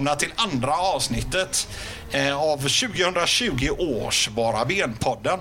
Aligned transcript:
välkomna 0.00 0.16
till 0.16 0.32
andra 0.36 0.74
avsnittet 0.74 1.68
eh, 2.10 2.42
av 2.42 2.56
2020 2.56 3.68
års 3.78 4.28
Bara 4.28 4.64
Ben-podden. 4.64 5.38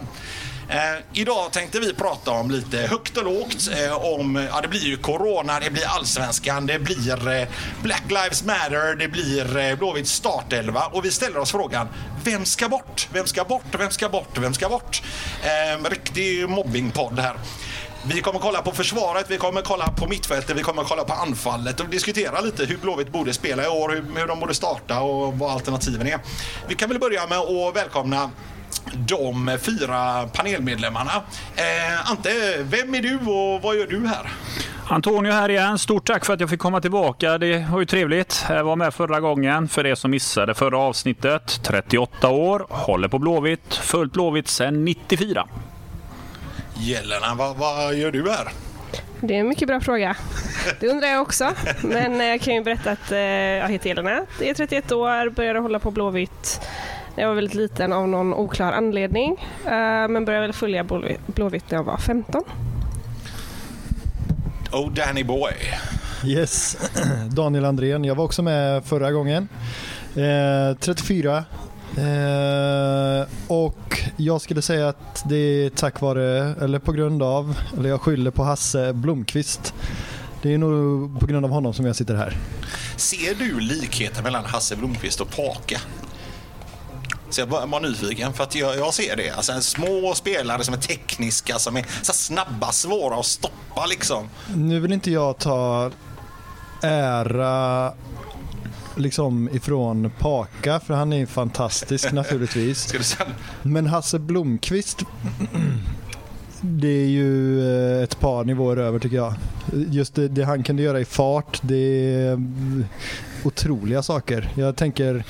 Eh, 0.69 1.03
idag 1.13 1.51
tänkte 1.51 1.79
vi 1.79 1.93
prata 1.93 2.31
om 2.31 2.51
lite 2.51 2.77
högt 2.77 3.17
och 3.17 3.23
lågt. 3.23 3.69
Eh, 3.77 4.05
om, 4.05 4.47
ja, 4.51 4.61
det 4.61 4.67
blir 4.67 4.85
ju 4.85 4.97
Corona, 4.97 5.59
det 5.59 5.69
blir 5.69 5.87
Allsvenskan, 5.87 6.65
det 6.65 6.79
blir 6.79 7.31
eh, 7.31 7.47
Black 7.83 8.03
Lives 8.07 8.43
Matter, 8.43 8.95
det 8.95 9.07
blir 9.07 9.57
eh, 9.57 9.75
Blåvitts 9.75 10.11
startelva. 10.11 10.85
Och 10.85 11.05
vi 11.05 11.11
ställer 11.11 11.37
oss 11.37 11.51
frågan, 11.51 11.87
vem 12.23 12.45
ska 12.45 12.69
bort? 12.69 13.07
Vem 13.13 13.27
ska 13.27 13.43
bort? 13.43 13.75
Vem 13.79 13.89
ska 13.91 14.09
bort? 14.09 14.37
Vem 14.37 14.53
ska 14.53 14.69
bort? 14.69 15.01
Eh, 15.43 15.89
riktig 15.89 16.49
mobbingpodd 16.49 17.19
här. 17.19 17.35
Vi 18.07 18.21
kommer 18.21 18.39
kolla 18.39 18.61
på 18.61 18.71
försvaret, 18.71 19.25
vi 19.29 19.37
kommer 19.37 19.61
kolla 19.61 19.87
på 19.87 20.07
mittfältet, 20.07 20.57
vi 20.57 20.61
kommer 20.61 20.83
kolla 20.83 21.03
på 21.03 21.13
anfallet 21.13 21.79
och 21.79 21.89
diskutera 21.89 22.41
lite 22.41 22.65
hur 22.65 22.77
Blåvitt 22.77 23.11
borde 23.11 23.33
spela 23.33 23.63
i 23.63 23.67
år, 23.67 23.89
hur, 23.89 24.19
hur 24.19 24.27
de 24.27 24.39
borde 24.39 24.53
starta 24.53 24.99
och 24.99 25.33
vad 25.39 25.51
alternativen 25.51 26.07
är. 26.07 26.19
Vi 26.67 26.75
kan 26.75 26.89
väl 26.89 26.99
börja 26.99 27.27
med 27.27 27.37
att 27.37 27.75
välkomna 27.75 28.29
de 28.93 29.57
fyra 29.61 30.27
panelmedlemmarna. 30.33 31.11
Eh, 31.55 32.11
Ante, 32.11 32.29
vem 32.63 32.95
är 32.95 33.01
du 33.01 33.15
och 33.15 33.61
vad 33.61 33.75
gör 33.75 33.87
du 33.87 34.07
här? 34.07 34.31
Antonio 34.87 35.31
här 35.31 35.49
igen. 35.49 35.79
Stort 35.79 36.05
tack 36.07 36.25
för 36.25 36.33
att 36.33 36.39
jag 36.39 36.49
fick 36.49 36.59
komma 36.59 36.81
tillbaka. 36.81 37.37
Det 37.37 37.67
var 37.71 37.79
ju 37.79 37.85
trevligt. 37.85 38.45
Jag 38.49 38.63
var 38.63 38.75
med 38.75 38.93
förra 38.93 39.19
gången. 39.19 39.67
För 39.67 39.85
er 39.85 39.95
som 39.95 40.11
missade 40.11 40.53
förra 40.53 40.77
avsnittet. 40.77 41.59
38 41.63 42.29
år, 42.29 42.65
håller 42.69 43.07
på 43.07 43.19
Blåvitt, 43.19 43.75
följt 43.75 44.13
Blåvitt 44.13 44.47
sedan 44.47 44.85
94. 44.85 45.47
Jelena, 46.79 47.35
vad, 47.35 47.57
vad 47.57 47.95
gör 47.95 48.11
du 48.11 48.29
här? 48.29 48.47
Det 49.21 49.35
är 49.35 49.39
en 49.39 49.47
mycket 49.47 49.67
bra 49.67 49.79
fråga. 49.81 50.15
Det 50.79 50.87
undrar 50.87 51.07
jag 51.07 51.21
också. 51.21 51.51
Men 51.81 52.19
jag 52.19 52.41
kan 52.41 52.53
ju 52.53 52.63
berätta 52.63 52.91
att 52.91 53.11
eh, 53.11 53.19
jag 53.19 53.69
heter 53.69 53.89
Elena. 53.89 54.25
Jag 54.39 54.47
är 54.49 54.53
31 54.53 54.91
år, 54.91 55.29
började 55.29 55.59
hålla 55.59 55.79
på 55.79 55.91
Blåvitt 55.91 56.61
när 57.15 57.23
jag 57.23 57.27
var 57.29 57.35
väldigt 57.35 57.55
liten 57.55 57.93
av 57.93 58.07
någon 58.07 58.33
oklar 58.33 58.71
anledning. 58.71 59.31
Eh, 59.65 60.07
men 60.07 60.25
började 60.25 60.47
väl 60.47 60.53
följa 60.53 60.83
Blåvitt 61.25 61.71
när 61.71 61.77
jag 61.77 61.83
var 61.83 61.97
15. 61.97 62.43
Oh 64.71 64.91
Danny 64.91 65.23
boy. 65.23 65.53
Yes, 66.25 66.77
Daniel 67.31 67.65
Andrén. 67.65 68.03
Jag 68.03 68.15
var 68.15 68.25
också 68.25 68.41
med 68.41 68.85
förra 68.85 69.11
gången. 69.11 69.47
Eh, 70.15 70.77
34. 70.79 71.43
Eh, 71.97 73.27
och 73.47 73.99
jag 74.17 74.41
skulle 74.41 74.61
säga 74.61 74.89
att 74.89 75.23
det 75.25 75.35
är 75.35 75.69
tack 75.69 76.01
vare, 76.01 76.55
eller 76.61 76.79
på 76.79 76.91
grund 76.91 77.23
av, 77.23 77.59
eller 77.77 77.89
jag 77.89 78.01
skyller 78.01 78.31
på 78.31 78.43
Hasse 78.43 78.93
Blomqvist. 78.93 79.73
Det 80.41 80.53
är 80.53 80.57
nog 80.57 81.19
på 81.19 81.25
grund 81.25 81.45
av 81.45 81.51
honom 81.51 81.73
som 81.73 81.85
jag 81.85 81.95
sitter 81.95 82.15
här. 82.15 82.37
Ser 82.95 83.35
du 83.35 83.59
likheten 83.59 84.23
mellan 84.23 84.45
Hasse 84.45 84.75
Blomqvist 84.75 85.21
och 85.21 85.35
Paka? 85.35 85.79
Så 87.29 87.41
jag 87.41 87.47
var 87.47 87.79
nyfiken 87.79 88.33
för 88.33 88.43
att 88.43 88.55
jag, 88.55 88.77
jag 88.77 88.93
ser 88.93 89.15
det. 89.15 89.29
Alltså, 89.29 89.61
små 89.61 90.13
spelare 90.15 90.63
som 90.63 90.73
är 90.73 90.77
tekniska, 90.77 91.59
som 91.59 91.77
är 91.77 91.85
så 92.01 92.13
snabba, 92.13 92.71
svåra 92.71 93.19
att 93.19 93.25
stoppa 93.25 93.85
liksom. 93.85 94.29
Nu 94.55 94.79
vill 94.79 94.93
inte 94.93 95.11
jag 95.11 95.37
ta 95.37 95.91
ära 96.81 97.93
liksom 98.99 99.49
ifrån 99.53 100.11
Paka, 100.19 100.79
för 100.79 100.93
han 100.93 101.13
är 101.13 101.25
fantastisk 101.25 102.11
naturligtvis. 102.13 102.93
Men 103.63 103.87
Hasse 103.87 104.19
Blomqvist, 104.19 105.03
det 106.61 106.87
är 106.87 107.07
ju 107.07 107.61
eh, 107.61 108.03
ett 108.03 108.19
par 108.19 108.45
nivåer 108.45 108.77
över 108.77 108.99
tycker 108.99 109.17
jag. 109.17 109.33
Just 109.89 110.15
det, 110.15 110.27
det 110.27 110.43
han 110.43 110.63
kunde 110.63 110.83
göra 110.83 110.99
i 110.99 111.05
fart, 111.05 111.59
det 111.61 112.13
är 112.15 112.43
otroliga 113.43 114.03
saker. 114.03 114.49
Jag 114.55 114.75
tänker 114.75 115.23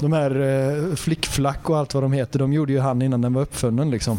de 0.00 0.12
här 0.12 0.40
eh, 0.40 0.94
flickflack 0.94 1.70
och 1.70 1.78
allt 1.78 1.94
vad 1.94 2.02
de 2.02 2.12
heter, 2.12 2.38
de 2.38 2.52
gjorde 2.52 2.72
ju 2.72 2.80
han 2.80 3.02
innan 3.02 3.20
den 3.20 3.34
var 3.34 3.42
uppfunnen 3.42 3.90
liksom. 3.90 4.18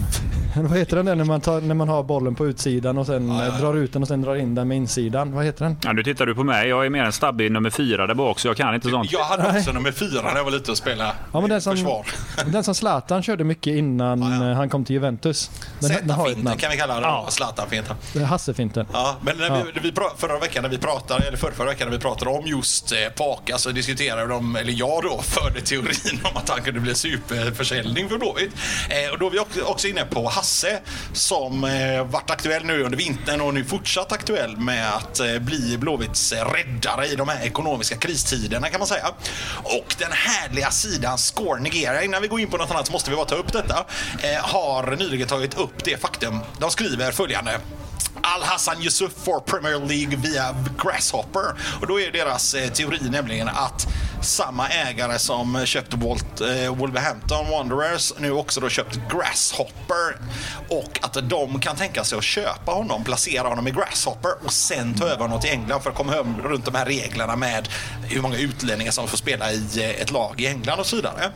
Vad 0.64 0.78
heter 0.78 0.96
den 0.96 1.06
där 1.06 1.16
när 1.16 1.26
man, 1.26 1.42
tar, 1.42 1.62
när 1.62 1.76
man 1.76 1.90
har 1.90 2.04
bollen 2.04 2.36
på 2.36 2.48
utsidan 2.48 2.98
och 2.98 3.06
sen 3.06 3.30
ja, 3.30 3.46
ja. 3.46 3.52
drar 3.52 3.74
ut 3.74 3.94
den 3.94 4.02
och 4.02 4.08
sen 4.08 4.22
drar 4.22 4.36
in 4.36 4.56
den 4.56 4.68
med 4.68 4.78
insidan? 4.78 5.32
Vad 5.32 5.46
heter 5.46 5.66
den? 5.66 5.78
Ja, 5.84 5.94
nu 5.94 6.04
tittar 6.04 6.26
du 6.26 6.36
på 6.36 6.44
mig. 6.44 6.70
Jag 6.70 6.86
är 6.86 6.90
mer 6.90 7.04
en 7.04 7.12
stabbig 7.12 7.52
nummer 7.52 7.70
fyra 7.70 8.08
där 8.08 8.14
bak 8.14 8.40
så 8.40 8.48
jag 8.48 8.58
kan 8.58 8.76
inte 8.76 8.90
sånt. 8.90 9.12
Jag 9.12 9.24
hade 9.24 9.60
också 9.60 9.72
nummer 9.72 9.92
fyra 9.92 10.22
när 10.22 10.36
jag 10.36 10.44
var 10.44 10.52
lite 10.52 10.72
och 10.72 10.78
spelade 10.78 11.14
ja, 11.34 11.42
men 11.42 11.50
den 11.50 11.62
som, 11.62 11.74
försvar. 11.76 12.06
Den 12.46 12.64
som 12.64 12.76
Zlatan 12.76 13.24
körde 13.24 13.44
mycket 13.44 13.76
innan 13.76 14.22
ja, 14.22 14.54
han 14.54 14.70
kom 14.70 14.86
till 14.86 14.94
Juventus. 14.94 15.52
Z-finten 15.80 16.58
kan 16.58 16.72
vi 16.72 16.78
kalla 16.78 16.96
det. 16.96 17.02
Ja. 17.02 17.28
Zlatan-finten. 17.30 17.96
Hasse-finten. 18.26 18.86
Ja, 18.94 19.16
men 19.22 19.38
när 19.38 19.64
vi, 19.64 19.80
vi, 19.80 19.94
förra 20.18 20.40
veckan 20.40 20.64
när 20.64 20.70
vi 20.70 20.78
pratade, 20.78 21.28
eller 21.28 21.38
förra, 21.38 21.52
förra 21.52 21.68
veckan 21.68 21.88
när 21.88 21.98
vi 21.98 22.02
pratade 22.02 22.32
om 22.32 22.46
just 22.46 22.92
eh, 22.92 22.98
Paka 23.16 23.58
så 23.58 23.70
diskuterade 23.70 24.28
de, 24.28 24.56
eller 24.56 24.74
jag 24.74 25.04
då, 25.04 25.22
förde 25.22 25.62
teorin 25.62 26.20
om 26.24 26.38
att 26.38 26.50
han 26.50 26.62
kunde 26.62 26.80
bli 26.80 26.96
superförsäljning 26.96 28.10
för 28.10 28.18
Blåvitt. 28.18 28.52
Eh, 28.90 29.14
och 29.14 29.20
då 29.20 29.28
är 29.28 29.32
vi 29.32 29.62
också 29.62 29.88
inne 29.88 30.06
på 30.06 30.28
Hasse 30.28 30.47
som 31.14 31.64
eh, 31.64 32.04
varit 32.04 32.32
aktuell 32.32 32.66
nu 32.66 32.84
under 32.84 32.98
vintern 32.98 33.42
och 33.42 33.54
nu 33.54 33.66
fortsatt 33.66 34.12
aktuell 34.12 34.58
med 34.58 34.94
att 34.94 35.20
eh, 35.20 35.40
bli 35.40 35.78
Blåvitts 35.78 36.32
räddare 36.32 37.08
i 37.08 37.16
de 37.16 37.30
här 37.30 37.46
ekonomiska 37.46 37.98
kristiderna 37.98 38.70
kan 38.70 38.80
man 38.80 38.88
säga. 38.88 39.08
Och 39.64 39.96
den 39.98 40.12
härliga 40.12 40.72
sidan 40.72 41.18
Score 41.18 41.62
Nigeria, 41.62 42.04
innan 42.04 42.22
vi 42.22 42.28
går 42.28 42.40
in 42.40 42.50
på 42.50 42.58
något 42.58 42.72
annat 42.72 42.88
så 42.88 42.92
måste 42.92 43.10
vi 43.10 43.16
bara 43.16 43.26
ta 43.26 43.36
upp 43.36 43.54
detta, 43.54 43.86
eh, 44.24 44.42
har 44.42 44.96
nyligen 44.96 45.28
tagit 45.28 45.58
upp 45.58 45.84
det 45.84 46.02
faktum. 46.02 46.40
De 46.60 46.72
skriver 46.72 47.12
följande. 47.12 47.60
Al-Hassan 48.22 48.82
Yusuf 48.84 49.12
for 49.24 49.40
Premier 49.40 49.80
League 49.80 50.18
via 50.18 50.56
Grasshopper. 50.84 51.56
Och 51.82 51.88
då 51.88 52.00
är 52.00 52.12
deras 52.12 52.54
eh, 52.54 52.70
teori 52.70 53.00
nämligen 53.10 53.48
att 53.48 53.88
samma 54.28 54.70
ägare 54.70 55.20
som 55.20 55.66
köpte 55.66 55.98
Walt, 55.98 56.42
eh, 56.42 56.76
Wolverhampton 56.76 57.50
Wanderers 57.52 58.14
nu 58.18 58.32
också 58.32 58.60
då 58.60 58.70
köpt 58.70 59.00
Grasshopper 59.12 60.18
och 60.70 61.00
att 61.02 61.30
de 61.30 61.60
kan 61.60 61.76
tänka 61.76 62.04
sig 62.04 62.18
att 62.18 62.24
köpa 62.24 62.72
honom, 62.72 63.04
placera 63.04 63.48
honom 63.48 63.68
i 63.68 63.72
Grasshopper 63.72 64.32
och 64.46 64.54
sen 64.54 64.94
ta 64.94 65.06
över 65.06 65.22
honom 65.22 65.40
till 65.40 65.50
England 65.50 65.82
för 65.82 65.90
att 65.90 65.96
komma 65.96 66.12
hem 66.12 66.42
runt 66.42 66.66
de 66.66 66.76
här 66.76 66.86
reglerna 66.86 67.36
med 67.36 67.70
hur 68.04 68.22
många 68.22 68.38
utlänningar 68.38 68.92
som 68.92 69.08
får 69.08 69.18
spela 69.18 69.52
i 69.52 69.66
eh, 69.78 70.02
ett 70.02 70.12
lag 70.12 70.42
i 70.42 70.48
England 70.48 70.80
och 70.80 70.86
så 70.86 70.96
vidare. 70.96 71.32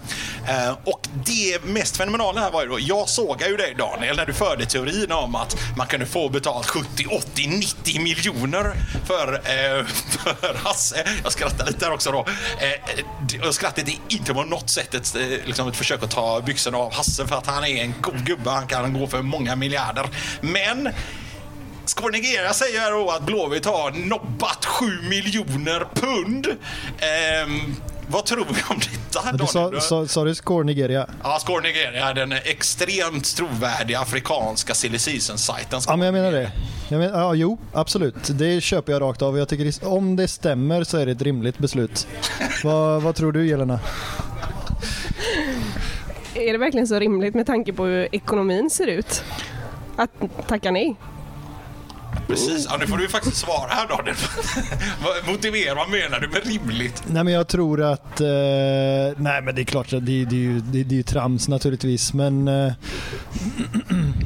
Eh, 0.47 0.78
och 0.84 1.02
det 1.25 1.63
mest 1.63 1.97
fenomenala 1.97 2.41
här 2.41 2.52
var 2.52 2.63
ju 2.63 2.69
då, 2.69 2.78
jag 2.79 3.09
såg 3.09 3.41
ju 3.41 3.58
dig 3.58 3.75
Daniel 3.78 4.16
när 4.16 4.25
du 4.25 4.34
förde 4.34 4.66
teorin 4.66 5.12
om 5.12 5.35
att 5.35 5.58
man 5.78 5.88
kunde 5.88 6.06
få 6.06 6.29
betalt 6.29 6.68
70, 6.68 7.06
80, 7.12 7.47
90 7.47 8.02
miljoner 8.02 8.73
för, 9.06 9.34
eh, 9.34 9.85
för 10.19 10.53
Hasse. 10.63 11.06
Jag 11.23 11.31
skrattar 11.31 11.66
lite 11.66 11.85
här 11.85 11.94
också 11.94 12.12
då. 12.12 12.19
Eh, 12.59 12.81
Eh, 12.88 13.47
och 13.47 13.56
skrattet 13.56 13.88
är 13.88 13.97
inte 14.08 14.34
på 14.34 14.44
något 14.44 14.69
sätt 14.69 14.94
ett, 14.94 15.16
eh, 15.16 15.22
liksom 15.46 15.68
ett 15.68 15.75
försök 15.75 16.03
att 16.03 16.12
ta 16.12 16.42
byxorna 16.42 16.78
av 16.78 16.94
Hasse 16.94 17.28
för 17.28 17.36
att 17.36 17.47
han 17.47 17.64
är 17.64 17.84
en 17.84 17.94
god 18.02 18.25
gubbe. 18.25 18.50
Han 18.50 18.68
kan 18.68 18.94
gå 18.94 19.08
för 19.08 19.22
många 19.22 19.56
miljarder. 19.56 20.09
Men 20.42 20.90
Skåne 21.86 22.53
säger 22.53 22.91
då 22.91 23.12
att 23.12 23.25
Blåvitt 23.25 23.66
har 23.66 23.91
nobbat 23.91 24.66
7 24.66 25.02
miljoner 25.02 25.88
pund. 25.94 26.47
Ehm, 27.00 27.75
vad 28.11 28.25
tror 28.25 28.45
vi 28.49 28.61
om 28.69 28.79
detta? 28.79 29.38
Du 29.38 29.45
sa, 29.45 29.81
sa, 29.81 30.07
sa 30.07 30.23
du 30.23 30.35
Score 30.35 30.63
Nigeria? 30.63 31.07
Ja, 31.23 31.39
Score 31.39 31.61
Nigeria. 31.61 32.13
Den 32.13 32.31
extremt 32.31 33.35
trovärdiga 33.35 33.99
afrikanska 33.99 34.73
silly 34.73 34.99
season-sajten. 34.99 35.81
Ja, 35.87 35.96
men 35.96 36.05
jag 36.05 36.13
menar 36.13 36.31
det. 36.31 36.52
Jag 36.90 36.99
men, 36.99 37.09
ja, 37.09 37.34
jo, 37.34 37.58
absolut. 37.73 38.29
Det 38.40 38.61
köper 38.61 38.91
jag 38.91 39.02
rakt 39.02 39.22
av. 39.22 39.37
Jag 39.37 39.49
tycker 39.49 39.87
om 39.87 40.16
det 40.16 40.28
stämmer 40.28 40.84
så 40.84 40.97
är 40.97 41.05
det 41.05 41.11
ett 41.11 41.22
rimligt 41.22 41.58
beslut. 41.58 42.08
vad, 42.63 43.02
vad 43.02 43.16
tror 43.16 43.31
du, 43.31 43.47
Jelena? 43.47 43.79
Är 46.34 46.52
det 46.52 46.57
verkligen 46.57 46.87
så 46.87 46.99
rimligt 46.99 47.34
med 47.34 47.46
tanke 47.46 47.73
på 47.73 47.85
hur 47.85 48.16
ekonomin 48.16 48.69
ser 48.69 48.87
ut? 48.87 49.23
Att 49.96 50.11
tacka 50.47 50.72
nej? 50.72 50.96
Precis, 52.31 52.67
ja, 52.69 52.78
nu 52.78 52.87
får 52.87 52.97
du 52.97 53.07
faktiskt 53.07 53.37
svara 53.37 53.69
här 53.69 53.87
Daniel. 53.87 54.16
Motivera, 55.28 55.75
vad 55.75 55.89
menar 55.89 56.19
du 56.19 56.28
med 56.28 56.45
rimligt? 56.45 57.03
Nej 57.07 57.23
men 57.23 57.33
jag 57.33 57.47
tror 57.47 57.81
att, 57.81 58.22
eh, 58.22 58.28
nej 59.17 59.41
men 59.41 59.55
det 59.55 59.61
är 59.61 59.63
klart, 59.63 59.89
det, 59.89 59.99
det, 59.99 60.22
är 60.22 60.33
ju, 60.33 60.59
det, 60.59 60.83
det 60.83 60.95
är 60.95 60.97
ju 60.97 61.03
trams 61.03 61.47
naturligtvis 61.47 62.13
men 62.13 62.47
eh, 62.47 62.73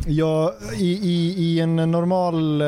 ja, 0.08 0.54
i, 0.78 0.92
i, 0.92 1.34
i, 1.38 1.60
en 1.60 1.76
normal 1.76 2.62
eh, 2.62 2.68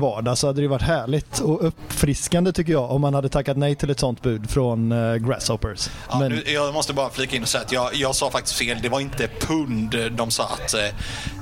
vardag 0.00 0.38
så 0.38 0.46
hade 0.46 0.60
det 0.60 0.68
varit 0.68 0.82
härligt 0.82 1.38
och 1.38 1.66
uppfriskande 1.66 2.52
tycker 2.52 2.72
jag 2.72 2.90
om 2.90 3.00
man 3.00 3.14
hade 3.14 3.28
tackat 3.28 3.56
nej 3.56 3.74
till 3.74 3.90
ett 3.90 4.00
sånt 4.00 4.22
bud 4.22 4.50
från 4.50 4.92
eh, 4.92 5.14
Grasshoppers. 5.14 5.90
Ja, 6.10 6.18
men, 6.18 6.32
nu, 6.32 6.42
jag 6.46 6.74
måste 6.74 6.92
bara 6.92 7.10
flika 7.10 7.36
in 7.36 7.42
och 7.42 7.48
säga 7.48 7.64
att 7.64 7.72
jag, 7.72 7.94
jag 7.94 8.14
sa 8.14 8.30
faktiskt 8.30 8.56
fel, 8.56 8.78
det 8.82 8.88
var 8.88 9.00
inte 9.00 9.28
pund 9.40 9.96
de 10.16 10.30
sa 10.30 10.44
att 10.44 10.74
eh, 10.74 10.80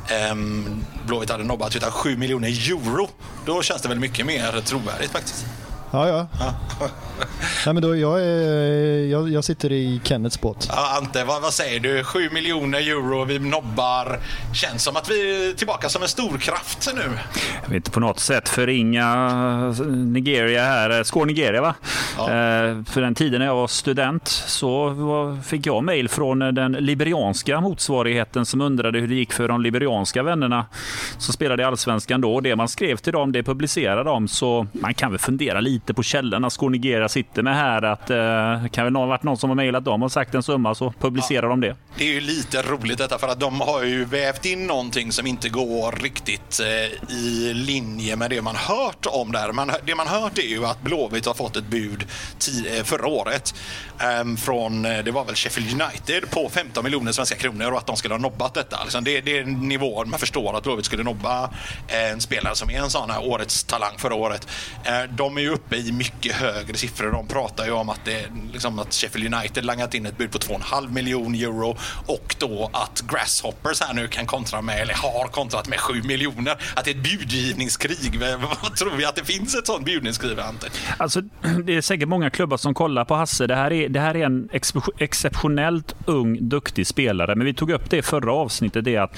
Ehm, 0.09 0.85
Blåvitt 1.07 1.31
hade 1.31 1.45
nobbat 1.45 1.77
utan 1.77 1.91
7 1.91 2.17
miljoner 2.17 2.49
euro. 2.49 3.09
Då 3.47 3.63
känns 3.63 3.83
det 3.83 3.89
väl 3.89 4.01
mycket 4.01 4.27
mer 4.27 4.61
trovärdigt 4.61 5.13
faktiskt. 5.13 5.45
Ja, 5.91 6.09
ja. 6.09 6.27
Nej, 7.67 7.75
men 7.75 7.83
då, 7.83 7.97
jag, 7.97 8.21
är, 8.23 9.07
jag, 9.07 9.29
jag 9.29 9.45
sitter 9.45 9.73
i 9.73 10.01
Kennets 10.05 10.41
båt. 10.41 10.69
Ja, 10.73 10.99
Ante, 10.99 11.25
vad, 11.25 11.43
vad 11.43 11.53
säger 11.53 11.81
du? 11.81 12.05
7 12.05 12.31
miljoner 12.31 12.79
euro, 12.79 13.25
vi 13.25 13.39
nobbar. 13.39 14.21
Känns 14.55 14.85
som 14.85 14.97
att 14.97 15.11
vi 15.11 15.49
är 15.51 15.53
tillbaka 15.53 15.89
som 15.89 16.03
en 16.03 16.09
storkraft 16.09 16.89
nu. 16.95 17.19
Jag 17.63 17.69
vill 17.69 17.77
inte 17.77 17.91
på 17.91 18.01
något 18.01 18.21
sätt 18.21 18.49
förringa 18.49 19.15
Nigeria 19.87 20.65
här. 20.65 21.03
Skår 21.05 21.27
Nigeria 21.27 21.61
va? 21.61 21.75
Ja. 22.17 22.23
Eh, 22.23 22.85
för 22.85 23.01
den 23.01 23.15
tiden 23.15 23.39
när 23.39 23.47
jag 23.47 23.55
var 23.55 23.67
student 23.69 24.29
så 24.29 25.39
fick 25.45 25.67
jag 25.67 25.85
mejl 25.85 26.09
från 26.09 26.39
den 26.39 26.73
liberianska 26.73 27.61
motsvarigheten 27.61 28.47
som 28.47 28.61
undrade 28.61 29.01
hur 29.01 29.09
det 29.09 29.15
gick 29.15 29.33
för 29.33 29.49
de 29.49 29.63
liberianska 29.63 30.23
vännerna 30.23 30.67
som 31.19 31.35
spelade 31.35 31.63
i 31.63 31.67
Allsvenskan 31.67 32.21
då. 32.21 32.41
Det 32.41 32.57
man 32.57 32.69
skrev 32.69 32.97
till 32.97 33.13
dem, 33.13 33.33
det 33.33 33.43
publicerade 33.43 34.05
de. 34.05 34.29
Så 34.29 34.67
man 34.73 34.95
kan 34.95 35.11
väl 35.11 35.19
fundera 35.19 35.61
lite 35.61 35.78
lite 35.79 35.95
på 35.95 36.03
källorna 36.03 36.51
Skåne 36.51 36.77
Nigeria 36.77 37.09
sitter 37.09 37.43
med 37.43 37.55
här. 37.55 37.83
Att, 37.83 38.11
eh, 38.11 38.71
kan 38.71 38.85
väl 38.85 38.97
ha 38.97 39.07
varit 39.07 39.23
någon 39.23 39.37
som 39.37 39.51
har 39.51 39.55
mejlat 39.55 39.85
dem 39.85 40.03
och 40.03 40.13
sagt 40.13 40.35
en 40.35 40.43
summa 40.43 40.75
så 40.75 40.93
publicerar 41.01 41.43
ja. 41.43 41.49
de 41.49 41.61
det. 41.61 41.77
Det 41.97 42.05
är 42.05 42.13
ju 42.13 42.21
lite 42.21 42.63
roligt 42.63 42.99
detta 42.99 43.19
för 43.19 43.29
att 43.29 43.41
de 43.41 43.61
har 43.61 43.83
ju 43.83 44.05
vävt 44.05 44.45
in 44.45 44.67
någonting 44.67 45.13
som 45.13 45.27
inte 45.27 45.49
går 45.49 45.93
riktigt 45.93 46.61
eh, 46.61 47.15
i 47.15 47.55
linje 47.55 48.17
med 48.17 48.31
det 48.31 48.43
man 48.43 48.57
hört 48.57 49.07
om 49.07 49.33
där. 49.33 49.53
Man, 49.53 49.71
det 49.87 49.95
man 49.95 50.07
hört 50.07 50.39
är 50.39 50.49
ju 50.49 50.67
att 50.67 50.83
Blåvitt 50.83 51.27
har 51.27 51.35
fått 51.35 51.57
ett 51.57 51.67
bud 51.67 52.07
eh, 52.67 52.85
förra 52.85 53.07
året 53.07 53.55
ehm, 53.99 54.33
eh, 54.33 54.37
från, 54.37 54.83
det 54.83 55.11
var 55.11 55.25
väl 55.25 55.35
Sheffield 55.35 55.83
United 55.83 56.31
på 56.31 56.49
15 56.49 56.85
miljoner 56.85 57.13
svenska 57.13 57.37
kronor 57.37 57.73
och 57.73 57.79
att 57.79 57.87
de 57.87 57.97
skulle 57.97 58.15
ha 58.15 58.19
nobbat 58.19 58.55
detta. 58.55 58.83
Liksom 58.83 59.05
det, 59.05 59.21
det 59.21 59.39
är 59.39 59.45
nivån 59.45 60.11
man 60.11 60.19
förstår 60.19 60.57
att 60.57 60.63
Blåvitt 60.63 60.85
skulle 60.85 61.03
nobba 61.03 61.51
en 61.89 62.21
spelare 62.21 62.55
som 62.55 62.71
är 62.71 62.79
en 62.79 62.91
sån 62.91 63.11
här 63.11 63.25
årets 63.25 63.65
talang 63.65 63.99
förra 63.99 64.15
året. 64.15 64.49
Eh, 64.85 65.03
de 65.11 65.37
är 65.37 65.41
ju 65.41 65.51
uppe 65.51 65.68
i 65.77 65.93
mycket 65.93 66.33
högre 66.33 66.77
siffror. 66.77 67.13
De 67.13 67.27
pratar 67.27 67.65
ju 67.65 67.73
om 67.73 67.89
att, 67.89 68.05
det, 68.05 68.27
liksom 68.53 68.79
att 68.79 68.95
Sheffield 68.95 69.35
United 69.35 69.65
langat 69.65 69.95
in 69.95 70.07
ett 70.07 70.19
bud 70.19 70.31
på 70.31 70.39
2,5 70.39 70.93
miljoner 70.93 71.39
euro 71.39 71.77
och 72.07 72.37
då 72.39 72.71
att 72.73 73.05
Grasshoppers 73.13 73.81
här 73.81 73.95
nu 73.95 74.09
kan 74.09 74.27
kontra 74.27 74.63
med, 74.63 74.81
eller 74.81 74.95
har 74.95 75.29
kontrat 75.29 75.69
med 75.69 75.81
7 75.81 76.03
miljoner. 76.03 76.57
Att 76.75 76.85
det 76.85 76.91
är 76.91 76.95
ett 76.95 77.03
budgivningskrig. 77.03 78.21
Vad 78.63 78.77
tror 78.77 78.97
vi 78.97 79.05
att 79.05 79.17
det 79.17 79.25
finns 79.25 79.55
ett 79.55 79.67
sånt 79.67 79.85
budgivningskrig, 79.85 80.41
Ante? 80.41 80.67
Alltså, 80.97 81.21
det 81.65 81.77
är 81.77 81.81
säkert 81.81 82.09
många 82.09 82.31
klubbar 82.31 82.57
som 82.57 82.75
kollar 82.75 83.05
på 83.05 83.15
Hasse. 83.15 83.47
Det 83.47 83.55
här 83.55 83.73
är, 83.73 83.89
det 83.89 84.01
här 84.01 84.17
är 84.17 84.27
en 84.27 84.49
exceptionellt 84.99 85.95
ung, 86.07 86.49
duktig 86.49 86.87
spelare. 86.87 87.35
Men 87.35 87.45
vi 87.45 87.55
tog 87.55 87.71
upp 87.71 87.91
det 87.91 87.97
i 87.97 88.03
förra 88.03 88.33
avsnittet. 88.33 88.85
Det 88.85 88.97
att 88.97 89.17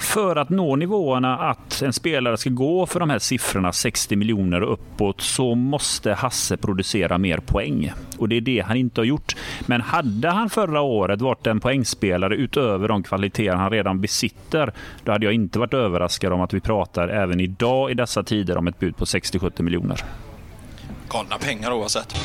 för 0.00 0.36
att 0.36 0.50
nå 0.50 0.76
nivåerna 0.76 1.38
att 1.38 1.82
en 1.82 1.92
spelare 1.92 2.36
ska 2.36 2.50
gå 2.50 2.86
för 2.86 3.00
de 3.00 3.10
här 3.10 3.18
siffrorna, 3.18 3.72
60 3.72 4.16
miljoner 4.16 4.62
och 4.62 4.72
uppåt, 4.72 5.20
så 5.20 5.54
måste 5.54 6.12
Hasse 6.12 6.56
producera 6.56 7.18
mer 7.18 7.38
poäng. 7.38 7.92
Och 8.18 8.28
det 8.28 8.36
är 8.36 8.40
det 8.40 8.60
han 8.60 8.76
inte 8.76 9.00
har 9.00 9.06
gjort. 9.06 9.36
Men 9.66 9.80
hade 9.80 10.30
han 10.30 10.50
förra 10.50 10.80
året 10.80 11.20
varit 11.20 11.46
en 11.46 11.60
poängspelare 11.60 12.34
utöver 12.34 12.88
de 12.88 13.02
kvaliteter 13.02 13.56
han 13.56 13.70
redan 13.70 14.00
besitter, 14.00 14.72
då 15.04 15.12
hade 15.12 15.24
jag 15.26 15.34
inte 15.34 15.58
varit 15.58 15.74
överraskad 15.74 16.32
om 16.32 16.40
att 16.40 16.54
vi 16.54 16.60
pratar 16.60 17.08
även 17.08 17.40
idag 17.40 17.90
i 17.90 17.94
dessa 17.94 18.22
tider 18.22 18.56
om 18.56 18.66
ett 18.66 18.78
bud 18.78 18.96
på 18.96 19.04
60-70 19.04 19.62
miljoner. 19.62 20.00
Galna 21.08 21.38
pengar 21.38 21.72
oavsett. 21.72 22.16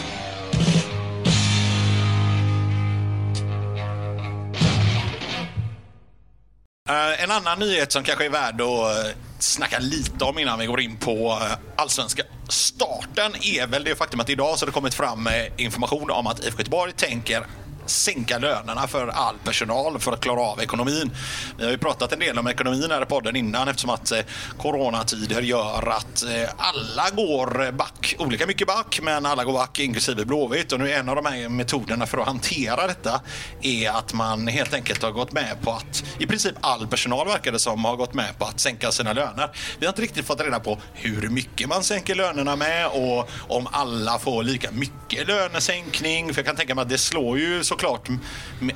Eh, 6.89 7.23
en 7.23 7.31
annan 7.31 7.59
nyhet 7.59 7.91
som 7.91 8.03
kanske 8.03 8.25
är 8.25 8.29
värd 8.29 8.61
att 8.61 9.05
eh, 9.05 9.11
snacka 9.39 9.79
lite 9.79 10.25
om 10.25 10.39
innan 10.39 10.59
vi 10.59 10.65
går 10.65 10.81
in 10.81 10.97
på 10.97 11.39
eh, 11.41 11.57
allsvenska 11.75 12.23
starten 12.49 13.31
är 13.41 13.67
väl 13.67 13.83
det 13.83 13.95
faktum 13.95 14.19
att 14.19 14.29
idag 14.29 14.59
så 14.59 14.65
har 14.65 14.67
det 14.67 14.73
kommit 14.73 14.93
fram 14.93 15.29
information 15.57 16.11
om 16.11 16.27
att 16.27 16.39
IFK 16.39 16.59
Göteborg 16.59 16.91
tänker 16.93 17.45
sänka 17.85 18.37
lönerna 18.37 18.87
för 18.87 19.07
all 19.07 19.35
personal 19.43 19.99
för 19.99 20.11
att 20.11 20.21
klara 20.21 20.41
av 20.41 20.61
ekonomin. 20.61 21.11
Vi 21.57 21.63
har 21.63 21.71
ju 21.71 21.77
pratat 21.77 22.13
en 22.13 22.19
del 22.19 22.39
om 22.39 22.47
ekonomin 22.47 22.91
här 22.91 23.01
i 23.01 23.05
podden 23.05 23.35
innan 23.35 23.67
eftersom 23.67 23.89
att 23.89 24.11
eh, 24.11 24.19
coronatider 24.57 25.41
gör 25.41 25.89
att 25.89 26.23
eh, 26.23 26.49
alla 26.57 27.09
går 27.09 27.71
back, 27.71 28.15
olika 28.19 28.47
mycket 28.47 28.67
back, 28.67 28.99
men 29.03 29.25
alla 29.25 29.43
går 29.43 29.53
back 29.53 29.79
inklusive 29.79 30.25
Blåvitt. 30.25 30.71
Och 30.71 30.79
nu 30.79 30.91
en 30.91 31.09
av 31.09 31.15
de 31.15 31.25
här 31.25 31.49
metoderna 31.49 32.05
för 32.05 32.17
att 32.17 32.27
hantera 32.27 32.87
detta 32.87 33.21
är 33.61 33.89
att 33.89 34.13
man 34.13 34.47
helt 34.47 34.73
enkelt 34.73 35.03
har 35.03 35.11
gått 35.11 35.31
med 35.31 35.61
på 35.61 35.71
att 35.71 36.03
i 36.19 36.25
princip 36.27 36.55
all 36.61 36.87
personal 36.87 37.27
verkar 37.27 37.51
det 37.51 37.59
som 37.59 37.85
har 37.85 37.95
gått 37.95 38.13
med 38.13 38.39
på 38.39 38.45
att 38.45 38.59
sänka 38.59 38.91
sina 38.91 39.13
löner. 39.13 39.49
Vi 39.79 39.85
har 39.85 39.91
inte 39.91 40.01
riktigt 40.01 40.25
fått 40.25 40.41
reda 40.41 40.59
på 40.59 40.77
hur 40.93 41.29
mycket 41.29 41.69
man 41.69 41.83
sänker 41.83 42.15
lönerna 42.15 42.55
med 42.55 42.87
och 42.87 43.29
om 43.47 43.67
alla 43.71 44.19
får 44.19 44.43
lika 44.43 44.71
mycket 44.71 45.27
lönesänkning. 45.27 46.33
För 46.33 46.39
jag 46.39 46.45
kan 46.45 46.55
tänka 46.55 46.75
mig 46.75 46.81
att 46.81 46.89
det 46.89 46.97
slår 46.97 47.39
ju 47.39 47.63
så 47.63 47.74
såklart, 47.75 48.09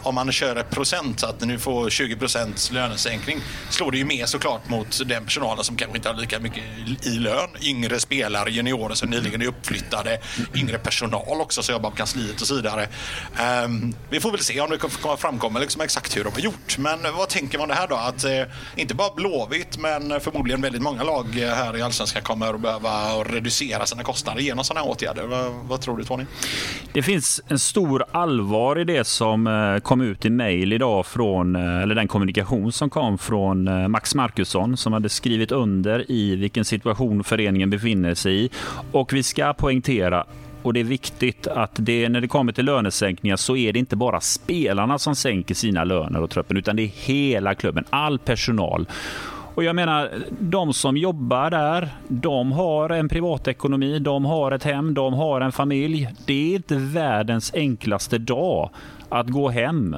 om 0.04 0.16
man 0.16 0.32
kör 0.32 0.56
ett 0.56 0.70
procent, 0.70 1.20
så 1.20 1.28
att 1.28 1.42
nu 1.42 1.60
får 1.60 1.90
20 1.90 2.16
procents 2.16 2.72
lönesänkning, 2.72 3.40
slår 3.70 3.92
det 3.92 3.98
ju 3.98 4.06
mer 4.06 4.26
såklart 4.26 4.70
mot 4.70 5.02
den 5.06 5.26
personalen 5.26 5.64
som 5.64 5.76
kanske 5.76 5.98
inte 5.98 6.10
har 6.10 6.16
lika 6.16 6.40
mycket 6.40 6.64
i 7.04 7.10
lön. 7.10 7.50
Yngre 7.62 8.00
spelare, 8.00 8.52
juniorer 8.52 8.96
som 8.96 9.10
nyligen 9.10 9.42
är 9.42 9.46
uppflyttade, 9.46 10.20
yngre 10.56 10.78
personal 10.78 11.42
också 11.42 11.64
som 11.64 11.74
jobbar 11.74 11.90
på 11.90 11.96
kansliet 11.96 12.42
och 12.42 12.48
så 12.48 12.56
vidare. 12.56 12.88
Um, 13.66 13.96
vi 14.10 14.20
får 14.20 14.32
väl 14.32 14.40
se 14.40 14.62
om 14.62 14.70
det 14.70 14.78
kommer 14.78 15.18
framkomma 15.18 15.60
liksom 15.60 15.82
exakt 15.82 16.18
hur 16.18 16.24
de 16.24 16.34
har 16.34 16.40
gjort. 16.40 16.78
Men 16.78 17.00
vad 17.18 17.30
tänker 17.30 17.60
man 17.60 17.68
det 17.68 17.76
här 17.76 17.88
då? 17.88 17.96
Att 17.96 18.24
eh, 18.24 18.44
inte 18.76 18.96
bara 18.96 19.14
Blåvitt, 19.16 19.78
men 19.78 20.20
förmodligen 20.20 20.62
väldigt 20.62 20.82
många 20.82 21.04
lag 21.04 21.26
eh, 21.42 21.50
här 21.50 21.78
i 21.78 21.82
Allsvenskan 21.82 22.24
kommer 22.24 22.54
att 22.54 22.62
behöva 22.62 22.90
reducera 23.24 23.86
sina 23.86 24.04
kostnader 24.04 24.42
genom 24.42 24.64
sådana 24.64 24.86
här 24.86 24.92
åtgärder. 24.92 25.24
Vad, 25.24 25.52
vad 25.52 25.82
tror 25.82 25.98
du 25.98 26.04
Tony? 26.04 26.26
Det 26.94 27.04
finns 27.04 27.42
en 27.48 27.60
stor 27.60 28.06
allvar 28.12 28.80
i 28.80 28.84
det 28.90 29.04
som 29.04 29.48
eh, 29.48 29.80
kom 29.80 30.02
ut 30.02 30.26
i 30.26 30.30
mejl 30.30 30.74
idag 30.74 31.06
från, 31.06 31.56
eh, 31.56 31.82
eller 31.82 31.96
den 31.96 32.08
kommunikation 32.08 32.72
som 32.72 32.90
kom 32.90 33.18
från 33.18 33.68
eh, 33.68 33.88
Max 33.88 34.16
Markusson 34.16 34.78
som 34.78 34.94
hade 34.94 35.10
skrivit 35.10 35.52
under 35.52 36.12
i 36.12 36.36
vilken 36.36 36.66
situation 36.66 37.24
föreningen 37.24 37.70
befinner 37.70 38.14
sig 38.14 38.46
i. 38.46 38.50
Och 38.92 39.14
vi 39.14 39.24
ska 39.24 39.54
poängtera 39.54 40.26
och 40.62 40.74
det 40.74 40.80
är 40.80 40.84
viktigt 40.84 41.48
att 41.48 41.72
det, 41.74 42.10
när 42.10 42.22
det 42.22 42.28
kommer 42.28 42.52
till 42.52 42.66
lönesänkningar 42.66 43.36
så 43.36 43.56
är 43.56 43.74
det 43.74 43.80
inte 43.80 43.96
bara 43.96 44.22
spelarna 44.22 45.00
som 45.00 45.16
sänker 45.16 45.56
sina 45.56 45.84
löner 45.84 46.22
och 46.22 46.30
truppen 46.30 46.58
utan 46.58 46.76
det 46.76 46.84
är 46.84 46.88
hela 46.88 47.56
klubben, 47.56 47.86
all 47.90 48.20
personal. 48.20 48.88
Och 49.60 49.66
jag 49.66 49.76
menar, 49.76 50.10
de 50.40 50.74
som 50.74 50.98
jobbar 50.98 51.50
där, 51.50 51.90
de 52.08 52.52
har 52.52 52.90
en 52.90 53.10
privatekonomi, 53.10 54.00
de 54.00 54.26
har 54.26 54.52
ett 54.52 54.64
hem, 54.64 54.94
de 54.94 55.14
har 55.14 55.42
en 55.42 55.52
familj. 55.52 56.10
Det 56.26 56.52
är 56.52 56.56
inte 56.56 56.76
världens 56.76 57.54
enklaste 57.54 58.18
dag 58.18 58.70
att 59.10 59.28
gå 59.28 59.50
hem 59.50 59.96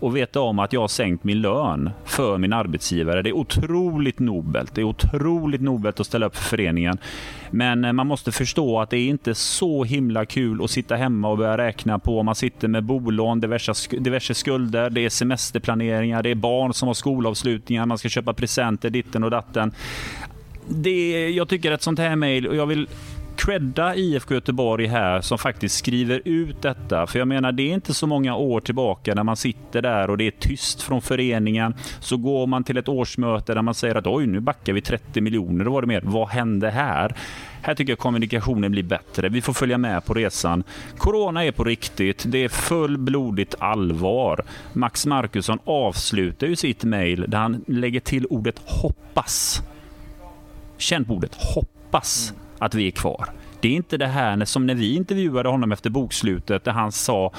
och 0.00 0.16
veta 0.16 0.40
om 0.40 0.58
att 0.58 0.72
jag 0.72 0.80
har 0.80 0.88
sänkt 0.88 1.24
min 1.24 1.40
lön 1.40 1.90
för 2.04 2.38
min 2.38 2.52
arbetsgivare. 2.52 3.22
Det 3.22 3.30
är 3.30 3.36
otroligt 3.36 4.18
nobelt. 4.18 4.74
Det 4.74 4.80
är 4.80 4.84
otroligt 4.84 5.60
nobelt 5.60 6.00
att 6.00 6.06
ställa 6.06 6.26
upp 6.26 6.36
för 6.36 6.44
föreningen. 6.44 6.98
Men 7.52 7.84
eh, 7.84 7.92
man 7.92 8.06
måste 8.06 8.32
förstå 8.32 8.80
att 8.80 8.90
det 8.90 8.96
är 8.96 9.08
inte 9.08 9.34
så 9.34 9.84
himla 9.84 10.26
kul 10.26 10.64
att 10.64 10.70
sitta 10.70 10.96
hemma 10.96 11.28
och 11.28 11.38
börja 11.38 11.58
räkna 11.58 11.98
på 11.98 12.18
om 12.18 12.26
man 12.26 12.34
sitter 12.34 12.68
med 12.68 12.84
bolån, 12.84 13.40
diverse, 13.40 13.72
diverse 13.98 14.34
skulder, 14.34 14.90
det 14.90 15.04
är 15.04 15.08
semesterplaneringar, 15.08 16.22
det 16.22 16.30
är 16.30 16.34
barn 16.34 16.74
som 16.74 16.86
har 16.86 16.94
skolavslutningar, 16.94 17.86
man 17.86 17.98
ska 17.98 18.08
köpa 18.08 18.34
presenter, 18.34 18.90
ditten 18.90 19.24
och 19.24 19.30
datten. 19.30 19.72
Det, 20.68 21.28
jag 21.28 21.48
tycker 21.48 21.72
ett 21.72 21.82
sånt 21.82 21.98
här 21.98 22.16
mejl, 22.16 22.46
och 22.46 22.56
jag 22.56 22.66
vill 22.66 22.88
credda 23.44 23.94
IFK 23.94 24.34
Göteborg 24.34 24.86
här 24.86 25.20
som 25.20 25.38
faktiskt 25.38 25.78
skriver 25.78 26.22
ut 26.24 26.62
detta. 26.62 27.06
För 27.06 27.18
jag 27.18 27.28
menar, 27.28 27.52
det 27.52 27.62
är 27.62 27.74
inte 27.74 27.94
så 27.94 28.06
många 28.06 28.36
år 28.36 28.60
tillbaka 28.60 29.14
när 29.14 29.22
man 29.22 29.36
sitter 29.36 29.82
där 29.82 30.10
och 30.10 30.18
det 30.18 30.26
är 30.26 30.30
tyst 30.30 30.82
från 30.82 31.02
föreningen. 31.02 31.74
Så 32.00 32.16
går 32.16 32.46
man 32.46 32.64
till 32.64 32.76
ett 32.76 32.88
årsmöte 32.88 33.54
där 33.54 33.62
man 33.62 33.74
säger 33.74 33.94
att 33.94 34.06
oj, 34.06 34.26
nu 34.26 34.40
backar 34.40 34.72
vi 34.72 34.80
30 34.80 35.20
miljoner. 35.20 35.64
Då 35.64 35.70
var 35.70 35.80
det 35.80 35.86
mer, 35.86 36.00
vad 36.04 36.28
hände 36.28 36.70
här? 36.70 37.14
Här 37.62 37.74
tycker 37.74 37.92
jag 37.92 37.98
kommunikationen 37.98 38.72
blir 38.72 38.82
bättre. 38.82 39.28
Vi 39.28 39.42
får 39.42 39.52
följa 39.52 39.78
med 39.78 40.04
på 40.04 40.14
resan. 40.14 40.64
Corona 40.96 41.44
är 41.44 41.52
på 41.52 41.64
riktigt. 41.64 42.24
Det 42.26 42.44
är 42.44 42.48
fullblodigt 42.48 43.54
allvar. 43.58 44.44
Max 44.72 45.06
Markusson 45.06 45.58
avslutar 45.64 46.46
ju 46.46 46.56
sitt 46.56 46.84
mejl 46.84 47.24
där 47.28 47.38
han 47.38 47.64
lägger 47.66 48.00
till 48.00 48.26
ordet 48.26 48.60
hoppas. 48.64 49.62
Känn 50.78 51.04
på 51.04 51.14
ordet 51.14 51.34
hoppas 51.34 52.34
att 52.64 52.74
vi 52.74 52.86
är 52.86 52.90
kvar. 52.90 53.28
Det 53.60 53.68
är 53.68 53.72
inte 53.72 53.96
det 53.96 54.06
här 54.06 54.44
som 54.44 54.66
när 54.66 54.74
vi 54.74 54.94
intervjuade 54.96 55.48
honom 55.48 55.72
efter 55.72 55.90
bokslutet 55.90 56.64
där 56.64 56.72
han 56.72 56.92
sa 56.92 57.32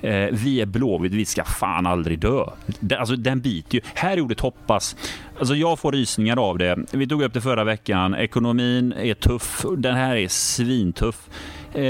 Eh, 0.00 0.28
vi 0.32 0.60
är 0.60 0.66
Blåvitt, 0.66 1.12
vi 1.12 1.24
ska 1.24 1.44
fan 1.44 1.86
aldrig 1.86 2.18
dö. 2.18 2.44
Alltså 2.98 3.16
den 3.16 3.40
biter 3.40 3.74
ju. 3.74 3.80
Här 3.94 4.16
är 4.16 4.20
ordet 4.20 4.40
hoppas. 4.40 4.96
Alltså 5.38 5.54
jag 5.54 5.78
får 5.78 5.92
rysningar 5.92 6.36
av 6.36 6.58
det. 6.58 6.78
Vi 6.92 7.08
tog 7.08 7.22
upp 7.22 7.32
det 7.32 7.40
förra 7.40 7.64
veckan. 7.64 8.14
Ekonomin 8.14 8.92
är 8.92 9.14
tuff. 9.14 9.64
Den 9.76 9.94
här 9.94 10.16
är 10.16 10.28
svintuff. 10.28 11.28
Eh, 11.74 11.82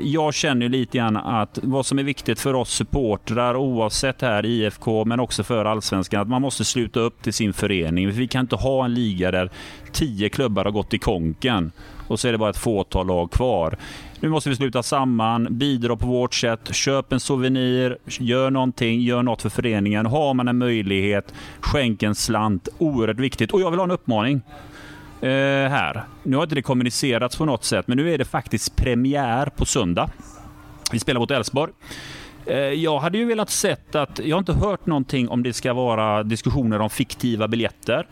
jag 0.00 0.34
känner 0.34 0.68
lite 0.68 0.98
grann 0.98 1.16
att 1.16 1.58
vad 1.62 1.86
som 1.86 1.98
är 1.98 2.02
viktigt 2.02 2.40
för 2.40 2.54
oss 2.54 2.70
supportrar 2.70 3.56
oavsett 3.56 4.22
här 4.22 4.46
IFK 4.46 5.04
men 5.04 5.20
också 5.20 5.42
för 5.42 5.64
allsvenskan 5.64 6.20
att 6.20 6.28
man 6.28 6.42
måste 6.42 6.64
sluta 6.64 7.00
upp 7.00 7.22
till 7.22 7.32
sin 7.32 7.52
förening. 7.52 8.10
Vi 8.10 8.28
kan 8.28 8.40
inte 8.40 8.56
ha 8.56 8.84
en 8.84 8.94
liga 8.94 9.30
där 9.30 9.50
tio 9.92 10.28
klubbar 10.28 10.64
har 10.64 10.72
gått 10.72 10.94
i 10.94 10.98
konken 10.98 11.72
och 12.08 12.20
så 12.20 12.28
är 12.28 12.32
det 12.32 12.38
bara 12.38 12.50
ett 12.50 12.56
fåtal 12.56 13.06
lag 13.06 13.30
kvar. 13.30 13.76
Nu 14.24 14.30
måste 14.30 14.50
vi 14.50 14.56
sluta 14.56 14.82
samman, 14.82 15.48
bidra 15.50 15.96
på 15.96 16.06
vårt 16.06 16.34
sätt, 16.34 16.74
köp 16.74 17.12
en 17.12 17.20
souvenir, 17.20 17.98
gör 18.06 18.50
någonting, 18.50 19.00
gör 19.00 19.22
något 19.22 19.42
för 19.42 19.48
föreningen. 19.48 20.06
Har 20.06 20.34
man 20.34 20.48
en 20.48 20.58
möjlighet, 20.58 21.34
skänk 21.60 22.02
en 22.02 22.14
slant. 22.14 22.68
Oerhört 22.78 23.18
viktigt. 23.18 23.52
Och 23.52 23.60
jag 23.60 23.70
vill 23.70 23.78
ha 23.78 23.84
en 23.84 23.90
uppmaning. 23.90 24.42
Eh, 25.20 25.28
här. 25.70 26.04
Nu 26.22 26.36
har 26.36 26.42
inte 26.42 26.54
det 26.54 26.62
kommunicerats 26.62 27.36
på 27.36 27.44
något 27.44 27.64
sätt, 27.64 27.86
men 27.88 27.96
nu 27.96 28.14
är 28.14 28.18
det 28.18 28.24
faktiskt 28.24 28.76
premiär 28.76 29.46
på 29.46 29.64
söndag. 29.64 30.10
Vi 30.92 30.98
spelar 30.98 31.20
mot 31.20 31.30
Elfsborg. 31.30 31.72
Eh, 32.46 32.56
jag 32.58 32.98
hade 32.98 33.18
ju 33.18 33.24
velat 33.24 33.50
sett 33.50 33.94
att, 33.94 34.20
jag 34.24 34.36
har 34.36 34.38
inte 34.38 34.52
hört 34.52 34.86
någonting 34.86 35.28
om 35.28 35.42
det 35.42 35.52
ska 35.52 35.72
vara 35.72 36.22
diskussioner 36.22 36.80
om 36.80 36.90
fiktiva 36.90 37.48
biljetter. 37.48 38.06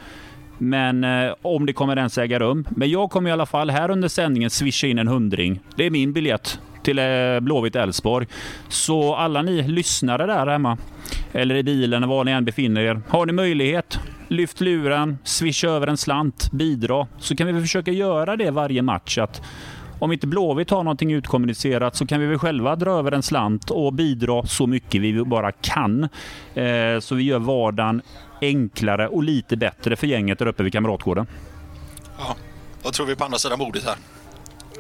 Men 0.63 1.05
eh, 1.05 1.35
om 1.43 1.67
det 1.67 1.73
kommer 1.73 1.97
ens 1.97 2.19
äga 2.19 2.39
rum. 2.39 2.67
Men 2.71 2.91
jag 2.91 3.11
kommer 3.11 3.31
i 3.31 3.33
alla 3.33 3.47
fall 3.47 3.71
här 3.71 3.91
under 3.91 4.09
sändningen 4.09 4.51
swisha 4.51 4.87
in 4.87 4.99
en 4.99 5.09
hundring. 5.09 5.61
Det 5.77 5.87
är 5.87 5.91
min 5.91 6.13
biljett 6.13 6.61
till 6.83 6.99
eh, 6.99 7.41
Blåvitt 7.41 7.77
Elfsborg. 7.77 8.27
Så 8.69 9.15
alla 9.15 9.43
ni 9.43 9.63
lyssnare 9.63 10.27
där 10.27 10.47
hemma, 10.47 10.79
eller 11.33 11.55
i 11.55 11.63
bilen, 11.63 12.09
var 12.09 12.25
ni 12.25 12.31
än 12.31 12.45
befinner 12.45 12.81
er. 12.81 13.01
Har 13.09 13.27
ni 13.27 13.33
möjlighet, 13.33 13.99
lyft 14.29 14.61
luren, 14.61 15.19
swisha 15.25 15.69
över 15.69 15.87
en 15.87 15.97
slant, 15.97 16.53
bidra. 16.53 17.07
Så 17.19 17.37
kan 17.37 17.47
vi 17.47 17.61
försöka 17.61 17.91
göra 17.91 18.37
det 18.37 18.51
varje 18.51 18.83
match. 18.83 19.19
Att 19.19 19.43
om 19.99 20.13
inte 20.13 20.27
Blåvitt 20.27 20.71
har 20.71 20.85
någonting 20.85 21.13
utkommunicerat 21.13 21.97
så 21.97 22.07
kan 22.07 22.21
vi 22.21 22.27
väl 22.27 22.39
själva 22.39 22.77
dra 22.77 22.91
över 22.91 23.13
en 23.13 23.23
slant 23.23 23.71
och 23.71 23.93
bidra 23.93 24.47
så 24.47 24.67
mycket 24.67 25.01
vi 25.01 25.25
bara 25.25 25.53
kan. 25.53 26.09
Eh, 26.55 27.01
så 27.01 27.15
vi 27.15 27.23
gör 27.23 27.39
vardagen 27.39 28.03
enklare 28.43 29.09
och 29.09 29.23
lite 29.23 29.57
bättre 29.57 29.97
för 29.97 30.07
gänget 30.07 30.39
där 30.39 30.47
uppe 30.47 30.63
vid 30.63 30.73
Kamratgården. 30.73 31.27
Ja, 32.19 32.37
vad 32.83 32.93
tror 32.93 33.07
vi 33.07 33.17
på 33.17 33.25
andra 33.25 33.39
sidan 33.39 33.59
bordet 33.59 33.85
här? 33.85 33.97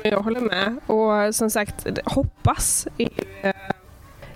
Jag 0.04 0.20
håller 0.20 0.40
med. 0.40 0.76
Och 0.86 1.34
som 1.34 1.50
sagt, 1.50 1.86
hoppas 2.04 2.86
är 2.98 3.10
eh, 3.42 3.52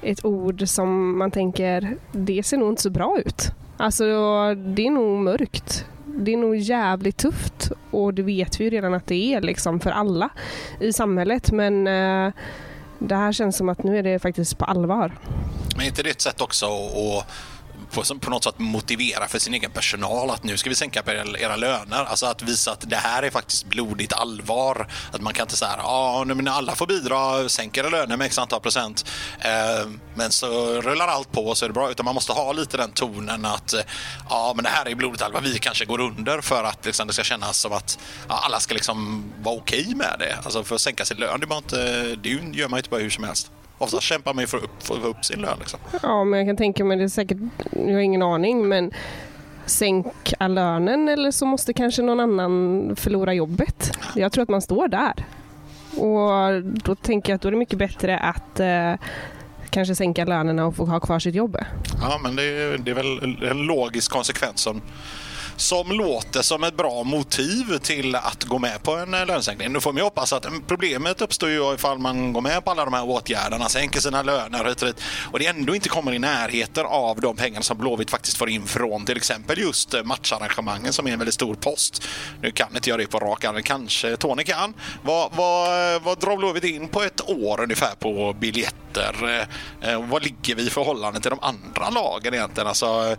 ett 0.02 0.24
ord 0.24 0.68
som 0.68 1.18
man 1.18 1.30
tänker, 1.30 1.96
det 2.12 2.42
ser 2.42 2.56
nog 2.56 2.68
inte 2.72 2.82
så 2.82 2.90
bra 2.90 3.18
ut. 3.24 3.52
Alltså 3.76 4.04
det 4.54 4.86
är 4.86 4.90
nog 4.90 5.18
mörkt. 5.18 5.84
Det 6.04 6.32
är 6.32 6.36
nog 6.36 6.56
jävligt 6.56 7.16
tufft 7.16 7.70
och 7.90 8.14
det 8.14 8.22
vet 8.22 8.60
vi 8.60 8.64
ju 8.64 8.70
redan 8.70 8.94
att 8.94 9.06
det 9.06 9.34
är 9.34 9.40
liksom 9.40 9.80
för 9.80 9.90
alla 9.90 10.28
i 10.80 10.92
samhället. 10.92 11.52
Men 11.52 11.86
eh, 11.86 12.32
det 12.98 13.16
här 13.16 13.32
känns 13.32 13.56
som 13.56 13.68
att 13.68 13.82
nu 13.82 13.98
är 13.98 14.02
det 14.02 14.18
faktiskt 14.18 14.58
på 14.58 14.64
allvar. 14.64 15.12
Men 15.76 15.86
inte 15.86 16.02
det 16.02 16.10
ett 16.10 16.20
sätt 16.20 16.40
också 16.40 16.66
att 16.66 17.26
på, 17.96 18.18
på 18.18 18.30
något 18.30 18.44
sätt 18.44 18.58
motivera 18.58 19.28
för 19.28 19.38
sin 19.38 19.54
egen 19.54 19.70
personal 19.70 20.30
att 20.30 20.44
nu 20.44 20.56
ska 20.56 20.70
vi 20.70 20.76
sänka 20.76 21.02
era, 21.06 21.38
era 21.38 21.56
löner. 21.56 22.04
Alltså 22.04 22.26
att 22.26 22.42
visa 22.42 22.72
att 22.72 22.90
det 22.90 22.96
här 22.96 23.22
är 23.22 23.30
faktiskt 23.30 23.66
blodigt 23.66 24.12
allvar. 24.12 24.88
Att 25.12 25.20
man 25.20 25.32
kan 25.32 25.44
inte 25.44 25.56
säga 25.56 25.74
ja, 25.78 26.24
men 26.26 26.48
alla 26.48 26.74
får 26.74 26.86
bidra, 26.86 27.48
sänk 27.48 27.76
era 27.76 27.88
löner 27.88 28.16
med 28.16 28.26
x 28.26 28.38
antal 28.38 28.60
procent. 28.60 29.04
Eh, 29.40 29.88
men 30.14 30.30
så 30.30 30.80
rullar 30.80 31.08
allt 31.08 31.32
på 31.32 31.54
så 31.54 31.64
är 31.64 31.68
det 31.68 31.74
bra. 31.74 31.90
Utan 31.90 32.04
man 32.04 32.14
måste 32.14 32.32
ha 32.32 32.52
lite 32.52 32.76
den 32.76 32.92
tonen 32.92 33.44
att 33.44 33.72
eh, 33.72 33.80
ja, 34.30 34.52
men 34.56 34.64
det 34.64 34.70
här 34.70 34.88
är 34.88 34.94
blodigt 34.94 35.22
allvar. 35.22 35.40
Vi 35.40 35.58
kanske 35.58 35.84
går 35.84 36.00
under 36.00 36.40
för 36.40 36.64
att 36.64 36.86
liksom, 36.86 37.06
det 37.06 37.12
ska 37.12 37.24
kännas 37.24 37.58
som 37.58 37.72
att 37.72 37.98
ja, 38.28 38.40
alla 38.44 38.60
ska 38.60 38.74
liksom 38.74 39.24
vara 39.42 39.56
okej 39.56 39.80
okay 39.80 39.94
med 39.94 40.16
det. 40.18 40.38
Alltså 40.44 40.64
för 40.64 40.74
att 40.74 40.80
sänka 40.80 41.04
sin 41.04 41.16
lön, 41.16 41.40
det, 41.40 41.56
inte, 41.56 42.16
det 42.16 42.28
gör 42.58 42.68
man 42.68 42.78
inte 42.78 42.90
bara 42.90 43.00
hur 43.00 43.10
som 43.10 43.24
helst. 43.24 43.50
Ofta 43.78 44.00
kämpar 44.00 44.34
man 44.34 44.42
ju 44.42 44.46
för 44.46 44.58
att 44.58 44.64
upp, 44.64 44.82
få 44.82 44.94
upp 44.94 45.24
sin 45.24 45.40
lön. 45.40 45.58
Liksom. 45.58 45.80
Ja, 46.02 46.24
men 46.24 46.38
jag 46.38 46.48
kan 46.48 46.56
tänka 46.56 46.84
mig 46.84 46.96
det 46.96 47.04
är 47.04 47.08
säkert, 47.08 47.38
jag 47.72 47.92
har 47.92 48.00
ingen 48.00 48.22
aning, 48.22 48.68
men 48.68 48.90
sänka 49.66 50.48
lönen 50.48 51.08
eller 51.08 51.30
så 51.30 51.46
måste 51.46 51.72
kanske 51.72 52.02
någon 52.02 52.20
annan 52.20 52.96
förlora 52.96 53.34
jobbet. 53.34 53.98
Jag 54.14 54.32
tror 54.32 54.42
att 54.42 54.48
man 54.48 54.62
står 54.62 54.88
där. 54.88 55.14
Och 55.96 56.62
då 56.62 56.94
tänker 56.94 57.32
jag 57.32 57.36
att 57.36 57.42
då 57.42 57.48
är 57.48 57.52
det 57.52 57.58
mycket 57.58 57.78
bättre 57.78 58.18
att 58.18 58.60
eh, 58.60 58.92
kanske 59.70 59.94
sänka 59.94 60.24
lönerna 60.24 60.66
och 60.66 60.76
få 60.76 60.86
ha 60.86 61.00
kvar 61.00 61.18
sitt 61.18 61.34
jobb. 61.34 61.58
Ja, 62.00 62.20
men 62.22 62.36
det 62.36 62.42
är, 62.42 62.78
det 62.78 62.90
är 62.90 62.94
väl 62.94 63.42
en 63.50 63.58
logisk 63.58 64.10
konsekvens 64.10 64.60
som 64.60 64.80
som 65.56 65.92
låter 65.92 66.42
som 66.42 66.64
ett 66.64 66.76
bra 66.76 67.04
motiv 67.04 67.78
till 67.78 68.14
att 68.14 68.44
gå 68.44 68.58
med 68.58 68.82
på 68.82 68.96
en 68.96 69.14
eh, 69.14 69.26
lönesänkning. 69.26 69.72
Nu 69.72 69.80
får 69.80 69.92
man 69.92 69.98
ju 69.98 70.04
hoppas 70.04 70.32
att 70.32 70.44
mm, 70.44 70.62
problemet 70.66 71.20
uppstår 71.20 71.50
ju 71.50 71.74
ifall 71.74 71.98
man 71.98 72.32
går 72.32 72.40
med 72.40 72.64
på 72.64 72.70
alla 72.70 72.84
de 72.84 72.94
här 72.94 73.04
åtgärderna, 73.04 73.68
sänker 73.68 74.00
sina 74.00 74.22
löner 74.22 74.64
och 74.64 74.70
hit 74.70 74.96
och 75.32 75.38
det 75.38 75.46
ändå 75.46 75.74
inte 75.74 75.88
kommer 75.88 76.12
i 76.12 76.18
närheten 76.18 76.86
av 76.86 77.20
de 77.20 77.36
pengar 77.36 77.60
som 77.60 77.78
Blåvitt 77.78 78.10
faktiskt 78.10 78.36
får 78.36 78.50
in 78.50 78.66
från 78.66 79.04
till 79.04 79.16
exempel 79.16 79.58
just 79.58 79.94
eh, 79.94 80.02
matcharrangemangen 80.04 80.92
som 80.92 81.06
är 81.06 81.12
en 81.12 81.18
väldigt 81.18 81.34
stor 81.34 81.54
post. 81.54 82.08
Nu 82.42 82.50
kan 82.50 82.76
inte 82.76 82.90
jag 82.90 82.98
det 82.98 83.06
på 83.06 83.18
rak 83.18 83.44
arm, 83.44 83.62
kanske 83.62 84.16
Tony 84.16 84.44
kan. 84.44 84.74
Vad, 85.02 85.32
vad, 85.34 86.02
vad 86.02 86.20
drar 86.20 86.36
Blåvitt 86.36 86.64
in 86.64 86.88
på 86.88 87.02
ett 87.02 87.30
år 87.30 87.60
ungefär 87.60 87.94
på 87.98 88.32
biljetter? 88.32 89.46
Eh, 89.80 90.08
vad 90.08 90.22
ligger 90.22 90.54
vi 90.54 90.66
i 90.66 90.70
förhållande 90.70 91.20
till 91.20 91.30
de 91.30 91.38
andra 91.42 91.90
lagen 91.90 92.34
egentligen? 92.34 92.68
Alltså, 92.68 93.16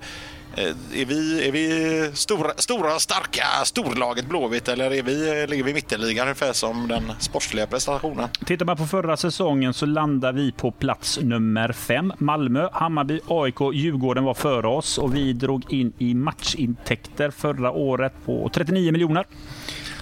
Eh, 0.58 1.02
är 1.02 1.06
vi, 1.06 1.48
är 1.48 1.52
vi 1.52 2.12
stora, 2.14 2.52
stora, 2.56 3.00
starka 3.00 3.44
storlaget 3.64 4.26
Blåvitt 4.26 4.68
eller 4.68 4.94
är 4.94 5.04
vi, 5.04 5.48
ligger 5.48 5.64
vi 5.64 5.72
i 5.72 5.74
mittenligan 5.74 6.28
ungefär 6.28 6.54
som 6.54 6.88
den 6.88 7.12
sportsliga 7.20 7.68
prestationen? 7.68 8.30
Tittar 8.46 8.66
man 8.66 8.78
på 8.78 8.86
förra 8.86 9.18
säsongen 9.18 9.74
så 9.74 9.86
landar 9.86 10.34
vi 10.34 10.52
på 10.52 10.72
plats 10.72 11.20
nummer 11.22 11.72
fem. 11.72 12.14
Malmö, 12.18 12.70
Hammarby, 12.72 13.20
AIK, 13.28 13.60
Djurgården 13.74 14.24
var 14.24 14.34
före 14.34 14.68
oss 14.68 14.98
och 14.98 15.16
vi 15.16 15.34
drog 15.34 15.74
in 15.74 15.94
i 15.98 16.14
matchintäkter 16.14 17.32
förra 17.32 17.72
året 17.72 18.14
på 18.26 18.50
39 18.54 18.92
miljoner. 18.92 19.26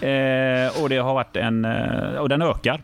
Eh, 0.01 0.81
och 0.83 0.89
det 0.89 0.97
har 0.97 1.13
varit 1.13 1.35
en, 1.35 1.65
eh, 1.65 2.15
och 2.19 2.29
den 2.29 2.41
ökar. 2.41 2.81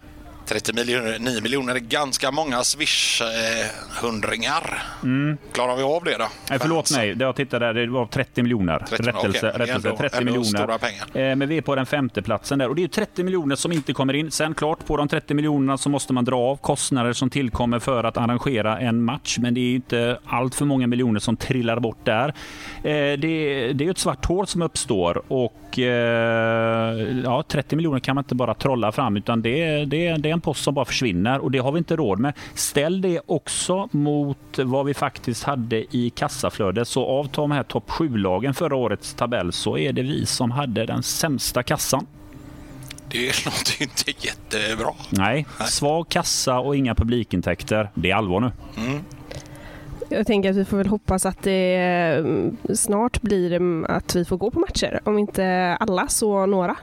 30 0.51 0.73
miljoner, 0.73 1.19
9 1.19 1.41
miljoner 1.41 1.75
är 1.75 1.79
ganska 1.79 2.31
många 2.31 2.63
swish-hundringar. 2.63 4.83
Mm. 5.03 5.37
Klarar 5.51 5.75
vi 5.75 5.83
av 5.83 6.03
det 6.03 6.17
då? 6.17 6.27
Nej, 6.49 6.59
förlåt 6.59 6.91
mig, 6.91 7.15
jag 7.19 7.35
tittade 7.35 7.65
där, 7.65 7.73
det 7.73 7.87
var 7.87 8.05
30 8.05 8.43
miljoner. 8.43 8.79
30, 8.79 9.03
rättelse, 9.03 9.49
okay. 9.49 9.51
rättelse 9.51 9.87
ändå, 9.87 9.97
30 9.97 10.17
ändå 10.17 10.31
miljoner. 10.31 10.69
Eh, 11.13 11.35
men 11.35 11.49
vi 11.49 11.57
är 11.57 11.61
på 11.61 11.75
den 11.75 11.85
femte 11.85 12.21
platsen 12.21 12.59
där 12.59 12.69
och 12.69 12.75
det 12.75 12.83
är 12.83 12.87
30 12.87 13.23
miljoner 13.23 13.55
som 13.55 13.71
inte 13.71 13.93
kommer 13.93 14.13
in. 14.13 14.31
Sen 14.31 14.53
klart, 14.53 14.85
på 14.85 14.97
de 14.97 15.07
30 15.07 15.33
miljonerna 15.33 15.77
så 15.77 15.89
måste 15.89 16.13
man 16.13 16.25
dra 16.25 16.37
av 16.37 16.55
kostnader 16.55 17.13
som 17.13 17.29
tillkommer 17.29 17.79
för 17.79 18.03
att 18.03 18.17
arrangera 18.17 18.79
en 18.79 19.03
match. 19.03 19.37
Men 19.39 19.53
det 19.53 19.59
är 19.59 19.75
inte 19.75 20.19
allt 20.25 20.55
för 20.55 20.65
många 20.65 20.87
miljoner 20.87 21.19
som 21.19 21.37
trillar 21.37 21.79
bort 21.79 22.05
där. 22.05 22.33
Eh, 22.77 23.19
det, 23.19 23.73
det 23.73 23.85
är 23.85 23.91
ett 23.91 23.97
svart 23.97 24.25
hål 24.25 24.47
som 24.47 24.61
uppstår 24.61 25.21
och 25.27 25.79
eh, 25.79 27.21
ja, 27.23 27.43
30 27.47 27.75
miljoner 27.75 27.99
kan 27.99 28.15
man 28.15 28.23
inte 28.23 28.35
bara 28.35 28.53
trolla 28.53 28.91
fram 28.91 29.17
utan 29.17 29.41
det, 29.41 29.85
det, 29.85 30.15
det 30.15 30.29
är 30.29 30.33
en 30.33 30.40
post 30.41 30.63
som 30.63 30.73
bara 30.73 30.85
försvinner 30.85 31.39
och 31.39 31.51
det 31.51 31.59
har 31.59 31.71
vi 31.71 31.77
inte 31.77 31.95
råd 31.95 32.19
med. 32.19 32.33
Ställ 32.53 33.01
det 33.01 33.21
också 33.25 33.89
mot 33.91 34.37
vad 34.57 34.85
vi 34.85 34.93
faktiskt 34.93 35.43
hade 35.43 35.95
i 35.95 36.09
kassaflödet. 36.15 36.87
Så 36.87 37.05
av 37.05 37.29
de 37.31 37.51
här 37.51 37.63
topp 37.63 37.89
7-lagen 37.89 38.53
förra 38.53 38.75
årets 38.75 39.13
tabell 39.13 39.51
så 39.51 39.77
är 39.77 39.93
det 39.93 40.01
vi 40.01 40.25
som 40.25 40.51
hade 40.51 40.85
den 40.85 41.03
sämsta 41.03 41.63
kassan. 41.63 42.07
Det 43.11 43.45
låter 43.45 43.81
inte 43.81 44.25
jättebra. 44.27 44.93
Nej, 45.09 45.45
svag 45.67 46.09
kassa 46.09 46.59
och 46.59 46.75
inga 46.75 46.95
publikintäkter. 46.95 47.89
Det 47.93 48.11
är 48.11 48.15
allvar 48.15 48.39
nu. 48.39 48.51
Mm. 48.77 49.03
Jag 50.09 50.27
tänker 50.27 50.49
att 50.49 50.55
vi 50.55 50.65
får 50.65 50.77
väl 50.77 50.87
hoppas 50.87 51.25
att 51.25 51.43
det 51.43 51.75
mm, 52.17 52.57
snart 52.75 53.21
blir 53.21 53.85
att 53.91 54.15
vi 54.15 54.25
får 54.25 54.37
gå 54.37 54.51
på 54.51 54.59
matcher. 54.59 54.99
Om 55.03 55.17
inte 55.17 55.77
alla 55.79 56.07
så 56.07 56.45
några. 56.45 56.75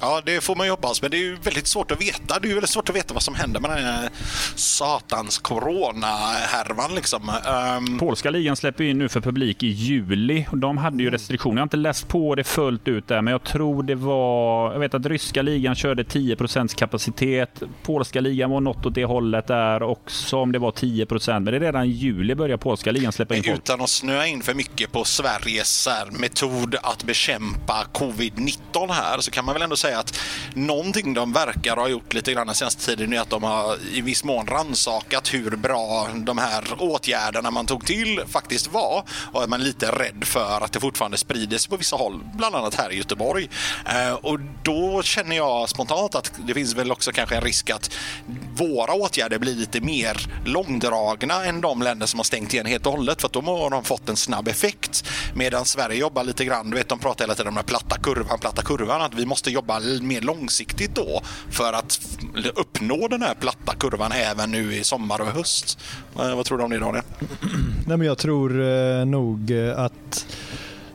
Ja, 0.00 0.22
det 0.24 0.40
får 0.40 0.56
man 0.56 0.66
ju 0.66 0.70
hoppas, 0.70 1.02
men 1.02 1.10
det 1.10 1.16
är 1.16 1.22
ju 1.22 1.36
väldigt 1.36 1.66
svårt 1.66 1.90
att 1.90 2.00
veta. 2.00 2.38
Det 2.38 2.46
är 2.46 2.48
ju 2.48 2.54
väldigt 2.54 2.70
svårt 2.70 2.88
att 2.88 2.96
veta 2.96 3.14
vad 3.14 3.22
som 3.22 3.34
händer 3.34 3.60
med 3.60 3.70
den 3.70 3.84
här 3.84 4.08
satans 4.54 5.38
corona-härvan. 5.38 6.94
Liksom. 6.94 7.32
Um... 7.78 7.98
Polska 7.98 8.30
ligan 8.30 8.56
släpper 8.56 8.84
in 8.84 8.98
nu 8.98 9.08
för 9.08 9.20
publik 9.20 9.62
i 9.62 9.66
juli. 9.66 10.46
De 10.52 10.78
hade 10.78 11.02
ju 11.02 11.10
restriktioner. 11.10 11.56
Jag 11.56 11.60
har 11.60 11.66
inte 11.66 11.76
läst 11.76 12.08
på 12.08 12.34
det 12.34 12.44
fullt 12.44 12.88
ut 12.88 13.08
där, 13.08 13.22
men 13.22 13.32
jag 13.32 13.44
tror 13.44 13.82
det 13.82 13.94
var... 13.94 14.72
Jag 14.72 14.80
vet 14.80 14.94
att 14.94 15.06
ryska 15.06 15.42
ligan 15.42 15.74
körde 15.74 16.02
10% 16.02 16.76
kapacitet. 16.76 17.62
Polska 17.82 18.20
ligan 18.20 18.50
var 18.50 18.60
något 18.60 18.86
åt 18.86 18.94
det 18.94 19.04
hållet 19.04 19.46
där 19.46 19.82
också, 19.82 20.36
om 20.36 20.52
det 20.52 20.58
var 20.58 20.70
10 20.70 21.06
Men 21.26 21.44
det 21.44 21.56
är 21.56 21.60
redan 21.60 21.84
i 21.84 21.88
juli 21.88 22.34
börjar 22.34 22.56
polska 22.56 22.92
ligan 22.92 23.12
släppa 23.12 23.36
in 23.36 23.42
folk. 23.42 23.58
Utan 23.58 23.80
att 23.80 23.90
snöa 23.90 24.26
in 24.26 24.42
för 24.42 24.54
mycket 24.54 24.92
på 24.92 25.04
Sveriges 25.04 25.88
metod 26.10 26.76
att 26.82 27.04
bekämpa 27.04 27.86
covid-19 27.92 28.92
här, 28.92 29.18
så 29.20 29.30
kan 29.30 29.44
man 29.44 29.54
väl 29.54 29.62
ändå 29.62 29.76
säga 29.76 29.87
säga 29.88 29.98
att 29.98 30.20
någonting 30.54 31.14
de 31.14 31.32
verkar 31.32 31.76
ha 31.76 31.88
gjort 31.88 32.14
lite 32.14 32.32
grann 32.32 32.46
den 32.46 32.56
senaste 32.56 32.86
tiden 32.86 33.12
är 33.12 33.20
att 33.20 33.30
de 33.30 33.42
har 33.42 33.76
i 33.92 34.00
viss 34.00 34.24
mån 34.24 34.46
ransakat 34.46 35.34
hur 35.34 35.56
bra 35.56 36.08
de 36.14 36.38
här 36.38 36.64
åtgärderna 36.78 37.50
man 37.50 37.66
tog 37.66 37.86
till 37.86 38.20
faktiskt 38.28 38.72
var. 38.72 39.04
Och 39.32 39.42
är 39.42 39.46
man 39.46 39.62
lite 39.62 39.86
rädd 39.86 40.24
för 40.24 40.64
att 40.64 40.72
det 40.72 40.80
fortfarande 40.80 41.16
sprider 41.16 41.58
sig 41.58 41.70
på 41.70 41.76
vissa 41.76 41.96
håll, 41.96 42.20
bland 42.34 42.54
annat 42.54 42.74
här 42.74 42.92
i 42.92 42.96
Göteborg. 42.96 43.48
Eh, 43.86 44.12
och 44.12 44.40
då 44.62 45.02
känner 45.02 45.36
jag 45.36 45.68
spontant 45.68 46.14
att 46.14 46.32
det 46.46 46.54
finns 46.54 46.74
väl 46.74 46.92
också 46.92 47.12
kanske 47.12 47.36
en 47.36 47.42
risk 47.42 47.70
att 47.70 47.90
våra 48.54 48.92
åtgärder 48.92 49.38
blir 49.38 49.54
lite 49.54 49.80
mer 49.80 50.16
långdragna 50.44 51.44
än 51.44 51.60
de 51.60 51.82
länder 51.82 52.06
som 52.06 52.18
har 52.18 52.24
stängt 52.24 52.54
igen 52.54 52.66
helt 52.66 52.86
och 52.86 52.92
hållet 52.92 53.20
för 53.20 53.26
att 53.26 53.32
då 53.32 53.40
har 53.40 53.70
de 53.70 53.84
fått 53.84 54.08
en 54.08 54.16
snabb 54.16 54.48
effekt. 54.48 55.04
Medan 55.34 55.64
Sverige 55.64 55.98
jobbar 55.98 56.24
lite 56.24 56.44
grann, 56.44 56.70
du 56.70 56.76
vet 56.76 56.88
de 56.88 56.98
pratar 56.98 57.24
hela 57.24 57.34
tiden 57.34 57.48
om 57.48 57.54
den 57.54 57.64
platta 57.64 57.98
kurvan, 57.98 58.38
platta 58.38 58.62
kurvan, 58.62 59.02
att 59.02 59.14
vi 59.14 59.26
måste 59.26 59.50
jobba 59.50 59.77
mer 60.02 60.20
långsiktigt 60.20 60.94
då 60.94 61.22
för 61.50 61.72
att 61.72 62.00
uppnå 62.54 63.08
den 63.08 63.22
här 63.22 63.34
platta 63.34 63.74
kurvan 63.74 64.12
även 64.12 64.50
nu 64.50 64.74
i 64.74 64.84
sommar 64.84 65.20
och 65.20 65.26
höst. 65.26 65.78
Eh, 66.18 66.36
vad 66.36 66.44
tror 66.46 66.58
du 66.58 66.64
om 66.64 66.70
det 66.70 66.78
Daniel? 66.78 67.04
Nej, 67.86 67.96
men 67.96 68.06
jag 68.06 68.18
tror 68.18 68.60
eh, 68.60 69.04
nog 69.04 69.50
eh, 69.50 69.78
att 69.78 70.26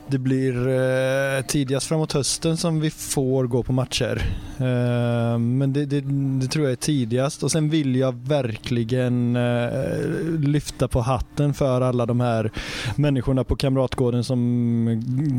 det 0.06 0.18
blir 0.18 0.68
eh, 0.68 1.42
tidigast 1.46 1.86
framåt 1.86 2.12
hösten 2.12 2.56
som 2.56 2.80
vi 2.80 2.90
får 2.90 3.46
gå 3.46 3.62
på 3.62 3.72
matcher. 3.72 4.22
Eh, 4.58 5.38
men 5.38 5.72
det, 5.72 5.86
det, 5.86 6.00
det, 6.40 6.48
tror 6.48 6.64
jag 6.64 6.72
är 6.72 6.76
tidigast 6.76 7.42
och 7.42 7.50
sen 7.50 7.70
vill 7.70 7.96
jag 7.96 8.14
verkligen 8.14 9.36
eh, 9.36 9.98
lyfta 10.38 10.88
på 10.88 11.00
hatten 11.00 11.54
för 11.54 11.80
alla 11.80 12.06
de 12.06 12.20
här 12.20 12.50
människorna 12.96 13.44
på 13.44 13.56
Kamratgården 13.56 14.24
som 14.24 14.40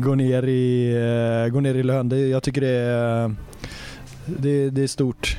går 0.04 0.16
ner 0.16 0.42
i, 0.42 0.92
eh, 0.92 1.52
går 1.52 1.60
ner 1.60 1.74
i 1.74 1.82
lön. 1.82 2.08
Det, 2.08 2.18
jag 2.18 2.42
tycker 2.42 2.60
det 2.60 2.68
är, 2.68 3.34
det, 4.26 4.70
det 4.70 4.82
är 4.82 4.86
stort. 4.86 5.36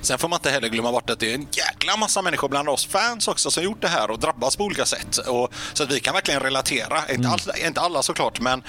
Sen 0.00 0.18
får 0.18 0.28
man 0.28 0.36
inte 0.36 0.50
heller 0.50 0.68
glömma 0.68 0.92
bort 0.92 1.10
att 1.10 1.18
det 1.18 1.30
är 1.30 1.34
en 1.34 1.46
jäkla 1.84 1.96
massa 1.96 2.22
människor 2.22 2.48
bland 2.48 2.68
oss 2.68 2.86
fans 2.86 3.28
också 3.28 3.50
som 3.50 3.62
gjort 3.64 3.80
det 3.80 3.88
här 3.88 4.10
och 4.10 4.18
drabbats 4.18 4.56
på 4.56 4.64
olika 4.64 4.86
sätt. 4.86 5.16
Och, 5.16 5.52
så 5.72 5.82
att 5.82 5.90
vi 5.90 6.00
kan 6.00 6.14
verkligen 6.14 6.40
relatera. 6.40 7.02
Mm. 7.02 7.16
Inte, 7.16 7.28
all, 7.28 7.66
inte 7.66 7.80
alla 7.80 8.02
såklart, 8.02 8.40
men 8.40 8.62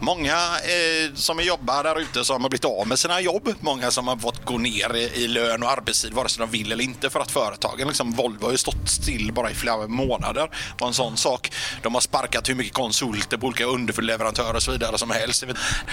många 0.00 0.32
eh, 0.32 1.14
som 1.14 1.40
jobbar 1.40 1.84
där 1.84 2.00
ute 2.00 2.24
som 2.24 2.42
har 2.42 2.50
blivit 2.50 2.64
av 2.64 2.86
med 2.86 2.98
sina 2.98 3.20
jobb. 3.20 3.54
Många 3.60 3.90
som 3.90 4.08
har 4.08 4.16
fått 4.16 4.44
gå 4.44 4.58
ner 4.58 4.96
i, 4.96 5.02
i 5.02 5.28
lön 5.28 5.62
och 5.62 5.70
arbetstid 5.70 6.12
vare 6.12 6.28
sig 6.28 6.40
de 6.40 6.50
vill 6.50 6.72
eller 6.72 6.84
inte 6.84 7.10
för 7.10 7.20
att 7.20 7.30
företagen, 7.30 7.88
liksom 7.88 8.12
Volvo 8.12 8.44
har 8.44 8.52
ju 8.52 8.58
stått 8.58 8.88
still 8.88 9.32
bara 9.32 9.50
i 9.50 9.54
flera 9.54 9.86
månader. 9.86 10.50
Och 10.80 10.86
en 10.86 10.94
sån 10.94 11.16
sak. 11.16 11.52
De 11.82 11.94
har 11.94 12.00
sparkat 12.00 12.48
hur 12.48 12.54
mycket 12.54 12.74
konsulter 12.74 13.36
på 13.36 13.46
olika 13.46 13.64
underleverantörer 13.64 14.54
och 14.54 14.62
så 14.62 14.72
vidare 14.72 14.98
som 14.98 15.10
helst. 15.10 15.44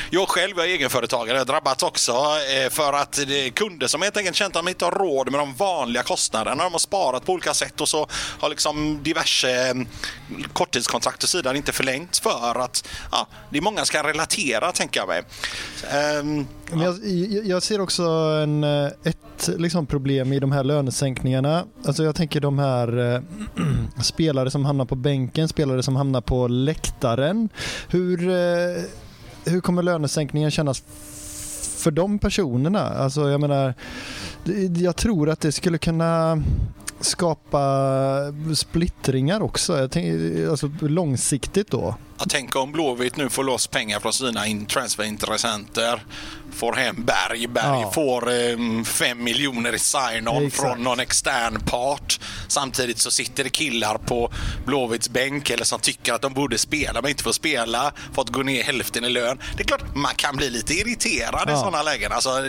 Jag 0.09 0.29
själv 0.29 0.59
är 0.59 0.63
egenföretagare, 0.63 1.37
jag 1.37 1.41
har 1.41 1.45
drabbats 1.45 1.83
också 1.83 2.11
eh, 2.11 2.69
för 2.69 2.93
att 2.93 3.11
det 3.11 3.45
är 3.45 3.49
kunder 3.49 3.87
som 3.87 4.01
helt 4.01 4.17
enkelt 4.17 4.35
känt 4.35 4.55
att 4.55 4.65
de 4.65 4.69
inte 4.69 4.85
har 4.85 4.91
råd 4.91 5.31
med 5.31 5.39
de 5.39 5.53
vanliga 5.53 6.03
kostnaderna. 6.03 6.68
De 6.69 6.73
har 6.73 6.79
sparat 6.79 7.25
på 7.25 7.33
olika 7.33 7.53
sätt 7.53 7.81
och 7.81 7.89
så 7.89 8.07
har 8.39 8.49
liksom 8.49 8.99
diverse 9.03 9.69
mm, 9.69 9.87
korttidskontrakt 10.53 11.23
och 11.23 11.29
sidan 11.29 11.55
inte 11.55 11.71
förlängts 11.71 12.19
för 12.19 12.59
att 12.59 12.87
ja, 13.11 13.27
det 13.49 13.57
är 13.57 13.61
många 13.61 13.85
som 13.85 13.93
kan 13.93 14.05
relatera, 14.05 14.71
tänker 14.71 14.99
jag 14.99 15.07
mig. 15.07 15.21
Um, 16.19 16.47
ja. 16.71 16.83
jag, 16.83 17.45
jag, 17.45 17.63
ser 17.63 17.81
också 17.81 18.03
en, 18.43 18.63
eh, 18.63 18.91
ett 19.03 19.49
liksom 19.57 19.85
problem 19.85 20.33
i 20.33 20.39
de 20.39 20.51
här 20.51 20.63
lönesänkningarna. 20.63 21.65
Alltså 21.85 22.03
jag 22.03 22.15
tänker 22.15 22.41
de 22.41 22.59
här 22.59 23.15
äh, 23.15 23.21
spelare 24.03 24.51
som 24.51 24.65
hamnar 24.65 24.85
på 24.85 24.95
bänken, 24.95 25.47
spelare 25.47 25.83
som 25.83 25.95
hamnar 25.95 26.21
på 26.21 26.47
läktaren. 26.47 27.49
Hur, 27.87 28.29
äh, 28.29 28.83
hur 29.45 29.61
kommer 29.61 29.83
lönesänkningen 29.83 30.51
kännas 30.51 30.83
för 31.79 31.91
de 31.91 32.19
personerna? 32.19 32.79
Alltså 32.79 33.29
jag 33.29 33.41
menar, 33.41 33.73
jag 34.77 34.95
tror 34.95 35.29
att 35.29 35.39
det 35.39 35.51
skulle 35.51 35.77
kunna 35.77 36.43
skapa 36.99 37.63
splittringar 38.55 39.41
också, 39.41 39.77
jag 39.77 39.91
alltså 40.49 40.71
långsiktigt 40.81 41.71
då. 41.71 41.95
Jag 42.19 42.29
tänker 42.29 42.59
om 42.59 42.71
Blåvitt 42.71 43.17
nu 43.17 43.29
får 43.29 43.43
loss 43.43 43.67
pengar 43.67 43.99
från 43.99 44.13
sina 44.13 44.45
transferintressenter 44.67 46.03
får 46.59 46.73
hem 46.73 47.03
Berg. 47.05 47.47
Berg 47.47 47.81
ja. 47.81 47.91
får 47.91 48.31
eh, 48.31 48.83
fem 48.83 49.23
miljoner 49.23 49.75
i 49.75 49.79
sign-on 49.79 50.51
från 50.51 50.83
någon 50.83 50.99
extern 50.99 51.59
part. 51.65 52.19
Samtidigt 52.47 52.99
så 52.99 53.11
sitter 53.11 53.43
det 53.43 53.49
killar 53.49 53.97
på 53.97 54.31
Blåvitts 54.65 55.09
bänk 55.09 55.49
eller 55.49 55.65
som 55.65 55.79
tycker 55.79 56.13
att 56.13 56.21
de 56.21 56.33
borde 56.33 56.57
spela 56.57 57.01
men 57.01 57.09
inte 57.09 57.23
får 57.23 57.31
spela. 57.31 57.91
Fått 58.13 58.29
gå 58.29 58.43
ner 58.43 58.63
hälften 58.63 59.05
i 59.05 59.09
lön. 59.09 59.39
Det 59.57 59.63
är 59.63 59.67
klart 59.67 59.95
man 59.95 60.15
kan 60.15 60.35
bli 60.35 60.49
lite 60.49 60.73
irriterad 60.73 61.43
ja. 61.47 61.53
i 61.53 61.57
sådana 61.57 61.81
lägen. 61.81 62.11
Alltså, 62.11 62.41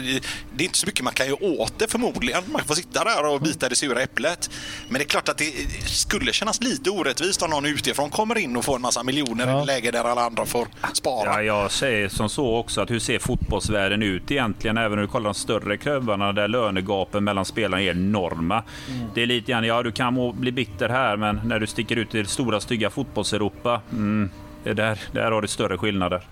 det 0.54 0.64
är 0.64 0.66
inte 0.66 0.78
så 0.78 0.86
mycket 0.86 1.04
man 1.04 1.14
kan 1.14 1.26
göra 1.26 1.44
åt 1.44 1.78
det 1.78 1.88
förmodligen. 1.88 2.42
Man 2.52 2.64
får 2.64 2.74
sitta 2.74 3.04
där 3.04 3.26
och 3.26 3.40
bita 3.40 3.68
det 3.68 3.76
sura 3.76 4.02
äpplet. 4.02 4.50
Men 4.88 4.98
det 4.98 5.04
är 5.04 5.08
klart 5.08 5.28
att 5.28 5.38
det 5.38 5.52
skulle 5.86 6.32
kännas 6.32 6.60
lite 6.60 6.90
orättvist 6.90 7.42
om 7.42 7.50
någon 7.50 7.66
utifrån 7.66 8.10
kommer 8.10 8.38
in 8.38 8.56
och 8.56 8.64
får 8.64 8.76
en 8.76 8.82
massa 8.82 9.02
miljoner 9.02 9.48
ja. 9.48 9.59
Läge 9.66 9.90
där 9.90 10.04
alla 10.04 10.20
andra 10.20 10.46
får 10.46 10.68
spara. 10.92 11.26
Ja, 11.26 11.42
jag 11.42 11.70
säger 11.70 12.08
som 12.08 12.28
så 12.28 12.56
också 12.56 12.80
att 12.80 12.90
hur 12.90 12.98
ser 12.98 13.18
fotbollsvärlden 13.18 14.02
ut 14.02 14.30
egentligen? 14.30 14.78
Även 14.78 14.90
när 14.90 15.02
du 15.02 15.08
kollar 15.08 15.24
de 15.24 15.34
större 15.34 15.76
klubbarna 15.76 16.32
där 16.32 16.48
lönegapen 16.48 17.24
mellan 17.24 17.44
spelarna 17.44 17.82
är 17.82 17.90
enorma. 17.90 18.62
Mm. 18.88 19.06
Det 19.14 19.22
är 19.22 19.26
lite 19.26 19.52
grann, 19.52 19.64
ja 19.64 19.82
du 19.82 19.92
kan 19.92 20.32
bli 20.40 20.52
bitter 20.52 20.88
här, 20.88 21.16
men 21.16 21.40
när 21.44 21.58
du 21.58 21.66
sticker 21.66 21.96
ut 21.96 22.14
i 22.14 22.22
det 22.22 22.28
stora 22.28 22.60
stygga 22.60 22.90
fotbollseuropa, 22.90 23.80
mm, 23.92 24.30
där, 24.64 25.00
där 25.12 25.30
har 25.30 25.42
du 25.42 25.48
större 25.48 25.78
skillnader. 25.78 26.22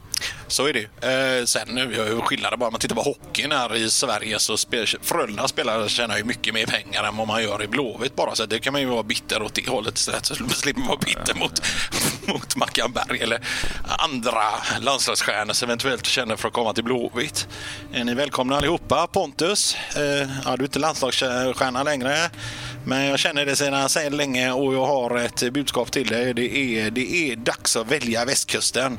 Så 0.47 0.67
är 0.67 0.73
det 0.73 1.39
eh, 1.39 1.45
Sen 1.45 1.79
eh, 1.79 1.89
nu, 1.89 2.21
skillnaden 2.21 2.59
bara 2.59 2.67
om 2.67 2.73
man 2.73 2.81
tittar 2.81 2.95
på 2.95 3.03
hockeyn 3.03 3.53
här 3.53 3.75
i 3.77 3.91
Sverige 3.91 4.39
så 4.39 4.57
spel, 4.57 4.87
Frölunda 5.03 5.49
spelare 5.49 5.89
tjänar 5.89 6.19
ju 6.19 6.25
mycket 6.25 6.55
mer 6.55 6.67
pengar 6.67 7.05
än 7.05 7.17
vad 7.17 7.27
man 7.27 7.43
gör 7.43 7.63
i 7.63 7.69
Blåvitt 7.69 8.17
bara. 8.17 8.35
Så 8.35 8.47
det 8.47 8.59
kan 8.59 8.73
man 8.73 8.83
ju 8.83 8.89
vara 8.89 9.03
bitter 9.03 9.43
åt 9.43 9.55
det 9.55 9.69
hållet 9.69 9.99
istället. 9.99 10.27
Så 10.27 10.35
slipper 10.35 10.81
man 10.81 10.89
vara 10.89 10.99
bitter 10.99 11.35
mot, 11.35 11.63
mot 12.27 12.57
Mackan 12.57 12.93
Berg 12.93 13.21
eller 13.21 13.41
andra 13.99 14.43
landslagsstjärnor 14.81 15.53
som 15.53 15.69
eventuellt 15.69 16.07
känner 16.07 16.37
för 16.37 16.49
att 16.49 16.55
komma 16.55 16.73
till 16.73 16.85
Blåvitt. 16.85 17.49
Är 17.93 18.05
ni 18.05 18.15
välkomna 18.15 18.57
allihopa? 18.57 19.07
Pontus, 19.07 19.77
eh, 19.97 20.03
ja, 20.45 20.57
du 20.57 20.63
är 20.63 20.63
inte 20.63 20.79
landslagsstjärna 20.79 21.83
längre. 21.83 22.31
Men 22.85 23.05
jag 23.05 23.19
känner 23.19 23.47
det 23.47 23.57
sedan, 23.57 23.89
sedan 23.89 24.17
länge 24.17 24.53
och 24.53 24.75
jag 24.75 24.87
har 24.87 25.19
ett 25.19 25.53
budskap 25.53 25.93
till 25.93 26.07
dig. 26.07 26.35
Det 26.35 26.57
är, 26.57 26.91
det 26.91 27.15
är 27.15 27.37
dags 27.37 27.77
att 27.77 27.87
välja 27.87 28.25
västkusten. 28.25 28.99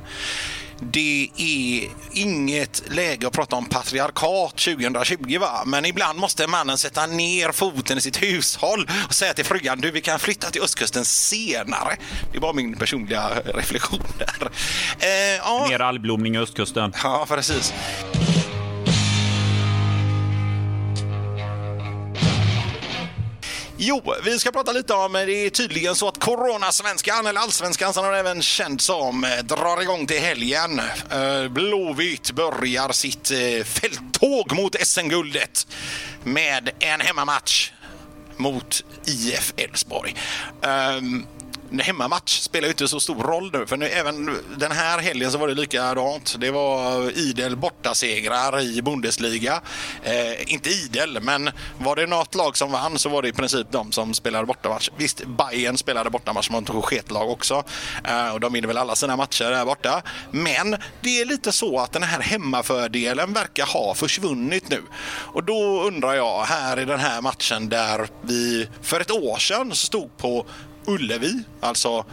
Det 0.82 1.30
är 1.38 1.90
inget 2.12 2.84
läge 2.90 3.28
att 3.28 3.34
prata 3.34 3.56
om 3.56 3.66
patriarkat 3.66 4.58
2020 4.58 5.38
va? 5.40 5.64
Men 5.66 5.86
ibland 5.86 6.20
måste 6.20 6.48
mannen 6.48 6.78
sätta 6.78 7.06
ner 7.06 7.52
foten 7.52 7.98
i 7.98 8.02
sitt 8.02 8.24
hushåll 8.24 8.90
och 9.08 9.14
säga 9.14 9.34
till 9.34 9.46
frugan 9.46 9.82
du 9.82 9.92
vi 9.92 10.02
kan 10.02 10.20
flytta 10.20 10.50
till 10.50 10.62
östkusten 10.62 11.06
senare. 11.06 11.98
Det 12.34 12.40
bara 12.40 12.54
min 12.54 12.76
personliga 12.76 13.30
reflektion 13.46 14.04
där. 14.18 14.50
Eh, 15.00 15.10
ja. 15.38 15.66
Mer 15.70 15.80
algblomning 15.82 16.36
i 16.36 16.38
östkusten. 16.38 16.94
Ja, 17.04 17.26
precis. 17.30 17.74
Jo, 23.82 24.14
vi 24.24 24.40
ska 24.40 24.52
prata 24.52 24.72
lite 24.72 24.94
om, 24.94 25.16
eh, 25.16 25.26
det 25.26 25.46
är 25.46 25.50
tydligen 25.50 25.96
så 25.96 26.08
att 26.08 26.20
Coronasvenskan, 26.20 27.28
eller 27.28 27.42
Allsvenskan 27.42 27.94
som 27.94 28.04
den 28.04 28.14
även 28.14 28.42
känd 28.42 28.82
som, 28.82 29.24
eh, 29.24 29.44
drar 29.44 29.82
igång 29.82 30.08
till 30.08 30.20
helgen. 30.20 30.82
Eh, 31.12 31.48
Blåvitt 31.48 32.32
börjar 32.32 32.92
sitt 32.92 33.32
fälttåg 33.66 34.52
mot 34.52 34.76
SM-guldet 34.76 35.68
med 36.24 36.70
en 36.80 37.02
hemmamatch 37.02 37.72
mot 38.38 38.84
IF 39.06 39.54
Elfsborg. 39.58 40.16
Ehm, 40.62 41.26
hemmamatch 41.72 42.40
spelar 42.40 42.68
ju 42.68 42.72
inte 42.72 42.88
så 42.88 43.00
stor 43.00 43.24
roll 43.24 43.52
nu. 43.54 43.66
För 43.66 43.78
nu, 43.78 43.86
även 43.86 44.38
den 44.58 44.72
här 44.72 45.00
helgen 45.00 45.32
så 45.32 45.38
var 45.38 45.48
det 45.48 45.54
likadant. 45.54 46.36
Det 46.40 46.52
var 46.52 47.10
idel 47.18 47.56
bortasegrar 47.56 48.60
i 48.62 48.82
Bundesliga. 48.82 49.62
Eh, 50.04 50.54
inte 50.54 50.70
idel, 50.70 51.22
men 51.22 51.50
var 51.78 51.96
det 51.96 52.08
något 52.08 52.36
lag 52.36 52.58
som 52.58 52.72
vann 52.72 53.00
så 53.00 53.10
var 53.10 53.22
det 53.22 53.28
i 53.28 53.34
princip 53.34 53.68
de 53.72 53.92
som 53.92 54.14
spelade 54.14 54.46
bortamatch. 54.46 54.90
Visst, 54.98 55.24
Bayern 55.26 55.78
spelade 55.78 56.10
bortamatch 56.10 56.50
mot 56.50 56.86
sketlag 56.86 57.30
också. 57.30 57.64
Eh, 58.04 58.34
och 58.34 58.40
de 58.40 58.54
vinner 58.54 58.68
väl 58.68 58.78
alla 58.78 58.96
sina 58.96 59.16
matcher 59.16 59.52
där 59.52 59.66
borta. 59.66 60.02
Men 60.32 60.78
det 61.02 61.22
är 61.22 61.26
lite 61.26 61.52
så 61.52 61.80
att 61.80 61.92
den 61.92 62.04
här 62.04 62.22
hemmafördelen 62.22 63.34
verkar 63.34 63.66
ha 63.66 63.96
försvunnit 63.96 64.70
nu. 64.70 64.82
Och 65.10 65.44
då 65.44 65.84
undrar 65.84 66.14
jag, 66.14 66.44
här 66.44 66.80
i 66.80 66.86
den 66.86 67.00
här 67.00 67.22
matchen 67.22 67.70
där 67.70 68.08
vi 68.22 68.68
för 68.82 69.00
ett 69.00 69.12
år 69.12 69.38
sedan 69.38 69.76
stod 69.76 70.18
på 70.18 70.46
Ullevi, 70.90 71.44
alltså 71.60 72.06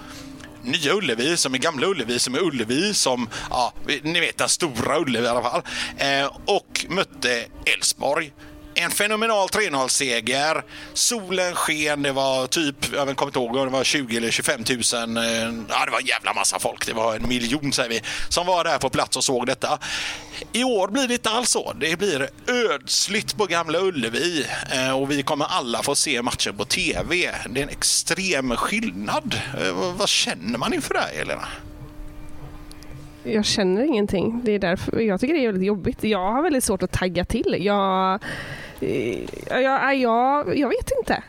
Nya 0.62 0.92
Ullevi 0.92 1.36
som 1.36 1.54
är 1.54 1.58
Gamla 1.58 1.86
Ullevi 1.86 2.18
som 2.18 2.34
är 2.34 2.38
Ullevi 2.42 2.94
som, 2.94 3.28
ja, 3.50 3.72
ni 4.02 4.20
vet 4.20 4.38
den 4.38 4.48
stora 4.48 5.00
Ullevi 5.00 5.24
i 5.26 5.28
alla 5.28 5.42
fall. 5.42 5.62
Eh, 5.98 6.30
och 6.44 6.86
mötte 6.88 7.44
Elfsborg 7.64 8.32
en 8.76 8.90
fenomenal 8.90 9.48
3-0-seger. 9.48 10.62
Solen 10.92 11.54
sken, 11.54 12.02
det 12.02 12.12
var 12.12 12.46
typ, 12.46 12.76
jag 12.94 13.16
kommer 13.16 13.28
inte 13.28 13.38
ihåg, 13.38 13.66
det 13.66 13.72
var 13.72 13.84
20 13.84 14.16
eller 14.16 14.30
25 14.30 14.60
000. 14.94 15.16
Eh, 15.16 15.24
ja, 15.68 15.84
det 15.84 15.90
var 15.90 16.00
en 16.00 16.06
jävla 16.06 16.34
massa 16.34 16.58
folk. 16.58 16.86
Det 16.86 16.92
var 16.92 17.16
en 17.16 17.28
miljon 17.28 17.72
säger 17.72 17.90
vi, 17.90 18.00
som 18.28 18.46
var 18.46 18.64
där 18.64 18.78
på 18.78 18.88
plats 18.88 19.16
och 19.16 19.24
såg 19.24 19.46
detta. 19.46 19.78
I 20.52 20.64
år 20.64 20.88
blir 20.88 21.08
det 21.08 21.14
inte 21.14 21.30
alls 21.30 21.50
så. 21.50 21.72
Det 21.72 21.98
blir 21.98 22.28
ödsligt 22.46 23.36
på 23.36 23.46
Gamla 23.46 23.78
Ullevi 23.78 24.46
eh, 24.72 25.00
och 25.00 25.10
vi 25.10 25.22
kommer 25.22 25.44
alla 25.44 25.82
få 25.82 25.94
se 25.94 26.22
matchen 26.22 26.56
på 26.56 26.64
TV. 26.64 27.30
Det 27.50 27.60
är 27.60 27.62
en 27.62 27.68
extrem 27.68 28.56
skillnad. 28.56 29.40
Eh, 29.60 29.94
vad 29.98 30.08
känner 30.08 30.58
man 30.58 30.74
inför 30.74 30.94
det 30.94 31.00
här, 31.00 31.22
Elena? 31.22 31.48
Jag 33.22 33.44
känner 33.44 33.82
ingenting. 33.82 34.40
Det 34.44 34.52
är 34.52 34.58
därför 34.58 35.00
jag 35.00 35.20
tycker 35.20 35.34
det 35.34 35.40
är 35.40 35.46
väldigt 35.46 35.66
jobbigt. 35.66 36.04
Jag 36.04 36.32
har 36.32 36.42
väldigt 36.42 36.64
svårt 36.64 36.82
att 36.82 36.92
tagga 36.92 37.24
till. 37.24 37.56
Jag, 37.60 38.22
jag, 39.50 39.96
jag, 39.96 40.58
jag 40.58 40.68
vet 40.68 40.90
inte. 40.98 41.22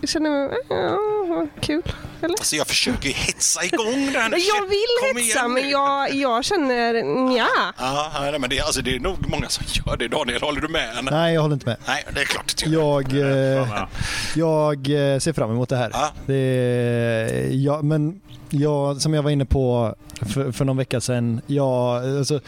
Jag 0.00 0.08
känner, 0.08 0.50
ja, 0.68 1.46
kul. 1.60 1.82
Eller? 2.24 2.34
Alltså 2.34 2.56
jag 2.56 2.66
försöker 2.66 3.08
ju 3.08 3.14
hetsa 3.14 3.64
igång 3.64 4.12
den. 4.12 4.14
Jag 4.32 4.66
vill 4.68 5.22
hetsa 5.22 5.48
men 5.48 5.70
jag, 5.70 6.14
jag 6.14 6.44
känner 6.44 7.02
nja. 7.02 7.46
Ja, 7.78 8.10
nej, 8.20 8.38
men 8.38 8.50
det, 8.50 8.60
alltså, 8.60 8.82
det 8.82 8.96
är 8.96 9.00
nog 9.00 9.28
många 9.28 9.48
som 9.48 9.64
gör 9.86 9.96
det. 9.96 10.08
Daniel, 10.08 10.42
håller 10.42 10.60
du 10.60 10.68
med? 10.68 11.08
Nej, 11.10 11.34
jag 11.34 11.42
håller 11.42 11.54
inte 11.54 11.66
med. 11.66 11.76
Nej, 11.86 12.04
det 12.14 12.20
är 12.20 12.24
klart 12.24 12.62
jag, 12.66 13.12
eh, 13.12 13.86
jag 14.34 14.76
eh, 14.76 15.18
ser 15.18 15.32
fram 15.32 15.50
emot 15.50 15.68
det 15.68 15.76
här. 15.76 15.90
Ja. 15.92 16.12
Det, 16.26 17.48
ja, 17.52 17.82
men 17.82 18.20
jag, 18.50 19.02
som 19.02 19.14
jag 19.14 19.22
var 19.22 19.30
inne 19.30 19.44
på 19.44 19.94
för, 20.34 20.52
för 20.52 20.64
någon 20.64 20.76
vecka 20.76 21.00
sedan, 21.00 21.40
jag, 21.46 22.16
alltså, 22.18 22.40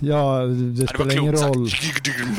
Ja, 0.00 0.40
det 0.40 0.82
ja, 0.82 0.86
spelar 0.86 1.06
det 1.06 1.14
ingen 1.14 1.36
roll. 1.36 1.68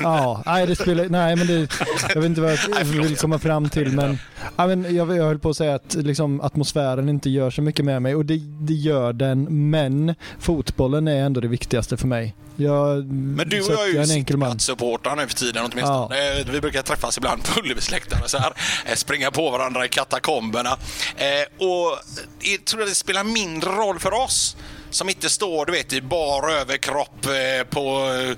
Ja, 0.04 0.44
nej, 0.46 0.68
det 0.68 0.76
spelar, 0.76 1.10
nej, 1.10 1.36
men 1.36 1.48
det, 1.48 1.68
jag 2.14 2.22
vet 2.22 2.26
inte 2.26 2.42
vad 2.42 2.52
jag 2.52 2.86
vill 2.86 3.18
komma 3.18 3.40
fram 3.40 3.70
till. 3.70 3.92
Men, 3.92 4.18
ja, 4.58 4.68
men 4.68 4.96
jag, 4.96 5.18
jag 5.18 5.24
höll 5.24 5.40
på 5.40 5.50
att 5.50 5.58
säga 5.58 5.76
att 5.76 5.94
liksom, 5.94 6.42
atmosfären 6.42 7.10
inte 7.10 7.30
gör 7.30 7.50
så 7.50 7.62
mycket 7.62 7.86
med 7.86 8.02
mig 8.02 8.16
och 8.16 8.26
det, 8.26 8.38
det 8.60 8.74
gör 8.74 9.14
den. 9.14 9.70
Men 9.70 10.16
fotbollen 10.40 11.08
är 11.08 11.26
ändå 11.26 11.42
det 11.42 11.48
viktigaste 11.48 11.98
för 11.98 12.08
mig. 12.08 12.36
Jag, 12.60 13.06
men 13.06 13.50
du 13.50 13.62
och 13.62 13.72
jag 13.72 13.90
är 13.90 14.00
ju 14.00 14.06
sittplatssupportrar 14.06 15.16
nu 15.16 15.28
för 15.28 15.36
tiden 15.36 15.66
åtminstone. 15.72 16.18
Ja. 16.18 16.44
Vi 16.52 16.62
brukar 16.62 16.82
träffas 16.82 17.18
ibland 17.18 17.44
på 17.44 17.60
Ullevis 17.60 17.92
så 18.26 18.38
här, 18.38 18.54
eh, 18.86 18.96
springa 18.96 19.32
på 19.32 19.52
varandra 19.52 19.86
i 19.86 19.90
katakomberna. 19.90 20.70
Eh, 21.18 21.66
och 21.68 22.00
jag 22.40 22.66
tror 22.66 22.82
att 22.82 22.88
det 22.88 22.96
spelar 22.96 23.24
mindre 23.24 23.70
roll 23.70 24.00
för 24.00 24.14
oss 24.14 24.58
som 24.90 25.10
inte 25.10 25.30
står 25.30 25.66
du 25.66 25.72
vet, 25.72 25.94
i 25.94 26.02
bar 26.02 26.50
överkropp 26.50 27.26
eh, 27.26 27.68
på 27.70 28.14
eh, 28.14 28.38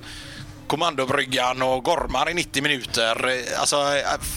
kommandobryggan 0.69 1.62
och 1.62 1.84
gormar 1.84 2.29
i 2.29 2.34
90 2.34 2.63
minuter. 2.63 3.36
Alltså, 3.60 3.75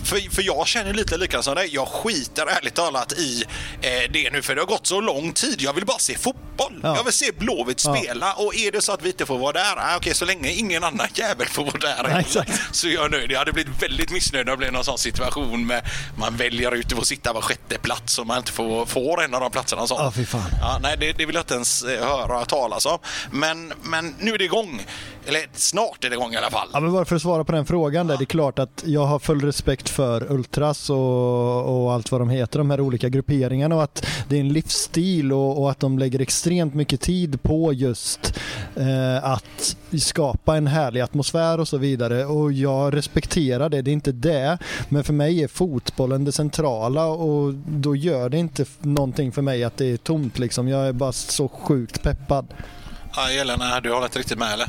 för, 0.05 0.35
för 0.35 0.43
jag 0.43 0.67
känner 0.67 0.95
lite 0.95 1.17
likadant 1.17 1.45
som 1.45 1.55
dig. 1.55 1.69
Jag 1.73 1.89
skiter 1.89 2.47
ärligt 2.47 2.75
talat 2.75 3.13
i 3.13 3.45
eh, 3.81 4.11
det 4.13 4.31
nu 4.33 4.43
för 4.43 4.55
det 4.55 4.61
har 4.61 4.67
gått 4.67 4.87
så 4.87 5.01
lång 5.01 5.33
tid. 5.33 5.61
Jag 5.61 5.73
vill 5.73 5.87
bara 5.87 5.99
se 5.99 6.19
fotboll. 6.19 6.81
Ja. 6.83 6.97
Jag 6.97 7.05
vill 7.05 7.13
se 7.13 7.33
Blåvitt 7.39 7.81
spela 7.81 8.27
ja. 8.37 8.45
och 8.45 8.55
är 8.55 8.73
det 8.73 8.81
så 8.81 8.93
att 8.93 9.03
vi 9.03 9.09
inte 9.09 9.27
får 9.27 9.39
vara 9.39 9.53
där, 9.53 9.77
ah, 9.77 9.97
okej 9.97 10.15
så 10.15 10.25
länge 10.25 10.51
ingen 10.51 10.85
annan 10.85 11.07
jävel 11.15 11.47
får 11.47 11.65
vara 11.65 11.79
där 11.79 12.09
Nej, 12.09 12.45
så 12.73 12.87
är 12.87 12.93
jag 12.93 13.11
nöjd. 13.11 13.31
Jag 13.31 13.39
hade 13.39 13.53
blivit 13.53 13.83
väldigt 13.83 14.11
missnöjd 14.11 14.49
om 14.49 14.51
det 14.51 14.57
blev 14.57 14.73
någon 14.73 14.85
sån 14.85 14.99
situation 14.99 15.67
med 15.67 15.83
man 16.19 16.37
väljer 16.37 16.75
ut 16.75 16.93
att 16.93 16.99
få 16.99 17.05
sitta 17.05 17.33
var 17.33 17.41
sjätte 17.41 17.79
plats 17.79 18.19
och 18.19 18.27
man 18.27 18.39
inte 18.39 18.53
får, 18.53 18.87
får 18.87 19.23
en 19.23 19.35
av 19.35 19.41
de 19.41 19.51
platserna. 19.51 19.87
Ja, 19.89 20.13
fy 20.17 20.27
fan. 20.27 20.51
Ja, 20.61 20.79
nej, 20.83 20.97
det, 21.01 21.13
det 21.13 21.27
vill 21.27 21.35
jag 21.35 21.43
inte 21.43 21.55
ens 21.55 21.83
eh, 21.83 22.07
höra 22.07 22.45
talas 22.45 22.87
om. 22.87 22.99
Men, 23.31 23.73
men 23.83 24.15
nu 24.19 24.35
är 24.35 24.39
det 24.39 24.45
igång. 24.45 24.87
Eller 25.27 25.41
snart 25.53 26.05
är 26.05 26.11
det 26.11 26.17
igång 26.17 26.33
i 26.33 26.37
alla 26.37 26.51
fall. 26.51 26.69
Ja, 26.73 26.81
men 26.81 26.93
bara 26.93 27.05
för 27.05 27.17
att 27.17 27.23
svara 27.23 27.45
på 27.45 27.53
den 27.53 27.67
frågan 27.67 28.07
där. 28.07 28.17
Det 28.17 28.25
är 28.25 28.27
klart 28.27 28.59
att 28.59 28.83
jag 28.87 29.07
har 29.07 29.19
full 29.19 29.41
respekt 29.41 29.89
för 29.89 30.33
Ultras 30.33 30.91
och, 30.91 31.85
och 31.85 31.93
allt 31.93 32.13
vad 32.13 32.21
de 32.21 32.31
heter, 32.31 32.59
de 32.59 32.71
här 32.71 32.81
olika 32.81 33.09
grupperingarna 33.09 33.75
och 33.75 33.83
att 33.83 34.07
det 34.29 34.37
är 34.37 34.41
en 34.41 34.53
livsstil 34.53 35.33
och, 35.33 35.63
och 35.63 35.71
att 35.71 35.81
de 35.81 35.99
lägger 35.99 36.21
extremt 36.21 36.75
mycket 36.75 37.01
tid 37.01 37.43
på 37.43 37.73
just 37.73 38.39
eh, 38.77 39.25
att 39.25 39.77
skapa 39.99 40.57
en 40.57 40.67
härlig 40.67 41.01
atmosfär 41.01 41.61
och 41.61 41.69
så 41.69 41.79
vidare. 41.79 42.25
Och 42.25 42.53
jag 42.53 42.95
respekterar 42.97 43.69
det, 43.69 43.83
det 43.83 43.91
är 43.91 43.93
inte 43.93 44.13
det. 44.13 44.59
Men 44.89 45.05
för 45.05 45.13
mig 45.13 45.43
är 45.43 45.49
fotbollen 45.49 46.25
det 46.25 46.33
centrala 46.33 47.07
och 47.07 47.55
då 47.55 47.97
gör 47.97 48.29
det 48.29 48.39
inte 48.39 48.65
någonting 48.81 49.33
för 49.33 49.43
mig 49.43 49.65
att 49.65 49.77
det 49.77 49.87
är 49.87 49.97
tomt 49.97 50.39
liksom. 50.39 50.69
Jag 50.69 50.89
är 50.89 50.93
bara 50.93 51.13
så 51.13 51.49
sjukt 51.49 52.03
peppad. 52.03 52.47
Ja, 53.17 53.31
Jelena, 53.31 53.81
du 53.81 53.93
håller 53.93 54.07
inte 54.07 54.19
riktigt 54.19 54.39
med 54.39 54.53
eller? 54.53 54.69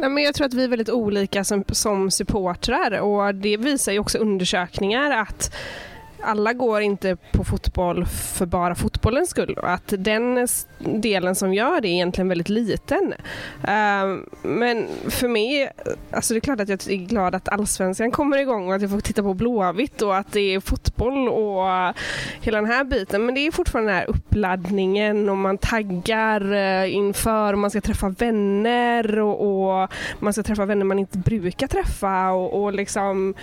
Nej, 0.00 0.10
men 0.10 0.24
jag 0.24 0.34
tror 0.34 0.46
att 0.46 0.54
vi 0.54 0.64
är 0.64 0.68
väldigt 0.68 0.90
olika 0.90 1.44
som, 1.44 1.64
som 1.68 2.10
supportrar 2.10 3.00
och 3.00 3.34
det 3.34 3.56
visar 3.56 3.92
ju 3.92 3.98
också 3.98 4.18
undersökningar 4.18 5.10
att 5.10 5.54
alla 6.26 6.52
går 6.52 6.80
inte 6.80 7.16
på 7.32 7.44
fotboll 7.44 8.06
för 8.06 8.46
bara 8.46 8.74
fotbollens 8.74 9.30
skull 9.30 9.54
och 9.58 9.70
att 9.70 9.94
den 9.98 10.48
delen 10.78 11.34
som 11.34 11.54
gör 11.54 11.80
det 11.80 11.88
är 11.88 11.92
egentligen 11.92 12.28
väldigt 12.28 12.48
liten. 12.48 13.14
Uh, 13.60 14.18
men 14.42 14.86
för 15.08 15.28
mig, 15.28 15.72
alltså 16.10 16.34
det 16.34 16.38
är 16.38 16.40
klart 16.40 16.60
att 16.60 16.68
jag 16.68 16.90
är 16.90 16.96
glad 16.96 17.34
att 17.34 17.48
allsvenskan 17.48 18.10
kommer 18.10 18.38
igång 18.38 18.68
och 18.68 18.74
att 18.74 18.82
jag 18.82 18.90
får 18.90 19.00
titta 19.00 19.22
på 19.22 19.34
Blåvitt 19.34 20.02
och 20.02 20.16
att 20.16 20.32
det 20.32 20.54
är 20.54 20.60
fotboll 20.60 21.28
och 21.28 21.94
hela 22.40 22.58
den 22.58 22.66
här 22.66 22.84
biten. 22.84 23.26
Men 23.26 23.34
det 23.34 23.40
är 23.46 23.50
fortfarande 23.50 23.92
den 23.92 23.98
här 23.98 24.10
uppladdningen 24.10 25.28
och 25.28 25.36
man 25.36 25.58
taggar 25.58 26.52
eh, 26.52 26.94
inför 26.94 27.52
och 27.52 27.58
man 27.58 27.70
ska 27.70 27.80
träffa 27.80 28.08
vänner 28.08 29.18
och, 29.18 29.80
och, 29.82 29.90
man 30.18 30.32
ska 30.32 30.42
träffa 30.42 30.64
vänner 30.64 30.84
man 30.84 30.98
inte 30.98 31.18
brukar 31.18 31.66
träffa 31.66 32.30
och, 32.30 32.62
och 32.62 32.72
liksom 32.72 33.34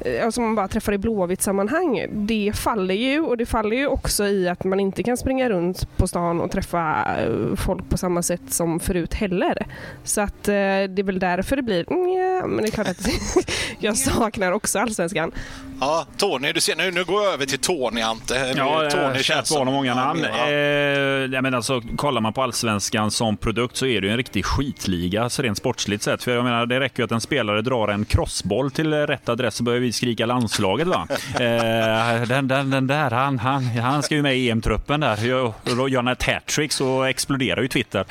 Eh, 0.00 0.30
som 0.30 0.44
man 0.44 0.54
bara 0.54 0.68
träffar 0.68 0.92
i 0.92 0.98
Blåvitt-sammanhang, 0.98 2.06
det 2.10 2.52
faller 2.54 2.94
ju 2.94 3.20
och 3.20 3.36
det 3.36 3.46
faller 3.46 3.76
ju 3.76 3.86
också 3.86 4.26
i 4.26 4.48
att 4.48 4.64
man 4.64 4.80
inte 4.80 5.02
kan 5.02 5.16
springa 5.16 5.48
runt 5.48 5.96
på 5.96 6.08
stan 6.08 6.40
och 6.40 6.50
träffa 6.50 7.06
eh, 7.18 7.56
folk 7.56 7.88
på 7.88 7.98
samma 7.98 8.22
sätt 8.22 8.42
som 8.48 8.80
förut 8.80 9.14
heller. 9.14 9.66
Så 10.04 10.20
att 10.20 10.48
eh, 10.48 10.52
det 10.52 10.98
är 10.98 11.02
väl 11.02 11.18
därför 11.18 11.56
det 11.56 11.62
blir, 11.62 11.84
ja, 11.88 12.46
men 12.46 12.56
det 12.56 12.68
är 12.68 12.70
klart 12.70 12.88
att 12.88 13.06
jag 13.78 13.96
saknar 13.96 14.52
också 14.52 14.78
allsvenskan. 14.78 15.32
Ja, 15.80 16.06
Tony, 16.16 16.52
du 16.52 16.60
ser 16.60 16.76
nu, 16.76 16.90
nu 16.90 17.04
går 17.04 17.24
jag 17.24 17.32
över 17.34 17.46
till 17.46 17.58
Tony 17.58 18.00
Ante. 18.00 18.54
Ja, 18.56 18.90
Tony 18.90 19.22
barn 19.50 19.68
och 19.68 19.74
många 19.74 19.94
namn. 19.94 20.26
Ja. 20.32 20.50
Eh, 20.50 21.42
men 21.42 21.54
alltså, 21.54 21.82
kollar 21.96 22.20
man 22.20 22.32
på 22.32 22.42
allsvenskan 22.42 23.10
som 23.10 23.36
produkt 23.36 23.76
så 23.76 23.86
är 23.86 24.00
det 24.00 24.06
ju 24.06 24.10
en 24.10 24.16
riktig 24.16 24.44
skitliga 24.44 25.30
så 25.30 25.42
rent 25.42 25.58
sportsligt 25.58 26.02
sett. 26.02 26.22
För 26.22 26.30
jag 26.34 26.44
menar, 26.44 26.66
det 26.66 26.80
räcker 26.80 27.00
ju 27.00 27.04
att 27.04 27.12
en 27.12 27.20
spelare 27.20 27.62
drar 27.62 27.88
en 27.88 28.04
crossboll 28.04 28.70
till 28.70 28.94
rätt 28.94 29.28
adress 29.28 29.54
så 29.54 29.62
börjar 29.62 29.80
vi 29.84 29.92
skrika 29.92 30.26
landslaget. 30.26 30.88
Va? 30.88 31.06
Eh, 31.34 32.28
den, 32.28 32.48
den, 32.48 32.70
den 32.70 32.86
där, 32.86 33.10
han, 33.10 33.38
han, 33.38 33.64
han 33.64 34.02
ska 34.02 34.14
ju 34.14 34.22
med 34.22 34.36
i 34.36 34.50
EM-truppen 34.50 35.00
där. 35.00 35.16
Gör 35.26 35.96
han 35.96 36.08
ett 36.08 36.22
hattrick 36.22 36.72
så 36.72 37.02
exploderar 37.02 37.62
ju 37.62 37.68
Twitter. 37.68 38.04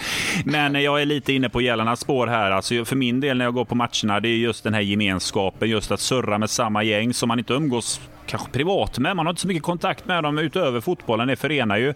Men 0.46 0.82
jag 0.82 1.02
är 1.02 1.06
lite 1.06 1.34
inne 1.34 1.50
på 1.50 1.62
gällarnas 1.62 2.00
spår 2.00 2.28
här. 2.28 2.52
Alltså 2.52 2.86
för 2.86 2.96
min 2.96 3.20
del 3.20 3.38
när 3.38 3.46
jag 3.46 3.54
går 3.54 3.66
på 3.66 3.76
matcherna, 3.76 4.20
det 4.20 4.30
är 4.30 4.38
just 4.38 4.64
den 4.64 4.74
här 4.74 4.82
gemenskapen, 4.82 5.70
just 5.70 5.92
att 5.92 6.00
surra 6.00 6.38
med 6.38 6.50
samma 6.50 6.84
gäng 6.84 7.14
som 7.14 7.28
man 7.28 7.40
inte 7.40 7.54
umgås 7.54 8.02
kanske 8.26 8.52
privat 8.52 9.00
med. 9.00 9.16
Man 9.16 9.26
har 9.26 9.32
inte 9.32 9.42
så 9.42 9.48
mycket 9.48 9.64
kontakt 9.64 10.08
med 10.08 10.24
dem 10.24 10.38
utöver 10.38 10.82
fotbollen. 10.82 11.28
Det 11.28 11.36
förenar 11.36 11.78
ju. 11.78 11.90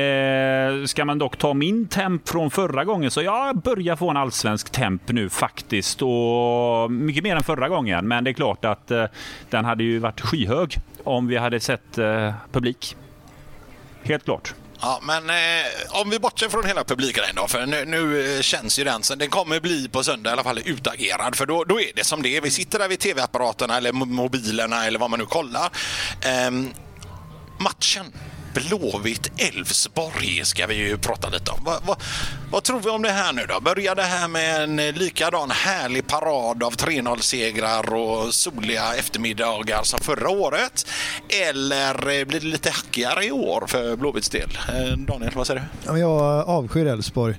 Eh, 0.00 0.84
ska 0.84 1.04
man 1.04 1.18
dock 1.18 1.36
ta 1.36 1.54
min 1.54 1.88
temp 1.88 2.28
från 2.28 2.50
förra 2.50 2.84
gången 2.84 3.10
så 3.10 3.22
jag 3.22 3.56
börjar 3.56 3.96
få 3.96 4.10
en 4.10 4.16
allsvensk 4.16 4.70
temp 4.70 5.02
nu 5.08 5.28
faktiskt. 5.28 6.02
Och 6.02 6.90
mycket 6.90 7.22
mer 7.22 7.36
än 7.36 7.42
förra 7.42 7.68
gången. 7.68 8.08
Men 8.08 8.24
det 8.24 8.30
är 8.30 8.34
klart 8.34 8.64
att 8.64 8.90
eh, 8.90 9.04
den 9.50 9.64
hade 9.64 9.84
ju 9.84 9.98
varit 9.98 10.20
skyhög 10.20 10.76
om 11.04 11.26
vi 11.26 11.36
hade 11.36 11.60
sett 11.60 11.98
eh, 11.98 12.32
publik. 12.52 12.96
Helt 14.02 14.24
klart. 14.24 14.54
Ja, 14.80 15.00
men 15.02 15.30
eh, 15.30 15.66
om 15.88 16.10
vi 16.10 16.18
bortser 16.18 16.48
från 16.48 16.66
hela 16.66 16.84
publiken 16.84 17.24
då, 17.34 17.48
för 17.48 17.66
nu, 17.66 17.84
nu 17.84 18.34
eh, 18.36 18.40
känns 18.40 18.78
ju 18.78 18.84
den, 18.84 19.02
den 19.16 19.30
kommer 19.30 19.60
bli 19.60 19.88
på 19.88 20.04
söndag 20.04 20.30
i 20.30 20.32
alla 20.32 20.44
fall 20.44 20.60
utagerad, 20.64 21.36
för 21.36 21.46
då, 21.46 21.64
då 21.64 21.80
är 21.80 21.90
det 21.94 22.04
som 22.04 22.22
det 22.22 22.36
är. 22.36 22.40
Vi 22.40 22.50
sitter 22.50 22.78
där 22.78 22.88
vid 22.88 22.98
tv-apparaterna 22.98 23.76
eller 23.76 23.92
mobilerna 23.92 24.86
eller 24.86 24.98
vad 24.98 25.10
man 25.10 25.18
nu 25.18 25.26
kollar. 25.26 25.70
Eh, 26.20 26.50
matchen 27.58 28.12
Blåvitt-Elfsborg 28.54 30.44
ska 30.44 30.66
vi 30.66 30.74
ju 30.74 30.98
prata 30.98 31.28
lite 31.28 31.50
om. 31.50 31.58
Vad, 31.64 31.82
vad, 31.86 32.02
vad, 32.50 32.62
tror 32.62 32.80
vi 32.80 32.90
om 32.90 33.02
det 33.02 33.10
här 33.10 33.32
nu 33.32 33.42
då? 33.48 33.60
Börjar 33.60 33.94
det 33.94 34.02
här 34.02 34.28
med 34.28 34.62
en 34.62 34.76
likadan 34.76 35.50
härlig 35.50 36.06
parad 36.06 36.62
av 36.62 36.72
3-0-segrar 36.72 37.94
och 37.94 38.34
soliga 38.34 38.94
eftermiddagar 38.94 39.82
som 39.82 40.00
förra 40.00 40.30
året? 40.30 40.86
Eller 41.28 41.94
eh, 41.94 42.24
blir 42.24 42.40
det 42.40 42.46
lite 42.46 42.70
hackigare 42.70 43.24
i 43.24 43.30
år 43.30 43.64
för 43.66 43.96
Blåvitts 43.96 44.28
del? 44.28 44.58
Eh, 44.68 44.96
Daniel, 44.96 45.32
vad 45.34 45.46
säger 45.46 45.68
du? 45.84 45.98
Jag 45.98 46.48
avskyr 46.48 46.86
Elfsborg. 46.86 47.36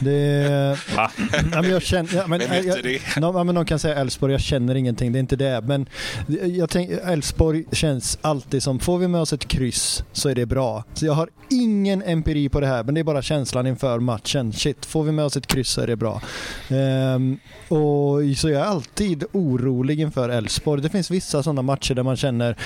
Det, 0.00 0.78
ja, 0.96 1.10
men 1.52 1.70
jag 1.70 1.82
känner, 1.82 2.14
ja, 2.14 2.26
men, 2.26 2.40
heter 2.40 2.68
jag, 2.68 2.82
det? 2.82 3.00
ja, 3.16 3.44
men 3.44 3.54
någon 3.54 3.64
kan 3.64 3.78
säga 3.78 3.94
Elfsborg, 3.94 4.32
jag 4.32 4.40
känner 4.40 4.74
ingenting, 4.74 5.12
det 5.12 5.18
är 5.18 5.20
inte 5.20 5.36
det. 5.36 5.60
Men 5.60 5.86
Elfsborg 7.04 7.64
känns 7.72 8.18
alltid 8.20 8.62
som, 8.62 8.78
får 8.78 8.98
vi 8.98 9.08
med 9.08 9.20
oss 9.20 9.32
ett 9.32 9.48
kryss 9.48 10.04
så 10.12 10.28
är 10.28 10.34
det 10.34 10.46
bra. 10.46 10.84
Så 10.94 11.06
jag 11.06 11.12
har 11.12 11.28
ingen 11.50 12.02
empiri 12.02 12.48
på 12.48 12.60
det 12.60 12.66
här, 12.66 12.84
men 12.84 12.94
det 12.94 13.00
är 13.00 13.04
bara 13.04 13.22
känslan 13.22 13.66
inför 13.66 13.98
matchen. 13.98 14.52
Shit, 14.52 14.86
får 14.86 15.04
vi 15.04 15.12
med 15.12 15.24
oss 15.24 15.36
ett 15.36 15.46
kryss 15.46 15.68
så 15.68 15.80
är 15.80 15.86
det 15.86 15.96
bra. 15.96 16.22
Ehm, 16.68 17.38
och 17.68 18.20
Så 18.36 18.48
jag 18.48 18.62
är 18.62 18.66
alltid 18.66 19.24
orolig 19.32 20.00
inför 20.00 20.28
Elfsborg. 20.28 20.82
Det 20.82 20.88
finns 20.88 21.10
vissa 21.10 21.42
sådana 21.42 21.62
matcher 21.62 21.94
där 21.94 22.02
man 22.02 22.16
känner, 22.16 22.56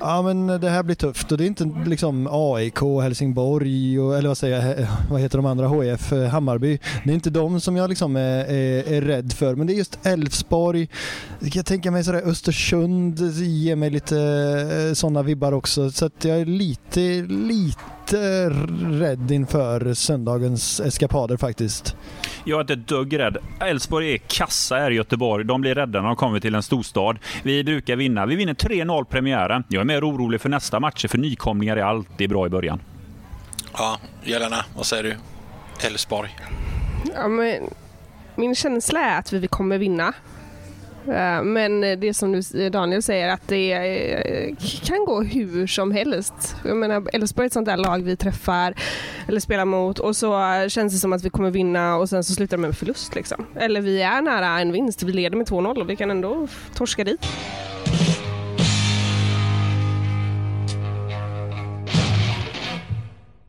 ja 0.00 0.22
men 0.22 0.46
det 0.46 0.70
här 0.70 0.82
blir 0.82 0.94
tufft 0.94 1.32
och 1.32 1.38
det 1.38 1.44
är 1.44 1.46
inte 1.46 1.70
liksom 1.86 2.28
AIK, 2.30 2.80
Helsingborg 3.02 4.00
och, 4.00 4.18
eller 4.18 4.28
vad 4.28 4.38
säger 4.38 4.76
jag, 4.78 4.86
vad 5.10 5.20
heter 5.20 5.38
de 5.38 5.46
andra, 5.46 5.66
HF, 5.66 6.12
eh, 6.12 6.28
Hammarby. 6.52 6.78
Det 7.04 7.10
är 7.10 7.14
inte 7.14 7.30
de 7.30 7.60
som 7.60 7.76
jag 7.76 7.88
liksom 7.88 8.16
är, 8.16 8.44
är, 8.44 8.92
är 8.92 9.00
rädd 9.00 9.32
för, 9.32 9.54
men 9.54 9.66
det 9.66 9.72
är 9.72 9.76
just 9.76 10.06
Elfsborg. 10.06 10.88
Jag 11.40 11.52
kan 11.52 11.64
tänka 11.64 11.90
mig 11.90 12.04
sådär 12.04 12.22
Östersund 12.24 13.18
ger 13.18 13.76
mig 13.76 13.90
lite 13.90 14.92
sådana 14.94 15.22
vibbar 15.22 15.52
också. 15.52 15.90
Så 15.90 16.06
att 16.06 16.24
jag 16.24 16.40
är 16.40 16.44
lite, 16.44 17.00
lite 17.28 18.50
rädd 19.00 19.30
inför 19.30 19.94
söndagens 19.94 20.80
eskapader 20.80 21.36
faktiskt. 21.36 21.96
Jag 22.44 22.56
är 22.56 22.60
inte 22.60 22.72
ett 22.72 22.88
dugg 22.88 23.18
rädd. 23.18 23.36
Elfsborg 23.60 24.12
är 24.12 24.18
kassa 24.18 24.76
här 24.76 24.90
i 24.90 24.94
Göteborg. 24.94 25.44
De 25.44 25.60
blir 25.60 25.74
rädda 25.74 26.00
när 26.00 26.06
de 26.06 26.16
kommer 26.16 26.40
till 26.40 26.54
en 26.54 26.62
storstad. 26.62 27.18
Vi 27.42 27.64
brukar 27.64 27.96
vinna. 27.96 28.26
Vi 28.26 28.36
vinner 28.36 28.54
3-0 28.54 29.04
premiären. 29.04 29.64
Jag 29.68 29.80
är 29.80 29.84
mer 29.84 30.08
orolig 30.08 30.40
för 30.40 30.48
nästa 30.48 30.80
matcher, 30.80 31.08
för 31.08 31.18
nykomlingar 31.18 31.76
är 31.76 31.82
alltid 31.82 32.30
bra 32.30 32.46
i 32.46 32.48
början. 32.48 32.80
Ja, 33.72 33.98
Jelena, 34.24 34.64
vad 34.76 34.86
säger 34.86 35.02
du? 35.02 35.16
Elfsborg. 35.84 36.36
Ja, 37.14 37.28
men 37.28 37.70
min 38.34 38.54
känsla 38.54 39.00
är 39.00 39.18
att 39.18 39.32
vi 39.32 39.48
kommer 39.48 39.78
vinna. 39.78 40.14
Eh, 41.08 41.42
men 41.42 41.80
det 41.80 42.14
som 42.14 42.42
Daniel 42.72 43.02
säger 43.02 43.28
att 43.28 43.48
det 43.48 43.72
eh, 43.72 44.56
kan 44.82 45.04
gå 45.04 45.22
hur 45.22 45.66
som 45.66 45.92
helst. 45.92 46.56
Jag 46.64 46.76
menar 46.76 47.02
Elfsborg 47.12 47.44
är 47.44 47.46
ett 47.46 47.52
sånt 47.52 47.66
där 47.66 47.76
lag 47.76 48.02
vi 48.02 48.16
träffar 48.16 48.74
eller 49.28 49.40
spelar 49.40 49.64
mot 49.64 49.98
och 49.98 50.16
så 50.16 50.40
känns 50.68 50.92
det 50.92 50.98
som 50.98 51.12
att 51.12 51.24
vi 51.24 51.30
kommer 51.30 51.50
vinna 51.50 51.96
och 51.96 52.08
sen 52.08 52.24
så 52.24 52.34
slutar 52.34 52.56
det 52.56 52.60
med 52.60 52.68
en 52.68 52.74
förlust. 52.74 53.14
Liksom. 53.14 53.46
Eller 53.56 53.80
vi 53.80 54.02
är 54.02 54.22
nära 54.22 54.60
en 54.60 54.72
vinst, 54.72 55.02
vi 55.02 55.12
leder 55.12 55.36
med 55.36 55.46
2-0 55.46 55.80
och 55.80 55.90
vi 55.90 55.96
kan 55.96 56.10
ändå 56.10 56.48
torska 56.74 57.04
dit. 57.04 57.26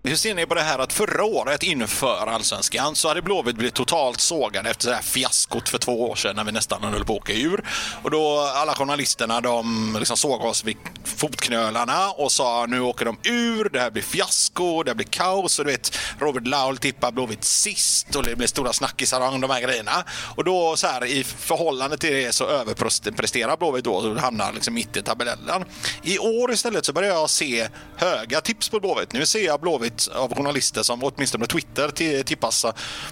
Hur 0.06 0.16
ser 0.16 0.36
ni 0.36 0.46
på 0.46 0.56
det 0.56 0.62
här 0.62 0.80
att 0.80 0.94
förra 0.94 1.24
året 1.24 1.63
inför 1.63 2.28
allsvenskan 2.28 2.96
så 2.96 3.08
hade 3.08 3.22
Blåvitt 3.22 3.56
blivit 3.56 3.74
totalt 3.74 4.20
sågade 4.20 4.70
efter 4.70 4.89
det 4.89 4.96
här 4.96 5.02
fiaskot 5.02 5.70
för 5.70 5.78
två 5.78 6.10
år 6.10 6.16
sedan 6.16 6.36
när 6.36 6.44
vi 6.44 6.52
nästan 6.52 6.84
höll 6.84 7.06
på 7.06 7.13
att 7.13 7.20
åka 7.20 7.34
ur. 7.34 7.63
Och 8.04 8.12
då 8.12 8.39
alla 8.39 8.74
journalisterna 8.76 9.42
de 9.42 9.96
liksom 10.00 10.18
såg 10.18 10.46
oss 10.46 10.63
vid 10.63 10.78
fotknölarna 11.04 12.10
och 12.12 12.32
sa 12.32 12.66
nu 12.66 12.80
åker 12.80 13.06
de 13.06 13.18
ur, 13.24 13.70
det 13.70 13.80
här 13.80 13.92
blir 13.92 14.04
fiasko, 14.04 14.84
det 14.84 14.89
här 14.89 14.96
blir 14.96 15.08
kaos. 15.08 15.60
Och 15.60 15.66
du 15.66 15.72
vet, 15.72 15.98
Robert 16.20 16.48
Laul 16.48 16.78
tippar 16.78 17.12
Blåvitt 17.12 17.44
sist 17.44 18.16
och 18.16 18.24
det 18.24 18.36
blir 18.36 18.48
stora 18.48 18.74
snackisar 18.74 19.22
om 19.22 19.42
de 19.42 19.50
här 19.50 19.62
grejerna. 19.62 20.04
Och 20.36 20.44
då 20.44 20.76
så 20.76 20.88
här 20.88 21.06
i 21.06 21.24
förhållande 21.24 21.98
till 21.98 22.13
det 22.13 22.36
så 22.36 22.48
överpresterar 22.48 23.58
Blåvitt 23.58 23.84
då 23.84 23.94
och 23.94 24.20
hamnar 24.20 24.54
liksom 24.54 24.74
mitt 24.74 24.98
i 24.98 25.02
tabellen. 25.02 25.66
I 26.04 26.20
år 26.20 26.52
istället 26.52 26.86
så 26.86 26.94
börjar 26.94 27.10
jag 27.10 27.30
se 27.30 27.68
höga 27.98 28.42
tips 28.42 28.70
på 28.70 28.80
Blåvitt. 28.80 29.13
Nu 29.13 29.26
ser 29.26 29.46
jag 29.46 29.62
Blåvitt 29.62 29.93
av 30.16 30.36
journalister 30.36 30.84
som 30.84 31.04
åtminstone 31.04 31.46
Twitter 31.46 32.24
tippas 32.24 32.66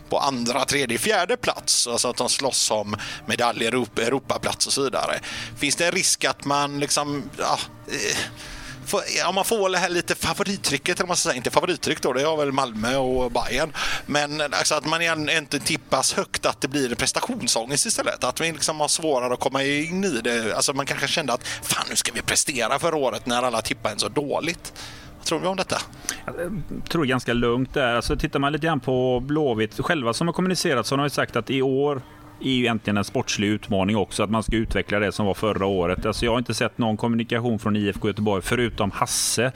på 0.09 0.19
andra, 0.19 0.65
tredje, 0.65 0.97
fjärde 0.97 1.37
plats. 1.37 1.87
Alltså 1.87 2.07
att 2.07 2.17
de 2.17 2.29
slåss 2.29 2.71
om 2.71 2.95
medaljer, 3.25 3.71
Europaplats 3.71 4.67
och 4.67 4.73
så 4.73 4.83
vidare. 4.83 5.19
Finns 5.57 5.75
det 5.75 5.85
en 5.85 5.91
risk 5.91 6.25
att 6.25 6.45
man 6.45 6.79
liksom... 6.79 7.23
Ja, 7.37 7.59
eh, 7.87 9.31
man 9.33 9.45
får 9.45 9.69
det 9.69 9.77
här 9.77 9.89
lite 9.89 10.15
favorittrycket, 10.15 10.99
eller 10.99 11.07
man 11.07 11.17
ska 11.17 11.29
säga. 11.29 11.37
Inte 11.37 11.51
favorittryck 11.51 12.01
då, 12.01 12.13
det 12.13 12.23
har 12.23 12.37
väl 12.37 12.51
Malmö 12.51 12.95
och 12.95 13.31
Bayern. 13.31 13.73
Men 14.05 14.41
alltså 14.41 14.75
att 14.75 14.85
man 14.85 15.29
inte 15.29 15.59
tippas 15.59 16.13
högt, 16.13 16.45
att 16.45 16.61
det 16.61 16.67
blir 16.67 16.95
prestationsångest 16.95 17.85
istället. 17.85 18.23
Att 18.23 18.41
vi 18.41 18.51
liksom 18.51 18.79
har 18.79 18.87
svårare 18.87 19.33
att 19.33 19.39
komma 19.39 19.63
in 19.63 20.03
i 20.03 20.21
det. 20.21 20.55
Alltså 20.55 20.73
man 20.73 20.85
kanske 20.85 21.07
kände 21.07 21.33
att 21.33 21.47
fan, 21.47 21.85
nu 21.89 21.95
ska 21.95 22.11
vi 22.11 22.21
prestera 22.21 22.79
förra 22.79 22.95
året 22.95 23.25
när 23.25 23.43
alla 23.43 23.61
tippade 23.61 23.93
en 23.93 23.99
så 23.99 24.09
dåligt. 24.09 24.73
Vad 25.21 25.25
tror 25.25 25.39
vi 25.39 25.47
om 25.47 25.57
detta? 25.57 25.77
Jag 26.25 26.63
tror 26.89 27.05
ganska 27.05 27.33
lugnt 27.33 27.73
där. 27.73 27.95
Alltså, 27.95 28.15
tittar 28.15 28.39
man 28.39 28.51
lite 28.51 28.67
grann 28.67 28.79
på 28.79 29.19
Blåvitt 29.19 29.79
själva 29.79 30.13
som 30.13 30.27
har 30.27 30.33
kommunicerat 30.33 30.85
så 30.85 30.95
har 30.95 31.03
de 31.03 31.09
sagt 31.09 31.35
att 31.35 31.49
i 31.49 31.61
år 31.61 32.01
är 32.43 32.49
ju 32.49 32.59
egentligen 32.59 32.97
en 32.97 33.03
sportslig 33.03 33.47
utmaning 33.47 33.97
också, 33.97 34.23
att 34.23 34.29
man 34.29 34.43
ska 34.43 34.55
utveckla 34.55 34.99
det 34.99 35.11
som 35.11 35.25
var 35.25 35.33
förra 35.33 35.65
året. 35.65 36.05
Alltså 36.05 36.25
jag 36.25 36.31
har 36.31 36.37
inte 36.39 36.53
sett 36.53 36.77
någon 36.77 36.97
kommunikation 36.97 37.59
från 37.59 37.75
IFK 37.75 38.07
Göteborg 38.07 38.41
förutom 38.41 38.91
Hasse 38.91 39.51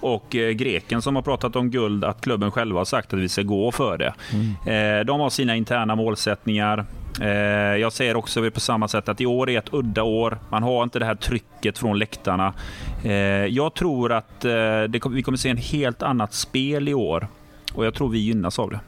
och 0.00 0.36
eh, 0.36 0.50
greken 0.50 1.02
som 1.02 1.16
har 1.16 1.22
pratat 1.22 1.56
om 1.56 1.70
guld, 1.70 2.04
att 2.04 2.20
klubben 2.20 2.50
själva 2.50 2.80
har 2.80 2.84
sagt 2.84 3.12
att 3.12 3.18
vi 3.18 3.28
ska 3.28 3.42
gå 3.42 3.72
för 3.72 3.98
det. 3.98 4.14
Eh, 4.72 5.04
de 5.04 5.20
har 5.20 5.30
sina 5.30 5.56
interna 5.56 5.94
målsättningar. 5.96 6.84
Eh, 7.20 7.28
Jag 7.80 7.92
säger 7.92 8.16
också 8.16 8.50
på 8.50 8.60
samma 8.60 8.88
sätt 8.88 9.08
att 9.08 9.20
i 9.20 9.26
år 9.26 9.50
är 9.50 9.58
ett 9.58 9.74
udda 9.74 10.02
år. 10.02 10.38
Man 10.50 10.62
har 10.62 10.82
inte 10.82 10.98
det 10.98 11.04
här 11.04 11.14
trycket 11.14 11.78
från 11.78 11.98
läktarna. 11.98 12.52
Jag 13.48 13.74
tror 13.74 14.12
att 14.12 14.44
vi 15.10 15.22
kommer 15.22 15.36
se 15.36 15.48
en 15.48 15.56
helt 15.56 16.02
annat 16.02 16.34
spel 16.34 16.88
i 16.88 16.94
år 16.94 17.28
och 17.74 17.86
jag 17.86 17.94
tror 17.94 18.08
vi 18.08 18.18
gynnas 18.18 18.58
av 18.58 18.70
det. 18.70 18.80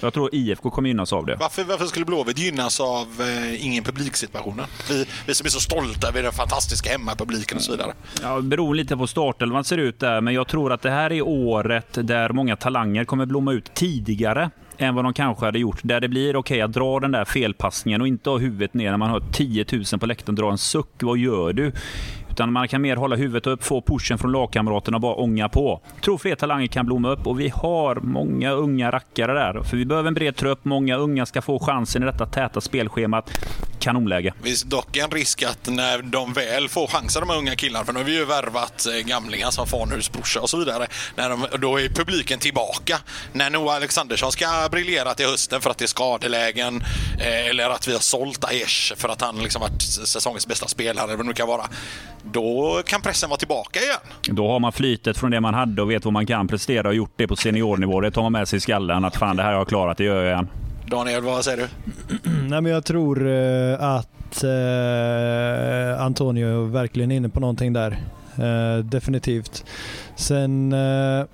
Jag 0.00 0.12
tror 0.14 0.34
IFK 0.34 0.70
kommer 0.70 0.88
gynnas 0.88 1.12
av 1.12 1.26
det. 1.26 1.36
Varför, 1.40 1.64
varför 1.64 1.86
skulle 1.86 2.04
Blåvitt 2.04 2.38
gynnas 2.38 2.80
av 2.80 3.06
eh, 3.20 3.66
ingen 3.66 3.84
publiksituationen? 3.84 4.66
Vi, 4.88 5.06
vi 5.26 5.34
som 5.34 5.46
är 5.46 5.50
så 5.50 5.60
stolta 5.60 6.08
över 6.08 6.22
den 6.22 6.32
fantastiska 6.32 6.90
hemmapubliken 6.90 7.56
och 7.56 7.62
så 7.62 7.72
vidare. 7.72 7.92
Ja, 8.22 8.36
det 8.36 8.42
beror 8.42 8.74
lite 8.74 8.96
på 8.96 9.06
startelvan 9.06 9.64
ser 9.64 9.78
ut 9.78 10.00
där, 10.00 10.20
men 10.20 10.34
jag 10.34 10.48
tror 10.48 10.72
att 10.72 10.82
det 10.82 10.90
här 10.90 11.12
är 11.12 11.22
året 11.22 11.98
där 12.02 12.28
många 12.28 12.56
talanger 12.56 13.04
kommer 13.04 13.26
blomma 13.26 13.52
ut 13.52 13.74
tidigare 13.74 14.50
än 14.78 14.94
vad 14.94 15.04
de 15.04 15.12
kanske 15.14 15.44
hade 15.44 15.58
gjort. 15.58 15.78
Där 15.82 16.00
det 16.00 16.08
blir 16.08 16.36
okej 16.36 16.60
att 16.60 16.72
dra 16.72 17.00
den 17.00 17.12
där 17.12 17.24
felpassningen 17.24 18.00
och 18.00 18.08
inte 18.08 18.30
ha 18.30 18.38
huvudet 18.38 18.74
ner 18.74 18.90
när 18.90 18.98
man 18.98 19.10
har 19.10 19.22
10 19.32 19.64
000 19.72 19.84
på 20.00 20.06
läktaren 20.06 20.34
dra 20.34 20.50
en 20.50 20.58
suck. 20.58 20.90
Vad 21.00 21.18
gör 21.18 21.52
du? 21.52 21.72
Utan 22.36 22.52
man 22.52 22.68
kan 22.68 22.82
mer 22.82 22.96
hålla 22.96 23.16
huvudet 23.16 23.46
upp, 23.46 23.64
få 23.64 23.80
pushen 23.80 24.18
från 24.18 24.32
lagkamraterna 24.32 24.96
och 24.96 25.00
bara 25.00 25.14
ånga 25.14 25.48
på. 25.48 25.80
Jag 25.94 26.02
Tror 26.02 26.18
fler 26.18 26.34
talanger 26.34 26.66
kan 26.66 26.86
blomma 26.86 27.08
upp 27.08 27.26
och 27.26 27.40
vi 27.40 27.48
har 27.48 27.94
många 28.02 28.50
unga 28.50 28.90
rackare 28.90 29.32
där. 29.32 29.62
För 29.62 29.76
vi 29.76 29.86
behöver 29.86 30.08
en 30.08 30.14
bred 30.14 30.36
trupp. 30.36 30.64
Många 30.64 30.96
unga 30.96 31.26
ska 31.26 31.42
få 31.42 31.58
chansen 31.58 32.02
i 32.02 32.06
detta 32.06 32.26
täta 32.26 32.60
spelschemat. 32.60 33.30
Kanonläge. 33.86 34.32
Finns 34.42 34.62
dock 34.62 34.96
en 34.96 35.10
risk 35.10 35.42
att 35.42 35.68
när 35.68 36.02
de 36.02 36.32
väl 36.32 36.68
får 36.68 36.86
chansen, 36.86 37.20
de 37.20 37.30
här 37.30 37.38
unga 37.38 37.56
killarna, 37.56 37.84
för 37.84 37.92
nu 37.92 37.98
har 37.98 38.04
vi 38.04 38.14
ju 38.14 38.24
värvat 38.24 38.86
eh, 38.86 39.06
gamlingar 39.06 39.50
som 39.50 39.66
Farnhus 39.66 40.12
brorsa 40.12 40.40
och 40.40 40.50
så 40.50 40.56
vidare. 40.56 40.86
När 41.16 41.30
de, 41.30 41.46
då 41.60 41.80
är 41.80 41.88
publiken 41.88 42.38
tillbaka. 42.38 42.98
När 43.32 43.50
Noah 43.50 43.76
Alexandersson 43.76 44.32
ska 44.32 44.68
briljera 44.70 45.14
till 45.14 45.26
hösten 45.26 45.60
för 45.60 45.70
att 45.70 45.78
det 45.78 45.84
är 45.84 45.86
skadelägen 45.86 46.82
eh, 47.20 47.46
eller 47.46 47.70
att 47.70 47.88
vi 47.88 47.92
har 47.92 48.00
sålt 48.00 48.44
Aiesh 48.44 48.94
för 48.96 49.08
att 49.08 49.20
han 49.20 49.38
liksom 49.38 49.60
varit 49.60 49.82
säsongens 49.82 50.46
bästa 50.46 50.68
spelare 50.68 51.04
eller 51.04 51.16
vad 51.16 51.26
det 51.26 51.28
nu 51.28 51.34
kan 51.34 51.48
vara. 51.48 51.64
Då 52.22 52.82
kan 52.86 53.00
pressen 53.02 53.30
vara 53.30 53.38
tillbaka 53.38 53.80
igen. 53.80 54.36
Då 54.36 54.48
har 54.48 54.60
man 54.60 54.72
flytet 54.72 55.18
från 55.18 55.30
det 55.30 55.40
man 55.40 55.54
hade 55.54 55.82
och 55.82 55.90
vet 55.90 56.04
vad 56.04 56.12
man 56.12 56.26
kan 56.26 56.48
prestera 56.48 56.88
och 56.88 56.94
gjort 56.94 57.12
det 57.16 57.26
på 57.26 57.36
seniornivå. 57.36 58.00
Det 58.00 58.10
tar 58.10 58.22
man 58.22 58.32
med 58.32 58.48
sig 58.48 58.56
i 58.56 58.60
skallen 58.60 59.04
att 59.04 59.16
fan 59.16 59.36
det 59.36 59.42
här 59.42 59.50
har 59.50 59.58
jag 59.58 59.68
klarat, 59.68 59.98
det 59.98 60.04
gör 60.04 60.24
jag 60.24 60.32
igen. 60.32 60.48
Daniel, 60.86 61.22
vad 61.22 61.44
säger 61.44 61.56
du? 61.56 61.68
Nej, 62.48 62.60
men 62.60 62.72
jag 62.72 62.84
tror 62.84 63.28
eh, 63.28 63.82
att 63.82 64.44
eh, 64.44 66.02
Antonio 66.02 66.46
är 66.46 66.70
verkligen 66.70 67.10
inne 67.10 67.28
på 67.28 67.40
någonting 67.40 67.72
där. 67.72 67.98
Eh, 68.36 68.84
definitivt. 68.84 69.64
Sen 70.16 70.72
eh, 70.72 71.24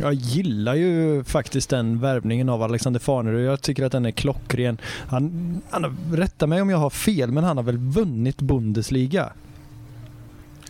jag 0.00 0.14
gillar 0.14 0.74
ju 0.74 1.24
faktiskt 1.24 1.70
den 1.70 2.00
värvningen 2.00 2.48
av 2.48 2.62
Alexander 2.62 3.00
Farnerud. 3.00 3.46
Jag 3.46 3.62
tycker 3.62 3.84
att 3.84 3.92
den 3.92 4.06
är 4.06 4.10
klockren. 4.10 4.78
Han, 5.08 5.62
han 5.70 5.84
har, 5.84 6.16
rätta 6.16 6.46
mig 6.46 6.62
om 6.62 6.70
jag 6.70 6.78
har 6.78 6.90
fel, 6.90 7.32
men 7.32 7.44
han 7.44 7.56
har 7.56 7.64
väl 7.64 7.78
vunnit 7.78 8.42
Bundesliga? 8.42 9.32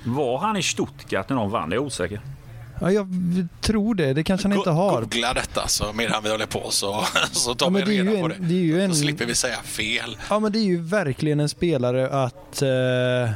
Var 0.05 0.39
han 0.39 0.57
i 0.57 0.63
Stuttgart 0.63 1.29
när 1.29 1.37
de 1.37 1.51
vann? 1.51 1.71
Det 1.71 1.77
är 1.77 1.81
osäker. 1.81 2.21
Ja, 2.81 2.91
jag 2.93 3.09
tror 3.61 3.95
det. 3.95 4.13
Det 4.13 4.25
kanske 4.25 4.49
han 4.49 4.59
inte 4.59 4.71
har. 4.71 5.01
Googla 5.01 5.35
detta 5.35 5.69
så 5.69 5.93
medan 5.93 6.23
vi 6.23 6.31
håller 6.31 6.47
på 6.47 6.71
så, 6.71 7.05
så 7.33 7.55
tar 7.55 7.67
Ja, 7.67 7.71
vi 7.71 7.99
reda 7.99 8.11
ju 8.11 8.19
på 8.19 8.25
en- 8.25 8.29
det. 8.29 8.37
det 8.49 8.55
är 8.55 8.59
ju 8.63 8.83
en- 8.83 8.95
Så 8.95 9.01
slipper 9.01 9.25
vi 9.27 9.35
säga 9.35 9.57
fel. 9.65 10.17
Ja 10.31 10.39
men 10.39 10.53
det 10.53 10.59
är 10.59 10.65
ju 10.65 10.81
verkligen 10.83 11.41
en 11.41 11.49
spelare 11.49 12.09
att... 12.25 12.63
Eh, 12.63 13.31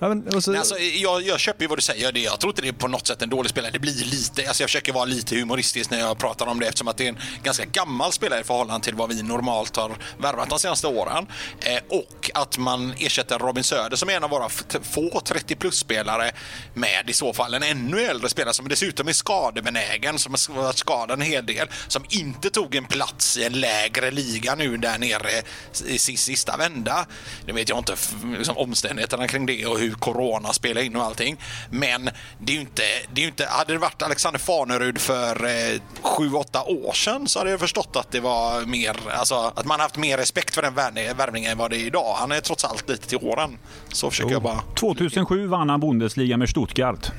Ja, 0.00 0.08
men, 0.08 0.42
så... 0.42 0.50
Nej, 0.50 0.58
alltså, 0.58 0.78
jag, 0.78 1.22
jag 1.22 1.40
köper 1.40 1.62
ju 1.62 1.68
vad 1.68 1.78
du 1.78 1.82
säger. 1.82 2.12
Det, 2.12 2.20
jag 2.20 2.40
tror 2.40 2.50
inte 2.50 2.62
det 2.62 2.68
är 2.68 2.72
på 2.72 2.88
något 2.88 3.06
sätt 3.06 3.22
en 3.22 3.28
dålig 3.28 3.50
spelare. 3.50 3.72
Det 3.72 3.78
blir 3.78 4.04
lite, 4.04 4.48
alltså 4.48 4.62
jag 4.62 4.70
försöker 4.70 4.92
vara 4.92 5.04
lite 5.04 5.36
humoristisk 5.36 5.90
när 5.90 5.98
jag 5.98 6.18
pratar 6.18 6.46
om 6.46 6.60
det 6.60 6.66
eftersom 6.66 6.88
att 6.88 6.96
det 6.96 7.04
är 7.04 7.08
en 7.08 7.18
ganska 7.42 7.64
gammal 7.64 8.12
spelare 8.12 8.40
i 8.40 8.44
förhållande 8.44 8.84
till 8.84 8.94
vad 8.94 9.08
vi 9.08 9.22
normalt 9.22 9.76
har 9.76 9.96
värvat 10.18 10.50
de 10.50 10.58
senaste 10.58 10.86
åren. 10.86 11.26
Eh, 11.60 11.82
och 11.88 12.30
att 12.34 12.58
man 12.58 12.92
ersätter 12.98 13.38
Robin 13.38 13.64
Söder 13.64 13.96
som 13.96 14.08
är 14.08 14.12
en 14.12 14.24
av 14.24 14.30
våra 14.30 14.48
få 14.82 15.20
30 15.24 15.56
plus-spelare 15.56 16.30
med 16.74 17.10
i 17.10 17.12
så 17.12 17.32
fall 17.32 17.54
en 17.54 17.62
ännu 17.62 18.00
äldre 18.00 18.28
spelare 18.28 18.54
som 18.54 18.68
dessutom 18.68 19.08
är 19.08 19.12
skadebenägen, 19.12 20.18
som 20.18 20.34
har 20.48 20.62
varit 20.62 20.78
skadad 20.78 21.18
en 21.20 21.26
hel 21.26 21.46
del, 21.46 21.68
som 21.88 22.04
inte 22.08 22.50
tog 22.50 22.74
en 22.74 22.84
plats 22.84 23.36
i 23.36 23.44
en 23.44 23.60
lägre 23.60 24.10
liga 24.10 24.54
nu 24.54 24.76
där 24.76 24.98
nere 24.98 25.42
i 25.86 25.98
sista 25.98 26.56
vända. 26.56 27.06
Nu 27.46 27.52
vet 27.52 27.68
jag 27.68 27.78
inte 27.78 27.96
liksom, 28.36 28.56
omständigheterna 28.56 29.28
kring 29.28 29.46
det 29.46 29.66
och 29.66 29.78
hur 29.78 29.87
corona 29.94 30.52
spelar 30.52 30.82
in 30.82 30.96
och 30.96 31.02
allting. 31.02 31.36
Men 31.70 32.10
det 32.38 32.52
är 32.52 32.54
ju 32.54 32.60
inte, 32.60 32.82
det 33.12 33.22
är 33.22 33.26
inte 33.26 33.46
hade 33.46 33.72
det 33.72 33.78
varit 33.78 34.02
Alexander 34.02 34.40
Fanerud 34.40 34.98
för 34.98 35.44
eh, 35.44 35.80
sju, 36.02 36.32
åtta 36.32 36.64
år 36.64 36.92
sedan 36.92 37.28
så 37.28 37.38
hade 37.38 37.50
jag 37.50 37.60
förstått 37.60 37.96
att 37.96 38.10
det 38.10 38.20
var 38.20 38.66
mer, 38.66 38.96
alltså 39.12 39.34
att 39.34 39.66
man 39.66 39.80
haft 39.80 39.96
mer 39.96 40.18
respekt 40.18 40.54
för 40.54 40.62
den 40.62 40.74
värvningen 41.16 41.52
än 41.52 41.58
vad 41.58 41.70
det 41.70 41.76
är 41.76 41.86
idag. 41.86 42.14
Han 42.14 42.32
är 42.32 42.40
trots 42.40 42.64
allt 42.64 42.88
lite 42.88 43.08
till 43.08 43.18
åren. 43.22 43.58
Så 43.92 44.10
försöker 44.10 44.30
jo. 44.30 44.34
jag 44.34 44.42
bara... 44.42 44.60
2007 44.74 45.46
vann 45.46 45.68
han 45.68 45.80
Bundesliga 45.80 46.36
med 46.36 46.48
Stuttgart. 46.48 47.12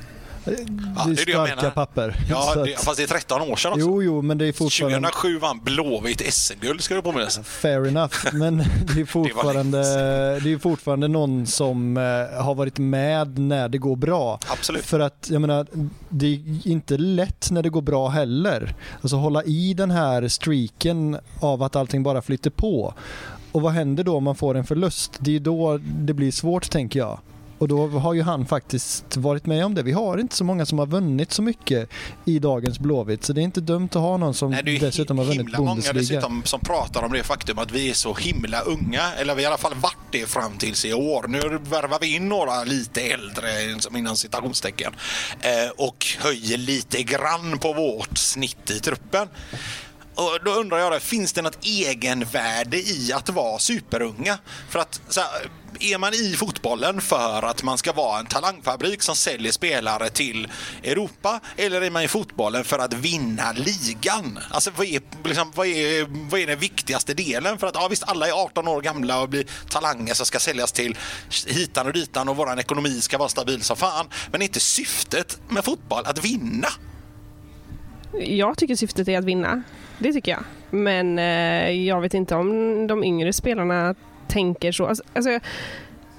Ja, 0.96 1.04
det 1.06 1.12
är 1.12 1.16
starka 1.16 1.60
det 1.60 1.70
papper. 1.70 2.16
Ja, 2.28 2.54
det, 2.54 2.76
fast 2.80 2.96
det 2.96 3.02
är 3.02 3.06
13 3.06 3.40
år 3.40 3.56
sedan 3.56 3.72
också. 3.72 3.80
Jo, 3.80 4.02
jo, 4.02 4.22
men 4.22 4.38
det 4.38 4.46
är 4.46 4.52
fortfarande... 4.52 5.08
2007 5.08 5.38
vann 5.38 5.60
Blåvitt 5.64 6.34
SM-guld, 6.34 6.80
ska 6.80 6.94
du 6.94 7.02
påminna 7.02 7.30
Fair 7.30 7.86
enough, 7.86 8.14
men 8.32 8.56
det 8.94 9.00
är 9.00 9.04
fortfarande, 9.04 9.78
det, 9.78 10.40
det 10.40 10.52
är 10.52 10.58
fortfarande 10.58 11.08
någon 11.08 11.46
som 11.46 11.96
eh, 11.96 12.42
har 12.42 12.54
varit 12.54 12.78
med 12.78 13.38
när 13.38 13.68
det 13.68 13.78
går 13.78 13.96
bra. 13.96 14.38
Absolut. 14.48 14.84
För 14.84 15.00
att, 15.00 15.26
jag 15.30 15.40
menar, 15.40 15.66
det 16.08 16.26
är 16.26 16.68
inte 16.68 16.96
lätt 16.96 17.50
när 17.50 17.62
det 17.62 17.68
går 17.70 17.82
bra 17.82 18.08
heller. 18.08 18.74
Alltså 19.02 19.16
hålla 19.16 19.44
i 19.44 19.74
den 19.74 19.90
här 19.90 20.28
streaken 20.28 21.18
av 21.40 21.62
att 21.62 21.76
allting 21.76 22.02
bara 22.02 22.22
flyter 22.22 22.50
på. 22.50 22.94
Och 23.52 23.62
vad 23.62 23.72
händer 23.72 24.04
då 24.04 24.16
om 24.16 24.24
man 24.24 24.34
får 24.34 24.54
en 24.54 24.64
förlust? 24.64 25.16
Det 25.18 25.36
är 25.36 25.40
då 25.40 25.78
det 25.82 26.12
blir 26.14 26.32
svårt, 26.32 26.70
tänker 26.70 26.98
jag. 26.98 27.18
Och 27.60 27.68
då 27.68 27.88
har 27.88 28.14
ju 28.14 28.22
han 28.22 28.46
faktiskt 28.46 29.16
varit 29.16 29.46
med 29.46 29.64
om 29.64 29.74
det. 29.74 29.82
Vi 29.82 29.92
har 29.92 30.18
inte 30.18 30.36
så 30.36 30.44
många 30.44 30.66
som 30.66 30.78
har 30.78 30.86
vunnit 30.86 31.32
så 31.32 31.42
mycket 31.42 31.88
i 32.24 32.38
dagens 32.38 32.78
Blåvitt, 32.78 33.24
så 33.24 33.32
det 33.32 33.40
är 33.40 33.42
inte 33.42 33.60
dumt 33.60 33.88
att 33.92 33.94
ha 33.94 34.16
någon 34.16 34.34
som 34.34 34.50
Nej, 34.50 34.78
dessutom 34.78 35.18
har 35.18 35.24
vunnit 35.24 35.56
Bundesliga. 35.56 35.64
Det 35.64 35.88
är 35.88 35.92
många 35.92 36.00
dessutom 36.00 36.42
som 36.44 36.60
pratar 36.60 37.02
om 37.02 37.12
det 37.12 37.22
faktum 37.22 37.58
att 37.58 37.72
vi 37.72 37.90
är 37.90 37.94
så 37.94 38.14
himla 38.14 38.60
unga, 38.60 39.12
eller 39.18 39.34
vi 39.34 39.44
har 39.44 39.50
i 39.50 39.52
alla 39.52 39.58
fall 39.58 39.74
varit 39.74 39.96
det 40.10 40.26
fram 40.26 40.52
tills 40.58 40.84
i 40.84 40.92
år. 40.92 41.24
Nu 41.28 41.58
värvar 41.70 41.98
vi 42.00 42.14
in 42.16 42.28
några 42.28 42.64
lite 42.64 43.00
äldre, 43.00 43.48
inom 43.98 44.16
citationstecken, 44.16 44.92
eh, 45.40 45.70
och 45.76 46.06
höjer 46.18 46.58
lite 46.58 47.02
grann 47.02 47.58
på 47.58 47.72
vårt 47.72 48.18
snitt 48.18 48.70
i 48.70 48.80
truppen. 48.80 49.28
Och 50.14 50.38
då 50.44 50.50
undrar 50.50 50.78
jag, 50.78 50.92
då, 50.92 51.00
finns 51.00 51.32
det 51.32 51.42
något 51.42 51.64
egenvärde 51.64 52.76
i 52.76 53.12
att 53.12 53.28
vara 53.28 53.58
superunga? 53.58 54.38
För 54.68 54.78
att 54.78 55.00
så 55.08 55.20
här, 55.20 55.28
är 55.80 55.98
man 55.98 56.14
i 56.14 56.34
fotbollen 56.36 57.00
för 57.00 57.42
att 57.42 57.62
man 57.62 57.78
ska 57.78 57.92
vara 57.92 58.18
en 58.18 58.26
talangfabrik 58.26 59.02
som 59.02 59.16
säljer 59.16 59.52
spelare 59.52 60.08
till 60.08 60.48
Europa? 60.82 61.40
Eller 61.56 61.82
är 61.82 61.90
man 61.90 62.02
i 62.02 62.08
fotbollen 62.08 62.64
för 62.64 62.78
att 62.78 62.92
vinna 62.92 63.52
ligan? 63.52 64.38
Alltså 64.50 64.70
vad 64.76 64.86
är, 64.86 65.00
liksom, 65.24 65.52
vad 65.54 65.66
är, 65.66 66.06
vad 66.30 66.40
är 66.40 66.46
den 66.46 66.58
viktigaste 66.58 67.14
delen? 67.14 67.58
För 67.58 67.66
att 67.66 67.74
ja, 67.74 67.88
visst, 67.88 68.02
alla 68.02 68.28
är 68.28 68.32
18 68.32 68.68
år 68.68 68.80
gamla 68.80 69.20
och 69.20 69.28
blir 69.28 69.46
talanger 69.68 70.14
som 70.14 70.26
ska 70.26 70.38
säljas 70.38 70.72
till 70.72 70.98
hitan 71.46 71.86
och 71.86 71.92
ditan 71.92 72.28
och 72.28 72.36
vår 72.36 72.60
ekonomi 72.60 73.00
ska 73.00 73.18
vara 73.18 73.28
stabil 73.28 73.62
som 73.62 73.76
fan. 73.76 74.08
Men 74.32 74.42
är 74.42 74.46
inte 74.46 74.60
syftet 74.60 75.38
med 75.48 75.64
fotboll 75.64 76.06
att 76.06 76.24
vinna? 76.24 76.68
Jag 78.18 78.58
tycker 78.58 78.74
syftet 78.74 79.08
är 79.08 79.18
att 79.18 79.24
vinna. 79.24 79.62
Det 79.98 80.12
tycker 80.12 80.32
jag. 80.32 80.42
Men 80.70 81.18
eh, 81.18 81.70
jag 81.70 82.00
vet 82.00 82.14
inte 82.14 82.34
om 82.34 82.86
de 82.86 83.04
yngre 83.04 83.32
spelarna 83.32 83.94
tänker 84.28 84.72
så. 84.72 84.86
Alltså, 84.86 85.04
alltså, 85.12 85.38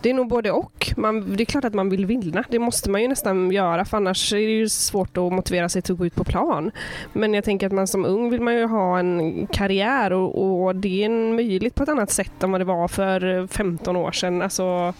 det 0.01 0.09
är 0.09 0.13
nog 0.13 0.27
både 0.27 0.51
och. 0.51 0.93
Man, 0.97 1.35
det 1.35 1.43
är 1.43 1.45
klart 1.45 1.65
att 1.65 1.73
man 1.73 1.89
vill 1.89 2.05
vinna. 2.05 2.43
Det 2.49 2.59
måste 2.59 2.89
man 2.89 3.01
ju 3.01 3.07
nästan 3.07 3.51
göra 3.51 3.85
för 3.85 3.97
annars 3.97 4.33
är 4.33 4.37
det 4.37 4.43
ju 4.43 4.69
svårt 4.69 5.17
att 5.17 5.33
motivera 5.33 5.69
sig 5.69 5.81
till 5.81 5.93
att 5.93 5.99
gå 5.99 6.05
ut 6.05 6.15
på 6.15 6.23
plan. 6.23 6.71
Men 7.13 7.33
jag 7.33 7.43
tänker 7.43 7.67
att 7.67 7.73
man 7.73 7.87
som 7.87 8.05
ung 8.05 8.29
vill 8.29 8.41
man 8.41 8.55
ju 8.55 8.65
ha 8.65 8.99
en 8.99 9.47
karriär 9.47 10.13
och, 10.13 10.63
och 10.63 10.75
det 10.75 11.03
är 11.03 11.09
möjligt 11.09 11.75
på 11.75 11.83
ett 11.83 11.89
annat 11.89 12.11
sätt 12.11 12.43
än 12.43 12.51
vad 12.51 12.61
det 12.61 12.65
var 12.65 12.87
för 12.87 13.47
15 13.47 13.95
år 13.95 14.11
sedan. 14.11 14.41
Alltså, 14.41 14.93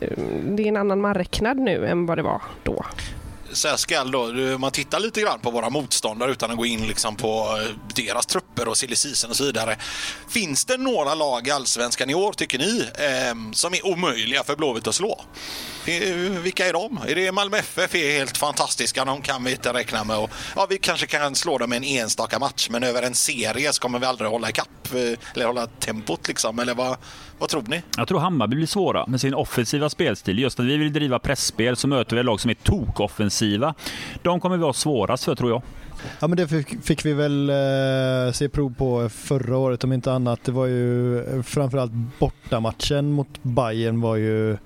eh, 0.00 0.18
det 0.48 0.62
är 0.62 0.68
en 0.68 0.76
annan 0.76 1.00
marknad 1.00 1.58
nu 1.58 1.86
än 1.86 2.06
vad 2.06 2.18
det 2.18 2.22
var 2.22 2.42
då 2.62 2.84
så 3.54 3.68
här 3.68 3.76
skall 3.76 4.10
då, 4.10 4.24
om 4.54 4.60
man 4.60 4.70
tittar 4.70 5.00
lite 5.00 5.20
grann 5.20 5.40
på 5.40 5.50
våra 5.50 5.70
motståndare 5.70 6.30
utan 6.32 6.50
att 6.50 6.56
gå 6.56 6.66
in 6.66 6.86
liksom 6.86 7.16
på 7.16 7.58
eh, 7.60 7.94
deras 7.94 8.26
trupper 8.26 8.68
och 8.68 8.76
silly 8.76 8.96
och 9.28 9.36
så 9.36 9.44
vidare. 9.44 9.76
Finns 10.28 10.64
det 10.64 10.76
några 10.76 11.14
lag 11.14 11.48
i 11.48 11.50
Allsvenskan 11.50 12.10
i 12.10 12.14
år, 12.14 12.32
tycker 12.32 12.58
ni, 12.58 12.88
ehm, 12.98 13.54
som 13.54 13.74
är 13.74 13.86
omöjliga 13.86 14.44
för 14.44 14.56
Blåvitt 14.56 14.86
att 14.86 14.94
slå? 14.94 15.24
Eh, 15.86 16.14
vilka 16.16 16.66
är 16.66 16.72
de? 16.72 16.98
Är 17.06 17.14
det 17.14 17.32
Malmö 17.32 17.56
FF 17.56 17.94
är 17.94 18.18
helt 18.18 18.36
fantastiska, 18.36 19.04
de 19.04 19.22
kan 19.22 19.44
vi 19.44 19.50
inte 19.50 19.72
räkna 19.72 20.04
med. 20.04 20.18
Och, 20.18 20.30
ja, 20.56 20.66
vi 20.70 20.78
kanske 20.78 21.06
kan 21.06 21.34
slå 21.34 21.58
dem 21.58 21.72
i 21.72 21.76
en 21.76 21.84
enstaka 21.84 22.38
match, 22.38 22.68
men 22.70 22.82
över 22.82 23.02
en 23.02 23.14
serie 23.14 23.72
så 23.72 23.80
kommer 23.80 23.98
vi 23.98 24.06
aldrig 24.06 24.30
hålla 24.30 24.50
ikapp 24.50 24.94
eh, 24.94 25.18
eller 25.34 25.46
hålla 25.46 25.66
tempot 25.66 26.28
liksom, 26.28 26.58
eller 26.58 26.74
vad, 26.74 26.96
vad 27.38 27.48
tror 27.48 27.64
ni? 27.66 27.82
Jag 27.96 28.08
tror 28.08 28.18
Hammarby 28.20 28.56
blir 28.56 28.66
svåra 28.66 29.06
med 29.06 29.20
sin 29.20 29.34
offensiva 29.34 29.88
spelstil. 29.88 30.38
Just 30.38 30.58
när 30.58 30.64
vi 30.64 30.76
vill 30.76 30.92
driva 30.92 31.18
pressspel 31.18 31.76
så 31.76 31.88
möter 31.88 32.16
vi 32.16 32.22
lag 32.22 32.40
som 32.40 32.50
är 32.50 32.54
tokoffensiva. 32.54 33.74
De 34.22 34.40
kommer 34.40 34.56
vi 34.56 34.64
ha 34.64 34.72
svårast 34.72 35.24
för 35.24 35.34
tror 35.34 35.50
jag. 35.50 35.62
Ja 36.20 36.26
men 36.26 36.36
det 36.36 36.48
fick 36.82 37.04
vi 37.04 37.12
väl 37.12 37.50
eh, 37.50 38.32
se 38.32 38.48
prov 38.48 38.74
på 38.74 39.08
förra 39.08 39.56
året 39.56 39.84
om 39.84 39.92
inte 39.92 40.12
annat. 40.12 40.44
Det 40.44 40.52
var 40.52 40.66
ju 40.66 41.18
eh, 41.18 41.42
framförallt 41.42 41.92
bortamatchen 42.18 43.12
mot 43.12 43.28
Bayern 43.42 44.00
var 44.00 44.16
ju 44.16 44.56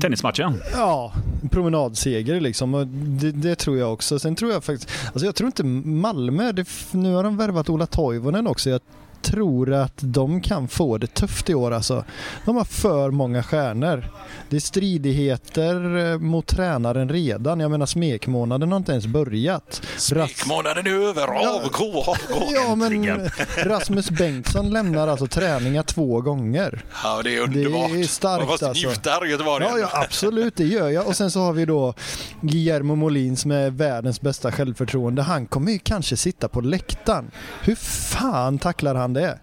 Tennismatchen? 0.00 0.62
Ja, 0.72 1.12
promenadseger 1.50 2.40
liksom. 2.40 2.72
Det, 3.20 3.32
det, 3.32 3.54
tror 3.54 3.78
jag 3.78 3.92
också. 3.92 4.18
Sen 4.18 4.36
tror 4.36 4.52
jag 4.52 4.64
faktiskt, 4.64 4.90
alltså 5.06 5.26
jag 5.26 5.34
tror 5.34 5.46
inte 5.46 5.64
Malmö, 5.64 6.52
det, 6.52 6.68
nu 6.90 7.14
har 7.14 7.24
de 7.24 7.36
värvat 7.36 7.70
Ola 7.70 7.86
Toivonen 7.86 8.46
också. 8.46 8.70
Jag 8.70 8.80
tror 9.22 9.72
att 9.72 9.94
de 10.00 10.40
kan 10.40 10.68
få 10.68 10.98
det 10.98 11.06
tufft 11.06 11.50
i 11.50 11.54
år 11.54 11.70
alltså. 11.70 12.04
De 12.44 12.56
har 12.56 12.64
för 12.64 13.10
många 13.10 13.42
stjärnor. 13.42 14.04
Det 14.48 14.56
är 14.56 14.60
stridigheter 14.60 15.96
eh, 16.12 16.18
mot 16.18 16.46
tränaren 16.46 17.08
redan. 17.08 17.60
Jag 17.60 17.70
menar 17.70 17.86
smekmånaden 17.86 18.72
har 18.72 18.76
inte 18.76 18.92
ens 18.92 19.06
börjat. 19.06 19.82
Smekmånaden 19.96 20.86
är 20.86 21.08
över. 21.08 21.28
Avgå, 21.28 22.04
avgå. 22.06 22.46
Ja, 22.54 22.74
men 22.74 23.30
Rasmus 23.64 24.10
Bengtsson 24.10 24.70
lämnar 24.70 25.08
alltså 25.08 25.26
träningar 25.26 25.82
två 25.82 26.20
gånger. 26.20 26.84
Ja, 27.04 27.22
det 27.22 27.36
är 27.36 27.40
underbart. 27.42 27.90
Det 27.92 28.00
är 28.00 28.04
starkt 28.04 28.40
Man 28.40 28.48
måste 28.48 28.68
alltså. 28.68 28.88
njuta 28.88 29.26
Göteborg. 29.26 29.64
Ja, 29.70 29.78
ja, 29.78 29.88
absolut, 30.04 30.56
det 30.56 30.64
gör 30.64 30.88
jag. 30.88 31.06
Och 31.06 31.16
sen 31.16 31.30
så 31.30 31.40
har 31.40 31.52
vi 31.52 31.64
då 31.64 31.94
Guillermo 32.40 32.94
Molins 32.94 33.46
med 33.46 33.76
världens 33.76 34.20
bästa 34.20 34.52
självförtroende. 34.52 35.22
Han 35.22 35.46
kommer 35.46 35.72
ju 35.72 35.78
kanske 35.78 36.16
sitta 36.16 36.48
på 36.48 36.60
läktaren. 36.60 37.30
Hur 37.62 37.74
fan 37.74 38.58
tacklar 38.58 38.94
han 38.94 39.07
det? 39.12 39.38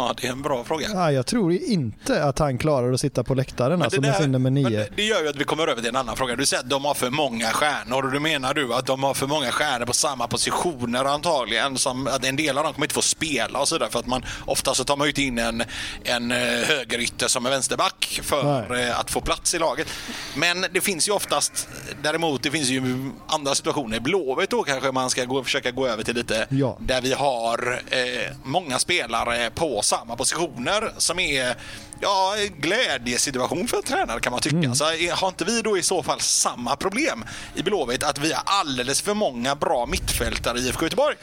Ja, 0.00 0.14
det 0.20 0.26
är 0.26 0.32
en 0.32 0.42
bra 0.42 0.64
fråga. 0.64 0.88
Ja, 0.92 1.12
jag 1.12 1.26
tror 1.26 1.52
inte 1.52 2.24
att 2.24 2.38
han 2.38 2.58
klarar 2.58 2.92
att 2.92 3.00
sitta 3.00 3.24
på 3.24 3.34
läktaren 3.34 3.82
alltså, 3.82 4.00
med 4.00 4.16
sin 4.16 4.32
nummer 4.32 4.50
nio. 4.50 4.88
Det 4.96 5.02
gör 5.02 5.22
ju 5.22 5.28
att 5.28 5.36
vi 5.36 5.44
kommer 5.44 5.66
över 5.66 5.80
till 5.80 5.88
en 5.88 5.96
annan 5.96 6.16
fråga. 6.16 6.36
Du 6.36 6.46
säger 6.46 6.62
att 6.62 6.70
de 6.70 6.84
har 6.84 6.94
för 6.94 7.10
många 7.10 7.46
stjärnor 7.46 8.04
och 8.04 8.12
du 8.12 8.20
menar 8.20 8.54
du 8.54 8.74
att 8.74 8.86
de 8.86 9.02
har 9.02 9.14
för 9.14 9.26
många 9.26 9.50
stjärnor 9.50 9.86
på 9.86 9.92
samma 9.92 10.26
positioner 10.26 11.04
antagligen. 11.04 11.78
Som 11.78 12.06
att 12.06 12.24
en 12.24 12.36
del 12.36 12.58
av 12.58 12.64
dem 12.64 12.72
kommer 12.72 12.84
inte 12.84 12.94
få 12.94 13.02
spela 13.02 13.60
och 13.60 13.68
sådär 13.68 13.88
för 13.90 13.98
att 13.98 14.06
man 14.06 14.24
ofta 14.44 14.74
så 14.74 14.84
tar 14.84 14.96
man 14.96 15.12
ju 15.14 15.24
in 15.24 15.38
en, 15.38 15.62
en 16.04 16.30
eh, 16.30 16.38
högerytter 16.38 17.28
som 17.28 17.46
är 17.46 17.50
vänsterback 17.50 18.20
för 18.22 18.66
Nej. 18.68 18.88
Eh, 18.88 19.00
att 19.00 19.10
få 19.10 19.20
plats 19.20 19.54
i 19.54 19.58
laget. 19.58 19.86
Men 20.34 20.66
det 20.72 20.80
finns 20.80 21.08
ju 21.08 21.12
oftast 21.12 21.68
däremot, 22.02 22.42
det 22.42 22.50
finns 22.50 22.68
ju 22.68 23.10
andra 23.26 23.54
situationer. 23.54 24.00
Blåvitt 24.00 24.50
då 24.50 24.62
kanske 24.62 24.92
man 24.92 25.10
ska 25.10 25.24
gå, 25.24 25.44
försöka 25.44 25.70
gå 25.70 25.86
över 25.86 26.02
till 26.02 26.14
lite 26.14 26.46
ja. 26.50 26.78
där 26.80 27.00
vi 27.00 27.12
har 27.12 27.82
eh, 27.90 28.36
många 28.44 28.78
spelare 28.78 29.29
på 29.54 29.82
samma 29.82 30.16
positioner 30.16 30.92
som 30.98 31.18
är 31.18 31.56
ja, 32.00 32.34
glädjesituation 32.58 33.68
för 33.68 33.76
en 33.76 33.82
tränare 33.82 34.20
kan 34.20 34.32
man 34.32 34.40
tycka. 34.40 34.56
Mm. 34.56 34.74
Så 34.74 34.84
har 35.14 35.28
inte 35.28 35.44
vi 35.44 35.62
då 35.62 35.78
i 35.78 35.82
så 35.82 36.02
fall 36.02 36.20
samma 36.20 36.76
problem 36.76 37.24
i 37.54 37.62
Blåvitt 37.62 38.02
att 38.02 38.18
vi 38.18 38.32
har 38.32 38.42
alldeles 38.44 39.02
för 39.02 39.14
många 39.14 39.54
bra 39.54 39.86
mittfältare 39.86 40.58
i 40.58 40.66
IFK 40.66 40.84
Göteborg? 40.84 41.16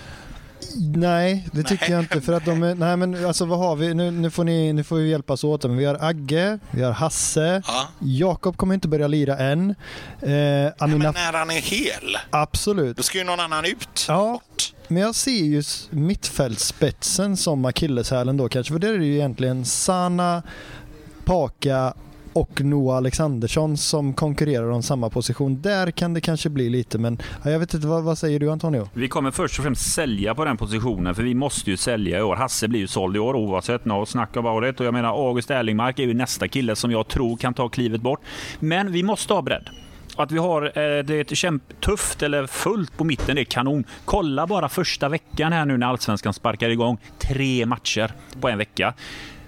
Nej, 0.95 1.47
det 1.51 1.63
tycker 1.63 1.83
nej. 1.83 1.91
jag 1.91 2.01
inte. 2.01 2.21
För 2.21 2.33
att 2.33 2.45
de 2.45 2.63
är, 2.63 2.75
nej 2.75 2.97
men 2.97 3.25
alltså 3.25 3.45
vad 3.45 3.59
har 3.59 3.75
vi? 3.75 3.93
Nu, 3.93 4.11
nu, 4.11 4.31
får, 4.31 4.43
ni, 4.43 4.73
nu 4.73 4.83
får 4.83 4.95
vi 4.95 5.09
hjälpas 5.09 5.43
åt. 5.43 5.63
Men 5.63 5.77
vi 5.77 5.85
har 5.85 5.97
Agge, 6.01 6.59
vi 6.71 6.83
har 6.83 6.91
Hasse, 6.91 7.61
ja. 7.67 7.87
Jakob 7.99 8.57
kommer 8.57 8.73
inte 8.73 8.87
börja 8.87 9.07
lira 9.07 9.37
än. 9.37 9.69
Eh, 9.69 10.27
Amina... 10.27 10.71
Nej, 10.77 10.97
men 10.97 11.13
när 11.13 11.33
han 11.33 11.51
är 11.51 11.61
hel? 11.61 12.17
Absolut. 12.29 12.97
Då 12.97 13.03
ska 13.03 13.17
ju 13.17 13.23
någon 13.23 13.39
annan 13.39 13.65
ut. 13.65 14.05
Ja. 14.07 14.31
Bort. 14.31 14.73
Men 14.87 15.03
jag 15.03 15.15
ser 15.15 15.31
ju 15.31 15.63
mittfältspetsen 15.89 17.37
som 17.37 17.65
akilleshälen 17.65 18.37
då 18.37 18.49
kanske. 18.49 18.73
För 18.73 18.79
det 18.79 18.87
är 18.87 18.99
ju 18.99 19.13
egentligen 19.13 19.65
Sana, 19.65 20.43
Paka 21.25 21.93
och 22.33 22.61
Noah 22.61 22.97
Alexandersson 22.97 23.77
som 23.77 24.13
konkurrerar 24.13 24.69
om 24.69 24.83
samma 24.83 25.09
position. 25.09 25.61
Där 25.61 25.91
kan 25.91 26.13
det 26.13 26.21
kanske 26.21 26.49
bli 26.49 26.69
lite, 26.69 26.97
men 26.97 27.17
jag 27.43 27.59
vet 27.59 27.73
inte, 27.73 27.87
vad, 27.87 28.03
vad, 28.03 28.17
säger 28.17 28.39
du 28.39 28.51
Antonio? 28.51 28.89
Vi 28.93 29.07
kommer 29.07 29.31
först 29.31 29.59
och 29.59 29.63
främst 29.63 29.93
sälja 29.93 30.35
på 30.35 30.45
den 30.45 30.57
positionen, 30.57 31.15
för 31.15 31.23
vi 31.23 31.33
måste 31.33 31.71
ju 31.71 31.77
sälja 31.77 32.19
i 32.19 32.21
år. 32.21 32.35
Hasse 32.35 32.67
blir 32.67 32.79
ju 32.79 32.87
såld 32.87 33.15
i 33.15 33.19
år 33.19 33.33
oavsett, 33.35 33.85
no 33.85 34.05
snack 34.05 34.37
about 34.37 34.65
it. 34.65 34.79
Och 34.79 34.85
jag 34.85 34.93
menar, 34.93 35.27
August 35.27 35.51
Erlingmark 35.51 35.99
är 35.99 36.03
ju 36.03 36.13
nästa 36.13 36.47
kille 36.47 36.75
som 36.75 36.91
jag 36.91 37.07
tror 37.07 37.37
kan 37.37 37.53
ta 37.53 37.69
klivet 37.69 38.01
bort. 38.01 38.19
Men 38.59 38.91
vi 38.91 39.03
måste 39.03 39.33
ha 39.33 39.41
bredd. 39.41 39.69
Att 40.17 40.31
vi 40.31 40.37
har 40.37 40.63
eh, 40.65 41.03
det 41.03 41.23
tufft 41.79 42.23
eller 42.23 42.47
fullt 42.47 42.97
på 42.97 43.03
mitten, 43.03 43.35
det 43.35 43.41
är 43.41 43.45
kanon. 43.45 43.83
Kolla 44.05 44.47
bara 44.47 44.69
första 44.69 45.09
veckan 45.09 45.53
här 45.53 45.65
nu 45.65 45.77
när 45.77 45.87
Allsvenskan 45.87 46.33
sparkar 46.33 46.69
igång. 46.69 46.97
Tre 47.19 47.65
matcher 47.65 48.11
på 48.41 48.49
en 48.49 48.57
vecka. 48.57 48.93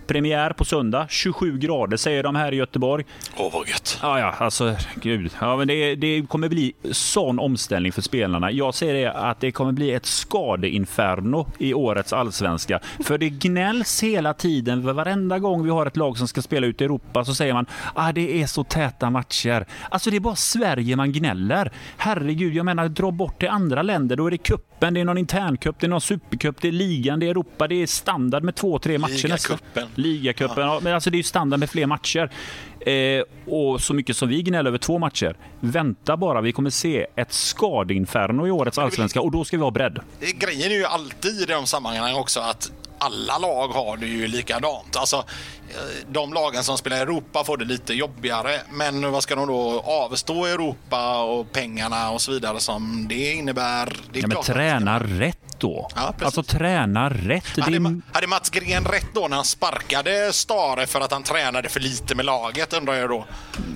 Premiär 0.10 0.54
på 0.54 0.66
söndag. 0.66 1.08
27 1.10 1.58
grader 1.58 1.98
säger 1.98 2.24
de 2.24 2.36
här 2.36 2.54
i 2.54 2.56
Göteborg. 2.56 3.06
Åh, 3.38 3.54
vad 3.54 3.68
gött. 3.68 4.00
Ja, 4.02 4.20
ja, 4.20 4.36
alltså 4.38 4.76
gud. 4.96 5.32
Ja, 5.42 5.58
men 5.58 5.68
det, 5.68 5.96
det 5.96 6.28
kommer 6.30 6.50
bli 6.50 6.74
sån 6.92 7.40
omställning 7.40 7.92
för 7.92 8.02
spelarna. 8.02 8.52
Jag 8.52 8.74
ser 8.74 8.94
det 8.94 9.12
att 9.12 9.40
det 9.40 9.52
kommer 9.52 9.72
bli 9.72 9.92
ett 9.92 10.06
skadeinferno 10.06 11.48
i 11.58 11.74
årets 11.74 12.14
allsvenska. 12.14 12.80
För 13.04 13.18
det 13.18 13.30
gnälls 13.30 14.04
hela 14.04 14.34
tiden. 14.34 14.96
Varenda 14.96 15.40
gång 15.40 15.64
vi 15.64 15.70
har 15.70 15.86
ett 15.86 15.98
lag 15.98 16.18
som 16.18 16.28
ska 16.28 16.42
spela 16.42 16.68
ut 16.68 16.82
i 16.82 16.84
Europa 16.84 17.26
så 17.26 17.36
säger 17.36 17.54
man 17.54 17.66
att 17.94 18.10
ah, 18.10 18.12
det 18.12 18.42
är 18.42 18.48
så 18.48 18.64
täta 18.64 19.10
matcher. 19.10 19.66
Alltså 19.90 20.10
det 20.10 20.16
är 20.16 20.20
bara 20.20 20.36
Sverige 20.36 20.96
man 20.96 21.12
gnäller. 21.12 21.72
Herregud, 21.98 22.54
jag 22.56 22.66
menar 22.66 22.88
dra 22.88 23.12
bort 23.12 23.40
till 23.40 23.50
andra 23.50 23.82
länder. 23.82 24.16
Då 24.16 24.28
är 24.28 24.32
det 24.32 24.38
kuppen, 24.38 24.94
det 24.94 25.00
är 25.00 25.06
någon 25.06 25.18
interncup, 25.18 25.80
det 25.80 25.88
är 25.88 25.90
någon 25.90 26.02
supercup, 26.02 26.62
det 26.62 26.68
är 26.68 26.72
ligan, 26.72 27.20
det 27.20 27.26
är 27.26 27.30
Europa. 27.32 27.68
Det 27.68 27.76
är 27.76 27.88
standard 27.88 28.44
med 28.44 28.56
två, 28.56 28.80
tre 28.80 28.98
matcher 28.98 29.28
nästan. 29.28 29.58
Ligacupen. 30.00 30.68
Ja. 30.68 30.80
Men 30.84 30.94
alltså 30.94 31.10
det 31.10 31.16
är 31.16 31.20
ju 31.20 31.24
standard 31.24 31.60
med 31.60 31.70
fler 31.70 31.86
matcher. 31.86 32.30
Eh, 32.80 33.24
och 33.54 33.82
så 33.82 33.94
mycket 33.94 34.18
som 34.18 34.30
vi 34.30 34.42
gnäller 34.42 34.68
över 34.70 34.78
två 34.78 35.00
matcher. 35.00 35.38
Vänta 35.60 36.18
bara, 36.18 36.42
vi 36.42 36.52
kommer 36.52 36.70
se 36.70 37.08
ett 37.16 37.34
skadeinferno 37.34 38.48
i 38.48 38.52
årets 38.52 38.78
allsvenska 38.78 39.22
och 39.22 39.32
då 39.32 39.44
ska 39.44 39.58
vi 39.58 39.64
ha 39.64 39.72
bredd. 39.72 40.00
Grejen 40.20 40.72
är 40.72 40.76
ju 40.76 40.86
alltid 40.86 41.42
i 41.42 41.46
de 41.46 41.66
sammanhangen 41.66 42.16
också 42.16 42.40
att 42.40 42.72
alla 43.00 43.38
lag 43.38 43.68
har 43.68 43.98
det 43.98 44.08
ju 44.08 44.28
likadant. 44.28 44.96
Alltså, 44.96 45.26
de 46.08 46.34
lagen 46.34 46.64
som 46.64 46.78
spelar 46.78 46.98
i 46.98 47.00
Europa 47.00 47.44
får 47.44 47.58
det 47.58 47.66
lite 47.66 47.94
jobbigare. 47.94 48.62
Men 48.72 49.12
vad 49.12 49.24
ska 49.24 49.36
de 49.36 49.48
då 49.48 49.84
avstå 49.86 50.48
i 50.48 50.52
Europa 50.52 51.24
och 51.24 51.52
pengarna 51.52 52.12
och 52.12 52.22
så 52.22 52.32
vidare 52.32 52.60
som 52.60 53.08
det 53.10 53.34
innebär? 53.34 53.86
Det 54.12 54.20
ja, 54.20 54.28
men 54.28 54.44
träna 54.44 55.00
rätt 55.00 55.38
då. 55.60 55.90
Ja, 55.96 56.14
alltså 56.22 56.44
träna 56.44 57.10
rätt. 57.10 57.60
Hade, 57.60 57.80
det... 57.80 58.02
hade 58.14 58.28
Mats 58.28 58.50
Gren 58.50 58.86
rätt 58.86 59.14
då 59.14 59.28
när 59.28 59.36
han 59.36 59.46
sparkade 59.46 60.34
Stare 60.34 60.88
för 60.88 61.02
att 61.02 61.12
han 61.12 61.24
tränade 61.24 61.70
för 61.70 61.80
lite 61.80 62.16
med 62.16 62.26
laget 62.26 62.74
undrar 62.74 62.94
jag 62.94 63.10
då? 63.10 63.26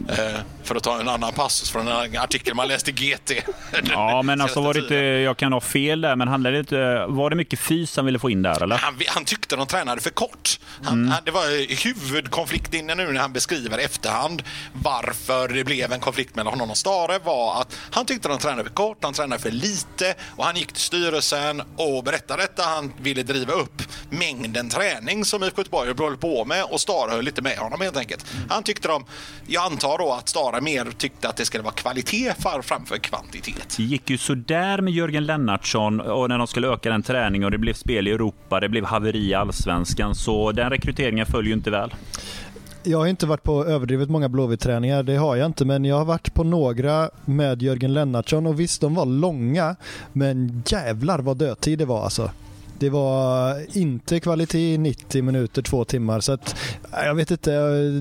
Eh, 0.10 0.40
för 0.64 0.76
att 0.76 0.84
ta 0.84 1.00
en 1.00 1.10
annan 1.10 1.34
passus 1.34 1.72
från 1.72 1.88
en 1.88 2.18
artikel 2.18 2.56
man 2.56 2.68
läste 2.68 2.92
i 2.92 2.94
GT. 2.94 3.32
ja, 3.90 4.22
men 4.22 4.42
alltså 4.42 4.62
var 4.62 4.74
det 4.74 4.80
inte, 4.80 4.96
jag 4.96 5.38
kan 5.38 5.54
ha 5.54 5.62
fel 5.62 6.02
där, 6.02 6.16
men 6.16 6.28
handlade 6.28 6.56
det 6.56 6.60
inte, 6.60 7.06
var 7.08 7.30
det 7.30 7.36
mycket 7.36 7.60
fys 7.60 7.96
han 7.96 8.06
ville 8.06 8.20
få 8.20 8.30
in 8.30 8.42
där 8.42 8.64
eller? 8.64 8.78
Han, 8.78 8.96
han 9.14 9.26
tyckte 9.26 9.56
de 9.56 9.68
tränade 9.68 10.02
för 10.02 10.10
kort. 10.10 10.60
Han, 10.84 11.06
mm. 11.06 11.14
det 11.26 11.32
var 11.32 11.84
huvudkonflikt 11.84 12.74
inne 12.74 12.96
nu 12.96 13.12
när 13.12 13.22
han 13.22 13.34
beskriver 13.34 13.78
efterhand 13.78 14.44
varför 14.74 15.48
det 15.48 15.64
blev 15.64 15.94
en 15.94 16.00
konflikt 16.00 16.36
mellan 16.36 16.54
honom 16.54 16.72
och 16.72 16.78
Stare 16.78 17.20
var 17.20 17.62
att 17.62 17.76
han 17.92 18.06
tyckte 18.06 18.28
de 18.28 18.38
tränade 18.38 18.64
för 18.64 18.76
kort, 18.76 18.98
han 19.02 19.14
tränade 19.14 19.42
för 19.42 19.52
lite 19.52 20.16
och 20.36 20.46
han 20.46 20.56
gick 20.56 20.72
till 20.74 20.82
styrelsen 20.82 21.62
och 21.76 22.04
berättade 22.04 22.42
detta. 22.42 22.64
Han 22.64 22.94
ville 23.02 23.24
driva 23.24 23.54
upp 23.54 23.82
mängden 24.10 24.70
träning 24.70 25.26
som 25.26 25.44
IFK 25.44 25.62
Göteborg 25.62 25.94
höll 25.98 26.18
på 26.18 26.46
med 26.46 26.64
och 26.64 26.82
Stare 26.82 27.12
höll 27.12 27.26
lite 27.26 27.42
med 27.42 27.58
honom 27.58 27.82
helt 27.82 27.98
enkelt. 27.98 28.26
Han 28.50 28.64
tyckte 28.64 28.88
de, 28.88 29.06
jag 29.48 29.66
antar 29.66 29.98
då 29.98 30.14
att 30.14 30.30
Stare 30.30 30.62
mer 30.62 30.86
tyckte 30.98 31.30
att 31.30 31.38
det 31.38 31.46
skulle 31.46 31.64
vara 31.64 31.74
kvalitet 31.74 32.34
framför 32.64 32.98
kvantitet. 32.98 33.76
Det 33.78 33.84
gick 33.84 34.10
ju 34.10 34.18
sådär 34.18 34.82
med 34.82 34.94
Jörgen 34.94 35.26
Lennartsson 35.26 36.02
och 36.02 36.30
när 36.30 36.38
de 36.38 36.48
skulle 36.48 36.68
öka 36.68 36.90
den 36.90 37.04
träningen 37.04 37.46
och 37.46 37.52
det 37.52 37.58
blev 37.58 37.74
spel 37.74 38.08
i 38.08 38.12
Europa, 38.12 38.60
det 38.60 38.70
blev 38.70 38.86
haveri 39.04 39.30
i 39.30 39.34
allsvenskan, 39.34 40.16
så 40.16 40.52
den 40.52 40.70
rekryteringen 40.70 41.26
följer 41.26 41.48
ju 41.48 41.54
inte 41.54 41.72
väl. 41.72 41.94
Jag 42.84 42.98
har 42.98 43.08
inte 43.08 43.26
varit 43.26 43.44
på 43.44 43.66
överdrivet 43.66 44.10
många 44.10 44.30
Blåvitt-träningar, 44.30 45.04
det 45.04 45.16
har 45.16 45.36
jag 45.36 45.46
inte, 45.46 45.66
men 45.66 45.86
jag 45.86 45.98
har 45.98 46.06
varit 46.06 46.34
på 46.34 46.44
några 46.44 47.10
med 47.26 47.62
Jörgen 47.62 47.94
Lennartsson 47.94 48.48
och 48.48 48.60
visst, 48.60 48.82
de 48.82 48.96
var 48.96 49.06
långa, 49.06 49.76
men 50.14 50.64
jävlar 50.66 51.20
vad 51.20 51.38
dödtid 51.38 51.80
det 51.80 51.86
var 51.86 52.04
alltså. 52.04 52.32
Det 52.84 52.90
var 52.90 53.78
inte 53.78 54.20
kvalitet 54.20 54.74
i 54.74 54.78
90 54.78 55.24
minuter, 55.24 55.62
två 55.62 55.86
timmar. 55.86 56.20
Så 56.20 56.32
att, 56.32 56.56
jag 56.92 57.16
vet 57.16 57.32
inte, 57.32 57.52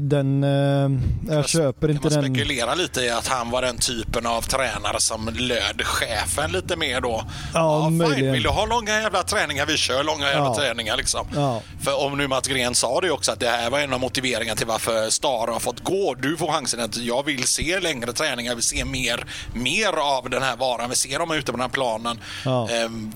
den, 0.00 0.42
jag, 0.42 1.36
jag 1.36 1.48
köper 1.48 1.90
inte 1.90 2.08
den. 2.08 2.20
Man 2.20 2.34
spekulerar 2.34 2.76
lite 2.76 3.00
i 3.00 3.10
att 3.10 3.28
han 3.28 3.50
var 3.50 3.62
den 3.62 3.76
typen 3.76 4.26
av 4.26 4.42
tränare 4.42 5.00
som 5.00 5.30
löd 5.34 5.82
chefen 5.84 6.52
lite 6.52 6.76
mer 6.76 7.00
då. 7.00 7.24
Ja, 7.54 7.90
ja 8.00 8.06
fine. 8.06 8.32
Vill 8.32 8.42
du 8.42 8.48
ha 8.48 8.66
långa 8.66 9.00
jävla 9.00 9.22
träningar? 9.22 9.66
Vi 9.66 9.76
kör 9.76 10.04
långa 10.04 10.26
jävla 10.26 10.46
ja. 10.46 10.54
träningar 10.54 10.96
liksom. 10.96 11.26
Ja. 11.34 11.62
För 11.80 12.06
om 12.06 12.18
nu 12.18 12.28
Mats 12.28 12.48
Gren 12.48 12.74
sa 12.74 13.00
det 13.00 13.10
också 13.10 13.32
att 13.32 13.40
det 13.40 13.48
här 13.48 13.70
var 13.70 13.78
en 13.78 13.92
av 13.92 14.00
motiveringarna 14.00 14.56
till 14.56 14.66
varför 14.66 15.10
Star 15.10 15.52
har 15.52 15.60
fått 15.60 15.84
gå. 15.84 16.14
Du 16.14 16.36
får 16.36 16.52
chansen 16.52 16.80
att 16.80 16.96
jag 16.96 17.26
vill 17.26 17.44
se 17.44 17.80
längre 17.80 18.12
träningar, 18.12 18.50
jag 18.50 18.56
vill 18.56 18.64
se 18.64 18.84
mer, 18.84 19.26
mer 19.54 19.92
av 19.92 20.30
den 20.30 20.42
här 20.42 20.56
varan. 20.56 20.90
Vi 20.90 20.96
ser 20.96 21.18
dem 21.18 21.30
ute 21.30 21.46
på 21.46 21.52
den 21.52 21.60
här 21.60 21.68
planen. 21.68 22.18
Ja. 22.44 22.68
Ehm, 22.70 23.12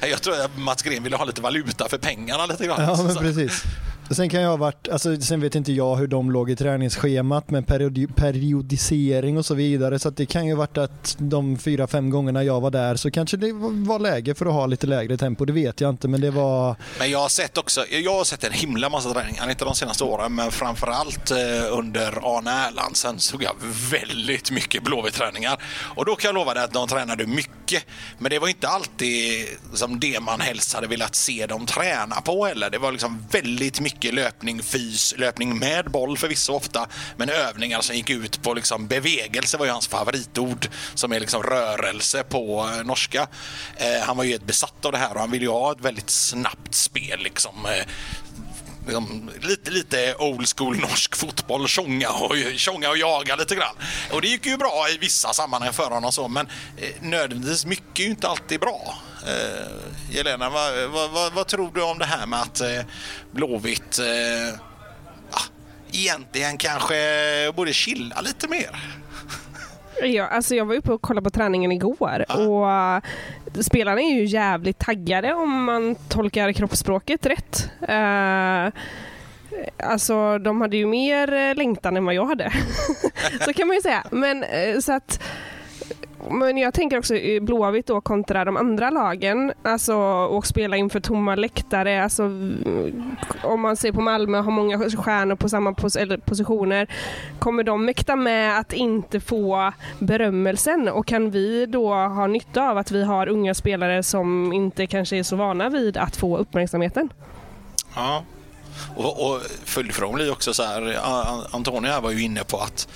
jag 0.10 0.22
tror 0.22 0.40
att 0.40 0.58
Mats 0.58 0.82
Gren 0.82 0.93
ville 1.02 1.16
ha 1.16 1.24
lite 1.24 1.40
valuta 1.40 1.88
för 1.88 1.98
pengarna 1.98 2.46
lite 2.46 2.66
grann. 2.66 2.82
Ja, 2.82 3.02
men 3.02 3.16
precis. 3.16 3.62
Sen 4.10 4.28
kan 4.28 4.40
jag 4.40 4.50
ha 4.50 4.56
varit, 4.56 4.88
alltså, 4.88 5.20
sen 5.20 5.40
vet 5.40 5.54
inte 5.54 5.72
jag 5.72 5.96
hur 5.96 6.06
de 6.06 6.30
låg 6.30 6.50
i 6.50 6.56
träningsschemat 6.56 7.50
med 7.50 7.66
periodi 7.66 8.06
periodisering 8.06 9.38
och 9.38 9.46
så 9.46 9.54
vidare. 9.54 9.98
Så 9.98 10.10
det 10.10 10.26
kan 10.26 10.46
ju 10.46 10.52
ha 10.52 10.58
varit 10.58 10.78
att 10.78 11.16
de 11.18 11.58
fyra, 11.58 11.86
fem 11.86 12.10
gångerna 12.10 12.44
jag 12.44 12.60
var 12.60 12.70
där 12.70 12.96
så 12.96 13.10
kanske 13.10 13.36
det 13.36 13.52
var 13.52 13.98
läge 13.98 14.34
för 14.34 14.46
att 14.46 14.52
ha 14.52 14.66
lite 14.66 14.86
lägre 14.86 15.16
tempo. 15.16 15.44
Det 15.44 15.52
vet 15.52 15.80
jag 15.80 15.90
inte 15.90 16.08
men 16.08 16.20
det 16.20 16.30
var... 16.30 16.76
Men 16.98 17.10
jag 17.10 17.18
har 17.18 17.28
sett 17.28 17.58
också, 17.58 17.84
jag 17.90 18.14
har 18.14 18.24
sett 18.24 18.44
en 18.44 18.52
himla 18.52 18.88
massa 18.88 19.12
träningar, 19.12 19.50
inte 19.50 19.64
de 19.64 19.74
senaste 19.74 20.04
åren 20.04 20.34
men 20.34 20.50
framförallt 20.50 21.30
eh, 21.30 21.36
under 21.78 22.36
Arne 22.38 22.50
Erlandsen 22.50 23.18
såg 23.18 23.42
jag 23.42 23.54
väldigt 23.90 24.50
mycket 24.50 24.82
Blåvitt-träningar. 24.82 25.62
Och 25.96 26.04
då 26.04 26.16
kan 26.16 26.28
jag 26.28 26.34
lova 26.34 26.54
dig 26.54 26.64
att 26.64 26.72
de 26.72 26.88
tränade 26.88 27.26
mycket. 27.26 27.84
Men 28.18 28.30
det 28.30 28.38
var 28.38 28.48
inte 28.48 28.68
alltid 28.68 29.46
som 29.74 30.00
det 30.00 30.20
man 30.20 30.40
helst 30.40 30.74
hade 30.74 30.86
velat 30.86 31.14
se 31.14 31.46
dem 31.46 31.66
träna 31.66 32.20
på 32.20 32.46
heller. 32.46 32.70
Det 32.70 32.78
var 32.78 32.92
liksom 32.92 33.26
väldigt 33.30 33.80
mycket 33.80 33.93
mycket 33.94 34.14
löpning, 34.14 34.62
fys, 34.62 35.14
löpning 35.16 35.58
med 35.58 35.90
boll 35.90 36.18
förvisso 36.18 36.52
ofta, 36.52 36.88
men 37.16 37.30
övningar 37.30 37.80
som 37.80 37.96
gick 37.96 38.10
ut 38.10 38.42
på 38.42 38.54
liksom 38.54 38.86
bevegelse 38.86 39.56
var 39.56 39.66
ju 39.66 39.72
hans 39.72 39.88
favoritord, 39.88 40.68
som 40.94 41.12
är 41.12 41.20
liksom 41.20 41.42
rörelse 41.42 42.22
på 42.22 42.70
eh, 42.76 42.86
norska. 42.86 43.26
Eh, 43.76 44.06
han 44.06 44.16
var 44.16 44.24
ju 44.24 44.30
helt 44.30 44.46
besatt 44.46 44.84
av 44.84 44.92
det 44.92 44.98
här 44.98 45.14
och 45.14 45.20
han 45.20 45.30
ville 45.30 45.44
ju 45.44 45.50
ha 45.50 45.72
ett 45.72 45.80
väldigt 45.80 46.10
snabbt 46.10 46.74
spel 46.74 47.20
liksom. 47.22 47.66
Eh, 47.66 47.86
liksom, 48.86 49.30
lite, 49.40 49.70
lite 49.70 50.14
old 50.18 50.48
school 50.56 50.76
norsk 50.80 51.16
fotboll, 51.16 51.68
tjonga 51.68 52.10
och, 52.10 52.36
tjonga 52.56 52.90
och 52.90 52.98
jaga 52.98 53.36
lite 53.36 53.54
grann. 53.54 53.76
Och 54.12 54.20
det 54.22 54.28
gick 54.28 54.46
ju 54.46 54.56
bra 54.56 54.86
i 54.94 54.98
vissa 54.98 55.32
sammanhang 55.32 55.72
för 55.72 55.90
honom 55.90 56.12
så, 56.12 56.28
men 56.28 56.46
eh, 56.76 57.02
nödvändigtvis 57.02 57.66
mycket 57.66 57.98
är 57.98 58.04
ju 58.04 58.10
inte 58.10 58.28
alltid 58.28 58.60
bra. 58.60 58.98
Eh, 59.26 60.16
Jelena, 60.16 60.50
vad, 60.50 60.90
vad, 60.90 61.10
vad, 61.10 61.32
vad, 61.32 61.46
tror 61.46 61.70
du 61.74 61.82
om 61.82 61.98
det 61.98 62.04
här 62.04 62.26
med 62.26 62.40
att 62.40 62.60
eh, 62.60 62.84
Blåvitt 63.30 63.98
eh, 63.98 64.60
egentligen 65.92 66.58
kanske 66.58 66.94
borde 67.56 67.72
chilla 67.72 68.20
lite 68.20 68.48
mer? 68.48 68.70
Ja, 70.02 70.26
alltså 70.26 70.54
jag 70.54 70.64
var 70.64 70.74
uppe 70.74 70.92
och 70.92 71.02
kollade 71.02 71.24
på 71.24 71.30
träningen 71.30 71.72
igår 71.72 72.24
ja. 72.28 72.34
och 72.34 73.02
uh, 73.56 73.62
spelarna 73.62 74.00
är 74.00 74.14
ju 74.14 74.24
jävligt 74.24 74.78
taggade 74.78 75.34
om 75.34 75.64
man 75.64 75.96
tolkar 76.08 76.52
kroppsspråket 76.52 77.26
rätt. 77.26 77.70
Uh, 77.82 78.80
alltså 79.88 80.38
de 80.38 80.60
hade 80.60 80.76
ju 80.76 80.86
mer 80.86 81.54
längtan 81.54 81.96
än 81.96 82.04
vad 82.04 82.14
jag 82.14 82.26
hade. 82.26 82.52
så 83.44 83.52
kan 83.52 83.66
man 83.66 83.76
ju 83.76 83.82
säga. 83.82 84.04
Men 84.10 84.44
så 84.82 84.92
att 84.92 85.20
men 86.30 86.58
jag 86.58 86.74
tänker 86.74 86.98
också 86.98 87.14
Blåvitt 87.40 87.86
då 87.86 88.00
kontra 88.00 88.44
de 88.44 88.56
andra 88.56 88.90
lagen, 88.90 89.52
alltså 89.62 89.96
och 90.24 90.46
spela 90.46 90.76
inför 90.76 91.00
tomma 91.00 91.34
läktare, 91.34 92.02
alltså 92.02 92.22
om 93.42 93.60
man 93.60 93.76
ser 93.76 93.92
på 93.92 94.00
Malmö 94.00 94.40
har 94.40 94.50
många 94.50 94.90
stjärnor 94.90 95.36
på 95.36 95.48
samma 95.48 95.74
pos 95.74 95.96
positioner, 96.24 96.86
kommer 97.38 97.62
de 97.62 97.84
mäkta 97.84 98.16
med 98.16 98.58
att 98.58 98.72
inte 98.72 99.20
få 99.20 99.72
berömmelsen? 99.98 100.88
Och 100.88 101.06
kan 101.06 101.30
vi 101.30 101.66
då 101.66 101.94
ha 101.94 102.26
nytta 102.26 102.70
av 102.70 102.78
att 102.78 102.90
vi 102.90 103.04
har 103.04 103.28
unga 103.28 103.54
spelare 103.54 104.02
som 104.02 104.52
inte 104.52 104.86
kanske 104.86 105.16
är 105.16 105.22
så 105.22 105.36
vana 105.36 105.68
vid 105.68 105.96
att 105.96 106.16
få 106.16 106.36
uppmärksamheten? 106.38 107.08
Ja, 107.94 108.24
och, 108.96 109.30
och 109.30 109.40
följdfrågan 109.64 110.14
blir 110.14 110.32
också 110.32 110.54
så 110.54 110.62
här, 110.62 110.98
Antonija 111.50 112.00
var 112.00 112.10
ju 112.10 112.22
inne 112.22 112.44
på 112.44 112.56
att 112.56 112.88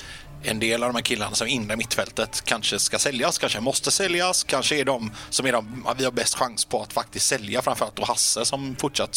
en 0.42 0.60
del 0.60 0.82
av 0.82 0.88
de 0.88 0.94
här 0.94 1.02
killarna 1.02 1.34
som 1.34 1.46
är 1.46 1.50
inne 1.50 1.74
i 1.74 1.76
mittfältet 1.76 2.42
kanske 2.44 2.78
ska 2.78 2.98
säljas, 2.98 3.38
kanske 3.38 3.60
måste 3.60 3.90
säljas, 3.90 4.44
kanske 4.44 4.76
är 4.76 4.84
de 4.84 5.10
som 5.30 5.46
är 5.46 5.52
de 5.52 5.86
vi 5.98 6.04
har 6.04 6.12
bäst 6.12 6.34
chans 6.34 6.64
på 6.64 6.82
att 6.82 6.92
faktiskt 6.92 7.26
sälja, 7.26 7.62
framförallt 7.62 7.96
då 7.96 8.04
Hasse 8.04 8.44
som 8.44 8.76
fortsatt 8.76 9.14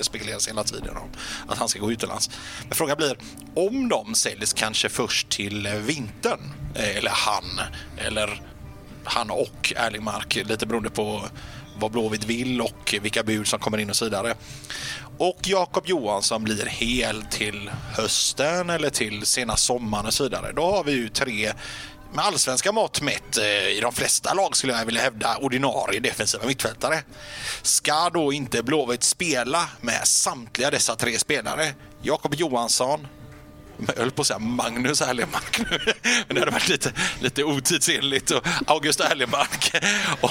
spekuleras 0.00 0.48
hela 0.48 0.64
tiden 0.64 0.96
om 0.96 1.10
att 1.48 1.58
han 1.58 1.68
ska 1.68 1.80
gå 1.80 1.92
utomlands. 1.92 2.30
Men 2.68 2.74
frågan 2.74 2.96
blir, 2.96 3.16
om 3.54 3.88
de 3.88 4.14
säljs 4.14 4.52
kanske 4.52 4.88
först 4.88 5.28
till 5.28 5.68
vintern, 5.68 6.40
eh, 6.74 6.96
eller 6.96 7.10
han, 7.10 7.60
eller 7.98 8.42
han 9.04 9.30
och 9.30 9.72
Erling 9.76 10.04
Mark, 10.04 10.34
lite 10.44 10.66
beroende 10.66 10.90
på 10.90 11.22
vad 11.82 11.92
Blåvitt 11.92 12.24
vill 12.24 12.60
och 12.60 12.94
vilka 13.02 13.22
bud 13.22 13.48
som 13.48 13.58
kommer 13.58 13.78
in 13.78 13.90
och 13.90 13.96
så 13.96 14.04
vidare. 14.04 14.34
Och 15.18 15.38
Jakob 15.42 15.86
Johansson 15.86 16.44
blir 16.44 16.66
hel 16.66 17.22
till 17.22 17.70
hösten 17.96 18.70
eller 18.70 18.90
till 18.90 19.26
sena 19.26 19.56
sommaren 19.56 20.06
och 20.06 20.14
så 20.14 20.24
vidare. 20.24 20.52
Då 20.52 20.62
har 20.62 20.84
vi 20.84 20.92
ju 20.92 21.08
tre 21.08 21.52
med 22.14 22.24
allsvenska 22.24 22.72
mått 22.72 23.02
mätt 23.02 23.38
eh, 23.38 23.68
i 23.68 23.80
de 23.82 23.92
flesta 23.92 24.34
lag 24.34 24.56
skulle 24.56 24.72
jag 24.72 24.84
vilja 24.84 25.02
hävda 25.02 25.36
ordinarie 25.36 26.00
defensiva 26.00 26.46
mittfältare. 26.46 27.02
Ska 27.62 28.10
då 28.10 28.32
inte 28.32 28.62
Blåvitt 28.62 29.02
spela 29.02 29.68
med 29.80 30.00
samtliga 30.04 30.70
dessa 30.70 30.96
tre 30.96 31.18
spelare? 31.18 31.74
Jakob 32.02 32.34
Johansson, 32.34 33.06
jag 33.88 34.02
höll 34.02 34.10
på 34.10 34.20
att 34.20 34.26
säga 34.26 34.38
Magnus 34.38 35.00
Erlemark 35.00 35.58
nu, 35.58 35.78
men 36.26 36.34
det 36.34 36.40
hade 36.40 36.50
varit 36.50 36.68
lite, 36.68 36.92
lite 37.20 37.44
otidsenligt. 37.44 38.30
Och 38.30 38.46
August 38.66 39.00
Erlemark 39.00 39.74
och, 40.20 40.30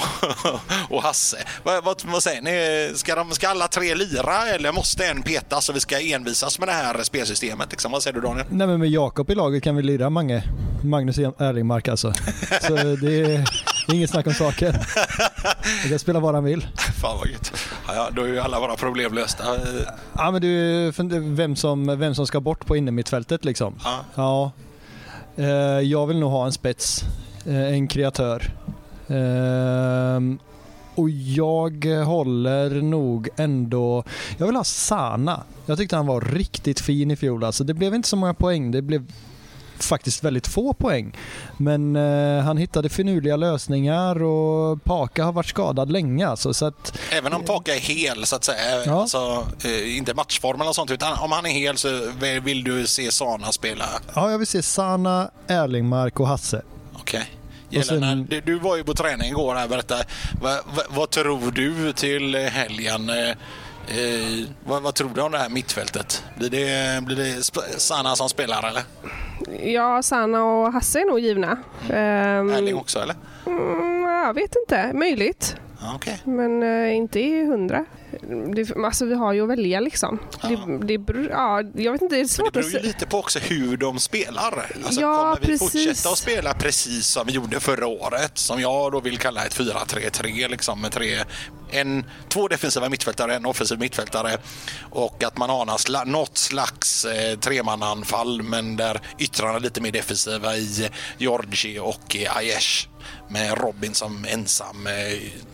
och 0.90 1.02
Hasse. 1.02 1.36
Vad, 1.62 1.84
vad, 1.84 2.02
vad, 2.04 2.22
säger 2.22 2.42
ni? 2.42 2.92
Ska, 2.94 3.14
de, 3.14 3.30
ska 3.30 3.48
alla 3.48 3.68
tre 3.68 3.94
lira 3.94 4.46
eller 4.46 4.72
måste 4.72 5.06
en 5.06 5.22
petas 5.22 5.68
och 5.68 5.76
vi 5.76 5.80
ska 5.80 6.00
envisas 6.00 6.58
med 6.58 6.68
det 6.68 6.72
här 6.72 7.02
spelsystemet? 7.02 7.70
Liksom? 7.70 7.92
Vad 7.92 8.02
säger 8.02 8.14
du 8.14 8.20
Daniel? 8.20 8.46
Nej 8.50 8.66
men 8.66 8.80
med 8.80 8.90
Jakob 8.90 9.30
i 9.30 9.34
laget 9.34 9.62
kan 9.62 9.76
vi 9.76 9.82
lira 9.82 10.10
Mange. 10.10 10.42
Magnus 10.84 11.18
Erlingmark 11.18 11.88
alltså. 11.88 12.12
Så 12.60 12.74
det 12.76 13.20
är 13.20 13.71
inget 13.88 14.10
snack 14.10 14.26
om 14.26 14.34
saken. 14.34 14.74
Han 15.82 15.90
kan 15.90 15.98
spela 15.98 16.20
vad 16.20 16.34
han 16.34 16.44
vill. 16.44 16.66
Fan 17.00 17.18
vad 17.18 17.28
gött. 17.28 17.52
Ja, 17.86 17.94
ja, 17.94 18.08
då 18.12 18.22
är 18.22 18.28
ju 18.28 18.38
alla 18.38 18.60
våra 18.60 18.76
problem 18.76 19.14
lösta. 19.14 19.44
Ja 20.16 20.30
men 20.30 20.42
du, 20.42 20.90
vem 21.20 21.56
som, 21.56 21.98
vem 21.98 22.14
som 22.14 22.26
ska 22.26 22.40
bort 22.40 22.66
på 22.66 22.76
innermittfältet 22.76 23.44
liksom. 23.44 23.74
Ja. 23.84 24.00
ja. 24.14 24.52
Eh, 25.36 25.80
jag 25.80 26.06
vill 26.06 26.18
nog 26.18 26.30
ha 26.30 26.46
en 26.46 26.52
spets. 26.52 27.04
Eh, 27.46 27.72
en 27.72 27.88
kreatör. 27.88 28.52
Ehm, 29.08 30.38
och 30.94 31.10
jag 31.10 31.86
håller 32.04 32.82
nog 32.82 33.28
ändå... 33.36 34.04
Jag 34.38 34.46
vill 34.46 34.56
ha 34.56 34.64
Sana. 34.64 35.42
Jag 35.66 35.78
tyckte 35.78 35.96
han 35.96 36.06
var 36.06 36.20
riktigt 36.20 36.80
fin 36.80 37.10
i 37.10 37.16
fjol. 37.16 37.44
Alltså, 37.44 37.64
det 37.64 37.74
blev 37.74 37.94
inte 37.94 38.08
så 38.08 38.16
många 38.16 38.34
poäng. 38.34 38.70
Det 38.70 38.82
blev 38.82 39.06
faktiskt 39.84 40.24
väldigt 40.24 40.46
få 40.46 40.72
poäng. 40.72 41.16
Men 41.56 41.96
eh, 41.96 42.44
han 42.44 42.56
hittade 42.56 42.88
finurliga 42.88 43.36
lösningar 43.36 44.22
och 44.22 44.84
Paka 44.84 45.24
har 45.24 45.32
varit 45.32 45.46
skadad 45.46 45.92
länge. 45.92 46.28
Alltså, 46.28 46.54
så 46.54 46.66
att, 46.66 46.98
Även 47.10 47.32
om 47.32 47.44
Paka 47.44 47.74
är 47.74 47.80
hel, 47.80 48.26
så 48.26 48.36
att 48.36 48.44
säga, 48.44 48.84
ja. 48.86 49.00
alltså, 49.00 49.46
eh, 49.64 49.96
inte 49.96 50.14
matchform 50.14 50.60
eller 50.60 50.72
sånt, 50.72 50.90
utan 50.90 51.18
om 51.18 51.32
han 51.32 51.46
är 51.46 51.50
hel 51.50 51.76
så 51.76 51.88
vill 52.42 52.64
du 52.64 52.86
se 52.86 53.12
Sana 53.12 53.52
spela? 53.52 53.84
Ja, 54.14 54.30
jag 54.30 54.38
vill 54.38 54.46
se 54.46 54.62
Sana, 54.62 55.30
Erlingmark 55.46 56.20
och 56.20 56.28
Hasse. 56.28 56.62
Okej. 56.94 57.20
Okay. 57.20 57.32
Sen... 57.80 58.26
Du, 58.30 58.40
du, 58.40 58.58
var 58.58 58.76
ju 58.76 58.84
på 58.84 58.94
träning 58.94 59.28
igår. 59.28 59.54
Här, 59.54 59.68
berätta. 59.68 59.96
Va, 60.42 60.60
va, 60.76 60.82
vad 60.88 61.10
tror 61.10 61.50
du 61.50 61.92
till 61.92 62.34
helgen? 62.36 63.10
Eh, 63.10 63.30
eh, 63.98 64.46
vad, 64.64 64.82
vad, 64.82 64.94
tror 64.94 65.10
du 65.14 65.20
om 65.20 65.32
det 65.32 65.38
här 65.38 65.48
mittfältet? 65.48 66.24
Blir 66.38 66.50
det, 66.50 67.02
blir 67.04 67.16
det 67.16 67.42
Sana 67.80 68.16
som 68.16 68.28
spelar 68.28 68.68
eller? 68.68 68.82
Ja, 69.62 70.02
Sanna 70.02 70.44
och 70.44 70.72
Hasse 70.72 71.00
är 71.00 71.04
nog 71.04 71.20
givna. 71.20 71.58
Mm. 71.90 72.48
Um, 72.48 72.54
Erling 72.54 72.76
också 72.76 72.98
eller? 72.98 73.14
Mm, 73.46 74.02
jag 74.02 74.34
vet 74.34 74.56
inte, 74.56 74.92
möjligt. 74.92 75.56
Okay. 75.96 76.14
Men 76.24 76.62
uh, 76.62 76.96
inte 76.96 77.20
i 77.20 77.44
hundra. 77.44 77.84
Det, 78.54 78.76
alltså 78.76 79.04
vi 79.04 79.14
har 79.14 79.32
ju 79.32 79.42
att 79.42 79.48
välja 79.48 79.80
liksom. 79.80 80.18
Ja. 80.42 80.48
Det, 80.82 80.98
det, 80.98 81.28
ja, 81.30 81.62
jag 81.74 81.92
vet 81.92 82.02
inte, 82.02 82.14
det 82.14 82.20
är 82.20 82.24
svårt 82.24 82.54
Det 82.54 82.60
beror 82.60 82.72
ju 82.72 82.78
lite 82.78 83.06
på 83.06 83.18
också 83.18 83.38
hur 83.38 83.76
de 83.76 83.98
spelar. 83.98 84.70
Alltså, 84.84 85.00
ja, 85.00 85.16
kommer 85.16 85.40
vi 85.40 85.46
precis. 85.46 85.72
fortsätta 85.72 86.08
att 86.08 86.18
spela 86.18 86.54
precis 86.54 87.06
som 87.06 87.26
vi 87.26 87.32
gjorde 87.32 87.60
förra 87.60 87.86
året, 87.86 88.38
som 88.38 88.60
jag 88.60 88.92
då 88.92 89.00
vill 89.00 89.18
kalla 89.18 89.44
ett 89.44 89.58
4-3-3 89.58 90.48
liksom 90.48 90.80
med 90.80 90.92
tre, 90.92 91.24
en, 91.70 92.04
två 92.28 92.48
defensiva 92.48 92.88
mittfältare, 92.88 93.34
en 93.34 93.46
offensiv 93.46 93.78
mittfältare 93.78 94.38
och 94.90 95.24
att 95.24 95.38
man 95.38 95.50
har 95.50 96.04
något 96.04 96.38
slags 96.38 97.04
eh, 97.04 97.38
tremannaanfall 97.38 98.42
men 98.42 98.76
där 98.76 99.00
yttrarna 99.18 99.56
är 99.56 99.60
lite 99.60 99.80
mer 99.80 99.92
defensiva 99.92 100.56
i 100.56 100.88
Georgi 101.18 101.78
och 101.78 102.16
Aiesh 102.36 102.88
med 103.28 103.58
Robin 103.58 103.94
som 103.94 104.26
ensam 104.28 104.86
eh. 104.86 105.51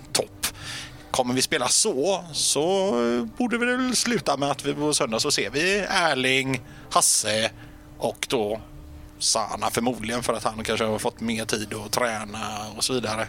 Kommer 1.10 1.34
vi 1.34 1.42
spela 1.42 1.68
så, 1.68 2.24
så 2.32 2.92
borde 3.38 3.58
vi 3.58 3.66
väl 3.66 3.96
sluta 3.96 4.36
med 4.36 4.50
att 4.50 4.64
vi 4.64 4.74
på 4.74 4.94
söndag 4.94 5.20
så 5.20 5.30
ser 5.30 5.50
vi 5.50 5.78
Erling, 5.78 6.60
Hasse 6.90 7.50
och 7.98 8.26
då 8.30 8.60
Sana 9.18 9.70
förmodligen 9.70 10.22
för 10.22 10.32
att 10.32 10.44
han 10.44 10.64
kanske 10.64 10.84
har 10.84 10.98
fått 10.98 11.20
mer 11.20 11.44
tid 11.44 11.74
att 11.74 11.92
träna 11.92 12.66
och 12.76 12.84
så 12.84 12.92
vidare. 12.92 13.28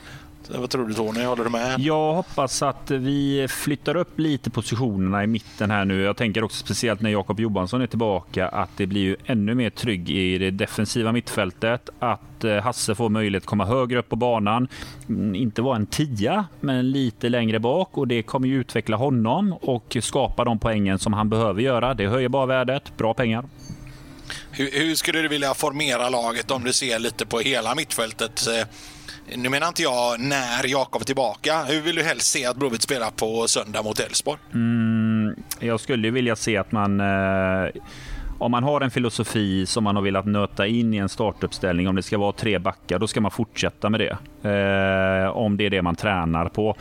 Vad 0.58 0.70
tror 0.70 0.88
du 0.88 0.94
Tony? 0.94 1.24
Håller 1.24 1.44
du 1.44 1.50
med? 1.50 1.80
Jag 1.80 2.14
hoppas 2.14 2.62
att 2.62 2.92
vi 2.92 3.48
flyttar 3.50 3.98
upp 3.98 4.20
lite 4.20 4.50
positionerna 4.50 5.24
i 5.24 5.28
mitten 5.28 5.72
här 5.72 5.86
nu. 5.86 6.02
Jag 6.02 6.18
tänker 6.18 6.44
också 6.44 6.58
speciellt 6.58 7.02
när 7.02 7.10
Jakob 7.10 7.40
Johansson 7.40 7.82
är 7.82 7.88
tillbaka 7.88 8.48
att 8.48 8.70
det 8.78 8.88
blir 8.88 9.02
ju 9.02 9.16
ännu 9.26 9.56
mer 9.56 9.70
trygg 9.70 10.10
i 10.10 10.38
det 10.38 10.52
defensiva 10.52 11.12
mittfältet. 11.12 11.90
Att 12.00 12.44
eh, 12.44 12.56
Hasse 12.56 12.96
får 12.96 13.10
möjlighet 13.10 13.44
att 13.44 13.48
komma 13.48 13.66
högre 13.66 14.00
upp 14.00 14.10
på 14.10 14.16
banan. 14.16 14.68
Mm, 15.10 15.36
inte 15.36 15.62
vara 15.62 15.76
en 15.76 15.86
tia, 15.86 16.46
men 16.60 16.92
lite 16.92 17.30
längre 17.30 17.60
bak 17.60 17.98
och 17.98 18.08
det 18.08 18.24
kommer 18.24 18.48
ju 18.48 18.60
utveckla 18.60 18.98
honom 18.98 19.54
och 19.54 19.98
skapa 20.02 20.44
de 20.44 20.60
poängen 20.60 21.00
som 21.00 21.14
han 21.14 21.30
behöver 21.30 21.62
göra. 21.62 21.94
Det 21.94 22.08
höjer 22.08 22.30
bara 22.30 22.46
värdet. 22.46 22.98
Bra 22.98 23.14
pengar. 23.14 23.46
Hur, 24.52 24.72
hur 24.72 24.96
skulle 24.96 25.22
du 25.22 25.28
vilja 25.28 25.54
formera 25.54 26.10
laget 26.10 26.52
om 26.52 26.64
du 26.64 26.74
ser 26.74 27.00
lite 27.00 27.26
på 27.26 27.40
hela 27.40 27.76
mittfältet? 27.76 28.48
Nu 29.36 29.50
menar 29.50 29.68
inte 29.68 29.84
jag 29.84 30.20
när 30.20 30.68
Jakob 30.68 31.02
är 31.02 31.06
tillbaka. 31.06 31.64
Hur 31.64 31.82
vill 31.82 31.96
du 31.96 32.04
helst 32.04 32.32
se 32.32 32.46
att 32.46 32.58
Blåvitt 32.58 32.82
spelar 32.82 33.12
på 33.12 33.48
söndag 33.48 33.84
mot 33.84 34.00
Elfsborg? 34.00 34.40
Mm, 34.54 35.36
jag 35.60 35.80
skulle 35.80 36.10
vilja 36.10 36.36
se 36.36 36.58
att 36.58 36.72
man 36.72 37.00
eh, 37.00 37.70
om 38.40 38.52
man 38.52 38.64
har 38.64 38.82
en 38.82 38.92
filosofi 38.92 39.66
som 39.66 39.84
man 39.84 39.96
har 39.96 40.04
velat 40.04 40.26
nöta 40.26 40.68
in 40.68 40.94
i 40.94 40.98
en 40.98 41.10
startuppställning, 41.10 41.88
om 41.88 41.96
det 41.96 42.04
ska 42.04 42.18
vara 42.18 42.32
tre 42.32 42.60
backar, 42.60 43.00
då 43.00 43.08
ska 43.08 43.22
man 43.22 43.32
fortsätta 43.32 43.90
med 43.90 44.00
det. 44.00 44.18
Eh, 44.50 45.30
om 45.38 45.58
det 45.58 45.66
är 45.66 45.70
det 45.70 45.82
man 45.82 45.96
tränar 45.96 46.50
på. 46.50 46.76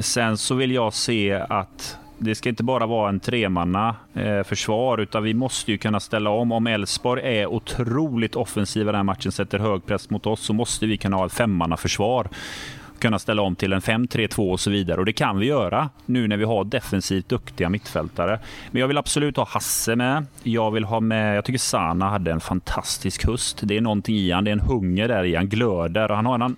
Sen 0.00 0.38
så 0.38 0.54
vill 0.54 0.72
jag 0.72 0.94
se 0.94 1.32
att 1.32 1.98
det 2.22 2.34
ska 2.34 2.48
inte 2.48 2.62
bara 2.62 2.86
vara 2.86 3.08
en 3.08 3.20
tremanna 3.20 3.96
eh, 4.14 4.42
försvar, 4.42 4.98
utan 4.98 5.22
vi 5.22 5.34
måste 5.34 5.72
ju 5.72 5.78
kunna 5.78 6.00
ställa 6.00 6.30
om. 6.30 6.52
Om 6.52 6.66
Elfsborg 6.66 7.22
är 7.40 7.46
otroligt 7.46 8.36
offensiva 8.36 8.92
den 8.92 8.98
här 8.98 9.02
matchen, 9.02 9.32
sätter 9.32 9.58
hög 9.58 9.86
press 9.86 10.10
mot 10.10 10.26
oss, 10.26 10.40
så 10.40 10.52
måste 10.52 10.86
vi 10.86 10.96
kunna 10.96 11.16
ha 11.16 11.26
ett 11.26 11.32
femmanna 11.32 11.76
försvar 11.76 12.28
kunna 13.00 13.18
ställa 13.18 13.42
om 13.42 13.56
till 13.56 13.72
en 13.72 13.80
5-3-2 13.80 14.52
och 14.52 14.60
så 14.60 14.70
vidare. 14.70 15.00
Och 15.00 15.06
det 15.06 15.12
kan 15.12 15.38
vi 15.38 15.46
göra 15.46 15.90
nu 16.06 16.28
när 16.28 16.36
vi 16.36 16.44
har 16.44 16.64
defensivt 16.64 17.28
duktiga 17.28 17.68
mittfältare. 17.68 18.38
Men 18.70 18.80
jag 18.80 18.88
vill 18.88 18.98
absolut 18.98 19.36
ha 19.36 19.44
Hasse 19.44 19.96
med. 19.96 20.26
Jag 20.42 20.70
vill 20.70 20.84
ha 20.84 21.00
med, 21.00 21.36
jag 21.36 21.44
tycker 21.44 21.58
Sana 21.58 22.08
hade 22.08 22.30
en 22.30 22.40
fantastisk 22.40 23.26
höst. 23.26 23.60
Det 23.62 23.76
är 23.76 23.80
någonting 23.80 24.16
i 24.16 24.30
han, 24.30 24.44
det 24.44 24.50
är 24.50 24.52
en 24.52 24.60
hunger 24.60 25.08
där 25.08 25.24
i 25.24 25.36
han, 25.36 25.48
glöder 25.48 26.10
och 26.10 26.16
han 26.16 26.26
har 26.26 26.34
en 26.34 26.56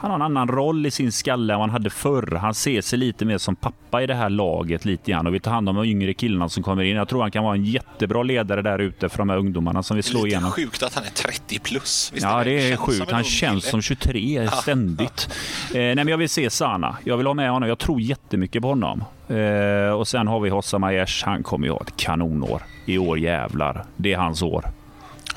han 0.00 0.10
har 0.10 0.14
en 0.14 0.22
annan 0.22 0.48
roll 0.48 0.86
i 0.86 0.90
sin 0.90 1.12
skalle 1.12 1.52
än 1.52 1.58
vad 1.58 1.68
han 1.68 1.72
hade 1.72 1.90
förr. 1.90 2.38
Han 2.40 2.54
ser 2.54 2.80
sig 2.80 2.98
lite 2.98 3.24
mer 3.24 3.38
som 3.38 3.56
pappa 3.56 4.02
i 4.02 4.06
det 4.06 4.14
här 4.14 4.30
laget 4.30 4.84
lite 4.84 5.10
grann 5.10 5.26
och 5.26 5.34
vill 5.34 5.40
ta 5.40 5.50
hand 5.50 5.68
om 5.68 5.76
de 5.76 5.84
yngre 5.84 6.14
killarna 6.14 6.48
som 6.48 6.62
kommer 6.62 6.82
in. 6.82 6.96
Jag 6.96 7.08
tror 7.08 7.20
han 7.22 7.30
kan 7.30 7.44
vara 7.44 7.54
en 7.54 7.64
jättebra 7.64 8.22
ledare 8.22 8.62
där 8.62 8.78
ute 8.78 9.08
för 9.08 9.18
de 9.18 9.28
här 9.28 9.36
ungdomarna 9.36 9.82
som 9.82 9.96
vill 9.96 10.04
slå 10.04 10.18
lite 10.24 10.28
igenom. 10.28 10.50
sjukt 10.50 10.82
att 10.82 10.94
han 10.94 11.04
är 11.04 11.10
30 11.10 11.58
plus. 11.58 12.10
Visst 12.14 12.26
ja, 12.26 12.44
det 12.44 12.70
är 12.72 12.76
sjukt. 12.76 13.10
Han 13.10 13.24
känns 13.24 13.64
som 13.64 13.82
23 13.82 14.42
ja. 14.44 14.50
ständigt. 14.50 15.28
eh, 15.70 15.74
nej, 15.74 15.94
men 15.94 16.08
jag 16.08 16.18
vill 16.18 16.28
se 16.28 16.50
Sana. 16.50 16.96
Jag 17.04 17.16
vill 17.16 17.26
ha 17.26 17.34
med 17.34 17.50
honom. 17.50 17.68
Jag 17.68 17.78
tror 17.78 18.00
jättemycket 18.00 18.62
på 18.62 18.68
honom. 18.68 19.04
Eh, 19.28 19.92
och 19.92 20.08
sen 20.08 20.26
har 20.28 20.40
vi 20.40 20.50
Hossam 20.50 20.84
Aiesh. 20.84 21.24
Han 21.26 21.42
kommer 21.42 21.66
ju 21.66 21.72
ha 21.72 21.80
ett 21.80 21.96
kanonår. 21.96 22.62
I 22.86 22.98
år 22.98 23.18
jävlar. 23.18 23.84
Det 23.96 24.12
är 24.12 24.18
hans 24.18 24.42
år. 24.42 24.64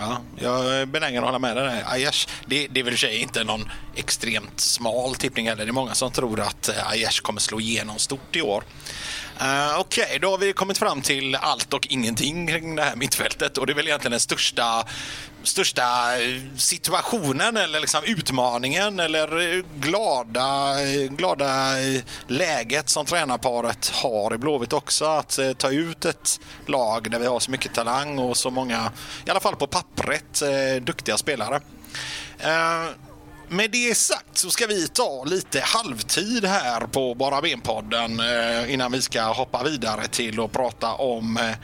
Ja, 0.02 0.22
jag 0.36 0.76
är 0.76 0.86
benägen 0.86 1.24
att 1.24 1.26
hålla 1.26 1.40
med 1.40 1.58
dig 1.58 1.84
Aiesh, 1.86 2.28
det, 2.46 2.68
det 2.68 2.80
är 2.80 2.84
väl 2.84 2.94
i 2.94 2.98
sig 2.98 3.18
inte 3.18 3.44
någon 3.44 3.72
extremt 3.96 4.60
smal 4.60 5.16
tippning 5.16 5.48
heller. 5.48 5.66
Det 5.66 5.70
är 5.70 5.74
många 5.74 5.94
som 5.94 6.12
tror 6.12 6.40
att 6.40 6.70
eh, 6.70 6.90
Aiesh 6.90 7.22
kommer 7.22 7.40
slå 7.40 7.60
igenom 7.60 7.98
stort 7.98 8.36
i 8.36 8.42
år. 8.42 8.64
Uh, 9.42 9.80
Okej, 9.80 10.04
okay, 10.04 10.20
då 10.20 10.30
har 10.30 10.38
vi 10.38 10.54
kommit 10.54 10.78
fram 10.78 11.02
till 11.02 11.36
allt 11.36 11.74
och 11.74 11.88
ingenting 11.90 12.48
kring 12.48 12.76
det 12.76 12.84
här 12.84 12.96
mittfältet 12.96 13.58
och 13.58 13.68
det 13.68 13.74
är 13.74 13.76
väl 13.76 13.88
egentligen 13.88 14.12
den 14.12 14.20
största 14.20 14.86
största 15.44 15.82
eh, 16.22 16.42
situationen 16.56 17.58
eller 17.58 17.80
liksom 17.80 18.04
utmaningen 18.06 19.00
eller 19.00 19.58
eh, 19.58 19.64
glada, 19.80 20.76
glada 21.10 21.72
läget 22.28 22.90
som 22.90 23.06
tränarparet 23.06 23.90
har 23.90 24.34
i 24.34 24.38
Blåvitt 24.38 24.74
också. 24.74 25.06
Att 25.06 25.40
ta 25.58 25.72
ut 25.72 26.06
ett 26.06 26.40
lag 26.66 27.12
där 27.12 27.20
vi 27.20 27.26
har 27.26 27.40
så 27.40 27.52
mycket 27.52 27.74
talang 27.74 28.20
och 28.20 28.38
så 28.38 28.50
många, 28.50 28.92
i 29.26 29.30
alla 29.30 29.40
fall 29.40 29.56
på 29.56 29.68
pappret, 29.68 30.42
duktiga 30.82 31.18
spelare. 31.18 31.56
Uh, 32.46 33.11
med 33.52 33.72
det 33.72 33.98
sagt 33.98 34.38
så 34.38 34.50
ska 34.50 34.68
vi 34.68 34.88
ta 34.88 35.24
lite 35.24 35.60
halvtid 35.60 36.46
här 36.46 36.82
på 36.82 37.16
Bara 37.16 37.42
Ben-podden 37.42 38.20
eh, 38.20 38.74
innan 38.74 38.92
vi 38.92 39.02
ska 39.02 39.22
hoppa 39.22 39.64
vidare 39.64 40.08
till 40.08 40.40
att 40.40 40.52
prata 40.52 40.94
om 40.94 41.38
eh, 41.38 41.56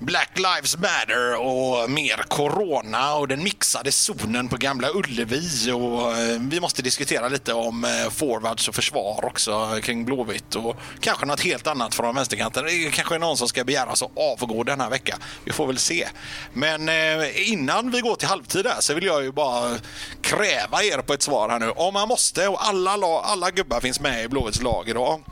Black 0.00 0.30
Lives 0.36 0.76
Matter 0.76 1.36
och 1.36 1.90
mer 1.90 2.28
corona 2.28 3.14
och 3.14 3.28
den 3.28 3.42
mixade 3.42 3.92
zonen 3.92 4.48
på 4.48 4.56
Gamla 4.56 4.88
Ullevi. 4.94 5.72
Och 5.72 6.18
eh, 6.18 6.40
vi 6.40 6.60
måste 6.60 6.82
diskutera 6.82 7.28
lite 7.28 7.52
om 7.52 7.84
eh, 7.84 8.10
forwards 8.10 8.68
och 8.68 8.74
försvar 8.74 9.24
också 9.24 9.80
kring 9.82 10.04
Blåvitt 10.04 10.54
och 10.54 10.76
kanske 11.00 11.26
något 11.26 11.40
helt 11.40 11.66
annat 11.66 11.94
från 11.94 12.14
vänsterkanten. 12.14 12.64
Det 12.64 12.72
är 12.72 12.90
kanske 12.90 13.18
någon 13.18 13.36
som 13.36 13.48
ska 13.48 13.64
begäras 13.64 14.02
att 14.02 14.10
avgå 14.16 14.62
den 14.62 14.80
här 14.80 14.90
veckan. 14.90 15.18
Vi 15.44 15.52
får 15.52 15.66
väl 15.66 15.78
se. 15.78 16.08
Men 16.52 16.88
eh, 16.88 17.50
innan 17.52 17.90
vi 17.90 18.00
går 18.00 18.14
till 18.14 18.28
halvtid 18.28 18.64
där 18.64 18.76
så 18.80 18.94
vill 18.94 19.04
jag 19.04 19.22
ju 19.22 19.32
bara 19.32 19.76
kräva 20.22 20.82
er 20.82 20.98
på 20.98 21.12
ett 21.12 21.22
svar 21.22 21.48
här 21.48 21.58
nu. 21.58 21.70
Om 21.70 21.94
man 21.94 22.08
måste 22.08 22.48
och 22.48 22.66
alla, 22.66 22.90
alla 23.22 23.50
gubbar 23.50 23.80
finns 23.80 24.00
med 24.00 24.24
i 24.24 24.28
Blåvitts 24.28 24.62
lag 24.62 24.88
idag. 24.88 25.22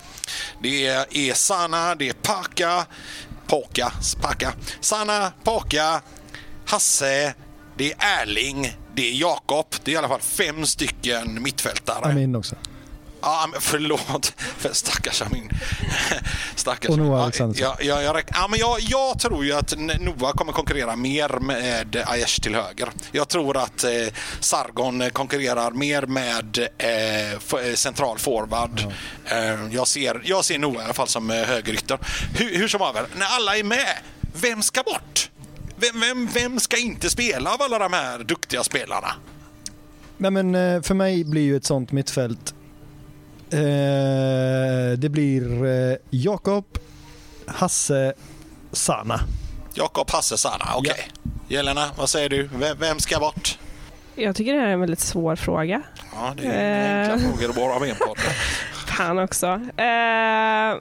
Det 0.62 0.86
är 0.86 1.34
Sana, 1.34 1.94
det 1.94 2.08
är 2.08 2.12
Paka, 2.12 2.86
Paka, 3.46 3.92
Spaka, 4.00 4.52
Sanna, 4.80 5.32
Paka, 5.44 6.02
Hasse, 6.66 7.34
det 7.76 7.92
är 7.92 8.22
Erling, 8.22 8.76
det 8.94 9.10
är 9.10 9.14
Jakob. 9.20 9.66
Det 9.84 9.90
är 9.90 9.94
i 9.94 9.96
alla 9.96 10.08
fall 10.08 10.20
fem 10.20 10.66
stycken 10.66 11.42
mittfältare. 11.42 12.04
Amin 12.12 12.36
också. 12.36 12.56
Ja, 13.26 13.48
men 13.52 13.60
förlåt. 13.60 14.34
För 14.36 14.72
stackars 14.72 15.22
Amin. 15.22 15.50
stackars 16.54 16.90
Och 16.90 16.98
Noah 16.98 17.22
Alexandersson. 17.22 17.76
Ja, 17.80 18.02
jag, 18.02 18.22
ja, 18.28 18.48
men 18.50 18.58
jag, 18.58 18.80
jag, 18.80 19.18
tror 19.18 19.44
ju 19.44 19.52
att 19.52 19.74
Noah 20.00 20.32
kommer 20.32 20.52
konkurrera 20.52 20.96
mer 20.96 21.28
med 21.28 22.04
Aiesh 22.06 22.40
till 22.40 22.54
höger. 22.54 22.88
Jag 23.12 23.28
tror 23.28 23.56
att 23.56 23.84
eh, 23.84 23.90
Sargon 24.40 25.10
konkurrerar 25.10 25.70
mer 25.70 26.02
med 26.02 26.68
eh, 26.78 27.32
eh 27.32 27.74
central 27.74 28.18
forward. 28.18 28.80
Ja. 29.24 29.36
Eh, 29.36 29.66
jag, 29.70 29.88
ser, 29.88 30.22
jag 30.24 30.44
ser 30.44 30.58
Noah 30.58 30.82
i 30.82 30.84
alla 30.84 30.94
fall 30.94 31.08
som 31.08 31.30
eh, 31.30 31.36
högerytter. 31.36 31.98
Hur, 32.34 32.58
hur 32.58 32.68
som 32.68 32.80
haver, 32.80 33.06
när 33.16 33.26
alla 33.26 33.56
är 33.56 33.64
med, 33.64 33.98
vem 34.20 34.62
ska 34.62 34.82
bort? 34.82 35.30
Vem, 35.76 36.00
vem, 36.00 36.26
vem 36.26 36.60
ska 36.60 36.76
inte 36.76 37.10
spela 37.10 37.54
av 37.54 37.62
alla 37.62 37.78
de 37.78 37.92
här 37.92 38.18
duktiga 38.18 38.64
spelarna? 38.64 39.08
Nej, 40.16 40.30
men 40.30 40.54
eh, 40.54 40.82
för 40.82 40.94
mig 40.94 41.24
blir 41.24 41.42
ju 41.42 41.56
ett 41.56 41.64
sånt 41.64 41.92
mittfält 41.92 42.55
det 44.98 45.08
blir 45.10 45.64
eh, 45.64 45.96
Jakob, 46.10 46.64
Hasse, 47.46 48.14
Sana. 48.72 49.20
Jakob, 49.74 50.10
Hasse, 50.10 50.36
Sana. 50.36 50.64
Okej. 50.76 50.92
Okay. 50.92 51.04
Ja. 51.22 51.30
Jelena, 51.48 51.90
vad 51.98 52.08
säger 52.08 52.28
du? 52.28 52.48
Vem, 52.52 52.78
vem, 52.78 52.98
ska 52.98 53.18
bort? 53.18 53.58
Jag 54.14 54.36
tycker 54.36 54.52
det 54.52 54.60
här 54.60 54.66
är 54.66 54.72
en 54.72 54.80
väldigt 54.80 55.00
svår 55.00 55.36
fråga. 55.36 55.82
Ja, 56.14 56.34
det 56.36 56.46
är 56.46 57.04
eh. 57.04 57.12
enkla 57.12 57.28
frågor 57.28 57.50
att 57.50 57.56
bara 57.56 57.78
med 57.78 57.98
på. 57.98 58.14
Fan 58.86 59.18
också. 59.18 59.46
Eh. 59.76 60.74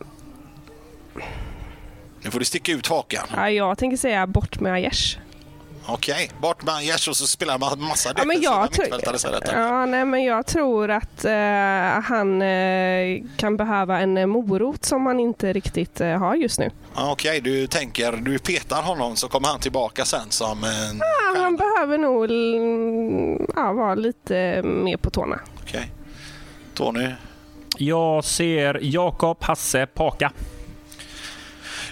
Nu 2.22 2.32
får 2.32 2.40
du 2.40 2.46
sticka 2.46 2.72
ut 2.72 2.88
hakan. 2.88 3.28
Ja, 3.36 3.50
jag 3.50 3.78
tänker 3.78 3.98
säga 3.98 4.28
bort 4.28 4.60
med 4.60 4.74
Aiesh. 4.74 5.18
Okej, 5.88 6.14
okay. 6.14 6.28
bort 6.42 6.64
med 6.64 6.76
Aiesh 6.76 7.10
och 7.10 7.18
så 7.18 7.28
spelar 7.28 7.58
man 7.58 7.80
massa 7.80 8.14
ja, 8.18 8.26
men 8.26 8.42
jag 8.42 8.62
mittfältare 8.62 9.40
Ja, 9.52 9.86
nej, 9.86 10.06
men 10.06 10.24
jag 10.24 10.46
tror 10.46 10.92
att 10.92 11.26
uh, 11.26 11.32
han 12.04 12.42
uh, 12.42 13.24
kan 13.38 13.58
behöva 13.58 14.00
en 14.00 14.18
uh, 14.18 14.26
morot 14.26 14.86
som 14.86 15.06
han 15.06 15.20
inte 15.20 15.54
riktigt 15.54 16.00
har 16.00 16.36
just 16.36 16.60
nu. 16.60 16.72
Okej, 16.96 17.12
okay. 17.12 17.40
du 17.40 17.68
tänker, 17.68 18.12
du 18.12 18.40
petar 18.40 18.82
honom 18.82 19.16
så 19.16 19.28
kommer 19.28 19.48
han 19.48 19.60
tillbaka 19.60 20.06
sen 20.06 20.32
som 20.32 20.64
en... 20.64 20.98
Ja, 20.98 21.42
han 21.42 21.56
behöver 21.56 21.98
nog 21.98 22.32
ja, 23.56 23.74
vara 23.74 23.96
lite 23.96 24.62
mer 24.64 24.98
på 24.98 25.10
tårna. 25.10 25.40
Okej. 25.62 25.80
Okay. 25.80 25.90
Tony? 26.74 27.10
Jag 27.78 28.24
ser 28.24 28.80
Jakob, 28.82 29.44
Hasse, 29.44 29.86
Paka 29.86 30.32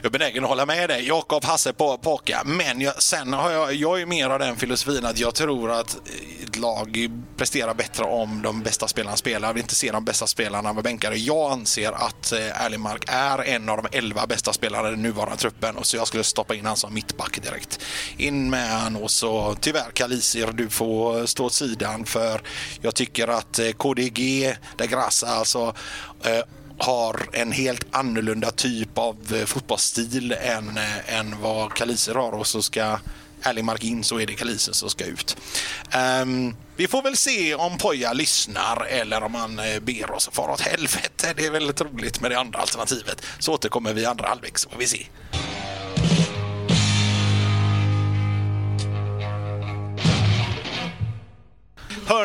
jag 0.04 0.16
är 0.16 0.20
benägen 0.20 0.44
att 0.44 0.50
hålla 0.50 0.66
med 0.66 0.90
dig. 0.90 1.08
Jakob, 1.08 1.44
Hasse, 1.44 1.74
Paka. 1.74 2.42
Men 2.46 2.82
jag, 2.82 3.04
sen 3.04 3.34
har 3.34 3.52
jag, 3.52 3.74
jag 3.74 4.02
är 4.02 4.06
mer 4.06 4.30
av 4.30 4.40
den 4.40 4.56
filosofin 4.56 5.06
att 5.06 5.20
jag 5.20 5.36
tror 5.36 5.72
att 5.72 5.98
ett 6.44 6.58
lag 6.58 7.10
presterar 7.38 7.74
bättre 7.74 8.04
om 8.04 8.42
de 8.42 8.64
bästa 8.64 8.88
spelarna 8.88 9.18
spelar. 9.18 9.48
Jag 9.48 9.54
vill 9.54 9.62
inte 9.64 9.76
se 9.76 9.92
de 9.92 10.06
bästa 10.06 10.28
spelarna 10.28 10.74
vara 10.74 10.84
bänkare. 10.84 11.18
Jag 11.18 11.52
anser 11.52 11.92
att 11.92 12.32
eh, 12.32 12.66
Erlingmark 12.66 13.04
är 13.08 13.44
en 13.44 13.70
av 13.70 13.78
de 13.84 13.98
elva 13.98 14.28
bästa 14.28 14.54
spelarna 14.54 14.88
i 14.88 14.92
den 14.92 15.02
nuvarande 15.02 15.38
truppen 15.38 15.76
och 15.78 15.86
så 15.86 15.98
jag 15.98 16.08
skulle 16.08 16.24
stoppa 16.24 16.56
in 16.56 16.66
honom 16.66 16.78
som 16.78 16.94
mittback 16.94 17.42
direkt. 17.44 17.80
In 18.18 18.50
med 18.50 18.70
han 18.70 18.96
och 18.96 19.12
så 19.12 19.56
tyvärr 19.62 19.92
Kalisir, 19.94 20.48
du 20.54 20.70
får 20.70 21.26
stå 21.26 21.46
åt 21.46 21.54
sidan 21.54 22.06
för 22.06 22.42
jag 22.82 22.96
tycker 22.96 23.28
att 23.28 23.60
eh, 23.60 23.72
KDG, 23.72 24.56
De 24.78 24.88
Grassa, 24.88 25.28
alltså 25.28 25.76
eh, 26.24 26.42
har 26.78 27.30
en 27.34 27.52
helt 27.52 27.86
annorlunda 27.92 28.52
typ 28.52 28.98
av 28.98 29.18
eh, 29.34 29.46
fotbollsstil 29.46 30.32
än, 30.32 30.78
eh, 30.78 31.20
än 31.20 31.42
vad 31.42 31.74
Kaliser 31.74 32.16
har 32.16 32.32
och 32.32 32.48
så 32.48 32.62
ska 32.62 33.00
Erlingmark 33.44 33.84
in 33.84 34.04
så 34.04 34.20
är 34.20 34.28
det 34.28 34.34
Kaliser 34.34 34.74
som 34.74 34.90
ska 34.90 35.06
ut. 35.06 35.38
Um, 36.22 36.56
vi 36.76 36.88
får 36.88 37.02
väl 37.02 37.18
se 37.18 37.56
om 37.56 37.78
Poja 37.78 38.14
lyssnar 38.14 38.86
eller 38.86 39.24
om 39.24 39.36
han 39.36 39.60
eh, 39.60 39.80
ber 39.80 40.12
oss 40.12 40.28
att 40.28 40.36
fara 40.36 40.52
åt 40.52 40.62
helvete. 40.62 41.34
Det 41.36 41.46
är 41.46 41.52
väldigt 41.52 41.82
roligt 41.82 42.22
med 42.22 42.32
det 42.32 42.40
andra 42.40 42.60
alternativet. 42.60 43.26
Så 43.40 43.54
återkommer 43.54 43.94
vi 43.94 44.02
i 44.02 44.06
andra 44.06 44.28
halvlek 44.28 44.58
så 44.58 44.70
får 44.70 44.80
vi 44.80 44.88
se. 44.88 45.06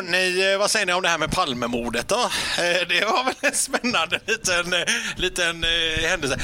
Hörni, 0.08 0.52
eh, 0.52 0.58
vad 0.58 0.70
säger 0.70 0.86
ni 0.86 0.92
om 0.92 1.02
det 1.02 1.08
här 1.08 1.18
med 1.18 1.30
Palmemordet 1.30 2.08
då? 2.08 2.14
Eh, 2.14 2.88
det 2.88 3.04
var 3.04 3.24
väl 3.24 3.34
en 3.40 3.54
spännande 3.54 4.20
liten, 4.26 4.72
eh, 4.72 4.88
liten 5.16 5.64
händelse. 6.10 6.38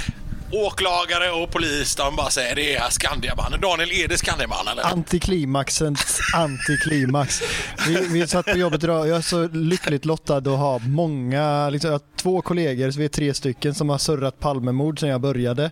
Åklagare 0.52 1.30
och 1.30 1.50
polis, 1.50 1.96
de 1.96 2.16
bara 2.16 2.30
säger 2.30 2.54
det 2.54 2.76
är 2.76 2.90
Skandiamannen. 2.90 3.60
Daniel, 3.60 3.92
är 3.92 4.08
det 4.08 4.18
Skandiamannen? 4.18 4.78
Antiklimaxens 4.84 6.18
antiklimax. 6.34 7.42
Vi, 7.88 7.94
vi 7.94 8.26
satt 8.26 8.46
på 8.46 8.58
jobbet 8.58 8.84
idag 8.84 9.08
jag 9.08 9.16
är 9.16 9.20
så 9.20 9.48
lyckligt 9.48 10.04
lottad 10.04 10.36
att 10.36 10.46
ha 10.46 10.78
många, 10.78 11.70
liksom, 11.70 11.90
jag 11.90 11.94
har 11.98 12.16
två 12.16 12.42
kollegor, 12.42 12.90
så 12.90 12.98
vi 12.98 13.04
är 13.04 13.08
tre 13.08 13.34
stycken 13.34 13.74
som 13.74 13.88
har 13.88 13.98
surrat 13.98 14.40
Palmemord 14.40 15.00
sedan 15.00 15.08
jag 15.08 15.20
började. 15.20 15.70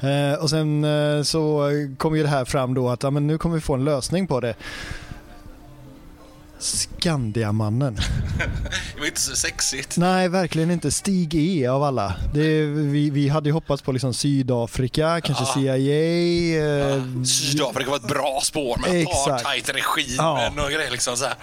Eh, 0.00 0.42
och 0.42 0.50
sen 0.50 0.84
eh, 0.84 1.22
så 1.22 1.70
kom 1.98 2.16
ju 2.16 2.22
det 2.22 2.28
här 2.28 2.44
fram 2.44 2.74
då 2.74 2.88
att 2.88 3.02
ja, 3.02 3.10
men 3.10 3.26
nu 3.26 3.38
kommer 3.38 3.54
vi 3.54 3.60
få 3.60 3.74
en 3.74 3.84
lösning 3.84 4.26
på 4.26 4.40
det. 4.40 4.54
Skandiamannen. 6.62 7.94
det 8.94 9.00
var 9.00 9.06
inte 9.06 9.20
så 9.20 9.36
sexigt. 9.36 9.96
Nej, 9.96 10.28
verkligen 10.28 10.70
inte. 10.70 10.90
Stig 10.90 11.34
E 11.34 11.66
av 11.66 11.82
alla. 11.82 12.14
Det, 12.34 12.64
vi, 12.64 13.10
vi 13.10 13.28
hade 13.28 13.48
ju 13.48 13.52
hoppats 13.52 13.82
på 13.82 13.92
liksom 13.92 14.14
Sydafrika, 14.14 15.20
kanske 15.20 15.44
ja. 15.44 15.54
CIA. 15.54 15.76
Eh, 16.96 17.24
Sydafrika 17.24 17.90
var 17.90 17.96
ett 17.96 18.08
bra 18.08 18.40
spår 18.42 18.76
med 18.76 19.06
apartheidregimen 19.06 20.16
ja. 20.56 20.64
och 20.64 20.70
grejer. 20.70 20.90
Liksom 20.90 21.16
så 21.16 21.24
här. 21.24 21.34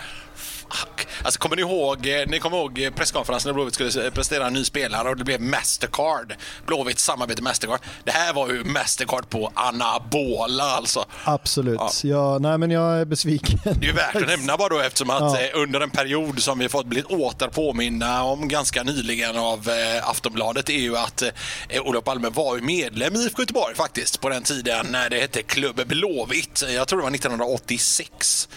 Alltså, 1.24 1.39
kommer 1.39 1.55
ni 1.55 1.61
ihåg, 1.61 2.07
eh, 2.07 2.28
ni 2.28 2.39
kommer 2.39 2.57
ihåg 2.57 2.82
eh, 2.82 2.91
presskonferensen 2.91 3.49
när 3.49 3.53
Blåvitt 3.53 3.74
skulle 3.74 4.11
prestera 4.11 4.47
en 4.47 4.53
ny 4.53 4.63
spelare 4.63 5.09
och 5.09 5.17
det 5.17 5.24
blev 5.24 5.41
Mastercard. 5.41 6.36
Blåvitts 6.65 7.03
samarbete 7.03 7.41
med 7.41 7.49
Mastercard. 7.49 7.80
Det 8.03 8.11
här 8.11 8.34
var 8.34 8.49
ju 8.49 8.63
Mastercard 8.63 9.30
på 9.30 9.51
anabola 9.53 10.63
alltså. 10.63 11.05
Absolut. 11.24 11.80
Ja. 11.80 11.91
ja 12.03 12.39
nej, 12.39 12.57
men 12.57 12.72
jag 12.72 13.01
är 13.01 13.05
besviken. 13.05 13.59
Det 13.63 13.70
är 13.70 13.89
ju 13.89 13.91
värt 13.91 14.15
att 14.15 14.28
nämna 14.28 14.57
bara 14.57 14.70
då 14.70 14.80
eftersom 14.80 15.09
att 15.09 15.22
ja. 15.22 15.41
Eh, 15.41 15.61
under 15.61 15.82
en 15.82 15.89
period 15.89 16.41
som 16.41 16.59
vi 16.59 16.70
fått 16.70 16.86
blivit 16.86 17.11
åter 17.11 17.47
påminna 17.47 18.24
om 18.24 18.47
ganska 18.47 18.84
nyligen 18.84 19.38
av 19.38 19.70
eh, 19.70 20.09
Aftonbladet 20.09 20.70
är 20.70 20.80
ju 20.80 20.97
att 20.97 21.22
eh, 21.22 21.82
Olof 21.82 22.03
Palme 22.03 22.30
var 22.30 22.55
ju 22.55 22.61
medlem 22.61 23.15
i 23.15 23.17
IFK 23.17 23.41
Göteborg 23.41 23.76
faktiskt 23.76 24.22
på 24.22 24.30
den 24.30 24.43
tiden 24.43 24.86
när 24.89 25.09
det 25.09 25.20
hette 25.20 25.41
Klubb 25.41 25.88
Blåvitt. 25.88 26.63
Jag 26.76 26.88
tror 26.88 26.99
det 26.99 27.03
var 27.03 27.15
1986 27.15 28.49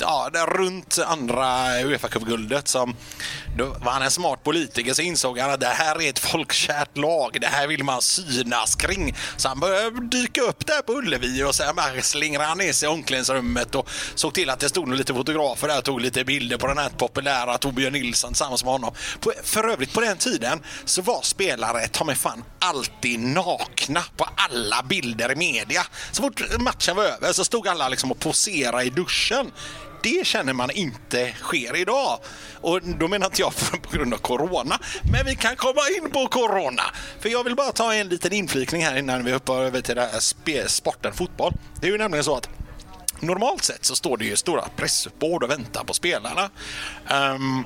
ja, 0.00 0.30
runt 0.46 0.98
andra 1.06 1.46
Uefa-cupguldet 1.82 2.68
som 2.68 2.96
då 3.56 3.64
var 3.64 3.92
han 3.92 4.02
en 4.02 4.10
smart 4.10 4.44
politiker 4.44 4.94
så 4.94 5.02
insåg 5.02 5.38
han 5.38 5.50
att 5.50 5.60
det 5.60 5.66
här 5.66 6.02
är 6.02 6.08
ett 6.08 6.18
folkkärt 6.18 6.96
lag. 6.96 7.36
Det 7.40 7.46
här 7.46 7.66
vill 7.66 7.84
man 7.84 8.02
synas 8.02 8.74
kring. 8.74 9.16
Så 9.36 9.48
han 9.48 9.60
började 9.60 10.06
dyka 10.06 10.40
upp 10.40 10.66
där 10.66 10.82
på 10.82 10.92
Ullevi 10.92 11.42
och 11.42 11.54
sen 11.54 11.76
bara 11.76 12.02
slingrade 12.02 12.48
han 12.48 12.58
ner 12.58 12.72
sig 12.72 12.88
i 12.88 12.92
omklädningsrummet 12.92 13.74
och 13.74 13.90
såg 14.14 14.34
till 14.34 14.50
att 14.50 14.60
det 14.60 14.68
stod 14.68 14.94
lite 14.94 15.14
fotografer 15.14 15.68
där 15.68 15.78
och 15.78 15.84
tog 15.84 16.00
lite 16.00 16.24
bilder 16.24 16.56
på 16.56 16.66
den 16.66 16.78
här 16.78 16.88
populära 16.88 17.58
Torbjörn 17.58 17.92
Nilsson 17.92 18.30
tillsammans 18.30 18.64
med 18.64 18.72
honom. 18.72 18.94
På, 19.20 19.32
för 19.44 19.68
övrigt 19.68 19.92
på 19.92 20.00
den 20.00 20.16
tiden 20.16 20.62
så 20.84 21.02
var 21.02 21.22
spelare 21.22 21.88
ta 21.88 22.04
mig 22.04 22.16
fan 22.16 22.44
alltid 22.58 23.20
nakna 23.20 24.04
på 24.16 24.28
alla 24.36 24.82
bilder 24.82 25.32
i 25.32 25.36
media. 25.36 25.86
Så 26.12 26.22
fort 26.22 26.42
matchen 26.58 26.96
var 26.96 27.04
över 27.04 27.32
så 27.32 27.44
stod 27.44 27.68
alla 27.68 27.88
liksom 27.88 28.10
och 28.10 28.20
poserade 28.20 28.84
i 28.84 28.90
duschen 28.90 29.47
det 30.02 30.26
känner 30.26 30.52
man 30.52 30.70
inte 30.70 31.32
sker 31.40 31.76
idag. 31.76 32.18
Och 32.60 32.82
då 32.82 33.08
menar 33.08 33.26
inte 33.26 33.40
jag 33.40 33.52
på 33.82 33.96
grund 33.96 34.14
av 34.14 34.18
corona, 34.18 34.80
men 35.12 35.26
vi 35.26 35.36
kan 35.36 35.56
komma 35.56 35.80
in 35.98 36.10
på 36.10 36.26
corona. 36.26 36.82
För 37.20 37.28
jag 37.28 37.44
vill 37.44 37.54
bara 37.54 37.72
ta 37.72 37.94
en 37.94 38.08
liten 38.08 38.32
inflikning 38.32 38.84
här 38.84 38.96
innan 38.96 39.24
vi 39.24 39.32
hoppar 39.32 39.62
över 39.62 39.80
till 39.80 39.94
det 39.94 40.10
här 40.12 40.68
sporten 40.68 41.12
fotboll. 41.12 41.52
Det 41.80 41.86
är 41.86 41.90
ju 41.90 41.98
nämligen 41.98 42.24
så 42.24 42.36
att 42.36 42.48
normalt 43.20 43.64
sett 43.64 43.84
så 43.84 43.96
står 43.96 44.16
det 44.16 44.24
ju 44.24 44.36
stora 44.36 44.64
pressuppbåd 44.76 45.42
och 45.42 45.50
väntar 45.50 45.84
på 45.84 45.94
spelarna. 45.94 46.50
Um, 47.10 47.64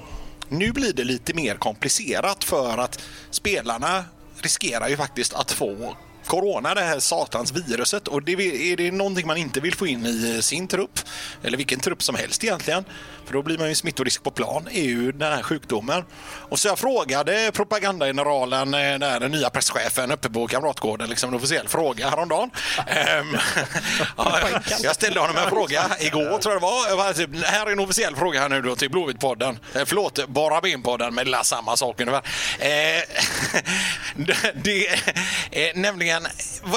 nu 0.49 0.73
blir 0.73 0.93
det 0.93 1.05
lite 1.05 1.35
mer 1.35 1.55
komplicerat 1.55 2.45
för 2.45 2.79
att 2.79 3.03
spelarna 3.31 4.05
riskerar 4.41 4.89
ju 4.89 4.97
faktiskt 4.97 5.35
att 5.35 5.53
få 5.53 5.97
corona, 6.27 6.75
det 6.75 6.81
här 6.81 7.01
satans 7.01 7.53
viruset. 7.53 8.09
Och 8.09 8.23
det 8.23 8.33
är 8.33 8.77
det 8.77 8.91
någonting 8.91 9.27
man 9.27 9.37
inte 9.37 9.61
vill 9.61 9.75
få 9.75 9.87
in 9.87 10.07
i 10.07 10.43
sin 10.43 10.69
trupp, 10.69 11.01
eller 11.43 11.57
vilken 11.57 11.81
trupp 11.81 12.03
som 12.03 12.15
helst 12.15 12.45
egentligen, 12.45 12.85
för 13.27 13.33
då 13.33 13.43
blir 13.43 13.59
man 13.59 13.69
ju 13.69 13.75
smittorisk 13.75 14.23
på 14.23 14.31
plan, 14.31 14.69
är 14.73 14.83
ju 14.83 15.13
den 15.13 15.33
här 15.33 15.43
sjukdomen. 15.43 16.05
Och 16.53 16.59
så 16.59 16.69
jag 16.69 16.79
frågade 16.79 17.51
propagandageneralen, 17.55 18.75
eh, 18.75 19.21
den 19.21 19.31
nya 19.31 19.51
presschefen 19.51 20.11
uppe 20.11 20.31
på 20.31 20.47
Kamratgården, 20.47 21.09
liksom 21.09 21.29
en 21.29 21.37
officiell 21.37 21.69
fråga 21.69 22.11
häromdagen. 22.11 22.51
um, 23.21 23.39
jag 24.83 24.95
ställde 24.95 25.21
honom 25.21 25.37
en 25.37 25.51
fråga 25.51 25.85
igår, 26.01 26.39
tror 26.39 26.55
jag 26.55 26.63
det 26.63 26.67
var. 26.67 26.89
Jag 26.89 26.97
var 26.97 27.13
typ, 27.13 27.45
här 27.45 27.67
är 27.67 27.73
en 27.73 27.81
officiell 27.81 28.17
fråga 28.17 28.41
här 28.41 28.49
nu 28.49 28.63
då 28.63 28.77
till 28.77 28.91
Blåvitt-podden. 28.91 29.59
Eh, 29.75 29.83
förlåt, 29.87 30.27
Bara 30.29 30.61
Ben-podden, 30.61 31.11
men 31.11 31.31
det 31.31 31.39
är 31.39 31.43
samma 31.43 31.77
sak 31.77 32.01
ungefär. 32.01 32.23
Eh, 32.59 33.03
det, 34.55 34.87
eh, 35.51 35.75
nämligen, 35.75 36.27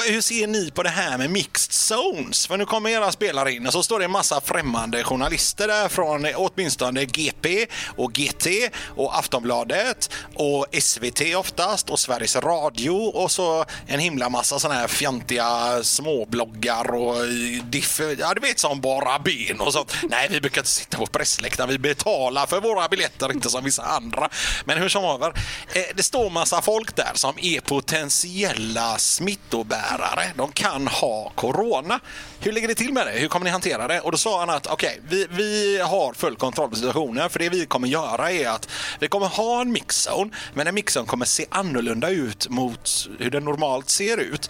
hur 0.10 0.22
ser 0.22 0.48
ni 0.48 0.72
på 0.72 0.84
det 0.84 0.90
här 0.90 1.18
med 1.18 1.30
mixed 1.30 1.74
zones? 1.74 2.48
För 2.48 2.58
nu 2.58 2.66
kommer 2.66 2.90
era 2.90 3.12
spelare 3.12 3.52
in 3.52 3.68
och 3.68 3.74
så 3.74 3.84
står 3.84 4.00
det 4.00 4.06
en 4.06 4.12
massa 4.12 4.42
främmande 4.42 5.04
journalister 5.04 5.68
där 5.68 5.90
från 5.90 6.35
åtminstone 6.36 7.06
GP 7.06 7.68
och 7.98 8.14
GT 8.14 8.48
och 8.96 9.18
Aftonbladet 9.18 10.10
och 10.36 10.66
SVT 10.80 11.36
oftast 11.36 11.90
och 11.90 12.00
Sveriges 12.00 12.36
Radio 12.36 12.92
och 12.92 13.32
så 13.32 13.66
en 13.88 14.00
himla 14.00 14.30
massa 14.30 14.60
sådana 14.60 14.80
här 14.80 14.88
fjantiga 14.88 15.84
småbloggar 15.84 16.94
och 16.94 17.16
diff, 17.64 18.02
ja 18.20 18.34
du 18.34 18.42
vet 18.42 18.60
som 18.60 18.82
bara 18.82 19.20
ben 19.20 19.60
och 19.60 19.74
sånt. 19.74 19.96
Nej, 20.10 20.28
vi 20.32 20.42
brukar 20.42 20.62
inte 20.62 20.72
sitta 20.72 20.98
på 20.98 21.06
pressläktaren. 21.06 21.70
Vi 21.70 21.78
betalar 21.78 22.46
för 22.46 22.62
våra 22.62 22.88
biljetter, 22.88 23.32
inte 23.32 23.50
som 23.50 23.64
vissa 23.64 23.84
andra. 23.84 24.30
Men 24.66 24.78
hur 24.78 24.90
som 24.90 25.04
haver, 25.04 25.34
eh, 25.74 25.84
det 25.96 26.04
står 26.04 26.30
massa 26.30 26.62
folk 26.62 26.96
där 26.96 27.12
som 27.14 27.34
är 27.42 27.60
potentiella 27.60 28.98
smittobärare. 28.98 30.32
De 30.36 30.52
kan 30.52 30.88
ha 30.88 31.32
corona. 31.36 32.00
Hur 32.40 32.52
ligger 32.52 32.68
det 32.68 32.76
till 32.76 32.94
med 32.94 33.08
det? 33.08 33.12
Hur 33.12 33.28
kommer 33.28 33.44
ni 33.44 33.50
hantera 33.50 33.88
det? 33.88 34.00
Och 34.00 34.12
då 34.12 34.18
sa 34.18 34.40
han 34.40 34.50
att 34.50 34.68
okej, 34.68 35.00
okay, 35.06 35.10
vi, 35.10 35.28
vi 35.30 35.80
har 35.82 36.14
full 36.26 36.36
kontroll 36.36 36.70
på 36.70 36.76
situationen. 36.76 37.30
För 37.30 37.40
det 37.40 37.50
vi 37.50 37.66
kommer 37.66 37.88
göra 37.88 38.32
är 38.32 38.48
att 38.48 38.70
vi 39.00 39.08
kommer 39.08 39.28
ha 39.28 39.62
en 39.62 39.72
mixzone, 39.72 40.32
men 40.54 40.68
en 40.68 40.76
mixzone 40.76 41.08
kommer 41.08 41.26
se 41.26 41.46
annorlunda 41.50 42.10
ut 42.10 42.50
mot 42.50 43.10
hur 43.20 43.32
den 43.32 43.44
normalt 43.44 43.90
ser 43.90 44.18
ut. 44.18 44.50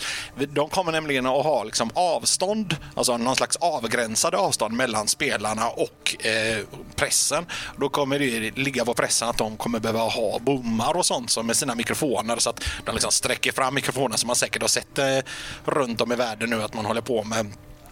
De 0.53 0.69
kommer 0.69 0.91
nämligen 0.91 1.25
att 1.25 1.43
ha 1.43 1.63
liksom 1.63 1.89
avstånd, 1.93 2.75
alltså 2.95 3.17
någon 3.17 3.35
slags 3.35 3.55
avgränsade 3.55 4.37
avstånd 4.37 4.73
mellan 4.73 5.07
spelarna 5.07 5.69
och 5.69 6.25
eh, 6.25 6.65
pressen. 6.95 7.45
Då 7.77 7.89
kommer 7.89 8.19
det 8.19 8.57
ligga 8.57 8.85
på 8.85 8.93
pressen 8.93 9.29
att 9.29 9.37
de 9.37 9.57
kommer 9.57 9.79
behöva 9.79 9.99
ha 9.99 10.39
bommar 10.39 10.97
och 10.97 11.05
sånt 11.05 11.29
som 11.29 11.47
med 11.47 11.55
sina 11.55 11.75
mikrofoner 11.75 12.37
så 12.37 12.49
att 12.49 12.63
de 12.85 12.91
liksom 12.91 13.11
sträcker 13.11 13.51
fram 13.51 13.75
mikrofonerna 13.75 14.17
som 14.17 14.27
man 14.27 14.35
säkert 14.35 14.61
har 14.61 14.69
sett 14.69 14.97
eh, 14.97 15.19
runt 15.65 16.01
om 16.01 16.11
i 16.11 16.15
världen 16.15 16.49
nu 16.49 16.63
att 16.63 16.73
man 16.73 16.85
håller 16.85 17.01
på 17.01 17.23
med 17.23 17.47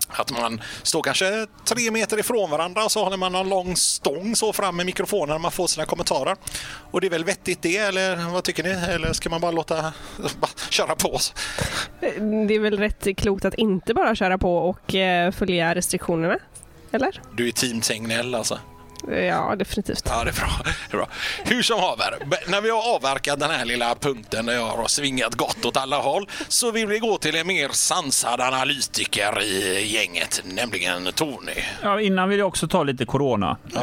att 0.09 0.31
man 0.31 0.61
står 0.83 1.01
kanske 1.01 1.47
tre 1.65 1.91
meter 1.91 2.19
ifrån 2.19 2.49
varandra 2.49 2.83
och 2.83 2.91
så 2.91 3.03
håller 3.03 3.17
man 3.17 3.35
en 3.35 3.49
lång 3.49 3.75
stång 3.75 4.35
så 4.35 4.53
fram 4.53 4.75
med 4.75 4.85
mikrofonen 4.85 5.29
när 5.29 5.39
man 5.39 5.51
får 5.51 5.67
sina 5.67 5.85
kommentarer. 5.85 6.35
Och 6.91 7.01
det 7.01 7.07
är 7.07 7.11
väl 7.11 7.23
vettigt 7.23 7.61
det, 7.61 7.77
eller 7.77 8.31
vad 8.33 8.43
tycker 8.43 8.63
ni? 8.63 8.69
Eller 8.69 9.13
ska 9.13 9.29
man 9.29 9.41
bara 9.41 9.51
låta 9.51 9.75
bara 10.39 10.51
köra 10.69 10.95
på? 10.95 11.19
Det 12.47 12.55
är 12.55 12.59
väl 12.59 12.77
rätt 12.77 13.07
klokt 13.17 13.45
att 13.45 13.53
inte 13.53 13.93
bara 13.93 14.15
köra 14.15 14.37
på 14.37 14.57
och 14.57 14.95
eh, 14.95 15.31
följa 15.31 15.75
restriktionerna? 15.75 16.37
Eller? 16.91 17.21
Du 17.33 17.47
är 17.47 17.51
team 17.51 17.81
Tegnell 17.81 18.35
alltså? 18.35 18.59
Ja, 19.11 19.55
definitivt. 19.55 20.03
Ja, 20.05 20.23
det 20.23 20.29
är 20.29 20.33
bra. 20.33 20.49
Det 20.89 20.95
är 20.95 20.97
bra. 20.97 21.07
Hur 21.43 21.61
som 21.61 21.79
haver, 21.79 22.15
när 22.47 22.61
vi 22.61 22.69
har 22.69 22.95
avverkat 22.95 23.39
den 23.39 23.51
här 23.51 23.65
lilla 23.65 23.95
punkten 23.95 24.45
där 24.45 24.53
jag 24.53 24.65
har 24.67 24.87
svingat 24.87 25.35
gott 25.35 25.65
åt 25.65 25.77
alla 25.77 25.97
håll 25.97 26.29
så 26.47 26.71
vill 26.71 26.87
vi 26.87 26.99
gå 26.99 27.17
till 27.17 27.35
en 27.35 27.47
mer 27.47 27.69
sansad 27.69 28.41
analytiker 28.41 29.43
i 29.43 29.87
gänget, 29.87 30.43
nämligen 30.45 31.05
Tony. 31.15 31.51
Ja, 31.81 32.01
innan 32.01 32.29
vill 32.29 32.39
jag 32.39 32.47
också 32.47 32.67
ta 32.67 32.83
lite 32.83 33.05
corona. 33.05 33.57
Eh, 33.75 33.81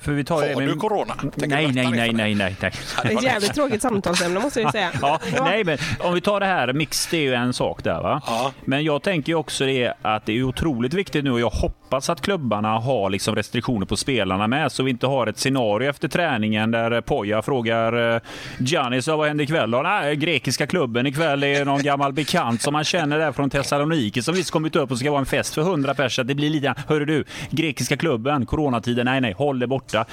för 0.00 0.12
vi 0.12 0.24
tar 0.24 0.54
har 0.54 0.60
du 0.60 0.76
corona? 0.76 1.14
nej, 1.34 1.48
nej, 1.48 1.72
nej, 1.72 2.12
nej, 2.12 2.12
nej, 2.12 2.34
nej. 2.34 2.72
Det 3.02 3.12
är 3.12 3.16
ett 3.16 3.22
jävligt 3.22 3.54
tråkigt 3.54 3.82
samtalsämne 3.82 4.40
måste 4.40 4.60
jag 4.60 4.72
säga. 4.72 4.90
ja, 5.02 5.18
ja, 5.36 5.44
Nej, 5.44 5.64
men 5.64 5.78
om 6.00 6.14
vi 6.14 6.20
tar 6.20 6.40
det 6.40 6.46
här, 6.46 6.72
mix 6.72 7.06
det 7.06 7.16
är 7.16 7.20
ju 7.20 7.34
en 7.34 7.52
sak 7.52 7.84
där 7.84 8.02
va. 8.02 8.22
Ja. 8.26 8.52
Men 8.64 8.84
jag 8.84 9.02
tänker 9.02 9.34
också 9.34 9.66
det 9.66 9.94
att 10.02 10.26
det 10.26 10.32
är 10.32 10.42
otroligt 10.42 10.94
viktigt 10.94 11.24
nu 11.24 11.30
och 11.32 11.40
jag 11.40 11.50
hoppas 11.50 12.10
att 12.10 12.20
klubbarna 12.20 12.68
har 12.78 13.10
liksom 13.10 13.34
restriktioner 13.34 13.86
på 13.86 13.96
spelarna 13.96 14.46
med 14.52 14.72
så 14.72 14.82
vi 14.82 14.90
inte 14.90 15.06
har 15.06 15.26
ett 15.26 15.38
scenario 15.38 15.90
efter 15.90 16.08
träningen 16.08 16.70
där 16.70 16.90
eh, 16.90 17.00
Poja 17.00 17.42
frågar 17.42 18.14
eh, 18.14 18.20
Giannis 18.58 19.08
vad 19.08 19.28
händer 19.28 19.44
ikväll? 19.44 19.70
Då? 19.70 19.82
Nej, 19.82 20.16
grekiska 20.16 20.66
klubben 20.66 21.06
ikväll 21.06 21.42
är 21.42 21.64
någon 21.64 21.82
gammal 21.82 22.12
bekant 22.12 22.62
som 22.62 22.72
man 22.72 22.84
känner 22.84 23.18
där 23.18 23.32
från 23.32 23.50
Thessaloniki 23.50 24.22
som 24.22 24.34
visst 24.34 24.50
kommit 24.50 24.76
upp 24.76 24.90
och 24.90 24.98
ska 24.98 25.10
vara 25.10 25.20
en 25.20 25.26
fest 25.26 25.54
för 25.54 25.62
100 25.62 25.94
pers. 25.94 26.20
Det 26.24 26.34
blir 26.34 26.50
lite, 26.50 26.74
hörru 26.88 27.04
du, 27.04 27.24
grekiska 27.50 27.96
klubben, 27.96 28.46
coronatiden, 28.46 29.04
nej 29.04 29.20
nej, 29.20 29.32
håll 29.32 29.58
det 29.58 29.66
borta. 29.66 30.04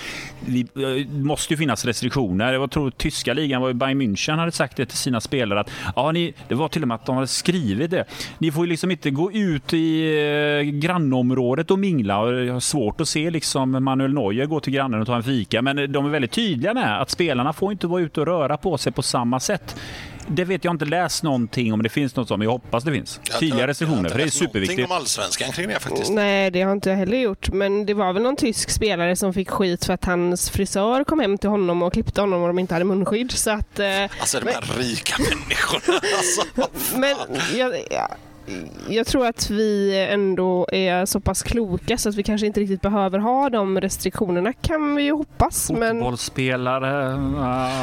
Det 0.46 0.60
eh, 0.60 1.08
måste 1.08 1.54
ju 1.54 1.58
finnas 1.58 1.86
restriktioner. 1.86 2.54
Jag 2.54 2.72
tror 2.72 2.92
tyska 2.92 3.34
ligan, 3.34 3.62
var 3.62 3.74
Bayern 3.74 4.02
München 4.02 4.38
hade 4.38 4.52
sagt 4.52 4.78
det 4.78 4.86
till 4.86 4.98
sina 4.98 5.22
spelare 5.22 5.60
att 5.60 5.72
ja, 5.96 6.12
ni, 6.12 6.34
det 6.48 6.56
var 6.56 6.68
till 6.68 6.82
och 6.82 6.88
med 6.88 6.96
att 6.96 7.06
de 7.06 7.16
hade 7.16 7.28
skrivit 7.28 7.92
det. 7.92 8.06
Ni 8.38 8.52
får 8.52 8.66
ju 8.66 8.70
liksom 8.70 8.92
inte 8.92 9.10
gå 9.10 9.32
ut 9.32 9.74
i 9.74 10.80
grannområdet 10.82 11.72
och 11.72 11.80
mingla. 11.80 12.20
Och 12.20 12.34
jag 12.34 12.54
har 12.54 12.60
svårt 12.60 13.02
att 13.02 13.08
se 13.08 13.30
liksom 13.30 13.84
Manuel 13.84 14.14
Neuer 14.14 14.29
Neuer 14.32 14.46
gå 14.46 14.60
till 14.60 14.74
grannen 14.74 15.02
och 15.02 15.08
ta 15.08 15.16
en 15.16 15.24
fika. 15.24 15.62
Men 15.62 15.92
de 15.92 16.06
är 16.06 16.10
väldigt 16.10 16.32
tydliga 16.32 16.74
med 16.74 17.02
att 17.02 17.10
spelarna 17.10 17.54
får 17.54 17.72
inte 17.72 17.88
vara 17.88 18.02
ute 18.02 18.20
och 18.20 18.28
röra 18.28 18.58
på 18.58 18.78
sig 18.78 18.92
på 18.92 19.02
samma 19.02 19.40
sätt. 19.40 19.76
Det 20.28 20.46
vet 20.46 20.64
jag 20.64 20.74
inte 20.74 20.86
läst 20.86 21.24
någonting 21.24 21.74
om 21.74 21.84
det 21.84 21.90
finns 21.90 22.16
något 22.16 22.28
som, 22.28 22.40
men 22.40 22.46
jag 22.46 22.52
hoppas 22.52 22.84
det 22.84 22.92
finns. 22.92 23.20
Tydliga 23.40 23.68
restriktioner, 23.68 24.10
för 24.10 24.18
det 24.18 24.24
är 24.24 24.30
superviktigt. 24.30 24.86
om 24.90 24.92
allsvenskan 24.92 25.52
kring 25.52 25.68
det 25.68 25.80
faktiskt. 25.80 26.12
Nej, 26.12 26.52
det 26.52 26.62
har 26.62 26.72
inte 26.72 26.90
jag 26.90 26.98
heller 26.98 27.18
gjort. 27.18 27.50
Men 27.50 27.86
det 27.86 27.94
var 27.94 28.14
väl 28.14 28.24
någon 28.24 28.36
tysk 28.36 28.70
spelare 28.70 29.16
som 29.16 29.34
fick 29.34 29.50
skit 29.50 29.86
för 29.86 29.94
att 29.94 30.06
hans 30.06 30.50
frisör 30.50 31.04
kom 31.04 31.20
hem 31.20 31.38
till 31.38 31.50
honom 31.50 31.82
och 31.82 31.94
klippte 31.94 32.22
honom 32.22 32.42
och 32.42 32.48
de 32.48 32.60
inte 32.60 32.74
hade 32.74 32.86
munskydd. 32.86 33.32
Så 33.32 33.52
att, 33.52 33.80
eh, 33.80 34.04
alltså 34.20 34.40
de 34.40 34.52
här 34.52 34.64
men... 34.68 34.78
rika 34.78 35.16
människorna. 35.18 36.00
Alltså, 36.18 36.42
men 37.00 37.16
jag, 37.58 37.74
jag, 38.50 38.94
jag 38.94 39.08
tror 39.08 39.26
att 39.26 39.50
vi 39.50 39.98
ändå 40.12 40.68
är 40.72 41.06
så 41.06 41.20
pass 41.20 41.44
kloka 41.44 41.98
så 41.98 42.10
att 42.10 42.16
vi 42.16 42.24
kanske 42.24 42.48
inte 42.48 42.60
riktigt 42.60 42.82
behöver 42.82 43.20
ha 43.20 43.50
de 43.50 43.82
restriktionerna 43.82 44.54
kan 44.54 44.96
vi 44.96 45.04
ju 45.04 45.12
hoppas. 45.12 45.68
Fotbollsspelare. 45.68 47.18
Men, 47.18 47.32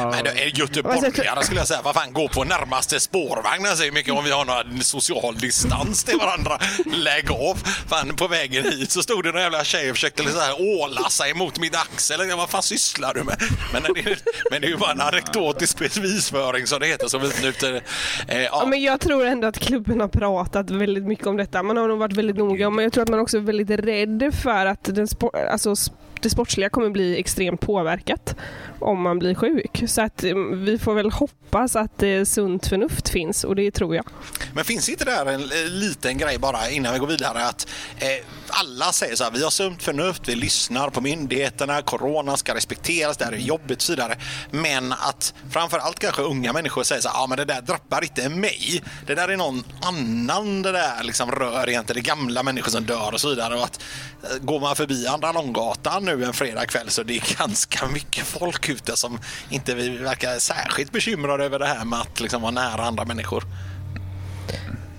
men 0.09 0.25
göteborgare 0.53 1.43
skulle 1.43 1.59
jag 1.59 1.67
säga. 1.67 1.81
Vad 1.83 1.95
fan, 1.95 2.13
gå 2.13 2.27
på 2.27 2.43
närmaste 2.43 2.99
spårvagn 2.99 3.65
säger 3.77 3.91
mycket 3.91 4.13
om 4.13 4.23
vi 4.23 4.31
har 4.31 4.45
någon 4.45 4.81
social 4.81 5.35
distans 5.35 6.03
till 6.03 6.17
varandra. 6.17 6.59
Lägg 6.85 7.31
av. 7.31 7.55
Fan, 7.87 8.15
på 8.15 8.27
vägen 8.27 8.63
hit 8.63 8.91
så 8.91 9.01
stod 9.01 9.23
det 9.23 9.31
någon 9.31 9.41
jävla 9.41 9.63
tjej 9.63 9.89
och 9.89 9.95
försökte 9.95 10.23
så 10.23 10.39
här 10.39 10.55
åla 10.61 11.09
sig 11.09 11.33
mot 11.33 11.59
mitt 11.59 11.75
axel. 11.75 12.37
vad 12.37 12.49
fan 12.49 12.63
sysslar 12.63 13.13
du 13.13 13.23
med? 13.23 13.37
Men 13.73 13.83
det, 13.83 13.99
är, 13.99 14.19
men 14.51 14.61
det 14.61 14.67
är 14.67 14.71
ju 14.71 14.77
bara 14.77 14.91
en 14.91 15.01
anekdotisk 15.01 15.79
bevisföring 15.79 16.67
som 16.67 16.79
det 16.79 16.87
heter. 16.87 17.07
Som 17.07 17.21
minuter, 17.21 17.81
eh, 18.27 18.41
ja. 18.41 18.49
ja. 18.51 18.65
men 18.65 18.81
jag 18.81 18.99
tror 18.99 19.25
ändå 19.25 19.47
att 19.47 19.59
klubben 19.59 20.01
har 20.01 20.07
pratat 20.07 20.56
pratat 20.57 20.81
väldigt 20.81 21.05
mycket 21.05 21.27
om 21.27 21.37
detta. 21.37 21.63
Man 21.63 21.77
har 21.77 21.87
nog 21.87 21.99
varit 21.99 22.13
väldigt 22.13 22.37
noga 22.37 22.69
men 22.69 22.83
jag 22.83 22.93
tror 22.93 23.03
att 23.03 23.09
man 23.09 23.19
också 23.19 23.37
är 23.37 23.41
väldigt 23.41 23.69
rädd 23.69 24.31
för 24.43 24.65
att 24.65 24.83
den 24.83 25.07
alltså, 25.51 25.75
det 26.21 26.29
sportsliga 26.29 26.69
kommer 26.69 26.89
bli 26.89 27.19
extremt 27.19 27.61
påverkat 27.61 28.35
om 28.79 29.01
man 29.01 29.19
blir 29.19 29.35
sjuk. 29.35 29.83
Så 29.87 30.01
att 30.01 30.23
mm, 30.23 30.65
vi 30.65 30.77
får 30.77 30.93
väl 30.93 31.11
hoppas 31.11 31.75
att 31.75 31.97
det 31.97 32.25
sunt 32.25 32.67
förnuft 32.67 33.09
finns 33.09 33.43
och 33.43 33.55
det 33.55 33.71
tror 33.71 33.95
jag. 33.95 34.05
Men 34.53 34.65
finns 34.65 34.89
inte 34.89 35.05
där 35.05 35.25
en 35.25 35.41
liten 35.79 36.17
grej 36.17 36.37
bara 36.37 36.69
innan 36.69 36.93
vi 36.93 36.99
går 36.99 37.07
vidare 37.07 37.45
att 37.45 37.67
eh, 37.97 38.25
alla 38.49 38.91
säger 38.91 39.15
så 39.15 39.23
här, 39.23 39.31
vi 39.31 39.43
har 39.43 39.49
sunt 39.49 39.83
förnuft, 39.83 40.27
vi 40.27 40.35
lyssnar 40.35 40.89
på 40.89 41.01
myndigheterna, 41.01 41.81
corona 41.81 42.37
ska 42.37 42.55
respekteras, 42.55 43.17
det 43.17 43.25
här 43.25 43.31
är 43.31 43.37
jobbigt 43.37 43.77
och 43.77 43.81
så 43.81 43.91
vidare. 43.91 44.17
Men 44.51 44.93
att 44.93 45.33
framför 45.51 45.77
allt 45.77 45.99
kanske 45.99 46.21
unga 46.21 46.53
människor 46.53 46.83
säger 46.83 47.01
så 47.01 47.09
här, 47.09 47.15
ja 47.15 47.27
men 47.27 47.37
det 47.37 47.45
där 47.45 47.61
drabbar 47.61 48.03
inte 48.03 48.29
mig. 48.29 48.83
Det 49.07 49.15
där 49.15 49.27
är 49.27 49.37
någon 49.37 49.63
annan 49.81 50.61
det 50.61 50.71
där 50.71 51.03
liksom 51.03 51.31
rör 51.31 51.69
egentligen, 51.69 52.03
det 52.03 52.09
är 52.09 52.15
gamla 52.15 52.43
människor 52.43 52.71
som 52.71 52.85
dör 52.85 53.13
och 53.13 53.21
så 53.21 53.29
vidare. 53.29 53.55
Och 53.55 53.63
att 53.63 53.83
eh, 54.23 54.37
går 54.37 54.59
man 54.59 54.75
förbi 54.75 55.07
Andra 55.07 55.31
Långgatan 55.31 56.05
nu 56.05 56.23
en 56.23 56.33
fredagkväll 56.33 56.89
så 56.89 57.03
det 57.03 57.17
är 57.17 57.37
ganska 57.39 57.87
mycket 57.87 58.25
folk 58.25 58.69
ute 58.69 58.97
som 58.97 59.19
inte 59.49 59.75
verkar 59.75 60.39
särskilt 60.39 60.91
bekymrade 60.91 61.45
över 61.45 61.59
det 61.59 61.67
här 61.67 61.85
med 61.85 61.99
att 61.99 62.19
liksom 62.19 62.41
vara 62.41 62.51
nära 62.51 62.85
andra 62.85 63.05
människor. 63.05 63.43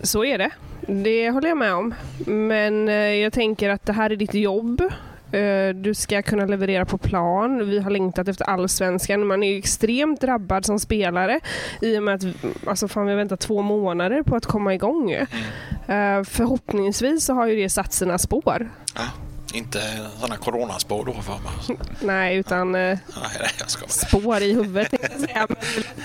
Så 0.03 0.25
är 0.25 0.39
det. 0.39 0.51
Det 0.91 1.31
håller 1.31 1.49
jag 1.49 1.59
med 1.59 1.75
om. 1.75 1.95
Men 2.27 2.89
eh, 2.89 2.95
jag 2.95 3.33
tänker 3.33 3.71
att 3.71 3.87
det 3.87 3.93
här 3.93 4.11
är 4.11 4.17
ditt 4.17 4.35
jobb. 4.35 4.81
Eh, 5.33 5.69
Du 5.75 5.95
ska 5.95 6.23
kunna 6.23 6.47
leverera 6.47 6.85
på 6.85 6.99
plan. 6.99 7.69
Vi 7.71 7.79
har 7.79 7.91
längtat 7.91 8.29
efter 8.29 8.45
allsvenskan. 8.45 9.27
Man 9.27 9.43
är 9.43 9.59
extremt 9.59 10.21
drabbad 10.21 10.65
som 10.65 10.79
spelare 10.79 11.41
i 11.81 11.99
och 11.99 12.03
med 12.03 12.15
att 12.15 12.23
alltså 12.67 12.89
fan, 12.89 13.05
vi 13.07 13.11
har 13.13 13.17
väntat 13.19 13.41
två 13.41 13.63
månader 13.63 14.23
på 14.23 14.37
att 14.37 14.47
komma 14.47 14.75
igång. 14.75 15.11
Eh, 15.13 15.27
Förhoppningsvis 16.25 17.25
så 17.25 17.35
har 17.35 17.47
ju 17.47 17.57
det 17.57 17.69
satt 17.69 17.93
sina 17.93 18.19
spår. 18.19 18.69
Ja, 18.95 19.03
inte 19.55 19.81
sådana 20.21 20.37
coronaspår 20.37 21.05
då 21.05 21.13
för 21.13 21.33
mig. 21.33 21.79
Nej, 22.01 22.37
utan 22.37 22.75
eh, 22.75 22.81
Nej, 22.81 22.99
nej, 23.17 23.51
jag 23.59 23.71
ska 23.71 23.87
spår 23.89 24.43
i 24.43 24.53
huvudet 24.55 24.91
tänkte 24.91 25.09
jag 25.13 25.21
säga. 25.21 25.47
Men 25.49 25.57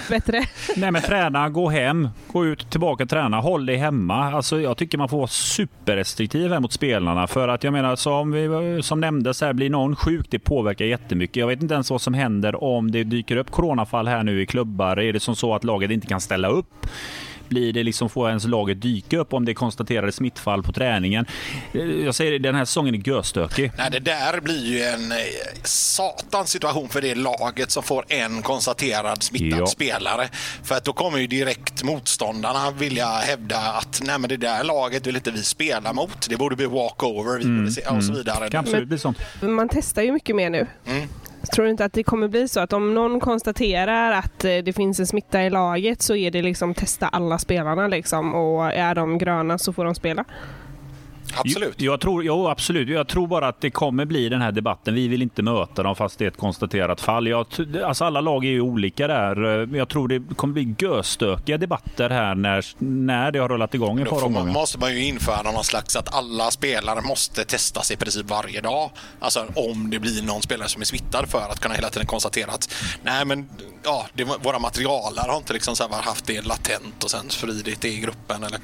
bättre. 0.10 0.46
Nej 0.76 0.92
men 0.92 1.02
träna, 1.02 1.50
gå 1.50 1.70
hem, 1.70 2.10
gå 2.28 2.46
ut, 2.46 2.70
tillbaka 2.72 3.06
träna, 3.06 3.40
håll 3.40 3.66
dig 3.66 3.76
hemma. 3.76 4.34
Alltså 4.34 4.60
jag 4.60 4.78
tycker 4.78 4.98
man 4.98 5.10
får 5.10 5.18
vara 5.18 5.28
superrestriktiv 5.28 6.52
här 6.52 6.60
mot 6.60 6.74
spelarna. 6.74 7.28
För 7.28 7.48
att 7.48 7.64
jag 7.64 7.74
menar 7.74 7.96
som, 7.96 8.32
vi, 8.32 8.84
som 8.84 9.00
nämndes 9.00 9.42
här, 9.42 9.54
blir 9.54 9.70
någon 9.70 9.96
sjuk 9.96 10.26
det 10.30 10.40
påverkar 10.40 10.86
jättemycket. 10.86 11.36
Jag 11.36 11.48
vet 11.48 11.62
inte 11.62 11.74
ens 11.74 11.92
vad 11.92 12.02
som 12.02 12.14
händer 12.14 12.64
om 12.64 12.92
det 12.92 13.04
dyker 13.04 13.38
upp 13.38 13.52
coronafall 13.52 14.08
här 14.08 14.24
nu 14.24 14.42
i 14.42 14.46
klubbar. 14.46 15.00
Är 15.00 15.14
det 15.14 15.20
som 15.20 15.36
så 15.36 15.56
att 15.56 15.64
laget 15.64 15.92
inte 15.92 16.08
kan 16.08 16.22
ställa 16.22 16.48
upp? 16.48 16.88
Blir 17.54 17.74
det 17.74 17.84
liksom, 17.84 18.10
får 18.10 18.30
ens 18.30 18.46
laget 18.46 18.82
dyka 18.82 19.18
upp 19.18 19.34
om 19.34 19.46
det 19.46 19.54
konstaterade 19.54 20.12
smittfall 20.12 20.64
på 20.64 20.72
träningen? 20.72 21.26
Jag 22.06 22.16
säger 22.16 22.40
den 22.40 22.56
här 22.56 22.66
säsongen 22.66 22.96
är 22.96 23.08
göstökig. 23.08 23.72
Nej, 23.78 23.92
det 23.92 24.00
där 24.00 24.42
blir 24.42 24.66
ju 24.66 24.82
en 24.84 25.12
eh, 25.12 25.18
satans 25.64 26.50
situation 26.50 26.90
för 26.90 27.02
det 27.02 27.16
laget 27.16 27.72
som 27.72 27.84
får 27.84 28.06
en 28.08 28.42
konstaterad 28.42 29.24
smittad 29.24 29.60
Ja. 29.60 29.68
spelare. 29.68 30.30
För 30.64 30.76
att 30.76 30.84
då 30.84 30.94
kommer 30.94 31.18
ju 31.18 31.28
direkt 31.28 31.84
motståndarna 31.84 32.72
vilja 32.72 33.08
hävda 33.08 33.58
att 33.58 34.02
nej 34.04 34.20
men 34.20 34.30
det 34.30 34.38
där 34.38 34.64
laget 34.64 35.08
vill 35.08 35.16
inte 35.16 35.32
vi 35.32 35.44
spela 35.44 35.94
mot. 35.94 36.30
Det 36.30 36.38
borde 36.38 36.56
bli 36.56 36.66
walkover 36.66 37.70
se, 37.70 37.82
och 37.82 38.04
så 38.04 38.14
vidare. 38.14 38.46
Det 38.46 38.52
kan 38.52 38.60
absolut 38.60 38.88
bli 38.88 38.98
sånt. 39.00 39.18
Man 39.42 39.70
testar 39.70 40.02
ju 40.02 40.12
mycket 40.12 40.36
mer 40.36 40.50
nu. 40.50 40.68
Mm. 40.88 41.08
Tror 41.52 41.66
du 41.66 41.72
inte 41.72 41.86
att 41.86 41.94
det 41.94 42.04
kommer 42.04 42.28
bli 42.28 42.48
så 42.48 42.60
att 42.60 42.74
om 42.74 42.94
någon 42.94 43.20
konstaterar 43.20 44.12
att 44.12 44.46
eh, 44.46 44.58
det 44.58 44.74
finns 44.74 45.00
en 45.00 45.08
smitta 45.08 45.44
i 45.44 45.50
laget 45.50 46.02
så 46.02 46.16
är 46.16 46.32
det 46.32 46.42
liksom 46.42 46.74
testa 46.74 47.08
alla 47.08 47.38
spelarna 47.38 47.88
liksom 47.88 48.36
och 48.36 48.66
är 48.66 48.96
de 48.96 49.18
gröna 49.18 49.58
så 49.58 49.74
får 49.74 49.86
de 49.86 49.96
spela? 49.96 50.26
Absolut. 51.36 51.82
Jag 51.82 52.00
tror, 52.02 52.24
jo, 52.24 52.48
absolut. 52.48 52.90
Jag 52.90 53.08
tror 53.08 53.28
bara 53.28 53.48
att 53.48 53.62
det 53.62 53.70
kommer 53.70 54.06
bli 54.06 54.30
den 54.30 54.42
här 54.42 54.52
debatten. 54.52 54.94
Vi 54.94 55.08
vill 55.08 55.22
inte 55.22 55.42
möta 55.42 55.84
dem 55.84 55.96
fast 55.96 56.20
det 56.20 56.26
är 56.26 56.28
ett 56.28 56.38
konstaterat 56.38 57.02
fall. 57.02 57.28
Jag, 57.28 57.46
alltså 57.86 58.06
alla 58.06 58.22
lag 58.22 58.46
är 58.46 58.50
ju 58.50 58.62
olika 58.62 59.08
där. 59.08 59.36
Jag 59.76 59.90
tror 59.90 60.08
det 60.08 60.36
kommer 60.36 60.54
bli 60.54 60.76
göstökiga 60.80 61.58
debatter 61.58 62.10
här 62.10 62.36
när, 62.36 62.66
när 62.78 63.32
det 63.32 63.40
har 63.40 63.50
rullat 63.50 63.74
igång 63.74 64.00
ett 64.00 64.06
Då 64.06 64.16
par 64.16 64.26
omgångar. 64.26 64.54
måste 64.54 64.80
man 64.80 64.94
ju 64.94 65.04
införa 65.04 65.52
någon 65.52 65.64
slags 65.64 65.96
att 65.96 66.16
alla 66.16 66.52
spelare 66.52 67.02
måste 67.02 67.44
testas 67.46 67.92
i 67.92 67.96
princip 67.96 68.30
varje 68.30 68.62
dag. 68.62 68.92
Alltså 69.20 69.46
om 69.56 69.90
det 69.90 70.00
blir 70.00 70.24
någon 70.24 70.42
spelare 70.42 70.70
som 70.70 70.82
är 70.82 70.86
smittad 70.86 71.30
för 71.30 71.50
att 71.52 71.60
kunna 71.60 71.74
hela 71.76 71.90
tiden 71.90 72.08
konstatera 72.08 72.52
att 72.52 72.74
nej 73.04 73.26
men 73.26 73.50
ja, 73.84 74.06
det, 74.14 74.24
våra 74.24 74.60
materialare 74.60 75.32
har 75.32 75.38
inte 75.38 75.54
liksom 75.54 75.76
så 75.76 75.88
haft 75.92 76.26
det 76.26 76.46
latent 76.46 77.04
och 77.04 77.12
sen 77.12 77.30
spridit 77.30 77.82
det 77.82 77.90
i 77.90 78.00
gruppen. 78.00 78.44
Eller, 78.44 78.60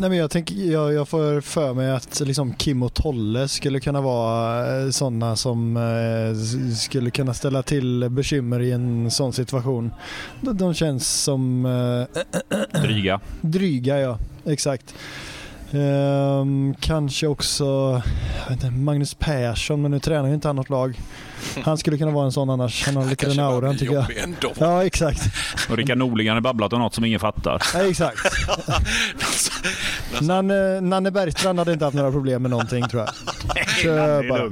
Nej, 0.00 0.08
men 0.10 0.18
jag, 0.18 0.30
tänker, 0.30 0.54
jag, 0.54 0.92
jag 0.92 1.08
får 1.08 1.40
för 1.40 1.74
mig 1.74 1.90
att 1.90 2.20
liksom 2.20 2.54
Kim 2.54 2.82
och 2.82 2.94
Tolle 2.94 3.48
skulle 3.48 3.80
kunna 3.80 4.00
vara 4.00 4.92
sådana 4.92 5.36
som 5.36 5.76
eh, 5.76 6.74
skulle 6.76 7.10
kunna 7.10 7.34
ställa 7.34 7.62
till 7.62 8.08
bekymmer 8.10 8.60
i 8.60 8.72
en 8.72 9.10
sån 9.10 9.32
situation. 9.32 9.90
De, 10.40 10.56
de 10.56 10.74
känns 10.74 11.22
som 11.22 11.66
eh, 11.66 12.82
Dryga. 12.82 13.20
dryga, 13.40 13.98
ja. 14.00 14.18
Exakt. 14.46 14.94
Ehm, 15.72 16.74
kanske 16.80 17.26
också 17.26 18.02
inte, 18.50 18.70
Magnus 18.70 19.14
Persson, 19.14 19.82
men 19.82 19.90
nu 19.90 20.00
tränar 20.00 20.28
ju 20.28 20.34
inte 20.34 20.48
han 20.48 20.56
något 20.56 20.70
lag. 20.70 20.98
Han 21.64 21.78
skulle 21.78 21.98
kunna 21.98 22.10
vara 22.10 22.24
en 22.24 22.32
sån 22.32 22.50
annars. 22.50 22.86
Han 22.86 22.96
har 22.96 23.04
lite 23.04 23.26
den 23.26 23.38
auran 23.38 23.78
tycker 23.78 23.94
jag. 23.94 24.16
ändå. 24.16 24.52
Ja, 24.58 24.84
exakt. 24.84 25.20
Och 25.68 25.76
Rickard 25.76 25.98
Norling 25.98 26.30
har 26.30 26.40
babblat 26.40 26.72
om 26.72 26.78
något 26.78 26.94
som 26.94 27.04
ingen 27.04 27.20
fattar. 27.20 27.62
Ja, 27.74 27.80
exakt. 27.82 28.18
Nanne, 30.20 30.80
Nanne 30.80 31.10
Bergstrand 31.10 31.58
hade 31.58 31.72
inte 31.72 31.84
haft 31.84 31.96
några 31.96 32.12
problem 32.12 32.42
med 32.42 32.50
någonting 32.50 32.88
tror 32.88 33.02
jag. 33.02 33.10
Är 33.96 34.28
bara. 34.28 34.42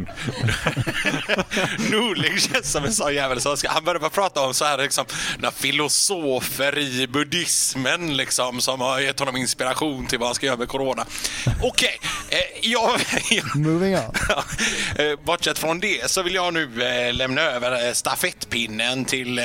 Norling 1.90 2.38
känns 2.38 2.72
som 2.72 2.84
en 2.84 2.92
sån 2.92 3.14
jävel 3.14 3.40
ska, 3.40 3.68
han 3.70 3.84
börjar 3.84 4.00
bara 4.00 4.10
prata 4.10 4.40
om 4.40 4.54
så 4.54 4.64
här 4.64 4.78
liksom, 4.78 5.04
några 5.38 5.52
filosofer 5.52 6.78
i 6.78 7.06
buddhismen 7.06 8.16
liksom, 8.16 8.60
som 8.60 8.80
har 8.80 9.00
gett 9.00 9.18
honom 9.18 9.36
inspiration 9.36 10.06
till 10.06 10.18
vad 10.18 10.28
han 10.28 10.34
ska 10.34 10.46
göra 10.46 10.56
med 10.56 10.68
corona. 10.68 11.04
Okej, 11.62 11.98
eh, 12.28 12.38
jag, 12.70 12.90
jag, 13.30 13.56
Moving 13.56 13.94
on. 13.94 14.00
Eh, 14.98 15.18
Bortsett 15.24 15.58
från 15.58 15.80
det 15.80 16.10
så 16.10 16.22
vill 16.22 16.34
jag 16.34 16.54
nu 16.54 16.66
lämna 17.12 17.40
över 17.42 17.86
eh, 17.86 17.92
stafettpinnen 17.92 19.04
till, 19.04 19.38
eh, 19.38 19.44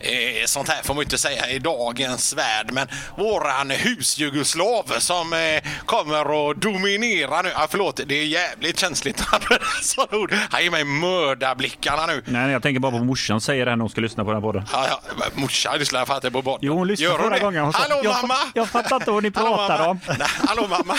eh, 0.00 0.44
sånt 0.46 0.68
här 0.68 0.82
får 0.82 0.94
man 0.94 1.02
inte 1.04 1.18
säga 1.18 1.50
i 1.50 1.58
dagens 1.58 2.32
värld, 2.32 2.70
men 2.72 2.88
våran 3.16 3.70
husjugoslav 3.70 4.92
som 4.98 5.32
eh, 5.32 5.38
kommer 5.86 6.50
att 6.50 6.56
dominera 6.62 7.42
nu. 7.42 7.50
Ah, 7.54 7.66
förlåt, 7.70 8.00
det 8.06 8.14
är 8.14 8.24
jävligt 8.26 8.78
känsligt 8.80 9.20
att 9.20 9.32
använda 9.34 9.64
sådana 9.82 10.18
ord. 10.22 10.34
Han 10.50 10.62
ger 10.62 10.70
mig 10.70 10.84
mördarblickarna 10.84 12.06
nu. 12.06 12.22
Nej, 12.26 12.52
jag 12.52 12.62
tänker 12.62 12.80
bara 12.80 12.92
på 12.92 12.98
morsan 13.04 13.40
säger 13.40 13.64
det 13.64 13.70
här 13.70 13.76
när 13.76 13.82
hon 13.82 13.90
ska 13.90 14.00
lyssna 14.00 14.24
på 14.24 14.30
den 14.30 14.42
här 14.42 14.48
podden. 14.48 14.64
Ja, 14.72 14.86
ja, 15.18 15.24
morsan 15.34 15.78
lyssnar 15.78 16.00
det 16.22 16.28
är 16.28 16.30
på 16.30 16.42
bort. 16.42 16.58
Jo, 16.62 16.74
hon 16.74 16.88
lyssnade 16.88 17.16
förra 17.16 17.30
det? 17.30 17.40
gången. 17.40 17.62
Hon 17.64 17.72
sa, 17.72 17.78
Hallå 17.78 18.00
jag, 18.04 18.14
mamma! 18.22 18.34
Jag 18.54 18.68
fattar 18.68 18.96
inte 18.96 19.10
vad 19.10 19.22
ni 19.22 19.30
pratar 19.42 19.88
om. 19.88 20.00
Nej, 20.18 20.28
hallå 20.48 20.66
mamma! 20.68 20.96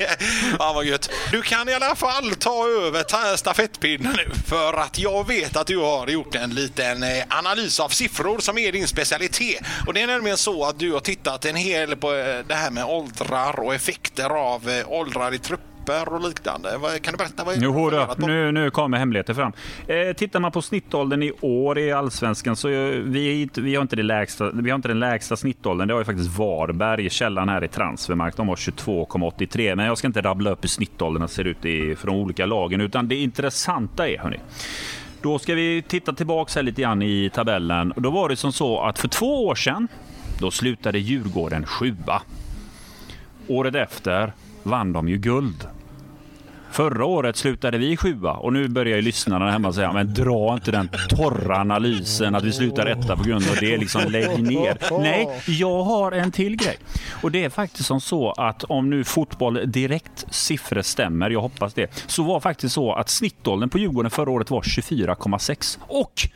ja, 0.58 0.72
vad 0.72 0.84
gött. 0.84 1.10
Du 1.30 1.42
kan 1.42 1.68
i 1.68 1.74
alla 1.74 1.94
fall 1.96 2.34
ta 2.34 2.68
över 2.68 3.02
ta- 3.02 3.36
stafettpinnen 3.36 4.12
nu 4.16 4.30
för 4.46 4.74
att 4.74 4.98
jag 4.98 5.07
vet 5.28 5.56
att 5.56 5.66
du 5.66 5.78
har 5.78 6.06
gjort 6.06 6.34
en 6.34 6.50
liten 6.50 7.02
eh, 7.02 7.24
analys 7.28 7.80
av 7.80 7.88
siffror 7.88 8.38
som 8.38 8.58
är 8.58 8.72
din 8.72 8.88
specialitet. 8.88 9.62
Och 9.86 9.94
det 9.94 10.02
är 10.02 10.06
nämligen 10.06 10.36
så 10.36 10.64
att 10.64 10.78
du 10.78 10.92
har 10.92 11.00
tittat 11.00 11.44
en 11.44 11.56
hel 11.56 11.96
på 11.96 12.14
eh, 12.14 12.46
det 12.48 12.54
här 12.54 12.70
med 12.70 12.84
åldrar 12.84 13.60
och 13.60 13.74
effekter 13.74 14.30
av 14.30 14.68
eh, 14.68 14.92
åldrar 14.92 15.34
i 15.34 15.38
trupper 15.38 16.12
och 16.12 16.28
liknande. 16.28 16.70
Kan 17.02 17.12
du 17.12 17.18
berätta? 17.18 17.44
Vad 17.44 17.56
är 17.56 17.60
Jo, 17.60 17.90
då, 17.90 18.14
nu, 18.16 18.52
nu 18.52 18.70
kommer 18.70 18.98
hemligheter 18.98 19.34
fram. 19.34 19.52
Eh, 19.86 20.12
tittar 20.16 20.40
man 20.40 20.52
på 20.52 20.62
snittåldern 20.62 21.22
i 21.22 21.32
år 21.40 21.78
i 21.78 21.92
Allsvenskan 21.92 22.56
så 22.56 22.68
vi, 22.68 23.48
vi, 23.54 23.74
har 23.74 23.82
inte 23.82 23.96
det 23.96 24.02
lägsta, 24.02 24.50
vi 24.50 24.70
har 24.70 24.76
inte 24.76 24.88
den 24.88 25.00
lägsta 25.00 25.36
snittåldern. 25.36 25.88
Det 25.88 25.94
har 25.94 26.00
ju 26.00 26.04
faktiskt 26.04 26.38
Varberg, 26.38 27.10
källan 27.10 27.48
här 27.48 27.64
i 27.64 27.68
Transfermarkt. 27.68 28.36
De 28.36 28.48
har 28.48 28.56
22,83. 28.56 29.76
Men 29.76 29.86
jag 29.86 29.98
ska 29.98 30.06
inte 30.06 30.20
rabbla 30.20 30.50
upp 30.50 30.64
hur 30.64 30.68
snittåldrarna 30.68 31.28
ser 31.28 31.44
ut 31.44 31.64
i, 31.64 31.96
de 32.02 32.16
olika 32.16 32.46
lagen. 32.46 32.80
Utan 32.80 33.08
det 33.08 33.14
intressanta 33.14 34.08
är, 34.08 34.18
hörni, 34.18 34.38
då 35.22 35.38
ska 35.38 35.54
vi 35.54 35.82
titta 35.88 36.12
tillbaka 36.12 36.52
här 36.54 36.62
lite 36.62 36.82
grann 36.82 37.02
i 37.02 37.30
tabellen. 37.34 37.92
Och 37.92 38.02
Då 38.02 38.10
var 38.10 38.28
det 38.28 38.36
som 38.36 38.52
så 38.52 38.80
att 38.80 38.98
för 38.98 39.08
två 39.08 39.46
år 39.46 39.54
sedan, 39.54 39.88
då 40.40 40.50
slutade 40.50 40.98
Djurgården 40.98 41.66
sjua. 41.66 42.22
Året 43.48 43.74
efter 43.74 44.32
vann 44.62 44.92
de 44.92 45.08
ju 45.08 45.16
guld. 45.16 45.68
Förra 46.70 47.04
året 47.04 47.36
slutade 47.36 47.78
vi 47.78 47.96
sjua 47.96 48.32
och 48.32 48.52
nu 48.52 48.68
börjar 48.68 48.96
ju 48.96 49.02
lyssnarna 49.02 49.50
hemma 49.50 49.72
säga 49.72 49.92
men 49.92 50.14
dra 50.14 50.54
inte 50.54 50.70
den 50.70 50.88
torra 51.08 51.56
analysen 51.56 52.34
att 52.34 52.44
vi 52.44 52.52
slutar 52.52 52.86
etta 52.86 53.16
på 53.16 53.22
grund 53.22 53.44
av 53.50 53.56
det. 53.60 53.76
Liksom 53.76 54.02
lägg 54.10 54.42
ner. 54.42 54.78
Nej, 55.00 55.42
jag 55.46 55.82
har 55.82 56.12
en 56.12 56.32
till 56.32 56.56
grej. 56.56 56.76
Och 57.22 57.30
det 57.30 57.44
är 57.44 57.50
faktiskt 57.50 57.86
som 57.86 58.00
så 58.00 58.32
att 58.32 58.64
om 58.64 58.90
nu 58.90 59.04
fotboll 59.04 59.60
direkt 59.66 60.26
siffror 60.30 60.82
stämmer, 60.82 61.30
jag 61.30 61.40
hoppas 61.40 61.74
det, 61.74 62.04
så 62.06 62.22
var 62.22 62.40
faktiskt 62.40 62.74
så 62.74 62.92
att 62.92 63.08
snittåldern 63.08 63.70
på 63.70 63.78
Djurgården 63.78 64.10
förra 64.10 64.30
året 64.30 64.50
var 64.50 64.62
24,6 64.62 65.78
och 65.86 66.28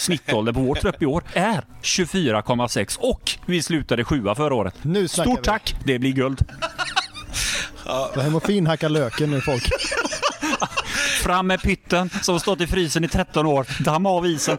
Snittåldern 0.00 0.54
på 0.54 0.60
vår 0.60 0.74
trupp 0.74 1.02
i 1.02 1.06
år 1.06 1.22
är 1.32 1.64
24,6 1.82 2.98
och 3.00 3.30
vi 3.46 3.62
slutade 3.62 4.04
sjua 4.04 4.34
förra 4.34 4.54
året. 4.54 4.74
Stort 5.08 5.38
vi. 5.38 5.42
tack, 5.42 5.74
det 5.84 5.98
blir 5.98 6.12
guld. 6.12 6.44
Gå 8.14 8.20
hem 8.20 8.34
och 8.36 8.46
finhacka 8.46 8.88
löken 8.88 9.30
nu 9.30 9.40
folk. 9.40 9.62
Fram 11.20 11.46
med 11.46 11.62
pytten 11.62 12.10
som 12.22 12.34
har 12.34 12.38
stått 12.40 12.60
i 12.60 12.66
frysen 12.66 13.04
i 13.04 13.08
13 13.08 13.46
år. 13.46 13.66
Damma 13.80 14.10
av 14.10 14.26
isen. 14.26 14.58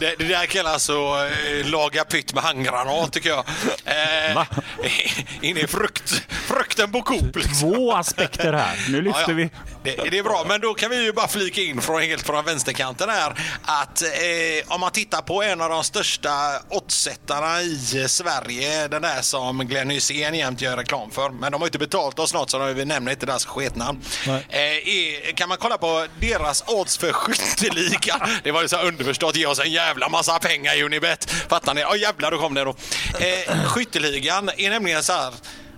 Det, 0.00 0.14
det 0.18 0.24
där 0.24 0.46
kallas 0.46 0.90
att 0.90 0.96
eh, 0.96 1.70
laga 1.70 2.04
pytt 2.04 2.34
med 2.34 2.42
handgranat 2.42 3.12
tycker 3.12 3.28
jag. 3.28 3.44
Eh, 3.84 4.34
Va? 4.34 4.46
in 5.40 5.56
i 5.56 5.66
frukt, 5.66 6.22
frukten 6.28 6.92
på 6.92 7.02
Coop. 7.02 7.36
Liksom. 7.36 7.74
Två 7.74 7.92
aspekter 7.94 8.52
här. 8.52 8.86
Nu 8.88 9.02
lyfter 9.02 9.20
ja, 9.20 9.26
ja. 9.28 9.34
vi. 9.34 9.50
Det, 9.82 10.10
det, 10.10 10.18
är 10.18 10.22
bra, 10.22 10.44
men 10.48 10.60
då 10.60 10.74
kan 10.74 10.90
vi 10.90 11.04
ju 11.04 11.12
bara 11.12 11.28
flika 11.28 11.60
in 11.60 11.80
från, 11.80 12.02
helt 12.02 12.22
från 12.22 12.44
vänsterkanten 12.44 13.08
här 13.08 13.32
att 13.62 14.02
eh, 14.02 14.74
om 14.74 14.80
man 14.80 14.90
tittar 14.90 15.22
på 15.22 15.42
en 15.42 15.60
av 15.60 15.70
de 15.70 15.84
största 15.84 16.30
oddsättarna 16.68 17.62
i 17.62 18.04
Sverige, 18.08 18.88
den 18.88 19.02
där 19.02 19.22
som 19.22 19.58
Glenn 19.58 19.90
Hysén 19.90 20.34
jämt 20.34 20.60
gör 20.60 20.76
reklam 20.76 21.10
för, 21.10 21.30
men 21.30 21.52
de 21.52 21.60
har 21.60 21.68
inte 21.68 21.78
betalt 21.78 22.18
oss 22.18 22.34
något 22.34 22.50
så 22.50 22.72
vi 22.72 22.84
nämner 22.84 23.12
inte 23.12 23.26
deras 23.26 23.44
sketnamn. 23.44 24.00
Eh, 24.26 25.34
kan 25.34 25.48
man 25.48 25.58
kolla 25.58 25.77
på 25.80 26.06
deras 26.20 26.64
odds 26.66 26.98
för 26.98 27.12
skytteliga? 27.12 28.28
Det 28.44 28.52
var 28.52 28.62
ju 28.62 28.68
så 28.68 28.76
underförstått, 28.76 29.36
ge 29.36 29.46
oss 29.46 29.58
en 29.58 29.72
jävla 29.72 30.08
massa 30.08 30.38
pengar 30.38 30.82
Unibet. 30.82 31.30
Fattar 31.30 31.74
ni? 31.74 31.80
Ja 31.80 31.90
oh, 31.90 31.98
jävlar, 31.98 32.30
då 32.30 32.38
kom 32.38 32.54
det 32.54 32.64
då. 32.64 32.74
Eh, 33.18 33.64
skytteligan 33.64 34.50
är 34.56 34.70
nämligen 34.70 35.02
så 35.02 35.12
här 35.12 35.34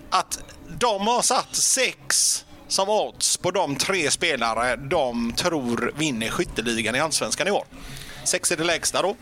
att 0.09 0.39
de 0.79 1.07
har 1.07 1.21
satt 1.21 1.55
sex 1.55 2.45
som 2.67 2.89
odds 2.89 3.37
på 3.37 3.51
de 3.51 3.75
tre 3.75 4.11
spelare 4.11 4.75
de 4.75 5.33
tror 5.33 5.93
vinner 5.97 6.29
skytteligan 6.29 6.95
i 6.95 6.99
Allsvenskan 6.99 7.47
i 7.47 7.51
år. 7.51 7.65
Sex 8.23 8.51
är 8.51 8.57
det 8.57 8.63
lägsta 8.63 9.01
då. 9.01 9.15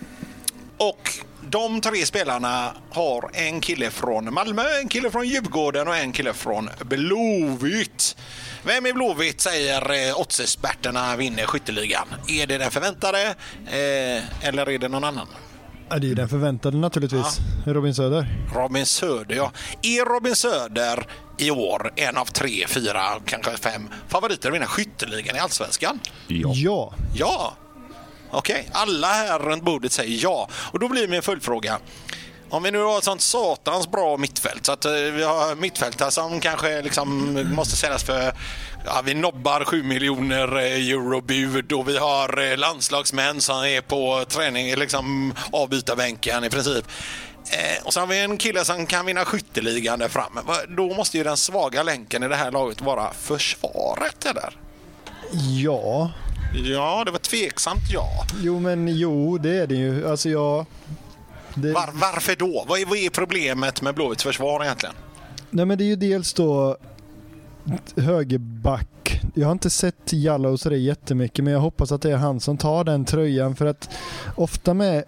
Och 0.77 1.09
de 1.49 1.81
tre 1.81 2.05
spelarna 2.05 2.73
har 2.89 3.29
en 3.33 3.61
kille 3.61 3.89
från 3.89 4.33
Malmö, 4.33 4.63
en 4.81 4.89
kille 4.89 5.11
från 5.11 5.27
Djurgården 5.27 5.87
och 5.87 5.95
en 5.95 6.11
kille 6.11 6.33
från 6.33 6.69
Blåvitt. 6.85 8.17
Vem 8.63 8.85
i 8.85 8.93
Blåvitt 8.93 9.41
säger 9.41 10.09
eh, 10.09 10.19
oddsexperterna 10.19 11.15
vinner 11.15 11.45
skytteligan? 11.45 12.07
Är 12.27 12.47
det 12.47 12.57
den 12.57 12.71
förväntade 12.71 13.35
eh, 13.65 14.47
eller 14.47 14.69
är 14.69 14.79
det 14.79 14.87
någon 14.87 15.03
annan? 15.03 15.27
Ja, 15.89 15.99
det 15.99 16.11
är 16.11 16.15
den 16.15 16.29
förväntade 16.29 16.77
naturligtvis. 16.77 17.37
Ja. 17.65 17.73
Robin 17.73 17.95
Söder. 17.95 18.27
Robin 18.55 18.85
Söder, 18.85 19.35
ja. 19.35 19.51
Är 19.81 20.05
Robin 20.05 20.35
Söder 20.35 21.07
i 21.37 21.51
år 21.51 21.91
en 21.95 22.17
av 22.17 22.25
tre, 22.25 22.67
fyra, 22.67 23.01
kanske 23.25 23.57
fem 23.57 23.89
favoriter 24.07 24.49
att 24.49 24.55
vinna 24.55 24.65
skytteligan 24.65 25.35
i 25.35 25.39
Allsvenskan? 25.39 25.99
Ja. 26.27 26.51
Ja. 26.53 26.93
ja. 27.15 27.53
Okej, 28.31 28.59
okay. 28.59 28.81
alla 28.81 29.07
här 29.07 29.39
runt 29.39 29.63
bordet 29.63 29.91
säger 29.91 30.23
ja. 30.23 30.49
Och 30.53 30.79
då 30.79 30.87
blir 30.87 31.07
min 31.07 31.21
följdfråga. 31.21 31.79
Om 32.49 32.63
vi 32.63 32.71
nu 32.71 32.81
har 32.81 32.97
ett 32.97 33.03
sånt 33.03 33.21
satans 33.21 33.91
bra 33.91 34.17
mittfält 34.17 34.65
så 34.65 34.71
att 34.71 34.85
eh, 34.85 34.91
vi 34.91 35.23
har 35.23 35.55
mittfältare 35.55 36.11
som 36.11 36.39
kanske 36.39 36.81
liksom 36.81 37.33
måste 37.55 37.75
säljas 37.75 38.03
för 38.03 38.33
Ja, 38.85 39.01
vi 39.05 39.13
nobbar 39.13 39.65
7 39.65 39.83
miljoner 39.83 40.57
eh, 40.57 40.89
eurobud 40.89 41.71
och 41.71 41.89
vi 41.89 41.97
har 41.97 42.51
eh, 42.51 42.57
landslagsmän 42.57 43.41
som 43.41 43.63
är 43.63 43.81
på 43.81 44.25
träning, 44.27 44.75
liksom 44.75 45.33
avbytarbänken 45.51 46.43
i 46.43 46.49
princip. 46.49 46.85
Eh, 47.51 47.85
och 47.85 47.93
så 47.93 47.99
har 47.99 48.07
vi 48.07 48.19
en 48.19 48.37
kille 48.37 48.65
som 48.65 48.85
kan 48.85 49.05
vinna 49.05 49.25
skytteligan 49.25 49.99
där 49.99 50.07
framme. 50.07 50.41
Då 50.67 50.93
måste 50.93 51.17
ju 51.17 51.23
den 51.23 51.37
svaga 51.37 51.83
länken 51.83 52.23
i 52.23 52.27
det 52.27 52.35
här 52.35 52.51
laget 52.51 52.81
vara 52.81 53.13
försvaret, 53.13 54.25
eller? 54.25 54.57
Ja. 55.63 56.11
Ja, 56.53 57.03
det 57.05 57.11
var 57.11 57.19
tveksamt 57.19 57.91
ja. 57.91 58.25
Jo, 58.41 58.59
men 58.59 58.87
jo, 58.87 59.37
det 59.37 59.57
är 59.57 59.67
det 59.67 59.75
ju. 59.75 60.07
Alltså, 60.07 60.29
ja. 60.29 60.65
Det... 61.55 61.73
Var, 61.73 61.89
varför 61.93 62.35
då? 62.35 62.65
Vad 62.67 62.79
är, 62.79 62.85
vad 62.85 62.97
är 62.97 63.09
problemet 63.09 63.81
med 63.81 63.95
Blåvitts 63.95 64.23
försvar 64.23 64.63
egentligen? 64.63 64.95
Nej, 65.49 65.65
men 65.65 65.77
det 65.77 65.83
är 65.83 65.85
ju 65.85 65.95
dels 65.95 66.33
då 66.33 66.77
högerback. 67.95 69.21
Jag 69.33 69.47
har 69.47 69.51
inte 69.51 69.69
sett 69.69 70.13
Jallow 70.13 70.57
så 70.57 70.69
det 70.69 70.77
jättemycket 70.77 71.43
men 71.43 71.53
jag 71.53 71.59
hoppas 71.59 71.91
att 71.91 72.01
det 72.01 72.11
är 72.11 72.17
han 72.17 72.39
som 72.39 72.57
tar 72.57 72.83
den 72.83 73.05
tröjan 73.05 73.55
för 73.55 73.65
att 73.65 73.89
ofta 74.35 74.73
med, 74.73 75.03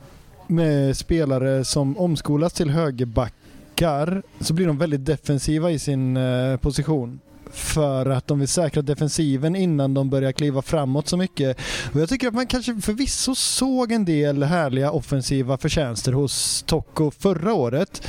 med 0.48 0.98
spelare 0.98 1.66
som 1.66 1.98
omskolas 1.98 2.54
till 2.54 2.70
högerbackar 2.70 4.24
så 4.40 4.54
blir 4.54 4.68
de 4.68 4.78
väldigt 4.78 5.06
defensiva 5.06 5.72
i 5.72 5.80
sin 5.80 6.18
eh, 6.18 6.58
position 6.58 7.20
för 7.54 8.06
att 8.06 8.28
de 8.28 8.40
vill 8.40 8.48
säkra 8.48 8.82
defensiven 8.82 9.56
innan 9.56 9.94
de 9.94 10.10
börjar 10.10 10.32
kliva 10.32 10.62
framåt 10.62 11.08
så 11.08 11.18
mycket. 11.18 11.58
Och 11.94 12.00
jag 12.02 12.10
tycker 12.10 12.28
att 12.28 12.34
man 12.34 12.48
kanske 12.48 12.76
förvisso 12.76 13.36
såg 13.36 13.92
en 13.92 14.06
del 14.06 14.44
härliga 14.44 14.92
offensiva 14.92 15.58
förtjänster 15.58 16.12
hos 16.12 16.64
Tocco 16.68 17.12
förra 17.12 17.54
året. 17.54 18.08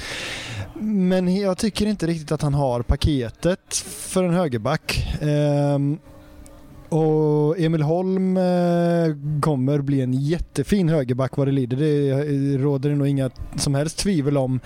Men 0.81 1.37
jag 1.37 1.59
tycker 1.59 1.87
inte 1.87 2.07
riktigt 2.07 2.33
att 2.33 2.43
han 2.43 2.55
har 2.55 2.83
paketet 2.83 3.75
för 3.87 4.25
en 4.25 4.35
högerback. 4.35 5.07
Um, 5.23 5.99
och 6.93 7.59
Emil 7.59 7.83
Holm 7.83 8.37
eh, 8.37 9.17
kommer 9.41 9.81
bli 9.81 10.01
en 10.01 10.13
jättefin 10.13 10.89
högerback 10.89 11.37
vad 11.37 11.49
det 11.49 11.53
lider. 11.53 11.77
Det 11.77 12.59
råder 12.59 12.91
det 12.91 12.97
nog 12.97 13.09
inga 13.09 13.31
som 13.57 13.75
helst 13.75 13.99
tvivel 13.99 14.37
om. 14.37 14.61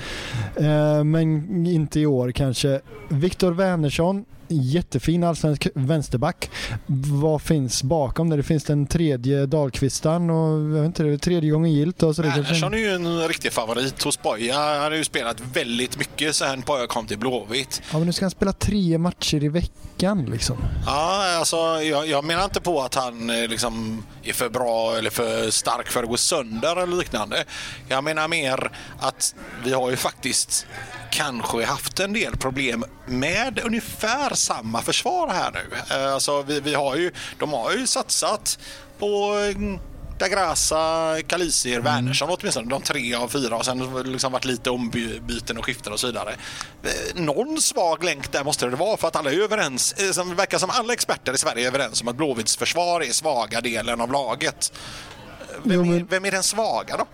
Ehm, 0.61 1.11
men 1.11 1.67
inte 1.67 2.01
i 2.01 2.07
år 2.07 2.31
kanske. 2.31 2.81
Viktor 3.09 3.53
Wernersson 3.53 4.25
jättefin 4.49 5.25
allsvensk 5.25 5.69
vänsterback. 5.75 6.51
Vad 6.87 7.43
finns 7.43 7.83
bakom 7.83 8.31
det? 8.31 8.37
Det 8.37 8.43
finns 8.43 8.65
den 8.65 8.87
tredje 8.87 9.47
Dahlqvistan 9.47 10.31
och 10.31 10.61
jag 10.61 10.81
vet 10.81 10.87
inte, 10.87 11.03
det 11.03 11.13
är 11.13 11.19
tredje 11.19 11.51
gången 11.51 11.73
gilt. 11.73 12.01
Så 12.01 12.13
det 12.13 12.33
Andersson 12.33 12.75
är 12.75 12.79
ju 12.79 12.91
en 12.91 13.29
riktig 13.29 13.53
favorit 13.53 14.03
hos 14.03 14.23
Boja. 14.23 14.55
Han 14.55 14.81
har 14.83 14.91
ju 14.91 15.05
spelat 15.05 15.41
väldigt 15.53 15.99
mycket 15.99 16.37
sen 16.37 16.61
Boja 16.67 16.87
kom 16.87 17.07
till 17.07 17.19
Blåvitt. 17.19 17.83
Ja, 17.91 17.99
men 17.99 18.07
nu 18.07 18.13
ska 18.13 18.25
han 18.25 18.31
spela 18.31 18.53
tre 18.53 18.99
matcher 18.99 19.45
i 19.45 19.49
veckan 19.49 20.25
liksom. 20.25 20.57
Ja, 20.87 21.37
alltså 21.39 21.57
jag, 21.83 22.07
jag 22.07 22.25
menar 22.25 22.45
inte 22.45 22.61
på 22.61 22.83
att 22.83 22.95
han 22.95 23.31
eh, 23.31 23.49
liksom 23.49 24.03
är 24.25 24.33
för 24.33 24.49
bra 24.49 24.97
eller 24.97 25.11
för 25.11 25.51
stark 25.51 25.89
för 25.89 26.03
att 26.03 26.09
gå 26.09 26.17
sönder 26.17 26.83
eller 26.83 26.97
liknande. 26.97 27.45
Jag 27.89 28.05
menar 28.05 28.29
mer 28.29 28.71
att 28.99 29.35
vi 29.65 29.73
har 29.73 29.91
ju 29.91 29.97
faktiskt 29.97 30.67
kanske 31.11 31.65
haft 31.65 32.01
en 32.01 32.13
del 32.13 32.37
problem 32.37 32.85
med 33.07 33.61
ungefär 33.65 34.35
samma 34.35 34.83
försvar 34.83 35.29
här 35.29 35.51
nu. 35.53 35.95
Eh, 35.97 36.13
alltså 36.15 36.43
vi, 36.43 36.61
vi 36.61 36.75
har 36.75 36.97
ju, 36.97 37.13
de 37.39 37.53
har 37.53 37.73
ju 37.73 37.87
satsat 37.87 38.59
på 38.99 39.33
mm, 39.55 39.79
Dagrasa, 40.19 41.17
Kalisir, 41.27 41.81
Wernersson 41.81 42.29
mm. 42.29 42.39
åtminstone. 42.41 42.71
De 42.71 42.83
tre 42.83 43.15
av 43.15 43.29
fyra 43.29 43.57
och 43.57 43.65
sen 43.65 44.03
liksom 44.13 44.33
varit 44.33 44.45
lite 44.45 44.71
ombyten 44.71 45.59
och 45.59 45.65
skiften 45.65 45.93
och 45.93 46.01
så 46.01 46.07
vidare. 46.07 46.37
Eh, 46.83 47.23
någon 47.23 47.61
svag 47.61 48.05
länk 48.05 48.33
där 48.33 48.45
måste 48.45 48.67
det 48.67 48.77
vara 48.77 48.97
för 48.97 49.09
att 49.09 49.17
alla 49.17 49.31
är 49.31 49.43
överens. 49.43 49.93
Eh, 49.93 50.25
det 50.27 50.35
verkar 50.35 50.59
som 50.59 50.71
alla 50.71 50.93
experter 50.93 51.33
i 51.33 51.39
Sverige 51.39 51.65
är 51.65 51.69
överens 51.69 52.03
om 52.03 52.09
att 52.09 52.17
Blåvitts 52.17 52.57
försvar 52.57 53.01
är 53.01 53.13
svaga 53.13 53.61
delen 53.61 54.01
av 54.01 54.13
laget. 54.13 54.73
Vem 55.63 55.95
är, 55.95 56.07
vem 56.09 56.25
är 56.25 56.31
den 56.31 56.43
svaga 56.43 56.97
då? 56.97 57.07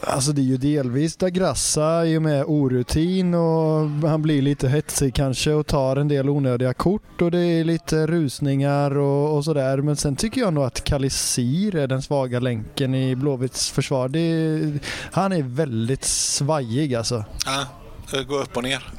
Alltså 0.00 0.32
det 0.32 0.40
är 0.40 0.44
ju 0.44 0.56
delvis 0.56 1.16
Dagrassa 1.16 2.06
i 2.06 2.18
och 2.18 2.22
med 2.22 2.44
orutin 2.44 3.34
och 3.34 3.88
han 4.08 4.22
blir 4.22 4.42
lite 4.42 4.68
hetsig 4.68 5.14
kanske 5.14 5.52
och 5.52 5.66
tar 5.66 5.96
en 5.96 6.08
del 6.08 6.28
onödiga 6.28 6.74
kort 6.74 7.22
och 7.22 7.30
det 7.30 7.38
är 7.38 7.64
lite 7.64 8.06
rusningar 8.06 8.98
och, 8.98 9.36
och 9.36 9.44
sådär. 9.44 9.78
Men 9.78 9.96
sen 9.96 10.16
tycker 10.16 10.40
jag 10.40 10.54
nog 10.54 10.64
att 10.64 10.84
Kalisir 10.84 11.76
är 11.76 11.86
den 11.86 12.02
svaga 12.02 12.40
länken 12.40 12.94
i 12.94 13.16
Blåvitts 13.16 13.70
försvar. 13.70 14.16
Är, 14.16 14.78
han 15.12 15.32
är 15.32 15.42
väldigt 15.42 16.04
svajig 16.04 16.94
alltså. 16.94 17.24
Ja, 17.46 18.22
går 18.22 18.42
upp 18.42 18.56
och 18.56 18.62
ner. 18.62 18.92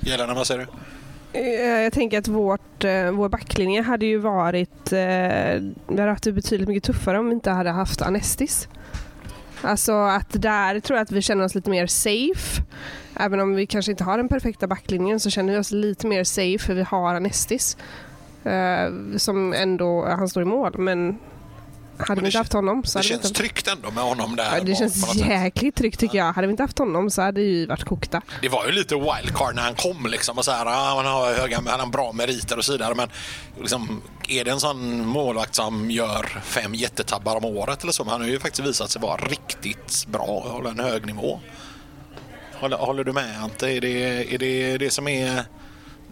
Gällande, 0.00 0.34
vad 0.34 0.46
säger 0.46 0.60
du? 0.60 0.66
Eh, 1.38 1.82
jag 1.82 1.92
tänker 1.92 2.18
att 2.18 2.28
vårt, 2.28 2.84
eh, 2.84 3.10
vår 3.10 3.28
backlinje 3.28 3.82
hade 3.82 4.06
ju 4.06 4.18
varit, 4.18 4.92
eh, 4.92 4.98
vi 5.88 5.98
hade 5.98 6.10
haft 6.10 6.24
det 6.24 6.32
betydligt 6.32 6.68
mycket 6.68 6.84
tuffare 6.84 7.18
om 7.18 7.28
vi 7.28 7.34
inte 7.34 7.50
hade 7.50 7.70
haft 7.70 8.02
Anestis. 8.02 8.68
Alltså 9.62 9.92
att 9.92 10.42
där 10.42 10.80
tror 10.80 10.96
jag 10.96 11.04
att 11.04 11.12
vi 11.12 11.22
känner 11.22 11.44
oss 11.44 11.54
lite 11.54 11.70
mer 11.70 11.86
safe. 11.86 12.62
Även 13.16 13.40
om 13.40 13.54
vi 13.54 13.66
kanske 13.66 13.90
inte 13.92 14.04
har 14.04 14.16
den 14.16 14.28
perfekta 14.28 14.66
backlinjen 14.66 15.20
så 15.20 15.30
känner 15.30 15.52
vi 15.52 15.58
oss 15.58 15.70
lite 15.70 16.06
mer 16.06 16.24
safe 16.24 16.58
för 16.58 16.74
vi 16.74 16.82
har 16.82 17.14
Anestis. 17.14 17.76
Uh, 18.46 19.16
som 19.16 19.52
ändå, 19.52 20.04
han 20.04 20.28
står 20.28 20.42
i 20.42 20.46
mål 20.46 20.78
men 20.78 21.18
hade 21.98 22.20
vi 22.20 22.26
inte 22.26 22.38
haft 22.38 22.52
honom 22.52 22.84
så 22.84 22.98
Det 22.98 23.02
känns 23.04 23.24
inte... 23.24 23.38
tryggt 23.38 23.68
ändå 23.68 23.90
med 23.90 24.04
honom 24.04 24.36
där. 24.36 24.56
Ja, 24.58 24.64
det 24.64 24.74
känns 24.74 25.14
jäkligt 25.14 25.74
tryggt 25.74 26.00
tycker 26.00 26.18
jag. 26.18 26.32
Hade 26.32 26.46
vi 26.46 26.50
inte 26.50 26.62
haft 26.62 26.78
honom 26.78 27.10
så 27.10 27.22
hade 27.22 27.40
vi 27.40 27.66
varit 27.66 27.84
kokta. 27.84 28.22
Det 28.42 28.48
var 28.48 28.66
ju 28.66 28.72
lite 28.72 28.94
wildcard 28.94 29.54
när 29.54 29.62
han 29.62 29.74
kom 29.74 30.06
liksom 30.06 30.38
och 30.38 30.44
så 30.44 30.50
här, 30.50 30.66
ah, 30.66 30.96
han 30.96 31.06
har 31.06 31.34
höga, 31.34 31.62
han 31.66 31.80
har 31.80 31.86
bra 31.86 32.12
meriter 32.12 32.58
och 32.58 32.64
så 32.64 32.72
vidare 32.72 32.94
men 32.94 33.08
liksom, 33.60 34.02
är 34.28 34.44
det 34.44 34.50
en 34.50 34.60
sån 34.60 35.06
målvakt 35.06 35.54
som 35.54 35.90
gör 35.90 36.40
fem 36.44 36.74
jättetabbar 36.74 37.36
om 37.36 37.44
året 37.44 37.82
eller 37.82 37.92
så? 37.92 38.04
Men 38.04 38.12
han 38.12 38.20
har 38.20 38.28
ju 38.28 38.40
faktiskt 38.40 38.68
visat 38.68 38.90
sig 38.90 39.02
vara 39.02 39.16
riktigt 39.16 40.06
bra 40.06 40.22
och 40.22 40.50
hålla 40.50 40.70
en 40.70 40.80
hög 40.80 41.06
nivå. 41.06 41.40
Håller, 42.54 42.76
håller 42.76 43.04
du 43.04 43.12
med 43.12 43.42
Ante? 43.42 43.68
Är 43.68 43.80
det, 43.80 44.34
är 44.34 44.38
det 44.38 44.78
det 44.78 44.90
som 44.90 45.08
är 45.08 45.44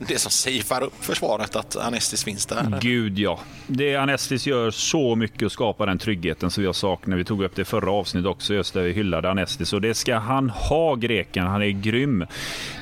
det 0.09 0.19
som 0.19 0.31
safear 0.31 0.83
upp 0.83 1.05
försvaret 1.05 1.57
att 1.57 1.77
Anestis 1.77 2.25
finns 2.25 2.47
där? 2.47 2.79
Gud 2.81 3.19
ja. 3.19 3.39
Det 3.67 3.97
Anestis 3.97 4.47
gör 4.47 4.71
så 4.71 5.17
mycket 5.17 5.43
och 5.43 5.53
skapar 5.53 5.87
den 5.87 5.99
tryggheten 5.99 6.51
som 6.51 6.63
vi 6.63 6.67
har 6.67 6.73
saknat. 6.73 7.19
Vi 7.19 7.25
tog 7.25 7.43
upp 7.43 7.57
det 7.57 7.63
i 7.63 7.65
förra 7.65 7.93
avsnittet 7.93 8.27
också, 8.27 8.55
just 8.55 8.75
där 8.75 8.83
vi 8.83 8.93
hyllade 8.93 9.31
Anestis. 9.31 9.73
Och 9.73 9.81
det 9.81 9.95
ska 9.95 10.17
han 10.17 10.51
ha, 10.51 10.95
greken. 10.95 11.47
Han 11.47 11.63
är 11.63 11.71
grym. 11.71 12.27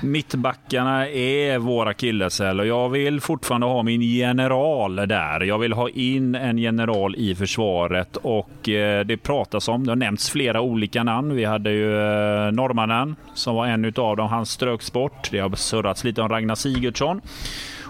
Mittbackarna 0.02 1.08
är 1.08 1.58
våra 1.58 1.90
akilleshäl 1.90 2.60
och 2.60 2.66
jag 2.66 2.88
vill 2.88 3.20
fortfarande 3.20 3.66
ha 3.66 3.82
min 3.82 4.02
general 4.02 4.96
där. 4.96 5.40
Jag 5.40 5.58
vill 5.58 5.72
ha 5.72 5.88
in 5.88 6.34
en 6.34 6.58
general 6.58 7.16
i 7.16 7.34
försvaret 7.34 8.16
och 8.16 8.68
eh, 8.68 9.04
det 9.04 9.16
pratas 9.16 9.68
om, 9.68 9.86
det 9.86 9.90
har 9.90 9.96
nämnts 9.96 10.30
flera 10.30 10.60
olika 10.60 11.02
namn. 11.02 11.36
Vi 11.36 11.44
hade 11.44 11.70
ju 11.70 11.94
eh, 11.94 12.52
norrmannen 12.52 13.16
som 13.34 13.54
var 13.54 13.66
en 13.66 13.92
av 13.96 14.16
dem. 14.16 14.28
Han 14.28 14.46
ströks 14.46 14.92
bort. 14.92 15.28
Det 15.30 15.38
har 15.38 15.56
surrats 15.56 16.04
lite 16.04 16.22
om 16.22 16.28
Ragnar 16.28 16.54
Sigurdsson 16.54 17.07
Andersson. 17.10 17.20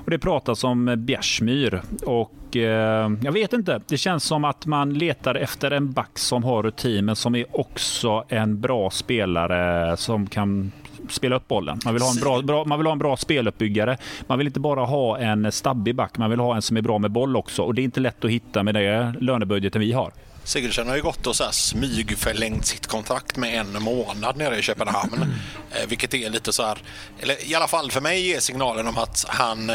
Och 0.05 0.11
det 0.11 0.19
pratas 0.19 0.65
om 0.65 0.89
eh, 0.89 0.97
Bjärsmyr. 0.97 1.83
Och 2.07 2.57
eh, 2.57 3.11
jag 3.23 3.33
vet 3.33 3.53
inte. 3.53 3.81
Det 3.89 3.97
känns 3.97 4.25
som 4.25 4.45
att 4.45 4.67
man 4.67 4.95
letar 4.95 5.35
efter 5.35 5.71
en 5.71 5.93
back 5.93 6.19
som 6.19 6.45
har 6.45 6.63
rutin 6.63 7.05
men 7.05 7.17
som 7.17 7.35
är 7.35 7.61
också 7.61 8.25
en 8.29 8.61
bra 8.61 8.91
spelare 8.91 9.97
som 9.97 10.27
kan 10.27 10.73
spela 11.09 11.37
upp 11.37 11.49
bollen. 11.49 11.79
Man 11.85 11.95
vill 11.95 12.03
ha 12.03 12.11
en 12.11 12.21
bra, 12.21 12.43
bra, 12.43 12.65
man 12.65 12.79
vill 12.79 12.87
ha 12.87 12.93
en 12.93 12.99
bra 12.99 13.17
speluppbyggare. 13.17 13.97
Man 14.27 14.39
vill 14.39 14.47
inte 14.47 14.61
bara 14.61 14.85
ha 14.85 15.19
en 15.19 15.53
stabbig 15.53 15.95
back, 15.95 16.19
man 16.19 16.31
vill 16.31 16.41
ha 16.41 16.57
en 16.57 16.63
som 16.63 16.77
är 16.77 16.83
bra 16.83 16.99
med 16.99 17.11
boll 17.11 17.37
också. 17.37 17.63
Och 17.63 17.75
det 17.75 17.83
är 17.83 17.85
inte 17.85 18.01
lätt 18.01 18.25
att 18.25 18.31
hitta 18.31 18.63
med 18.63 18.75
den 18.75 19.13
lönebudgeten 19.21 19.81
vi 19.81 19.93
har. 19.93 20.13
Sigurdsen 20.49 20.89
har 20.89 20.97
ju 20.97 21.03
gått 21.03 21.27
och 21.27 21.37
så 21.37 21.45
här 21.45 21.53
smygförlängt 21.53 22.67
sitt 22.67 22.87
kontrakt 22.87 23.37
med 23.37 23.61
en 23.61 23.83
månad 23.83 24.37
nere 24.37 24.59
i 24.59 24.63
Köpenhamn. 24.63 25.15
Mm. 25.15 25.89
vilket 25.89 26.15
är 26.15 26.31
lite 26.31 26.53
så 26.53 26.63
här, 26.63 26.79
eller 27.21 27.51
i 27.51 27.55
alla 27.55 27.69
fall 27.69 27.91
för 27.91 28.01
mig 28.01 28.27
ger 28.27 28.41
signalen 28.41 28.87
om 28.87 28.99
att 28.99 29.25
han 29.29 29.73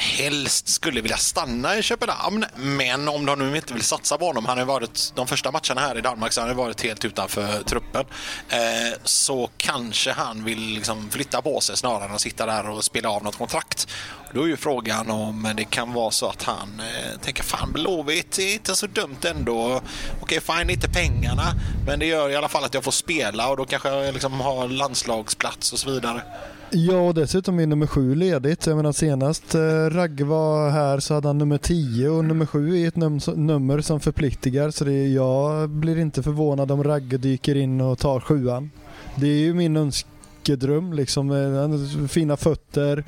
helst 0.00 0.68
skulle 0.68 1.00
vilja 1.00 1.16
stanna 1.16 1.76
i 1.76 1.82
Köpenhamn. 1.82 2.44
Men 2.56 3.08
om 3.08 3.26
de 3.26 3.38
nu 3.38 3.56
inte 3.56 3.74
vill 3.74 3.82
satsa 3.82 4.18
på 4.18 4.26
honom, 4.26 4.46
han 4.46 4.58
har 4.58 4.64
varit 4.64 5.12
de 5.14 5.26
första 5.26 5.50
matcherna 5.50 5.80
här 5.80 5.98
i 5.98 6.00
Danmark 6.00 6.32
så 6.32 6.40
han 6.40 6.48
har 6.48 6.56
varit 6.56 6.82
helt 6.82 7.04
utanför 7.04 7.62
truppen. 7.62 8.04
Eh, 8.48 8.98
så 9.04 9.50
kanske 9.56 10.12
han 10.12 10.44
vill 10.44 10.60
liksom 10.60 11.10
flytta 11.10 11.42
på 11.42 11.60
sig 11.60 11.76
snarare 11.76 12.04
än 12.04 12.14
att 12.14 12.20
sitta 12.20 12.46
där 12.46 12.70
och 12.70 12.84
spela 12.84 13.10
av 13.10 13.24
något 13.24 13.38
kontrakt. 13.38 13.88
Då 14.32 14.42
är 14.42 14.46
ju 14.46 14.56
frågan 14.56 15.10
om 15.10 15.52
det 15.56 15.64
kan 15.64 15.92
vara 15.92 16.10
så 16.10 16.26
att 16.26 16.42
han 16.42 16.80
eh, 16.80 17.20
tänker 17.20 17.42
fan 17.42 17.72
Blåvitt 17.72 18.38
är 18.38 18.52
inte 18.52 18.76
så 18.76 18.86
dumt 18.86 19.24
ändå. 19.24 19.80
Okej, 20.22 20.40
fine, 20.40 20.70
inte 20.70 20.88
pengarna, 20.88 21.52
men 21.86 21.98
det 21.98 22.06
gör 22.06 22.30
i 22.30 22.36
alla 22.36 22.48
fall 22.48 22.64
att 22.64 22.74
jag 22.74 22.84
får 22.84 22.92
spela 22.92 23.48
och 23.48 23.56
då 23.56 23.64
kanske 23.64 23.88
jag 23.88 24.12
liksom 24.12 24.40
har 24.40 24.68
landslagsplats 24.68 25.72
och 25.72 25.78
så 25.78 25.90
vidare. 25.90 26.22
Ja, 26.70 27.00
och 27.00 27.14
dessutom 27.14 27.60
är 27.60 27.66
nummer 27.66 27.86
sju 27.86 28.14
ledigt. 28.14 28.66
Jag 28.66 28.76
menar 28.76 28.92
senast 28.92 29.54
eh, 29.54 29.60
Ragge 29.90 30.24
var 30.24 30.70
här 30.70 31.00
så 31.00 31.14
hade 31.14 31.28
han 31.28 31.38
nummer 31.38 31.58
tio 31.58 32.08
och 32.08 32.24
nummer 32.24 32.46
sju 32.46 32.78
är 32.78 32.88
ett 32.88 32.96
num 32.96 33.20
nummer 33.36 33.80
som 33.80 34.00
förpliktigar. 34.00 34.70
Så 34.70 34.84
det 34.84 34.92
är, 34.92 35.08
jag 35.08 35.68
blir 35.70 35.98
inte 35.98 36.22
förvånad 36.22 36.70
om 36.70 36.84
Ragge 36.84 37.16
dyker 37.16 37.54
in 37.54 37.80
och 37.80 37.98
tar 37.98 38.20
sjuan. 38.20 38.70
Det 39.14 39.26
är 39.26 39.38
ju 39.38 39.54
min 39.54 39.76
önskedröm 39.76 40.92
liksom. 40.92 41.30
Eh, 41.30 42.06
fina 42.08 42.36
fötter, 42.36 43.04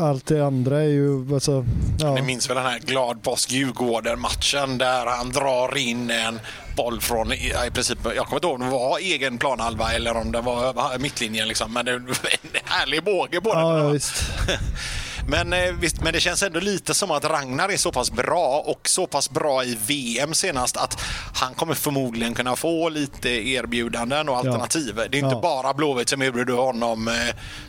allt 0.00 0.26
det 0.26 0.46
andra 0.46 0.78
är 0.80 0.88
ju... 0.88 1.34
Alltså, 1.34 1.66
ja. 1.98 2.14
Ni 2.14 2.22
minns 2.22 2.50
väl 2.50 2.56
den 2.56 2.66
här 2.66 2.78
glad 2.78 3.22
påsk 3.22 3.52
Djurgården-matchen 3.52 4.78
där 4.78 5.06
han 5.06 5.32
drar 5.32 5.76
in 5.76 6.10
en 6.10 6.40
boll 6.76 7.00
från 7.00 7.32
i 7.32 7.70
princip, 7.72 7.98
jag 8.16 8.26
kommer 8.26 8.36
inte 8.36 8.46
ihåg 8.46 8.54
om 8.54 8.66
det 8.66 8.72
var 8.72 8.98
egen 8.98 9.38
planhalva 9.38 9.92
eller 9.92 10.16
om 10.16 10.32
det 10.32 10.40
var 10.40 10.98
mittlinjen 10.98 11.48
liksom, 11.48 11.72
men 11.72 11.84
det 11.84 11.90
är 11.90 11.94
en 11.94 12.06
härlig 12.64 13.04
båge 13.04 13.40
på 13.40 13.54
den. 13.54 13.62
Ja, 13.62 13.94
ja, 13.94 13.98
Men, 15.28 15.52
eh, 15.52 15.72
visst, 15.80 16.02
men 16.02 16.12
det 16.12 16.20
känns 16.20 16.42
ändå 16.42 16.60
lite 16.60 16.94
som 16.94 17.10
att 17.10 17.24
Ragnar 17.24 17.68
är 17.68 17.76
så 17.76 17.92
pass 17.92 18.12
bra 18.12 18.64
och 18.66 18.88
så 18.88 19.06
pass 19.06 19.30
bra 19.30 19.64
i 19.64 19.78
VM 19.86 20.34
senast 20.34 20.76
att 20.76 21.00
han 21.34 21.54
kommer 21.54 21.74
förmodligen 21.74 22.34
kunna 22.34 22.56
få 22.56 22.88
lite 22.88 23.28
erbjudanden 23.28 24.28
och 24.28 24.36
alternativ. 24.36 24.94
Ja. 24.96 25.02
Det 25.10 25.18
är 25.18 25.22
inte 25.22 25.34
ja. 25.34 25.40
bara 25.40 25.74
Blåvitt 25.74 26.08
som 26.08 26.22
erbjuder 26.22 26.54
honom 26.54 27.08
eh, 27.08 27.14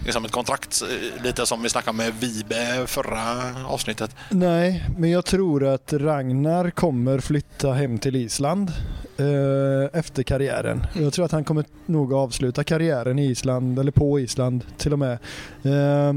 liksom 0.05 0.25
ett 0.25 0.31
kontrakt, 0.31 0.81
eh, 0.81 1.23
lite 1.23 1.45
som 1.45 1.63
vi 1.63 1.69
snackade 1.69 1.97
med 1.97 2.13
Vibe 2.19 2.87
förra 2.87 3.21
avsnittet. 3.67 4.15
Nej, 4.29 4.85
men 4.97 5.11
jag 5.11 5.25
tror 5.25 5.65
att 5.67 5.93
Ragnar 5.93 6.69
kommer 6.69 7.19
flytta 7.19 7.73
hem 7.73 7.97
till 7.97 8.15
Island 8.15 8.71
eh, 9.17 9.99
efter 9.99 10.23
karriären. 10.23 10.87
Jag 10.93 11.13
tror 11.13 11.25
att 11.25 11.31
han 11.31 11.43
kommer 11.43 11.65
nog 11.85 12.13
avsluta 12.13 12.63
karriären 12.63 13.19
i 13.19 13.25
Island, 13.25 13.79
eller 13.79 13.91
på 13.91 14.19
Island 14.19 14.65
till 14.77 14.93
och 14.93 14.99
med. 14.99 15.17
Eh, 15.63 16.13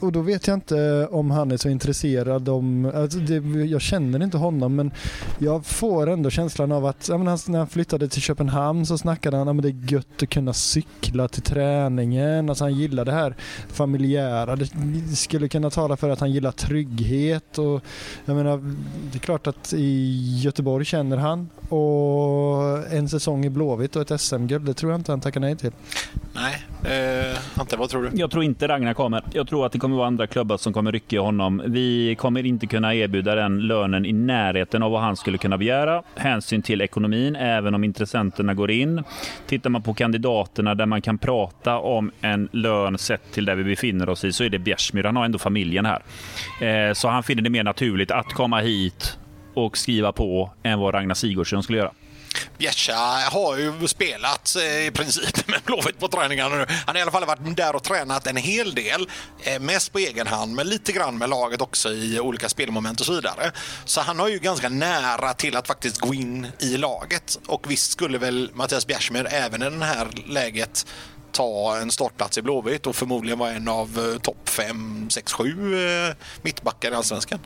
och 0.00 0.12
då 0.12 0.20
vet 0.20 0.31
jag 0.32 0.56
inte 0.56 0.78
eh, 0.78 1.14
om 1.14 1.30
han 1.30 1.52
är 1.52 1.56
så 1.56 1.68
intresserad 1.68 2.48
om, 2.48 2.92
alltså 2.94 3.18
det, 3.18 3.64
jag 3.64 3.80
känner 3.80 4.22
inte 4.22 4.36
honom 4.36 4.76
men 4.76 4.90
jag 5.38 5.66
får 5.66 6.10
ändå 6.10 6.30
känslan 6.30 6.72
av 6.72 6.86
att 6.86 7.08
menar, 7.08 7.50
när 7.50 7.58
han 7.58 7.68
flyttade 7.68 8.08
till 8.08 8.22
Köpenhamn 8.22 8.86
så 8.86 8.98
snackade 8.98 9.36
han 9.36 9.48
om 9.48 9.58
att 9.58 9.62
det 9.62 9.68
är 9.68 9.92
gött 9.92 10.22
att 10.22 10.28
kunna 10.28 10.52
cykla 10.52 11.28
till 11.28 11.42
träningen. 11.42 12.48
Alltså 12.48 12.64
han 12.64 12.74
gillar 12.74 13.04
det 13.04 13.12
här 13.12 13.36
familjära. 13.68 14.56
Det 14.56 14.66
skulle 15.16 15.48
kunna 15.48 15.70
tala 15.70 15.96
för 15.96 16.10
att 16.10 16.20
han 16.20 16.32
gillar 16.32 16.52
trygghet 16.52 17.58
och 17.58 17.82
jag 18.24 18.36
menar, 18.36 18.74
det 19.12 19.16
är 19.16 19.20
klart 19.20 19.46
att 19.46 19.72
i 19.72 20.40
Göteborg 20.42 20.84
känner 20.84 21.16
han 21.16 21.48
och 21.68 22.92
en 22.92 23.08
säsong 23.08 23.44
i 23.44 23.50
Blåvitt 23.50 23.96
och 23.96 24.10
ett 24.10 24.20
SM-guld, 24.20 24.66
det 24.66 24.74
tror 24.74 24.92
jag 24.92 25.00
inte 25.00 25.12
han 25.12 25.20
tackar 25.20 25.40
nej 25.40 25.56
till. 25.56 25.72
Nej, 26.34 26.62
eh, 26.84 27.60
Ante, 27.60 27.76
vad 27.76 27.90
tror 27.90 28.02
du? 28.02 28.10
Jag 28.14 28.30
tror 28.30 28.44
inte 28.44 28.68
Ragnar 28.68 28.94
kommer. 28.94 29.22
Jag 29.32 29.48
tror 29.48 29.66
att 29.66 29.72
det 29.72 29.78
kommer 29.78 29.96
vara 29.96 30.06
andra 30.06 30.26
klubbar 30.26 30.56
som 30.56 30.72
kommer 30.72 30.92
rycka 30.92 31.16
i 31.16 31.18
honom. 31.18 31.62
Vi 31.66 32.14
kommer 32.18 32.46
inte 32.46 32.66
kunna 32.66 32.94
erbjuda 32.94 33.34
den 33.34 33.60
lönen 33.60 34.06
i 34.06 34.12
närheten 34.12 34.82
av 34.82 34.90
vad 34.90 35.00
han 35.00 35.16
skulle 35.16 35.38
kunna 35.38 35.58
begära. 35.58 36.02
Hänsyn 36.16 36.62
till 36.62 36.80
ekonomin, 36.80 37.36
även 37.36 37.74
om 37.74 37.84
intressenterna 37.84 38.54
går 38.54 38.70
in. 38.70 39.04
Tittar 39.46 39.70
man 39.70 39.82
på 39.82 39.94
kandidaterna 39.94 40.74
där 40.74 40.86
man 40.86 41.02
kan 41.02 41.18
prata 41.18 41.78
om 41.78 42.10
en 42.20 42.48
lön 42.52 42.98
sett 42.98 43.32
till 43.32 43.44
där 43.44 43.54
vi 43.54 43.64
befinner 43.64 44.08
oss 44.08 44.24
i 44.24 44.32
så 44.32 44.44
är 44.44 44.48
det 44.48 44.58
Bjärsmyr. 44.58 45.04
Han 45.04 45.16
har 45.16 45.24
ändå 45.24 45.38
familjen 45.38 45.86
här. 45.86 46.02
Eh, 46.60 46.92
så 46.92 47.08
han 47.08 47.22
finner 47.22 47.42
det 47.42 47.50
mer 47.50 47.64
naturligt 47.64 48.10
att 48.10 48.32
komma 48.32 48.60
hit 48.60 49.18
och 49.54 49.76
skriva 49.76 50.12
på 50.12 50.50
än 50.62 50.78
vad 50.78 50.94
Ragnar 50.94 51.14
Sigurdsson 51.14 51.62
skulle 51.62 51.78
göra. 51.78 51.90
Bjärsa 52.58 52.96
har 53.30 53.56
ju 53.56 53.88
spelat 53.88 54.56
eh, 54.56 54.86
i 54.86 54.90
princip 54.90 55.48
med 55.48 55.60
Blåvitt 55.64 55.98
på 55.98 56.08
träningarna 56.08 56.56
nu. 56.56 56.66
Han 56.68 56.86
har 56.86 56.98
i 56.98 57.02
alla 57.02 57.10
fall 57.10 57.24
varit 57.26 57.56
där 57.56 57.76
och 57.76 57.82
tränat 57.82 58.26
en 58.26 58.36
hel 58.36 58.74
del. 58.74 59.08
Eh, 59.42 59.60
mest 59.60 59.92
på 59.92 59.98
egen 59.98 60.26
hand, 60.26 60.54
men 60.54 60.68
lite 60.68 60.92
grann 60.92 61.18
med 61.18 61.28
laget 61.28 61.60
också 61.60 61.92
i 61.92 62.20
olika 62.20 62.48
spelmoment 62.48 63.00
och 63.00 63.06
så 63.06 63.12
vidare. 63.12 63.52
Så 63.84 64.00
han 64.00 64.18
har 64.18 64.28
ju 64.28 64.38
ganska 64.38 64.68
nära 64.68 65.34
till 65.34 65.56
att 65.56 65.66
faktiskt 65.66 66.00
gå 66.00 66.14
in 66.14 66.46
i 66.58 66.76
laget. 66.76 67.38
Och 67.46 67.70
visst 67.70 67.92
skulle 67.92 68.18
väl 68.18 68.50
Mattias 68.54 68.86
Bjärsmyr 68.86 69.26
även 69.30 69.62
i 69.62 69.70
det 69.70 69.84
här 69.84 70.08
läget 70.26 70.86
ta 71.32 71.76
en 71.76 71.90
startplats 71.90 72.38
i 72.38 72.42
Blåvitt 72.42 72.86
och 72.86 72.96
förmodligen 72.96 73.38
vara 73.38 73.50
en 73.50 73.68
av 73.68 74.12
eh, 74.12 74.20
topp 74.20 74.48
5, 74.48 75.10
6, 75.10 75.32
7 75.32 75.54
mittbackar 76.42 76.92
i 76.92 76.94
Allsvenskan. 76.94 77.38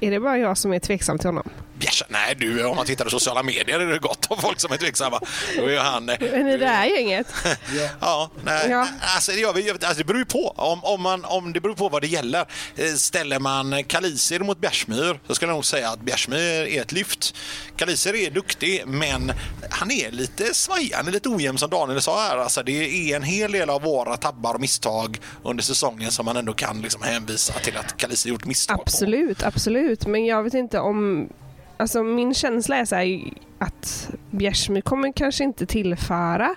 Är 0.00 0.10
det 0.10 0.20
bara 0.20 0.38
jag 0.38 0.58
som 0.58 0.72
är 0.72 0.78
tveksam 0.78 1.18
till 1.18 1.28
honom? 1.28 1.50
Bjärsa, 1.84 2.04
nej 2.08 2.34
du, 2.38 2.64
om 2.64 2.76
man 2.76 2.86
tittar 2.86 3.04
på 3.04 3.10
sociala 3.10 3.42
medier 3.42 3.80
är 3.80 3.86
det 3.86 3.98
gott 3.98 4.26
om 4.30 4.38
folk 4.40 4.60
som 4.60 4.72
är 4.72 4.76
tveksamma. 4.76 5.20
Då 5.56 5.66
är 5.66 5.78
han... 5.78 6.08
Eh, 6.08 6.16
Men 6.20 6.48
i 6.48 6.56
det 6.56 6.66
här 6.66 6.86
gänget? 6.86 7.26
ja, 8.00 8.30
nej. 8.44 8.66
Ja. 8.70 8.88
Alltså, 9.14 9.32
det, 9.32 9.44
alltså, 9.70 9.94
det 9.98 10.04
beror 10.04 10.18
ju 10.18 10.24
på. 10.24 10.48
Om, 10.56 10.84
om, 10.84 11.02
man, 11.02 11.24
om 11.24 11.52
det 11.52 11.60
beror 11.60 11.74
på 11.74 11.88
vad 11.88 12.02
det 12.02 12.08
gäller. 12.08 12.46
Eh, 12.76 12.86
ställer 12.94 13.38
man 13.38 13.84
Kalisir 13.84 14.40
mot 14.40 14.58
Bjärsmyr 14.60 15.20
så 15.26 15.34
skulle 15.34 15.50
jag 15.50 15.56
nog 15.56 15.64
säga 15.64 15.90
att 15.90 16.00
Bjärsmyr 16.00 16.38
är 16.66 16.80
ett 16.80 16.92
lyft. 16.92 17.34
Kalisir 17.76 18.14
är 18.14 18.30
duktig, 18.30 18.82
men 18.86 19.32
han 19.70 19.90
är 19.90 20.10
lite 20.10 20.54
svajande, 20.54 21.10
lite 21.12 21.28
ojämn 21.28 21.58
som 21.58 21.70
Daniel 21.70 22.02
sa 22.02 22.22
här. 22.22 22.36
Alltså, 22.36 22.62
det 22.62 22.72
är 23.12 23.16
en 23.16 23.22
hel 23.22 23.52
del 23.52 23.70
av 23.70 23.82
våra 23.82 24.16
tabbar 24.16 24.54
och 24.54 24.60
misstag 24.60 25.20
under 25.42 25.62
säsongen 25.62 26.10
som 26.10 26.24
man 26.24 26.36
ändå 26.36 26.52
kan 26.52 26.82
liksom 26.82 27.02
hänvisa 27.02 27.52
till 27.52 27.76
att 27.76 27.96
Kalisir 27.96 28.30
gjort 28.30 28.44
misstag 28.44 28.80
Absolut, 28.80 29.38
på. 29.38 29.46
absolut. 29.46 30.06
Men 30.06 30.26
jag 30.26 30.42
vet 30.42 30.54
inte 30.54 30.78
om 30.78 31.28
Alltså 31.76 32.02
min 32.02 32.34
känsla 32.34 32.76
är 32.76 32.84
så 32.84 32.94
här, 32.96 33.20
att 33.58 34.10
Bjärsmyr 34.30 34.80
kommer 34.80 35.12
kanske 35.12 35.44
inte 35.44 35.66
tillföra 35.66 36.54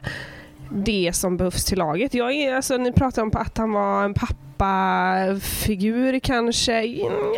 det 0.71 1.11
som 1.13 1.37
behövs 1.37 1.65
till 1.65 1.77
laget. 1.77 2.13
Jag 2.13 2.31
är, 2.31 2.55
alltså, 2.55 2.77
ni 2.77 2.91
pratar 2.91 3.21
om 3.21 3.31
att 3.33 3.57
han 3.57 3.71
var 3.71 4.03
en 4.03 4.13
pappa 4.13 4.46
pappafigur 4.57 6.19
kanske. 6.19 6.71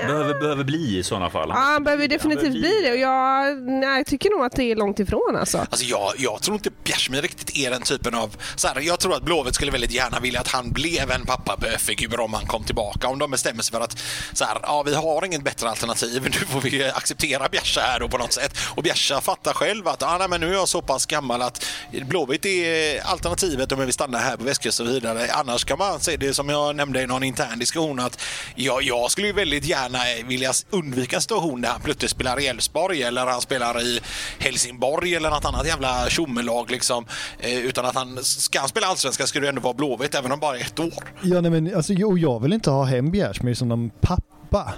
Behöver, 0.08 0.40
behöver 0.40 0.64
bli 0.64 0.98
i 0.98 1.04
sådana 1.04 1.30
fall. 1.30 1.50
Ja, 1.50 1.56
han 1.56 1.84
behöver 1.84 2.08
definitivt 2.08 2.52
bli. 2.52 2.60
bli 2.60 2.82
det. 2.84 2.92
Och 2.92 2.98
jag, 2.98 3.58
nej, 3.62 3.98
jag 3.98 4.06
tycker 4.06 4.30
nog 4.30 4.46
att 4.46 4.52
det 4.52 4.64
är 4.64 4.76
långt 4.76 5.00
ifrån 5.00 5.36
alltså. 5.40 5.58
alltså 5.58 5.86
jag, 5.86 6.14
jag 6.18 6.42
tror 6.42 6.56
inte 6.56 6.70
Bjärsmyr 6.84 7.22
riktigt 7.22 7.58
är 7.58 7.72
den 7.72 7.82
typen 7.82 8.16
av... 8.16 8.38
Så 8.56 8.68
här, 8.68 8.82
jag 8.82 9.00
tror 9.00 9.16
att 9.16 9.24
Blåvitt 9.24 9.56
skulle 9.56 9.72
väldigt 9.72 9.92
gärna 9.92 10.20
vilja 10.20 10.40
att 10.40 10.48
han 10.48 10.72
blev 10.72 11.12
en 11.12 11.26
pappafigur 11.26 12.20
om 12.20 12.34
han 12.34 12.46
kom 12.46 12.64
tillbaka. 12.64 13.08
Om 13.08 13.20
de 13.20 13.32
bestämmer 13.32 13.64
sig 13.64 13.72
för 13.72 13.82
att 13.82 13.98
så 14.34 14.46
här, 14.46 14.58
ja, 14.62 14.84
vi 14.84 14.96
har 14.96 15.26
inget 15.26 15.44
bättre 15.44 15.70
alternativ. 15.70 16.24
Nu 16.40 16.46
får 16.46 16.62
vi 16.62 16.84
acceptera 16.84 17.50
Bjärsa 17.50 17.82
här 17.82 18.00
då 18.00 18.08
på 18.08 18.18
något 18.18 18.34
sätt. 18.34 18.58
Och 18.76 18.84
Bjärsa 18.84 19.22
fattar 19.22 19.54
själv 19.54 19.88
att 19.88 20.04
ah, 20.04 20.18
nej, 20.18 20.30
men 20.30 20.42
nu 20.42 20.48
är 20.48 20.54
jag 20.54 20.68
så 20.68 20.82
pass 20.82 21.06
gammal 21.06 21.42
att 21.42 21.66
Blåvitt 21.92 22.46
är 22.46 23.02
alternativet 23.06 23.72
om 23.72 23.80
jag 23.80 23.86
vill 23.86 23.94
stanna 23.94 24.18
här 24.18 24.38
på 24.38 24.44
västkusten 24.44 24.86
och 24.86 24.90
så 24.90 24.94
vidare. 24.94 25.32
Annars 25.32 25.66
kan 25.66 25.78
man 25.78 26.00
se 26.00 26.18
det 26.18 26.34
som 26.34 26.50
jag 26.50 26.76
nämnde 26.76 27.04
någon 27.10 27.24
intern 27.24 27.60
diskussion 27.60 28.00
att 28.00 28.22
ja, 28.56 28.82
jag 28.82 29.12
skulle 29.12 29.28
ju 29.28 29.34
väldigt 29.34 29.66
gärna 29.66 30.00
vilja 30.28 30.52
undvika 30.70 31.16
en 31.16 31.22
situation 31.22 31.62
där 31.62 31.70
han 31.70 31.82
plötsligt 31.82 32.12
spelar 32.12 32.40
i 32.40 32.48
Elfsborg 32.48 33.04
eller 33.04 33.26
han 33.26 33.42
spelar 33.42 33.82
i 33.82 34.00
Helsingborg 34.40 35.16
eller 35.16 35.30
något 35.30 35.46
annat 35.46 35.68
jävla 35.68 36.10
tjommelag 36.10 36.72
liksom. 36.72 37.06
Eh, 37.40 37.58
utan 37.58 37.86
att 37.86 37.96
han, 37.96 38.24
ska 38.24 38.60
han 38.60 38.70
spela 38.70 38.88
Allsvenskan 38.88 39.28
ska 39.28 39.40
det 39.40 39.50
ändå 39.50 39.62
vara 39.62 39.74
Blåvitt 39.74 40.16
även 40.16 40.32
om 40.32 40.40
bara 40.40 40.58
ett 40.58 40.80
år. 40.80 41.04
Ja, 41.22 41.42
nej, 41.42 41.52
men 41.52 41.76
alltså, 41.76 41.94
jo, 41.94 42.18
jag 42.18 42.40
vill 42.40 42.54
inte 42.54 42.70
ha 42.70 42.84
hem 42.84 43.12
Bjärsmyr 43.12 43.54
som 43.54 43.68
någon 43.68 43.90
pappa 44.02 44.74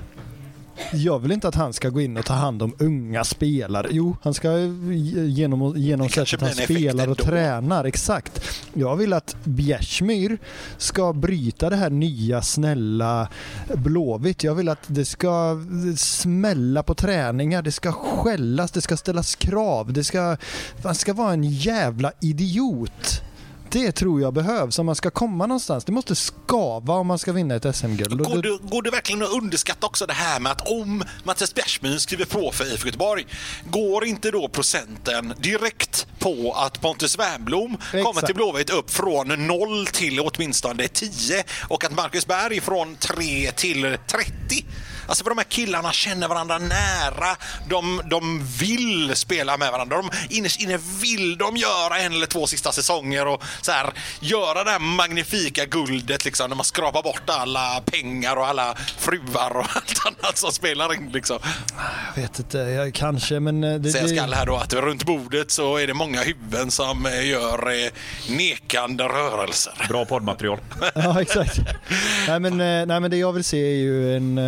jag 0.94 1.20
vill 1.20 1.32
inte 1.32 1.48
att 1.48 1.56
han 1.56 1.74
ska 1.74 1.90
gå 1.90 2.02
in 2.02 2.18
och 2.18 2.26
ta 2.26 2.34
hand 2.34 2.62
om 2.62 2.76
unga 2.80 3.24
spelare. 3.24 3.88
Jo, 3.92 4.18
han 4.22 4.34
ska 4.34 4.58
genom, 4.58 5.78
genom 5.78 6.10
sättet 6.10 6.42
han 6.42 6.52
spelar 6.52 7.10
och 7.10 7.18
tränar. 7.18 7.86
Exakt. 7.86 8.42
Jag 8.74 8.96
vill 8.96 9.14
att 9.14 9.36
Bjärsmyr 9.44 10.38
ska 10.78 11.14
bryta 11.14 11.70
det 11.70 11.76
här 11.76 11.90
nya 11.90 12.42
snälla 12.42 13.28
Blåvitt. 13.76 14.44
Jag 14.44 14.56
vill 14.56 14.70
att 14.70 14.84
det 14.88 15.06
ska 15.06 15.64
smälla 15.98 16.84
på 16.84 16.96
träningar, 16.96 17.62
det 17.62 17.72
ska 17.72 17.92
skällas, 17.92 18.72
det 18.72 18.82
ska 18.82 18.98
ställas 18.98 19.36
krav. 19.36 19.94
Det 19.94 20.04
ska, 20.04 20.38
man 20.84 20.96
ska 20.96 21.14
vara 21.14 21.34
en 21.34 21.44
jävla 21.44 22.12
idiot. 22.22 23.22
Det 23.72 23.92
tror 23.92 24.22
jag 24.22 24.34
behövs 24.34 24.80
om 24.80 24.86
man 24.86 24.96
ska 24.96 25.10
komma 25.10 25.46
någonstans. 25.46 25.86
Det 25.86 25.92
måste 25.92 26.16
skava 26.16 26.94
om 26.94 27.08
man 27.08 27.20
ska 27.20 27.32
vinna 27.32 27.56
ett 27.56 27.76
SM-guld. 27.76 28.18
Går, 28.18 28.42
det, 28.42 28.58
går 28.70 28.82
det 28.82 28.92
verkligen 28.92 29.24
att 29.24 29.34
underskatta 29.34 29.88
också 29.88 30.06
det 30.06 30.14
här 30.14 30.40
med 30.40 30.52
att 30.52 30.68
om 30.68 31.04
Mattias 31.24 31.54
Bjärsmyr 31.54 31.98
skriver 31.98 32.26
på 32.26 32.52
för 32.52 32.74
IFK 32.74 32.86
Göteborg, 32.86 33.26
går 33.66 34.06
inte 34.06 34.32
då 34.32 34.48
procenten 34.48 35.34
direkt 35.40 36.08
på 36.20 36.54
att 36.58 36.82
Pontus 36.82 37.20
Wernbloom 37.20 37.78
kommer 37.92 38.22
till 38.22 38.36
Blåvitt 38.36 38.70
upp 38.70 38.92
från 38.92 39.48
0 39.48 39.88
till 39.88 40.20
åtminstone 40.20 40.88
10 40.88 41.44
och 41.70 41.84
att 41.84 41.96
Marcus 41.96 42.28
Berg 42.28 42.62
från 42.62 42.96
3 42.96 43.52
till 43.52 43.98
30? 44.08 44.66
Alltså 45.12 45.24
för 45.24 45.30
de 45.32 45.38
här 45.38 45.46
killarna 45.46 45.92
känner 45.92 46.28
varandra 46.28 46.58
nära. 46.58 47.38
De, 47.70 48.02
de 48.06 48.46
vill 48.60 49.16
spela 49.16 49.58
med 49.58 49.72
varandra. 49.72 49.98
De, 49.98 50.10
innerst 50.30 50.62
inne 50.62 50.80
vill 51.02 51.38
de 51.38 51.58
göra 51.58 52.00
en 52.00 52.14
eller 52.14 52.26
två 52.26 52.48
sista 52.48 52.72
säsonger 52.72 53.28
och 53.28 53.44
så 53.62 53.72
här, 53.72 53.94
göra 54.20 54.64
det 54.64 54.72
här 54.72 54.80
magnifika 54.80 55.66
guldet 55.66 56.26
liksom, 56.26 56.50
när 56.50 56.56
man 56.56 56.66
skrapar 56.66 57.04
bort 57.04 57.22
alla 57.26 57.82
pengar 57.86 58.36
och 58.36 58.48
alla 58.48 58.76
fruar 58.98 59.58
och 59.58 59.66
allt 59.76 60.06
annat 60.06 60.38
som 60.38 60.52
spelar 60.52 60.94
in. 60.94 61.10
Liksom. 61.14 61.40
Jag 62.16 62.22
vet 62.22 62.40
inte, 62.40 62.58
jag, 62.58 62.94
kanske 62.94 63.40
men... 63.40 63.64
Eh, 63.64 63.80
det, 63.80 63.92
Säga 63.92 64.08
skall 64.08 64.34
här 64.34 64.46
då 64.46 64.56
att 64.56 64.74
runt 64.74 65.06
bordet 65.06 65.52
så 65.52 65.78
är 65.78 65.88
det 65.88 65.94
många 65.94 66.24
huvuden 66.24 66.72
som 66.72 67.06
eh, 67.06 67.28
gör 67.30 67.86
eh, 67.86 67.92
nekande 68.30 69.04
rörelser. 69.04 69.74
Bra 69.90 70.06
poddmaterial. 70.06 70.60
ja, 70.96 71.22
exakt. 71.22 71.60
nej, 72.28 72.40
men, 72.40 72.58
nej, 72.88 73.00
men 73.00 73.12
det 73.12 73.18
jag 73.18 73.34
vill 73.34 73.44
se 73.44 73.58
är 73.58 73.76
ju 73.76 74.16
en 74.16 74.40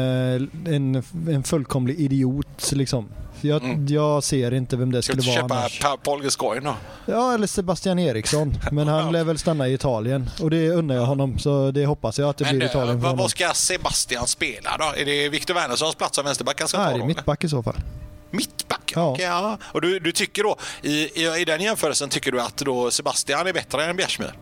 en, 0.68 1.04
en 1.30 1.44
fullkomlig 1.44 2.00
idiot 2.00 2.72
liksom. 2.72 3.10
Jag, 3.42 3.64
mm. 3.64 3.88
jag 3.88 4.24
ser 4.24 4.54
inte 4.54 4.76
vem 4.76 4.92
det 4.92 5.02
skulle 5.02 5.22
vara 5.22 5.36
köpa 5.36 5.56
annars. 5.56 5.82
Paul 6.04 6.24
Gascoigne 6.24 6.70
då? 6.70 6.76
Ja, 7.14 7.34
eller 7.34 7.48
Sebastian 7.48 8.00
Eriksson. 8.00 8.58
Men 8.72 8.88
han 8.88 9.12
lär 9.12 9.24
väl 9.24 9.38
stanna 9.38 9.68
i 9.68 9.74
Italien. 9.74 10.30
Och 10.42 10.50
det 10.50 10.70
undrar 10.70 10.96
jag 10.96 11.06
honom. 11.06 11.40
Så 11.40 11.72
det 11.72 11.86
hoppas 11.86 12.20
jag 12.20 12.30
att 12.30 12.38
det 12.38 12.46
Men 12.46 12.58
blir 12.58 12.68
Italien 12.68 13.02
för 13.02 13.16
Vad 13.16 13.32
ska 13.32 13.54
Sebastian 13.54 14.28
spela 14.28 14.78
då? 14.78 15.02
Är 15.02 15.06
det 15.06 15.30
Victor 15.30 15.54
Wernerssons 15.54 15.96
plats 15.96 16.16
som 16.16 16.26
vänsterback 16.26 16.60
han 16.60 16.68
ska 16.68 16.78
Nej, 16.78 16.92
ta? 16.92 16.98
Nej, 16.98 17.08
mittback 17.08 17.44
i 17.44 17.50
så 17.50 17.64
fall. 17.64 17.76
Mittback? 18.32 18.92
Ja. 18.96 19.12
Okay, 19.12 19.26
ja. 19.26 19.58
Och 19.64 19.82
du, 19.82 20.00
du 20.00 20.12
tycker 20.12 20.44
då, 20.44 20.58
i, 20.82 20.92
i, 20.92 21.42
i 21.42 21.46
den 21.46 21.62
jämförelsen 21.62 22.10
tycker 22.10 22.32
du 22.32 22.42
att 22.42 22.58
då 22.58 22.92
Sebastian 22.92 23.48
är 23.48 23.54
bättre 23.54 23.86
än 23.86 23.96
Bjärsmyr? 23.96 24.34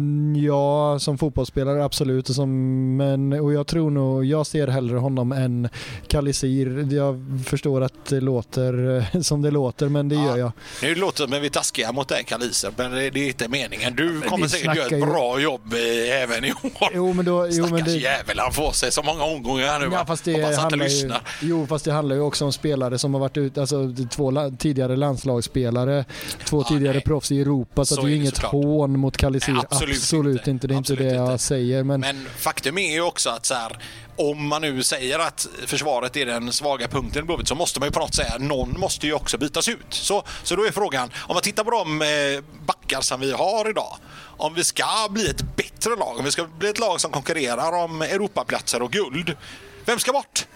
Mm, 0.00 0.44
ja, 0.44 0.98
som 0.98 1.18
fotbollsspelare 1.18 1.84
absolut. 1.84 2.26
Som, 2.26 2.50
men, 2.96 3.32
och 3.32 3.52
jag 3.52 3.66
tror 3.66 3.90
nog, 3.90 4.24
jag 4.24 4.46
ser 4.46 4.66
hellre 4.66 4.96
honom 4.96 5.32
än 5.32 5.68
Kalisir. 6.06 6.94
Jag 6.94 7.42
förstår 7.46 7.80
att 7.80 8.04
det 8.08 8.20
låter 8.20 9.22
som 9.22 9.42
det 9.42 9.50
låter, 9.50 9.88
men 9.88 10.08
det 10.08 10.14
ja, 10.14 10.24
gör 10.24 10.36
jag. 10.36 10.52
Nu 10.82 10.94
låter 10.94 11.26
det 11.26 11.40
vi 11.40 11.50
taskiga 11.50 11.92
mot 11.92 12.08
dig 12.08 12.24
Kalisir, 12.24 12.70
men 12.76 12.92
det, 12.92 13.06
är 13.06 13.16
inte 13.16 13.48
meningen. 13.48 13.96
Du 13.96 14.20
kommer 14.20 14.46
säkert 14.48 14.76
göra 14.76 14.86
ett 14.86 15.00
bra 15.00 15.40
jobb 15.40 15.72
eh, 15.72 16.22
även 16.22 16.44
i 16.44 16.52
år. 16.52 16.90
Jo, 16.94 17.12
men 17.12 17.24
då, 17.24 17.48
jo, 17.50 17.66
men 17.70 17.84
det... 17.84 17.90
jävel, 17.90 18.38
han 18.38 18.52
får 18.52 18.72
sig 18.72 18.92
så 18.92 19.02
många 19.02 19.24
omgångar 19.24 19.66
här 19.66 19.80
nu. 19.80 19.88
Ja, 19.92 20.06
fast 20.06 20.24
det 20.24 20.42
Hoppas 20.42 20.58
handlar 20.58 20.86
ju, 20.86 21.12
jo, 21.40 21.66
fast 21.66 21.84
det 21.84 21.92
handlar 21.92 22.16
ju 22.16 22.22
också 22.22 22.44
om 22.44 22.52
spelare 22.52 22.98
som 22.98 23.14
har 23.14 23.20
varit 23.20 23.36
ute, 23.36 23.60
alltså 23.60 23.94
två 24.10 24.50
tidigare 24.58 24.96
landslagsspelare, 24.96 26.04
två 26.44 26.60
ja, 26.60 26.68
tidigare 26.68 26.94
nej. 26.94 27.02
proffs 27.02 27.32
i 27.32 27.40
Europa, 27.40 27.84
så, 27.84 27.94
så 27.94 28.02
det 28.02 28.08
är 28.08 28.10
ju 28.10 28.16
inget 28.16 28.34
såklart. 28.34 28.52
hån 28.52 28.98
mot 28.98 29.16
Kalisir. 29.16 29.56
Absolut 29.58 29.89
absolut, 29.96 30.36
inte. 30.36 30.50
inte. 30.50 30.66
Det 30.66 30.74
är 30.74 30.78
absolut 30.78 31.00
inte 31.00 31.10
det 31.10 31.16
jag 31.16 31.32
inte. 31.32 31.44
säger. 31.44 31.84
Men... 31.84 32.00
men 32.00 32.26
faktum 32.38 32.78
är 32.78 32.92
ju 32.92 33.00
också 33.00 33.30
att 33.30 33.46
så 33.46 33.54
här, 33.54 33.78
om 34.16 34.46
man 34.46 34.62
nu 34.62 34.82
säger 34.82 35.18
att 35.18 35.48
försvaret 35.66 36.16
är 36.16 36.26
den 36.26 36.52
svaga 36.52 36.88
punkten 36.88 37.22
i 37.22 37.26
Blåvitt 37.26 37.48
så 37.48 37.54
måste 37.54 37.80
man 37.80 37.88
ju 37.88 37.92
på 37.92 38.00
något 38.00 38.14
säga 38.14 38.38
någon 38.38 38.80
måste 38.80 39.06
ju 39.06 39.12
också 39.12 39.38
bytas 39.38 39.68
ut. 39.68 39.86
Så, 39.90 40.22
så 40.42 40.56
då 40.56 40.64
är 40.64 40.70
frågan, 40.70 41.10
om 41.16 41.34
man 41.34 41.42
tittar 41.42 41.64
på 41.64 41.70
de 41.70 42.02
eh, 42.02 42.44
backar 42.66 43.00
som 43.00 43.20
vi 43.20 43.32
har 43.32 43.70
idag, 43.70 43.96
om 44.36 44.54
vi 44.54 44.64
ska 44.64 45.08
bli 45.10 45.30
ett 45.30 45.56
bättre 45.56 45.96
lag, 45.96 46.18
om 46.18 46.24
vi 46.24 46.30
ska 46.30 46.46
bli 46.58 46.68
ett 46.68 46.78
lag 46.78 47.00
som 47.00 47.10
konkurrerar 47.10 47.84
om 47.84 48.02
Europaplatser 48.02 48.82
och 48.82 48.92
guld, 48.92 49.36
vem 49.84 49.98
ska 49.98 50.12
bort? 50.12 50.46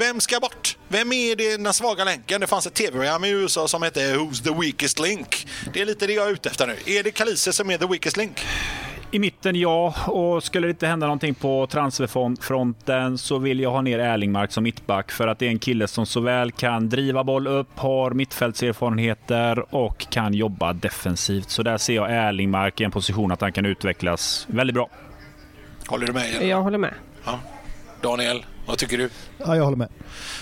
Vem 0.00 0.20
ska 0.20 0.40
bort? 0.40 0.78
Vem 0.88 1.12
är 1.12 1.36
det, 1.36 1.56
den 1.56 1.72
svaga 1.72 2.04
länken? 2.04 2.40
Det 2.40 2.46
fanns 2.46 2.66
ett 2.66 2.74
tv-program 2.74 3.24
i 3.24 3.30
USA 3.30 3.68
som 3.68 3.82
hette 3.82 4.00
Who's 4.00 4.44
the 4.44 4.54
weakest 4.60 5.00
link? 5.00 5.46
Det 5.74 5.80
är 5.80 5.86
lite 5.86 6.06
det 6.06 6.12
jag 6.12 6.28
är 6.28 6.32
ute 6.32 6.48
efter 6.48 6.66
nu. 6.66 6.76
Är 6.86 7.02
det 7.02 7.10
Kalise 7.10 7.52
som 7.52 7.70
är 7.70 7.78
the 7.78 7.86
weakest 7.86 8.16
link? 8.16 8.40
I 9.10 9.18
mitten 9.18 9.56
ja, 9.56 9.94
och 10.06 10.44
skulle 10.44 10.66
det 10.66 10.70
inte 10.70 10.86
hända 10.86 11.06
någonting 11.06 11.34
på 11.34 11.66
transferfronten 11.66 13.18
så 13.18 13.38
vill 13.38 13.60
jag 13.60 13.70
ha 13.70 13.80
ner 13.82 13.98
Erlingmark 13.98 14.52
som 14.52 14.64
mittback 14.64 15.10
för 15.10 15.28
att 15.28 15.38
det 15.38 15.46
är 15.46 15.50
en 15.50 15.58
kille 15.58 15.88
som 15.88 16.06
såväl 16.06 16.52
kan 16.52 16.88
driva 16.88 17.24
boll 17.24 17.46
upp, 17.46 17.78
har 17.78 18.10
mittfältserfarenheter 18.10 19.74
och 19.74 20.06
kan 20.10 20.34
jobba 20.34 20.72
defensivt. 20.72 21.50
Så 21.50 21.62
där 21.62 21.78
ser 21.78 21.94
jag 21.94 22.10
Erlingmark 22.10 22.80
i 22.80 22.84
en 22.84 22.90
position 22.90 23.32
att 23.32 23.40
han 23.40 23.52
kan 23.52 23.66
utvecklas 23.66 24.46
väldigt 24.48 24.74
bra. 24.74 24.88
Håller 25.86 26.06
du 26.06 26.12
med? 26.12 26.42
Jag 26.42 26.62
håller 26.62 26.78
med. 26.78 26.94
Ja. 27.24 27.38
Daniel? 28.02 28.44
Vad 28.70 28.78
tycker 28.78 28.98
du? 28.98 29.10
Ja, 29.38 29.56
jag 29.56 29.64
håller 29.64 29.76
med. 29.76 29.88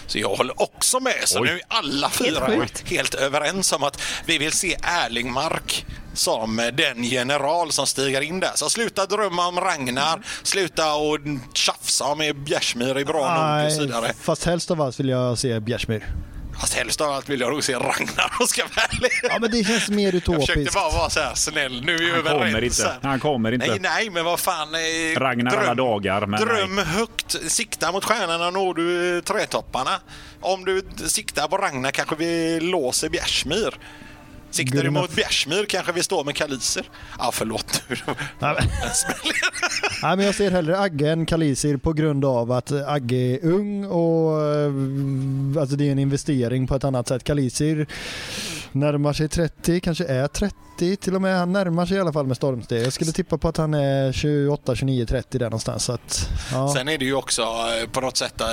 Så 0.06 0.18
jag 0.18 0.28
håller 0.28 0.62
också 0.62 1.00
med. 1.00 1.14
Så 1.24 1.40
Oj. 1.40 1.48
nu 1.48 1.54
är 1.54 1.62
alla 1.68 2.10
fyra 2.10 2.46
helt, 2.46 2.88
helt 2.90 3.14
överens 3.14 3.72
om 3.72 3.82
att 3.82 4.02
vi 4.26 4.38
vill 4.38 4.52
se 4.52 4.76
Erlingmark 4.82 5.86
som 6.14 6.70
den 6.74 7.04
general 7.04 7.72
som 7.72 7.86
stiger 7.86 8.20
in 8.20 8.40
där. 8.40 8.50
Så 8.54 8.70
sluta 8.70 9.06
drömma 9.06 9.48
om 9.48 9.60
Ragnar, 9.60 10.20
sluta 10.42 10.94
och 10.94 11.18
tjafsa 11.54 12.14
med 12.14 12.36
Bjärsmyr 12.36 12.98
i 12.98 13.04
bra 13.04 13.34
nog 13.34 13.66
och 13.66 13.72
så 13.72 13.80
vidare. 13.80 14.12
Fast 14.20 14.44
helst 14.44 14.70
av 14.70 14.80
allt 14.80 15.00
vill 15.00 15.08
jag 15.08 15.38
se 15.38 15.60
Bjärsmyr. 15.60 16.04
Fast 16.60 16.74
helst 16.74 17.00
av 17.00 17.10
allt 17.10 17.28
vill 17.28 17.40
jag 17.40 17.50
nog 17.50 17.64
se 17.64 17.74
Ragnar 17.74 18.32
och 18.40 18.48
ska 18.48 18.62
vara 18.62 19.10
Ja 19.22 19.38
men 19.40 19.50
det 19.50 19.64
känns 19.64 19.88
mer 19.90 20.14
utopiskt. 20.14 20.48
Jag 20.48 20.56
försökte 20.56 20.78
bara 20.78 20.90
vara 20.98 21.10
så 21.10 21.20
här 21.20 21.34
snäll. 21.34 21.84
Nu 21.84 21.94
är 21.94 21.98
vi 22.22 22.28
Han 22.28 22.38
kommer 22.40 22.64
inte. 22.64 22.98
Han 23.02 23.20
kommer 23.20 23.52
inte. 23.52 23.66
Nej, 23.66 23.78
nej, 23.80 24.10
men 24.10 24.24
vad 24.24 24.40
fan. 24.40 24.74
Eh, 24.74 25.20
Ragnar 25.20 25.50
dröm, 25.50 25.62
alla 25.62 25.74
dagar. 25.74 26.26
Men 26.26 26.40
dröm 26.40 26.76
nej. 26.76 26.84
högt. 26.84 27.36
Sikta 27.48 27.92
mot 27.92 28.04
stjärnorna 28.04 28.50
når 28.50 28.74
du 28.74 29.20
trätopparna. 29.22 30.00
Om 30.40 30.64
du 30.64 30.82
siktar 31.06 31.48
på 31.48 31.58
Ragnar 31.58 31.90
kanske 31.90 32.16
vi 32.16 32.60
låser 32.60 33.08
Bjärsmyr. 33.08 33.74
Siktar 34.50 34.82
du 34.82 34.90
mot 34.90 35.10
Bjärsmyr 35.10 35.66
kanske 35.66 35.92
vi 35.92 36.02
står 36.02 36.24
med 36.24 36.36
Kaliser. 36.36 36.84
Ja, 37.18 37.30
förlåt 37.32 37.82
nu. 37.88 37.96
Nej, 40.02 40.16
men 40.16 40.26
jag 40.26 40.34
ser 40.34 40.50
hellre 40.50 40.78
Agge 40.78 41.10
än 41.10 41.26
Kalisir 41.26 41.76
på 41.76 41.92
grund 41.92 42.24
av 42.24 42.52
att 42.52 42.72
Agge 42.72 43.16
är 43.16 43.44
ung 43.44 43.84
och 43.84 44.42
eh, 44.42 45.60
alltså 45.60 45.76
det 45.76 45.88
är 45.88 45.92
en 45.92 45.98
investering 45.98 46.66
på 46.66 46.74
ett 46.74 46.84
annat 46.84 47.08
sätt. 47.08 47.24
Kalisir 47.24 47.86
närmar 48.72 49.12
sig 49.12 49.28
30, 49.28 49.80
kanske 49.80 50.04
är 50.04 50.28
30 50.28 50.96
till 50.96 51.14
och 51.14 51.22
med. 51.22 51.38
Han 51.38 51.52
närmar 51.52 51.86
sig 51.86 51.96
i 51.96 52.00
alla 52.00 52.12
fall 52.12 52.26
med 52.26 52.36
stormsteg. 52.36 52.86
Jag 52.86 52.92
skulle 52.92 53.12
tippa 53.12 53.38
på 53.38 53.48
att 53.48 53.56
han 53.56 53.74
är 53.74 54.12
28, 54.12 54.74
29, 54.74 55.06
30 55.06 55.38
där 55.38 55.46
någonstans. 55.46 55.84
Så 55.84 55.92
att, 55.92 56.30
ja. 56.52 56.74
Sen 56.74 56.88
är 56.88 56.98
det 56.98 57.04
ju 57.04 57.14
också 57.14 57.42
eh, 57.42 57.88
på 57.90 58.00
något 58.00 58.16
sätt 58.16 58.40
eh, 58.40 58.46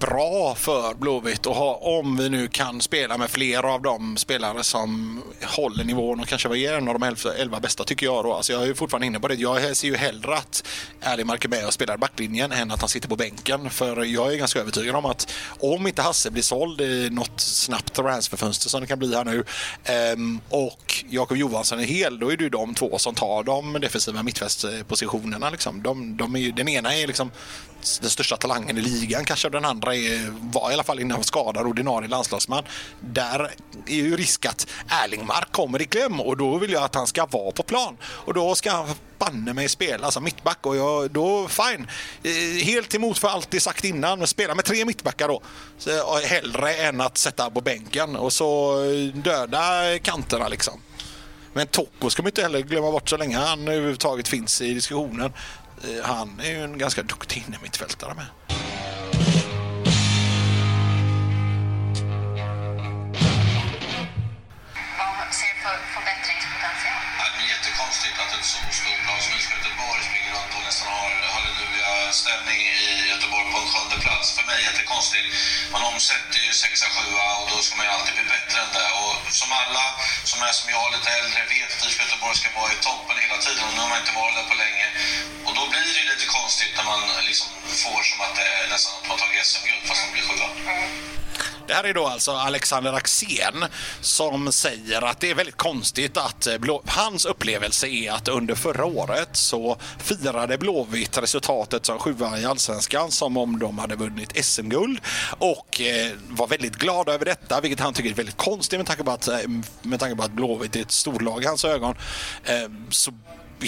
bra 0.00 0.54
för 0.54 0.94
Blåvitt 0.94 1.46
att 1.46 1.56
ha, 1.56 1.74
om 1.74 2.16
vi 2.16 2.28
nu 2.28 2.48
kan 2.48 2.80
spela 2.80 3.18
med 3.18 3.30
fler 3.30 3.62
av 3.62 3.82
de 3.82 4.16
spelare 4.16 4.62
som 4.62 5.22
håller 5.42 5.84
nivån 5.84 6.20
och 6.20 6.26
kanske 6.26 6.48
var 6.48 6.56
en 6.56 6.88
av 6.88 6.98
de 6.98 7.14
elva 7.38 7.60
bästa 7.60 7.84
tycker 7.84 8.06
jag 8.06 8.24
då. 8.24 8.34
Alltså 8.34 8.52
jag 8.52 8.68
är 8.68 8.74
fortfarande 8.74 9.06
inne 9.06 9.20
på 9.20 9.28
det. 9.28 9.34
Jag 9.34 9.76
ser 9.76 9.88
ju 9.88 9.96
hellre 9.96 10.34
att 10.34 10.64
Erlingmark 11.00 11.44
är 11.44 11.48
med 11.48 11.66
och 11.66 11.72
spelar 11.72 11.96
backlinjen 11.96 12.52
än 12.52 12.70
att 12.70 12.80
han 12.80 12.88
sitter 12.88 13.08
på 13.08 13.16
bänken. 13.16 13.70
För 13.70 14.04
jag 14.04 14.32
är 14.32 14.36
ganska 14.36 14.60
övertygad 14.60 14.96
om 14.96 15.06
att 15.06 15.32
om 15.60 15.86
inte 15.86 16.02
Hasse 16.02 16.30
blir 16.30 16.42
såld 16.42 16.80
i 16.80 17.10
något 17.10 17.40
snabbt 17.40 17.92
transferfönster 17.92 18.68
som 18.68 18.80
det 18.80 18.86
kan 18.86 18.98
bli 18.98 19.14
här 19.14 19.24
nu 19.24 19.41
ehm, 19.84 20.40
och 20.48 21.04
Jakob 21.08 21.36
Johansson 21.36 21.80
är 21.80 21.84
hel, 21.84 22.18
då 22.18 22.32
är 22.32 22.36
det 22.36 22.44
ju 22.44 22.50
de 22.50 22.74
två 22.74 22.98
som 22.98 23.14
tar 23.14 23.42
de 23.42 23.72
defensiva 23.72 24.22
mittfältspositionerna. 24.22 25.50
Liksom. 25.50 25.82
De, 25.82 26.16
de 26.16 26.36
är, 26.36 26.52
den 26.52 26.68
ena 26.68 26.94
är 26.94 27.06
liksom 27.06 27.30
den 28.00 28.10
största 28.10 28.36
talangen 28.36 28.78
i 28.78 28.80
ligan 28.80 29.24
kanske 29.24 29.48
den 29.48 29.64
andra 29.64 29.94
är, 29.94 30.34
var 30.52 30.70
i 30.70 30.74
alla 30.74 30.82
fall 30.82 31.00
innan 31.00 31.24
skadad 31.24 31.66
ordinarie 31.66 32.08
landslagsman. 32.08 32.64
Där 33.00 33.50
är 33.86 33.94
ju 33.94 34.16
risk 34.16 34.46
att 34.46 34.66
Erlingmark 34.88 35.52
kommer 35.52 35.82
i 35.82 35.84
kläm 35.84 36.20
och 36.20 36.36
då 36.36 36.58
vill 36.58 36.72
jag 36.72 36.82
att 36.82 36.94
han 36.94 37.06
ska 37.06 37.26
vara 37.26 37.52
på 37.52 37.62
plan 37.62 37.96
och 38.04 38.34
då 38.34 38.54
ska 38.54 38.70
han 38.70 38.86
banne 39.18 39.52
mig 39.52 39.68
spela 39.68 40.10
som 40.10 40.24
mittback 40.24 40.66
och 40.66 40.76
jag, 40.76 41.10
då 41.10 41.48
fine. 41.48 41.86
Eh, 42.22 42.64
helt 42.64 42.94
emot 42.94 43.18
för 43.18 43.28
alltid 43.28 43.62
sagt 43.62 43.84
innan, 43.84 44.18
men 44.18 44.28
spela 44.28 44.54
med 44.54 44.64
tre 44.64 44.84
mittbackar 44.84 45.28
då. 45.28 45.42
Så, 45.78 45.90
eh, 45.90 46.24
hellre 46.24 46.74
än 46.74 47.00
att 47.00 47.18
sätta 47.18 47.50
på 47.50 47.60
bänken 47.60 48.16
och 48.16 48.32
så 48.32 48.82
eh, 48.84 49.14
döda 49.14 49.98
kanterna 49.98 50.48
liksom. 50.48 50.80
Men 51.54 51.66
Tocco 51.66 52.10
ska 52.10 52.22
man 52.22 52.28
inte 52.28 52.42
heller 52.42 52.60
glömma 52.60 52.90
bort 52.90 53.08
så 53.08 53.16
länge 53.16 53.36
han 53.36 53.68
överhuvudtaget 53.68 54.28
finns 54.28 54.60
i 54.60 54.74
diskussionen. 54.74 55.32
Eh, 55.84 56.04
han 56.04 56.40
är 56.40 56.50
ju 56.50 56.64
en 56.64 56.78
ganska 56.78 57.02
duktig 57.02 57.44
innermittfältare 57.46 58.14
med. 58.14 58.26
jättekonstigt 67.52 68.18
att 68.22 68.32
ett 68.38 68.44
så 68.44 68.58
stort 68.80 69.02
lag 69.08 69.20
som 69.24 69.32
IFK 69.36 69.52
Göteborg 69.56 70.00
springer 70.08 70.32
runt 70.36 70.52
och 70.58 70.64
nästan 70.68 70.88
har 70.98 71.12
halleluja-ställning 71.34 72.71
plats. 74.04 74.26
För 74.36 74.44
mig 74.50 74.60
är 74.68 74.72
det 74.78 74.84
konstigt. 74.94 75.26
Man 75.72 75.82
omsätter 75.92 76.40
ju 76.46 76.52
sexa, 76.52 76.86
sjua 76.96 77.26
och 77.40 77.46
då 77.52 77.58
ska 77.62 77.76
man 77.76 77.86
ju 77.86 77.92
alltid 77.92 78.14
bli 78.14 78.24
bättre 78.34 78.56
än 78.64 78.72
det. 78.76 78.90
Och 79.02 79.14
som 79.40 79.52
alla 79.52 79.84
som 80.30 80.38
är 80.42 80.52
som 80.58 80.70
jag, 80.70 80.92
lite 80.94 81.10
äldre, 81.18 81.40
vet 81.54 81.70
att 81.74 81.84
IFK 81.86 82.02
Göteborg 82.04 82.36
ska 82.36 82.48
vara 82.60 82.72
i 82.72 82.78
toppen 82.88 83.16
hela 83.24 83.38
tiden 83.44 83.64
och 83.66 83.74
nu 83.74 83.80
har 83.84 83.90
man 83.92 84.00
inte 84.02 84.14
varit 84.22 84.36
där 84.38 84.46
på 84.52 84.56
länge. 84.64 84.86
Och 85.46 85.54
då 85.58 85.62
blir 85.72 85.88
det 85.94 86.00
ju 86.02 86.06
lite 86.12 86.26
konstigt 86.38 86.72
när 86.76 86.86
man 86.92 87.00
liksom 87.28 87.48
får 87.82 88.00
som 88.08 88.20
att 88.26 88.34
det 88.38 88.46
är 88.58 88.64
nästan 88.74 88.92
att 88.98 89.08
man 89.08 89.18
tagit 89.18 89.46
SM-guld 89.46 89.82
fast 89.88 90.00
man 90.04 90.12
blir 90.14 90.24
sjua. 90.28 90.48
Det 91.66 91.74
här 91.74 91.84
är 91.84 91.94
då 91.94 92.06
alltså 92.06 92.30
Alexander 92.30 92.92
Axén 92.92 93.64
som 94.00 94.52
säger 94.52 95.02
att 95.02 95.20
det 95.20 95.30
är 95.30 95.34
väldigt 95.34 95.56
konstigt 95.56 96.16
att 96.16 96.46
eh, 96.46 96.58
Blå... 96.58 96.82
hans 96.86 97.24
upplevelse 97.24 97.88
är 97.88 98.12
att 98.12 98.28
under 98.28 98.54
förra 98.54 98.84
året 98.84 99.28
så 99.32 99.76
firade 99.98 100.58
Blåvitt 100.58 101.18
resultatet 101.18 101.86
som 101.86 101.98
sjua 101.98 102.38
i 102.38 102.44
allsvenskan 102.44 103.10
som 103.10 103.36
om 103.36 103.58
de 103.58 103.78
hade 103.78 103.96
vunnit 103.96 104.44
SM-guld 104.44 105.00
och 105.38 105.80
eh, 105.80 106.12
var 106.28 106.46
väldigt 106.46 106.76
glada 106.76 107.12
över 107.12 107.24
detta, 107.24 107.60
vilket 107.60 107.80
han 107.80 107.94
tycker 107.94 108.10
är 108.10 108.14
väldigt 108.14 108.36
konstigt 108.36 108.78
med 108.78 108.86
tanke 108.86 109.04
på 109.04 109.10
att, 109.10 109.28
eh, 109.28 109.38
med 109.82 110.00
tanke 110.00 110.16
på 110.16 110.22
att 110.22 110.32
Blåvitt 110.32 110.76
är 110.76 110.80
ett 110.80 110.92
storlag 110.92 111.42
i 111.42 111.46
hans 111.46 111.64
ögon. 111.64 111.94
Så 112.90 113.12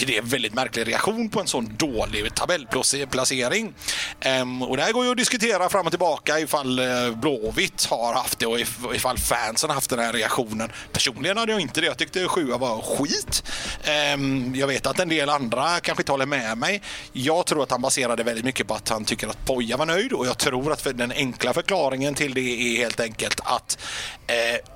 är 0.02 0.06
det 0.06 0.18
en 0.18 0.24
väldigt 0.24 0.54
märklig 0.54 0.88
reaktion 0.88 1.28
på 1.28 1.40
en 1.40 1.46
sån 1.46 1.76
dålig 1.76 2.34
tabellplacering. 2.34 3.74
Ehm, 4.20 4.62
och 4.62 4.76
det 4.76 4.82
här 4.82 4.92
går 4.92 5.04
ju 5.04 5.10
att 5.10 5.16
diskutera 5.16 5.68
fram 5.68 5.86
och 5.86 5.92
tillbaka 5.92 6.40
ifall 6.40 6.78
eh, 6.78 7.10
Blåvitt 7.10 7.84
har 7.84 8.14
haft 8.14 8.38
det 8.38 8.46
och 8.46 8.60
ifall 8.94 9.18
fansen 9.18 9.70
har 9.70 9.74
haft 9.74 9.90
den 9.90 9.98
här 9.98 10.12
reaktionen. 10.12 10.72
Personligen 10.92 11.36
hade 11.36 11.52
jag 11.52 11.60
inte 11.60 11.80
det. 11.80 11.86
Jag 11.86 11.98
tyckte 11.98 12.28
sjua 12.28 12.58
var 12.58 12.82
skit. 12.82 13.42
Ehm, 13.84 14.54
jag 14.54 14.66
vet 14.66 14.86
att 14.86 15.00
en 15.00 15.08
del 15.08 15.28
andra 15.28 15.80
kanske 15.80 16.02
inte 16.02 16.12
håller 16.12 16.26
med 16.26 16.58
mig. 16.58 16.82
Jag 17.12 17.46
tror 17.46 17.62
att 17.62 17.70
han 17.70 17.82
baserade 17.82 18.22
väldigt 18.22 18.44
mycket 18.44 18.68
på 18.68 18.74
att 18.74 18.88
han 18.88 19.04
tycker 19.04 19.28
att 19.28 19.46
Poja 19.46 19.76
var 19.76 19.86
nöjd 19.86 20.12
och 20.12 20.26
jag 20.26 20.38
tror 20.38 20.72
att 20.72 20.98
den 20.98 21.12
enkla 21.12 21.52
förklaringen 21.52 22.14
till 22.14 22.34
det 22.34 22.40
är 22.40 22.76
helt 22.76 23.00
enkelt 23.00 23.40
att 23.44 23.78
eh, 24.26 24.74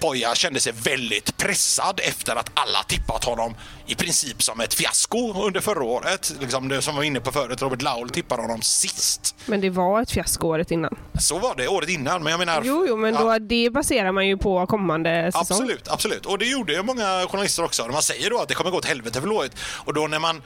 Poja 0.00 0.34
kände 0.34 0.60
sig 0.60 0.72
väldigt 0.72 1.36
pressad 1.36 2.00
efter 2.02 2.36
att 2.36 2.50
alla 2.54 2.82
tippat 2.82 3.24
honom 3.24 3.54
i 3.86 3.94
princip 3.94 4.42
som 4.42 4.60
ett 4.60 4.74
fiasko 4.74 5.44
under 5.46 5.60
förra 5.60 5.84
året. 5.84 6.32
Liksom 6.40 6.68
det 6.68 6.82
som 6.82 6.96
var 6.96 7.02
inne 7.02 7.20
på 7.20 7.32
förut, 7.32 7.62
Robert 7.62 7.82
Laul 7.82 8.10
tippade 8.10 8.42
honom 8.42 8.62
sist. 8.62 9.34
Men 9.46 9.60
det 9.60 9.70
var 9.70 10.02
ett 10.02 10.10
fiasko 10.10 10.48
året 10.48 10.70
innan. 10.70 10.96
Så 11.20 11.38
var 11.38 11.54
det 11.56 11.68
året 11.68 11.88
innan, 11.88 12.22
men 12.22 12.30
jag 12.30 12.38
menar... 12.38 12.62
Jo, 12.64 12.84
jo 12.88 12.96
men 12.96 13.14
då, 13.14 13.32
ja. 13.32 13.38
det 13.38 13.70
baserar 13.70 14.12
man 14.12 14.26
ju 14.26 14.36
på 14.38 14.66
kommande 14.66 15.32
säsong. 15.32 15.40
Absolut, 15.40 15.88
absolut. 15.88 16.26
Och 16.26 16.38
det 16.38 16.46
gjorde 16.46 16.72
ju 16.72 16.82
många 16.82 17.26
journalister 17.30 17.64
också. 17.64 17.86
Man 17.86 18.02
säger 18.02 18.30
då 18.30 18.38
att 18.38 18.48
det 18.48 18.54
kommer 18.54 18.70
gå 18.70 18.76
åt 18.76 18.84
helvete 18.84 19.20
för 19.20 19.28
Blåvitt. 19.28 19.52
Och 19.84 19.94
då 19.94 20.06
när 20.06 20.18
man 20.18 20.42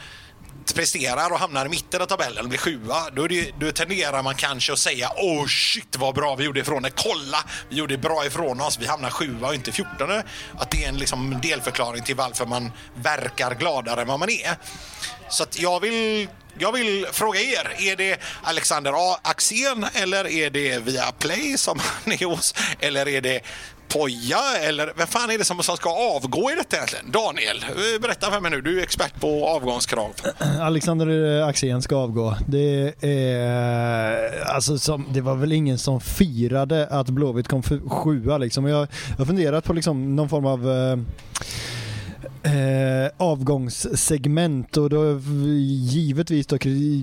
presterar 0.75 1.33
och 1.33 1.39
hamnar 1.39 1.67
i 1.67 1.69
mitten 1.69 2.03
av 2.03 2.07
tabellen 2.07 2.43
och 2.43 2.49
blir 2.49 2.59
sjua, 2.59 3.11
då, 3.13 3.27
det, 3.27 3.51
då 3.61 3.73
tenderar 3.73 4.23
man 4.23 4.35
kanske 4.35 4.73
att 4.73 4.79
säga 4.79 5.11
åh 5.17 5.43
oh 5.43 5.47
shit 5.47 5.97
vad 5.97 6.15
bra 6.15 6.35
vi 6.35 6.45
gjorde 6.45 6.61
ifrån 6.61 6.83
det. 6.83 6.91
Kolla, 6.91 7.39
vi 7.69 7.77
gjorde 7.77 7.99
bra 7.99 8.27
ifrån 8.27 8.61
oss. 8.61 8.79
Vi 8.79 8.87
hamnar 8.87 9.11
sjua 9.11 9.49
och 9.49 9.55
inte 9.55 9.73
fjortonde. 9.73 10.25
Att 10.59 10.71
det 10.71 10.85
är 10.85 10.89
en 10.89 10.99
liksom 10.99 11.41
delförklaring 11.43 12.03
till 12.03 12.17
varför 12.17 12.47
man 12.47 12.73
verkar 12.95 13.55
gladare 13.55 14.01
än 14.03 14.09
vad 14.09 14.19
man 14.19 14.31
är. 14.31 14.57
Så 15.29 15.43
att 15.43 15.59
jag 15.59 15.81
vill 15.81 16.29
jag 16.59 16.73
vill 16.73 17.07
fråga 17.13 17.41
er, 17.41 17.75
är 17.79 17.97
det 17.97 18.21
Alexander 18.43 18.93
A. 19.13 19.19
Axén 19.23 19.87
eller 19.95 20.27
är 20.27 20.51
det 20.51 20.79
via 20.79 21.13
Play 21.13 21.59
som 21.59 21.79
han 22.05 22.13
är 22.13 22.27
hos? 22.27 22.55
Eller 22.81 23.09
är 23.09 23.21
det 23.21 23.41
Poja 23.93 24.39
eller 24.63 24.93
vem 24.97 25.07
fan 25.07 25.31
är 25.31 25.39
det 25.39 25.45
som 25.45 25.63
ska 25.63 25.91
avgå 25.91 26.51
i 26.51 26.55
detta 26.55 26.77
egentligen? 26.77 27.11
Daniel, 27.11 27.65
berätta 28.01 28.31
för 28.31 28.41
mig 28.41 28.51
nu. 28.51 28.61
Du 28.61 28.79
är 28.79 28.83
expert 28.83 29.21
på 29.21 29.49
avgångskrav. 29.49 30.11
Alexander 30.61 31.43
Axén 31.43 31.83
ska 31.83 31.97
avgå. 31.97 32.37
Det, 32.47 32.95
är, 33.01 34.45
alltså, 34.47 34.79
som, 34.79 35.07
det 35.13 35.21
var 35.21 35.35
väl 35.35 35.53
ingen 35.53 35.79
som 35.79 36.01
firade 36.01 36.87
att 36.87 37.09
Blåvitt 37.09 37.49
kom 37.49 37.63
sjua 37.89 38.39
liksom. 38.39 38.67
Jag 38.67 38.87
har 39.19 39.25
funderat 39.25 39.65
på 39.65 39.73
liksom 39.73 40.17
någon 40.17 40.29
form 40.29 40.47
av 40.47 40.71
eh, 40.71 40.97
eh, 42.43 43.11
avgångssegment 43.17 44.77
och 44.77 44.91
då 44.91 45.21
givetvis 45.91 46.47
då 46.47 46.59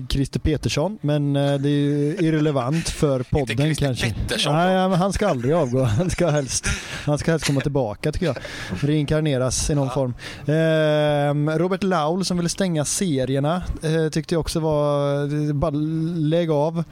Christer 0.08 0.40
Petersson 0.40 0.98
men 1.00 1.36
eh, 1.36 1.54
det 1.54 1.68
är 1.68 2.22
irrelevant 2.22 2.88
för 2.88 3.22
podden 3.22 3.66
Inte 3.66 3.84
kanske. 3.84 4.14
Pettersson 4.14 4.54
Nej, 4.54 4.88
men 4.88 4.98
han 4.98 5.12
ska 5.12 5.28
aldrig 5.28 5.54
avgå. 5.54 5.82
Han 5.98 6.10
ska 6.10 6.30
helst, 6.30 6.66
han 7.04 7.18
ska 7.18 7.30
helst 7.30 7.46
komma 7.46 7.60
tillbaka 7.60 8.12
tycker 8.12 8.26
jag. 8.26 8.36
Reinkarneras 8.80 9.70
i 9.70 9.74
någon 9.74 9.86
ja. 9.86 9.94
form. 9.94 10.14
Eh, 10.46 11.58
Robert 11.58 11.82
Laul 11.82 12.24
som 12.24 12.36
ville 12.36 12.48
stänga 12.48 12.84
serierna 12.84 13.62
eh, 13.82 14.08
tyckte 14.08 14.34
jag 14.34 14.40
också 14.40 14.60
var, 14.60 15.52
bara 15.52 15.70
lägg 15.70 16.50
av. 16.50 16.84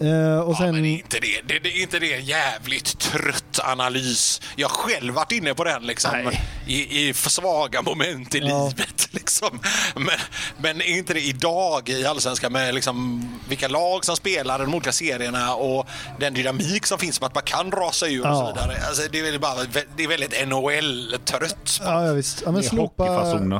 Uh, 0.00 0.38
och 0.38 0.56
sen... 0.56 0.66
Ja, 0.66 0.72
men 0.72 0.84
inte 0.84 1.18
det, 1.20 1.40
det, 1.46 1.58
det, 1.58 1.68
är 1.68 1.82
inte 1.82 1.98
det 1.98 2.14
en 2.14 2.24
jävligt 2.24 2.98
trött 2.98 3.60
analys? 3.64 4.40
Jag 4.56 4.68
har 4.68 4.74
själv 4.74 5.14
varit 5.14 5.32
inne 5.32 5.54
på 5.54 5.64
den 5.64 5.86
liksom, 5.86 6.32
i, 6.66 7.08
i 7.08 7.14
svaga 7.14 7.82
moment 7.82 8.34
i 8.34 8.38
ja. 8.38 8.44
livet. 8.64 9.08
Liksom. 9.14 9.60
Men, 9.94 10.18
men 10.56 10.82
inte 10.82 11.14
det 11.14 11.20
idag 11.20 11.88
i 11.88 12.06
Allsvenskan 12.06 12.52
med 12.52 12.74
liksom, 12.74 13.28
vilka 13.48 13.68
lag 13.68 14.04
som 14.04 14.16
spelar 14.16 14.58
de 14.58 14.74
olika 14.74 14.92
serierna 14.92 15.54
och 15.54 15.86
den 16.18 16.34
dynamik 16.34 16.86
som 16.86 16.98
finns 16.98 17.20
med 17.20 17.26
att 17.26 17.34
man 17.34 17.44
kan 17.44 17.70
rasa 17.70 18.06
ur 18.06 18.22
ja. 18.24 18.30
och 18.30 18.36
så 18.36 18.46
vidare. 18.46 18.86
Alltså, 18.88 19.02
det, 19.12 19.18
är 19.18 19.38
bara, 19.38 19.54
det 19.96 20.04
är 20.04 20.08
väldigt 20.08 20.48
NHL-trött. 20.48 21.80
Ja, 21.84 22.06
ja, 22.06 22.12
visst. 22.12 22.42
Ja, 22.44 22.52
men 22.52 22.62
slopa, 22.62 23.06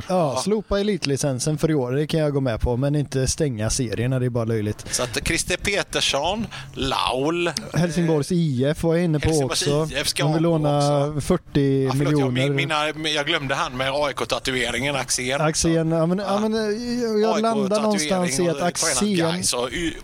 ja, 0.07 0.41
slopa 0.43 0.79
elitlicensen 0.79 1.57
för 1.57 1.71
i 1.71 1.73
år, 1.73 1.91
det 1.91 2.07
kan 2.07 2.19
jag 2.19 2.33
gå 2.33 2.41
med 2.41 2.61
på. 2.61 2.77
Men 2.77 2.95
inte 2.95 3.27
stänga 3.27 3.69
serierna, 3.69 4.19
det 4.19 4.25
är 4.25 4.29
bara 4.29 4.45
löjligt. 4.45 4.85
Så 4.91 5.03
att 5.03 5.27
Christer 5.27 5.57
Petersson 5.57 6.22
Djurgården, 6.23 6.47
Laul. 6.73 7.51
Helsingborgs 7.73 8.31
IF 8.31 8.83
var 8.83 8.95
jag 8.95 9.03
inne 9.03 9.19
på 9.19 9.27
Helsingborgs 9.27 9.67
också. 9.67 9.95
IF 9.95 10.07
ska 10.07 10.23
De 10.23 10.33
vill 10.33 10.43
låna 10.43 11.07
också. 11.07 11.21
40 11.21 11.83
ja, 11.83 11.93
miljoner. 11.93 12.41
Jag, 12.41 12.55
mina, 12.55 13.09
jag 13.09 13.25
glömde 13.25 13.55
han 13.55 13.77
med 13.77 13.91
AIK-tatueringen, 13.93 14.95
Axén. 14.95 15.41
Axén, 15.41 15.91
ja, 15.91 16.05
men, 16.05 16.19
ja. 16.19 16.39
men 16.39 16.53
jag, 17.01 17.19
jag 17.19 17.41
landar 17.41 17.81
någonstans 17.81 18.39
i 18.39 18.49
att 18.49 18.61
Axén... 18.61 19.43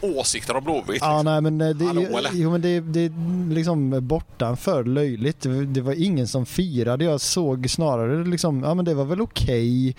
åsikter 0.02 0.56
om 0.56 0.64
Blåvitt. 0.64 0.88
Ja, 0.88 0.94
liksom. 0.94 1.26
nej, 1.26 1.42
men 1.42 1.58
det, 1.58 1.86
Hallå, 1.86 2.06
jo, 2.34 2.52
men 2.52 2.62
det, 2.62 2.80
det 2.80 3.00
är 3.06 3.54
liksom 3.54 4.08
bortanför 4.08 4.84
löjligt. 4.84 5.46
Det 5.68 5.82
var 5.82 5.94
ingen 5.94 6.28
som 6.28 6.46
firade. 6.46 7.06
Jag 7.06 7.22
såg 7.22 7.70
snarare 7.70 8.26
liksom, 8.26 8.64
ja 8.64 8.74
men 8.74 8.86
det 8.86 8.94
var 8.94 9.06
väl 9.06 9.22
okej. 9.22 9.90
Okay. 9.90 9.94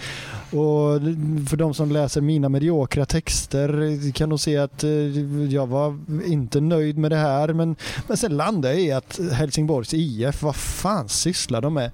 Och 0.60 1.00
för 1.48 1.56
de 1.56 1.74
som 1.74 1.92
läser 1.92 2.20
mina 2.20 2.48
mediokra 2.48 3.06
texter 3.06 4.12
kan 4.12 4.28
nog 4.28 4.40
se 4.40 4.56
att 4.56 4.84
eh, 4.84 4.90
jag 5.50 5.66
var 5.66 5.98
inte 6.26 6.60
nöjd 6.60 6.98
med 6.98 7.10
det 7.10 7.16
här. 7.16 7.52
Men, 7.52 7.76
men 8.06 8.16
sen 8.16 8.36
landade 8.36 8.74
jag 8.74 8.82
i 8.82 8.92
att 8.92 9.20
Helsingborgs 9.32 9.94
IF, 9.94 10.42
vad 10.42 10.56
fan 10.56 11.08
sysslar 11.08 11.60
de 11.60 11.74
med? 11.74 11.90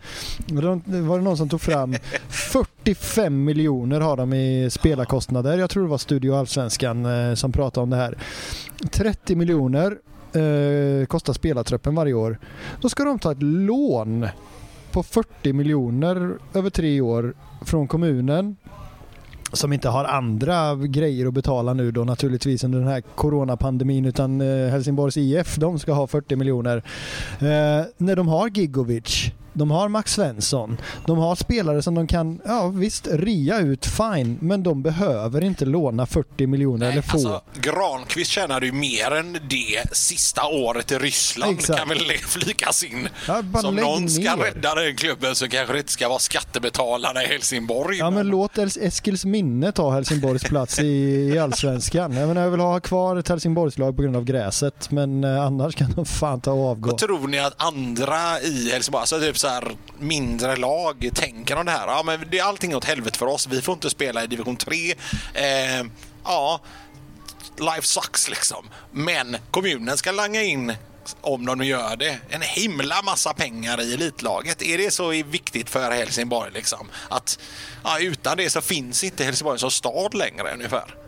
Det 0.47 1.01
var 1.01 1.18
det 1.18 1.24
någon 1.24 1.36
som 1.36 1.48
tog 1.48 1.60
fram 1.60 1.94
45 2.28 3.44
miljoner 3.44 4.01
har 4.01 4.16
de 4.16 4.32
i 4.32 4.70
spelarkostnader. 4.70 5.59
Jag 5.59 5.70
tror 5.70 5.82
det 5.82 5.88
var 5.88 5.98
Studio 5.98 6.34
Allsvenskan 6.34 7.06
eh, 7.06 7.34
som 7.34 7.52
pratade 7.52 7.82
om 7.82 7.90
det 7.90 7.97
här. 7.97 8.18
30 8.90 9.36
miljoner 9.36 9.98
eh, 10.32 11.06
kostar 11.06 11.32
spelartruppen 11.32 11.94
varje 11.94 12.14
år. 12.14 12.38
Då 12.80 12.88
ska 12.88 13.05
de 13.05 13.18
ta 13.18 13.32
ett 13.32 13.43
lån 13.43 14.28
på 14.93 15.02
40 15.02 15.52
miljoner 15.52 16.38
över 16.55 16.70
tre 16.70 17.01
år 17.01 17.34
från 17.64 17.88
kommunen 17.88 18.56
som 19.52 19.73
inte 19.73 19.89
har 19.89 20.05
andra 20.05 20.74
grejer 20.74 21.27
att 21.27 21.35
betala 21.35 21.74
nu 21.74 21.90
då 21.90 22.05
naturligtvis 22.05 22.64
under 22.64 22.78
den 22.78 22.89
här 22.89 23.01
coronapandemin 23.01 24.05
utan 24.05 24.40
eh, 24.40 24.70
Helsingborgs 24.70 25.16
IF 25.16 25.56
de 25.56 25.78
ska 25.78 25.93
ha 25.93 26.06
40 26.06 26.36
miljoner. 26.36 26.77
Eh, 27.39 27.86
när 27.97 28.16
de 28.16 28.28
har 28.28 28.48
Gigovic 28.48 29.32
de 29.56 29.70
har 29.70 29.88
Max 29.88 30.12
Svensson. 30.12 30.76
De 31.06 31.18
har 31.18 31.34
spelare 31.36 31.82
som 31.82 31.94
de 31.94 32.06
kan, 32.06 32.40
ja 32.44 32.68
visst, 32.68 33.06
ria 33.12 33.58
ut, 33.58 33.86
fine. 33.86 34.38
Men 34.40 34.62
de 34.62 34.82
behöver 34.82 35.44
inte 35.44 35.64
låna 35.64 36.06
40 36.06 36.46
miljoner 36.46 36.92
eller 36.92 37.02
få. 37.02 37.12
Alltså, 37.12 37.40
Granqvist 37.60 38.30
tjänade 38.30 38.66
ju 38.66 38.72
mer 38.72 39.10
än 39.10 39.32
det 39.32 39.96
sista 39.96 40.46
året 40.46 40.92
i 40.92 40.98
Ryssland. 40.98 41.58
Exakt. 41.58 41.78
kan 41.78 41.88
väl 41.88 41.98
flikas 42.18 42.84
in. 42.84 43.08
Ja, 43.28 43.42
Som 43.60 43.76
någon 43.76 44.08
ska 44.08 44.36
ner. 44.36 44.44
rädda 44.44 44.74
den 44.74 44.96
klubben 44.96 45.34
så 45.34 45.48
kanske 45.48 45.72
det 45.72 45.78
inte 45.78 45.92
ska 45.92 46.08
vara 46.08 46.18
skattebetalarna 46.18 47.22
i 47.24 47.26
Helsingborg. 47.26 47.98
Ja, 47.98 48.10
men 48.10 48.26
låt 48.28 48.58
Eskils 48.58 49.24
minne 49.24 49.72
ta 49.72 49.90
Helsingborgs 49.90 50.42
plats 50.44 50.78
i, 50.78 50.86
i 51.34 51.38
Allsvenskan. 51.38 52.12
Jag, 52.16 52.28
menar, 52.28 52.42
jag 52.42 52.50
vill 52.50 52.60
ha 52.60 52.80
kvar 52.80 53.16
ett 53.16 53.28
Helsingborgslag 53.28 53.96
på 53.96 54.02
grund 54.02 54.16
av 54.16 54.24
gräset, 54.24 54.90
men 54.90 55.24
eh, 55.24 55.42
annars 55.42 55.74
kan 55.74 55.92
de 55.92 56.04
fan 56.06 56.40
ta 56.40 56.52
och 56.52 56.66
avgå. 56.70 56.90
Vad 56.90 56.98
tror 56.98 57.28
ni 57.28 57.38
att 57.38 57.54
andra 57.62 58.40
i 58.40 58.70
Helsingborg, 58.72 59.00
alltså 59.00 59.20
typ 59.20 59.38
här 59.48 59.77
mindre 59.98 60.56
lag 60.56 61.10
tänker 61.14 61.56
om 61.56 61.66
det 61.66 61.73
här. 61.73 61.86
Ja, 61.86 62.02
men 62.02 62.24
det 62.31 62.39
är 62.39 62.44
allting 62.44 62.77
åt 62.77 62.85
helvete 62.85 63.18
för 63.18 63.27
oss. 63.27 63.47
Vi 63.47 63.62
får 63.62 63.74
inte 63.74 63.90
spela 63.90 64.24
i 64.24 64.27
division 64.27 64.56
3. 64.56 64.94
Eh, 65.35 65.86
ja, 66.24 66.60
life 67.59 67.86
sucks 67.86 68.28
liksom. 68.28 68.68
Men 68.93 69.36
kommunen 69.51 69.97
ska 69.97 70.12
langa 70.12 70.43
in 70.43 70.73
om 71.20 71.47
de 71.47 71.59
nu 71.59 71.64
gör 71.64 71.97
det, 71.97 72.18
en 72.31 72.43
himla 72.43 73.02
massa 73.02 73.35
pengar 73.35 73.81
i 73.81 73.94
elitlaget. 73.94 74.62
Är 74.62 74.78
det 74.78 74.90
så 74.90 75.09
viktigt 75.09 75.70
för 75.70 75.90
Helsingborg 75.90 76.52
liksom? 76.52 76.90
Att 77.09 77.39
ja, 77.85 77.98
utan 78.01 78.36
det 78.36 78.51
så 78.51 78.60
finns 78.60 79.05
inte 79.05 79.24
Helsingborg 79.24 79.59
som 79.59 79.70
stad 79.70 80.14
längre 80.14 80.55
ungefär? 80.55 81.05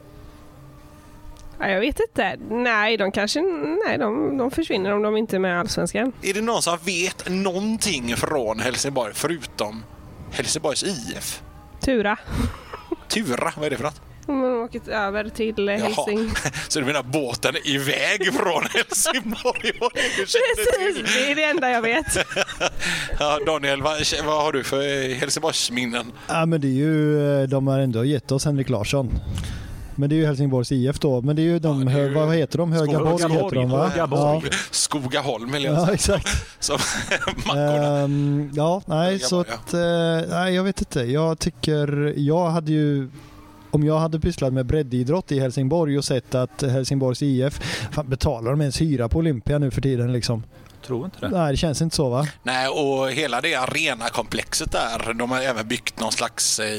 Ja, 1.60 1.68
jag 1.68 1.80
vet 1.80 2.01
inte. 2.01 2.36
Nej, 2.51 2.97
de 2.97 3.12
kanske 3.12 3.40
nej, 3.86 3.98
de, 3.98 4.36
de 4.36 4.51
försvinner 4.51 4.93
om 4.93 5.02
de 5.02 5.16
inte 5.16 5.36
är 5.36 5.40
med 5.40 5.56
i 5.56 5.59
Allsvenskan. 5.59 6.12
Är 6.22 6.35
det 6.35 6.40
någon 6.40 6.62
som 6.62 6.78
vet 6.85 7.28
någonting 7.30 8.16
från 8.16 8.60
Helsingborg 8.60 9.12
förutom 9.14 9.85
Helsingborgs 10.30 10.85
IF? 10.85 11.43
Tura. 11.80 12.16
Tura, 13.09 13.52
vad 13.56 13.66
är 13.66 13.70
det 13.70 13.76
för 13.76 13.85
något? 13.85 14.01
De 14.26 14.40
har 14.40 14.51
åkt 14.51 14.89
över 14.89 15.28
till 15.28 15.68
Helsing. 15.68 16.30
Så 16.68 16.80
du 16.80 16.86
menar 16.86 17.02
båten 17.02 17.56
är 17.56 17.68
iväg 17.68 18.35
från 18.35 18.62
Helsingborg? 18.74 19.72
Precis, 20.18 21.14
det 21.14 21.30
är 21.30 21.35
det 21.35 21.44
enda 21.44 21.70
jag 21.70 21.82
vet. 21.82 22.06
ja, 23.18 23.39
Daniel, 23.47 23.82
vad, 23.82 23.97
vad 24.24 24.43
har 24.43 24.52
du 24.52 24.64
för 24.64 25.14
Helsingborgsminnen? 25.14 26.12
Ja, 26.28 26.47
men 26.47 26.60
det 26.60 26.66
är 26.66 26.72
ju, 26.72 27.47
de 27.47 27.66
har 27.66 27.78
ändå 27.78 28.05
gett 28.05 28.32
oss 28.32 28.44
Henrik 28.44 28.68
Larsson. 28.68 29.10
Men 29.98 30.08
det 30.08 30.14
är 30.14 30.16
ju 30.16 30.26
Helsingborgs 30.26 30.72
IF 30.72 30.98
då. 30.98 31.22
Men 31.22 31.36
det 31.36 31.42
är 31.42 31.44
ju 31.44 31.58
de, 31.58 31.88
ja, 31.88 31.98
är 31.98 32.08
ju... 32.08 32.14
vad 32.14 32.36
heter 32.36 32.58
de? 32.58 32.72
Högaborg 32.72 33.32
heter 33.32 33.54
de 33.54 33.70
va? 33.70 33.92
Ja. 33.96 34.42
Skogaholm 34.70 35.52
vill 35.52 35.64
jag 35.64 35.74
säga. 35.74 35.86
Ja, 35.86 35.94
exakt. 35.94 36.28
Som 36.60 36.78
um, 37.56 38.50
ja, 38.54 38.82
nej, 38.86 39.18
så 39.18 39.40
att, 39.40 39.74
uh, 39.74 39.80
nej, 40.30 40.54
jag 40.54 40.64
vet 40.64 40.80
inte. 40.80 41.00
Jag 41.00 41.38
tycker, 41.38 42.14
jag 42.16 42.50
hade 42.50 42.72
ju 42.72 43.08
om 43.70 43.84
jag 43.84 43.98
hade 43.98 44.20
pysslat 44.20 44.52
med 44.52 44.66
breddidrott 44.66 45.32
i 45.32 45.40
Helsingborg 45.40 45.98
och 45.98 46.04
sett 46.04 46.34
att 46.34 46.62
Helsingborgs 46.62 47.22
IF, 47.22 47.60
fan, 47.92 48.08
betalar 48.08 48.50
de 48.50 48.60
ens 48.60 48.80
hyra 48.80 49.08
på 49.08 49.18
Olympia 49.18 49.58
nu 49.58 49.70
för 49.70 49.80
tiden 49.80 50.12
liksom? 50.12 50.42
Tror 50.86 51.05
inte 51.05 51.20
det. 51.20 51.28
Nej, 51.28 51.52
det 51.52 51.56
känns 51.56 51.82
inte 51.82 51.96
så 51.96 52.09
va? 52.09 52.26
Nej, 52.42 52.68
och 52.68 53.10
hela 53.10 53.40
det 53.40 53.55
arenakomplexet 53.55 54.72
där. 54.72 55.14
De 55.14 55.30
har 55.30 55.40
även 55.40 55.68
byggt 55.68 56.00
någon 56.00 56.12
slags 56.12 56.60
eh, 56.60 56.72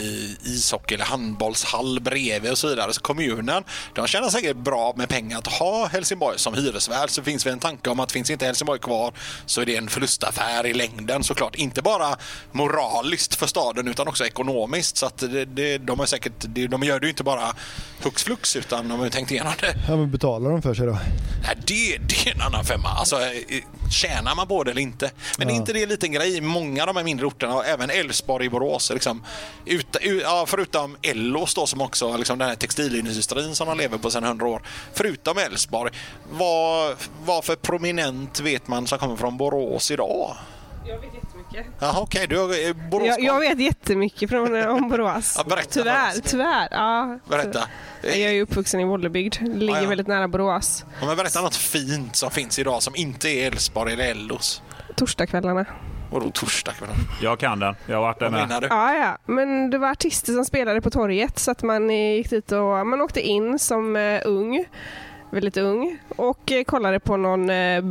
ishockey 0.44 0.96
eller 0.96 1.06
handbollshall 1.06 2.00
bredvid 2.00 2.52
och 2.52 2.58
så 2.58 2.68
vidare. 2.68 2.94
Så 2.94 3.02
kommunen, 3.02 3.64
de 3.96 4.08
tjänar 4.08 4.30
säkert 4.30 4.58
bra 4.58 4.94
med 4.98 5.10
pengar 5.10 5.38
att 5.38 5.48
ha 5.48 5.88
Helsingborg 5.88 6.40
som 6.40 6.54
hyresvärd. 6.54 7.10
Så 7.10 7.24
finns 7.24 7.44
det 7.44 7.52
en 7.52 7.60
tanke 7.60 7.90
om 7.90 8.00
att 8.00 8.12
finns 8.12 8.30
inte 8.30 8.46
Helsingborg 8.46 8.80
kvar 8.80 9.14
så 9.46 9.62
är 9.62 9.66
det 9.66 9.76
en 9.76 9.88
förlustaffär 9.88 10.66
i 10.66 10.74
längden 10.74 11.24
såklart. 11.24 11.56
Inte 11.56 11.82
bara 11.82 12.16
moraliskt 12.52 13.36
för 13.36 13.48
staden 13.48 13.88
utan 13.88 14.08
också 14.08 14.26
ekonomiskt. 14.26 14.98
Så 14.98 15.06
att 15.06 15.18
det, 15.18 15.46
det, 15.46 15.78
de, 15.78 16.00
är 16.00 16.06
säkert, 16.06 16.46
de 16.70 16.84
gör 16.84 17.00
det 17.00 17.06
ju 17.06 17.10
inte 17.10 17.24
bara 17.24 17.56
hux 18.04 18.24
flux 18.24 18.56
utan 18.56 18.88
de 18.88 18.98
har 18.98 19.06
ju 19.06 19.12
tänkt 19.12 19.32
igenom 19.32 19.54
det. 19.62 19.76
Ja, 19.88 19.96
men 19.96 20.12
betalar 20.12 20.52
de 20.52 20.62
för 20.62 20.74
sig 20.74 20.86
då? 20.86 20.98
Nej, 21.44 21.58
det, 21.68 21.98
det 21.98 22.30
är 22.30 22.36
en 22.36 22.42
annan 22.42 22.66
femma. 22.66 22.90
Alltså, 22.90 23.16
eh, 23.16 23.64
tjänar 23.90 24.36
man 24.36 24.48
på 24.48 24.64
det 24.64 24.72
eller 24.72 24.82
inte? 24.82 25.12
Men 25.38 25.48
ja. 25.48 25.54
är 25.54 25.58
inte 25.58 25.74
det 25.74 25.84
en 25.84 25.90
liten 25.90 26.12
grej? 26.12 26.42
Många 26.42 26.82
av 26.84 26.88
de 26.88 26.96
här 26.96 27.04
mindre 27.04 27.26
orterna, 27.26 27.64
även 27.64 27.90
Älvsborg 27.90 28.46
i 28.46 28.50
Borås, 28.50 28.92
liksom, 28.94 29.24
ut, 29.66 29.98
ja, 30.22 30.46
förutom 30.48 30.98
Ellos 31.02 31.54
då 31.54 31.66
som 31.66 31.82
också 31.82 32.18
liksom 32.18 32.38
den 32.40 32.48
här 32.48 32.56
textilindustrin 32.56 33.56
som 33.56 33.68
de 33.68 33.78
lever 33.78 33.98
på 33.98 34.12
sedan 34.12 34.24
hundra 34.24 34.48
år. 34.48 34.62
Förutom 34.94 35.38
Älvsborg, 35.38 35.92
vad, 36.32 36.96
vad 37.26 37.46
för 37.46 37.56
prominent 37.56 38.40
vet 38.40 38.68
man 38.68 38.88
som 38.88 39.00
kommer 39.00 39.16
från 39.16 39.38
Borås 39.38 39.92
idag? 39.92 40.36
Jag 40.86 41.00
vet 41.00 41.29
jättemycket. 41.52 41.82
Jaha, 41.82 42.00
okej. 42.02 42.24
Okay. 42.24 42.74
Du 42.74 42.74
Borås 42.74 43.08
jag, 43.08 43.24
jag 43.24 43.40
vet 43.40 43.60
jättemycket 43.60 44.30
från, 44.30 44.56
om 44.68 44.90
Borås. 44.90 45.36
ja, 45.38 45.44
berätta, 45.44 45.70
tyvärr, 45.70 46.14
tyvärr. 46.24 46.68
Ja. 46.72 47.20
Berätta. 47.30 47.64
Jag 48.02 48.16
är 48.16 48.32
ju 48.32 48.42
uppvuxen 48.42 48.80
i 48.80 48.86
Bollebygd. 48.86 49.38
Det 49.42 49.48
ligger 49.48 49.76
ja, 49.76 49.82
ja. 49.82 49.90
väldigt 49.90 50.08
nära 50.08 50.28
Borås. 50.28 50.86
Ja, 51.00 51.08
men 51.08 51.18
berätta 51.18 51.42
något 51.42 51.56
fint 51.56 52.16
som 52.16 52.32
finns 52.32 52.60
idag 52.60 52.84
som 52.84 52.96
inte 52.96 53.30
är 53.30 53.48
Älvsborg 53.48 53.94
eller 53.94 54.12
Ellos. 54.12 54.62
Torsdagskvällarna. 54.96 55.66
Vadå 56.12 56.32
torsdagskvällar? 56.32 56.96
Jag 57.22 57.40
kan 57.40 57.60
den. 57.60 57.76
Jag 57.86 57.96
har 57.96 58.02
varit 58.02 58.20
där 58.20 58.30
med. 58.30 58.68
Ja, 58.70 58.94
ja. 58.94 59.18
Men 59.26 59.70
det 59.70 59.78
var 59.78 59.92
artister 59.92 60.34
som 60.34 60.46
spelade 60.46 60.82
på 60.82 60.90
torget 60.90 61.40
så 61.40 61.52
att 61.52 61.64
man 61.64 61.90
gick 61.90 62.30
dit 62.30 62.52
och 62.52 62.88
man 62.88 63.02
åkte 63.02 63.22
in 63.22 63.60
som 63.60 63.96
uh, 63.96 64.22
ung 64.26 64.66
väldigt 65.32 65.58
ung 65.58 66.00
och 66.16 66.52
eh, 66.52 66.64
kollade 66.64 67.00
på 67.00 67.18
någon 67.18 67.50
eh, 67.50 67.82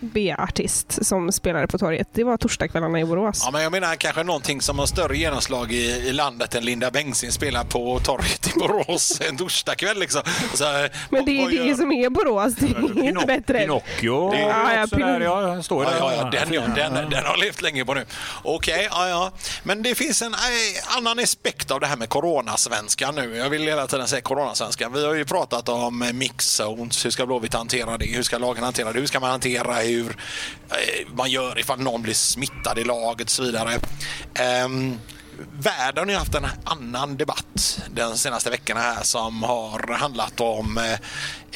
B-artist 0.00 1.06
som 1.06 1.32
spelade 1.32 1.66
på 1.66 1.78
torget. 1.78 2.08
Det 2.12 2.24
var 2.24 2.36
torsdagskvällarna 2.36 3.00
i 3.00 3.04
Borås. 3.04 3.42
Ja, 3.44 3.50
men 3.50 3.62
jag 3.62 3.72
menar 3.72 3.94
kanske 3.94 4.22
någonting 4.22 4.60
som 4.60 4.78
har 4.78 4.86
större 4.86 5.16
genomslag 5.16 5.72
i, 5.72 6.08
i 6.08 6.12
landet 6.12 6.54
än 6.54 6.64
Linda 6.64 6.90
Bengtzing 6.90 7.32
spelar 7.32 7.64
på 7.64 7.98
torget 7.98 8.48
i 8.48 8.58
Borås 8.58 9.20
en 9.28 9.36
torsdagskväll. 9.36 9.98
Liksom. 9.98 10.22
Så, 10.54 10.64
men 11.10 11.24
det 11.24 11.42
är 11.42 11.68
det 11.68 11.74
som 11.74 11.92
är 11.92 12.10
Borås. 12.10 12.54
Det 12.54 12.66
är 12.66 13.08
inte 13.08 13.26
bättre. 13.26 13.58
Pinocchio. 13.58 14.30
Det 14.30 14.38
är 14.38 14.48
ja, 14.48 14.74
ja, 14.74 14.86
Pin 14.86 15.06
där, 15.06 15.20
ja, 15.20 15.62
står 15.62 15.84
ja, 15.84 15.90
ja, 15.98 16.14
ja, 16.14 16.30
den, 16.30 16.52
ja, 16.52 16.62
den, 16.76 17.10
den 17.10 17.24
har 17.24 17.36
levt 17.36 17.62
länge 17.62 17.84
på 17.84 17.94
nu. 17.94 18.04
Okej, 18.42 18.74
okay, 18.74 18.88
ja, 18.90 19.08
ja. 19.08 19.32
Men 19.62 19.82
det 19.82 19.94
finns 19.94 20.22
en 20.22 20.34
äh, 20.34 20.96
annan 20.96 21.18
aspekt 21.18 21.70
av 21.70 21.80
det 21.80 21.86
här 21.86 21.96
med 21.96 22.08
coronasvenskan 22.08 23.14
nu. 23.14 23.36
Jag 23.36 23.50
vill 23.50 23.62
hela 23.62 23.86
tiden 23.86 24.08
säga 24.08 24.22
coronasvenskan. 24.22 24.92
Vi 24.92 25.06
har 25.06 25.14
ju 25.14 25.24
pratat 25.24 25.68
om 25.68 25.98
mixzones. 26.30 27.04
Hur 27.04 27.10
ska 27.10 27.26
Blåvitt 27.26 27.54
hantera 27.54 27.98
det? 27.98 28.06
Hur 28.06 28.22
ska 28.22 28.38
lagen 28.38 28.64
hantera 28.64 28.92
det? 28.92 29.00
Hur 29.00 29.06
ska 29.06 29.20
man 29.20 29.30
hantera 29.30 29.74
hur 29.74 30.16
eh, 30.70 31.14
man 31.14 31.30
gör 31.30 31.58
ifall 31.58 31.80
någon 31.80 32.02
blir 32.02 32.14
smittad 32.14 32.78
i 32.78 32.84
laget 32.84 33.26
och 33.26 33.30
så 33.30 33.42
vidare. 33.42 33.80
Um, 34.64 34.98
världen 35.52 36.04
har 36.04 36.12
ju 36.12 36.18
haft 36.18 36.34
en 36.34 36.46
annan 36.64 37.16
debatt 37.16 37.80
de 37.94 38.18
senaste 38.18 38.50
veckorna 38.50 38.80
här 38.80 39.02
som 39.02 39.42
har 39.42 39.92
handlat 39.92 40.40
om 40.40 40.78
eh, 40.78 40.92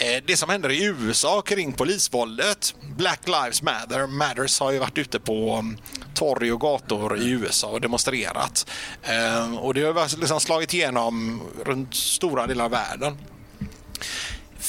eh, 0.09 0.23
det 0.27 0.37
som 0.37 0.49
händer 0.49 0.71
i 0.71 0.85
USA 0.85 1.43
kring 1.43 1.73
polisvåldet. 1.73 2.75
Black 2.97 3.21
Lives 3.27 3.63
Matter. 3.63 4.07
Matters 4.07 4.61
har 4.61 4.73
ju 4.73 4.79
varit 4.79 4.99
ute 4.99 5.21
på 5.21 5.53
mm, 5.53 5.77
torg 6.15 6.53
och 6.53 6.61
gator 6.61 7.19
i 7.19 7.31
USA 7.31 7.67
och 7.67 7.81
demonstrerat. 7.81 8.71
Eh, 9.03 9.55
och 9.55 9.75
det 9.75 9.83
har 9.83 10.19
liksom 10.19 10.41
slagit 10.41 10.75
igenom 10.75 11.43
runt 11.65 11.95
stora 11.95 12.47
delar 12.47 12.65
av 12.65 12.71
världen. 12.71 13.19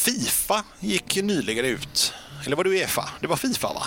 Fifa 0.05 0.63
gick 0.79 1.15
nyligen 1.23 1.65
ut 1.65 2.13
eller 2.45 2.55
var 2.55 2.63
det 2.63 2.69
Uefa? 2.69 3.09
Det 3.19 3.27
var 3.27 3.35
Fifa 3.35 3.73
va? 3.73 3.83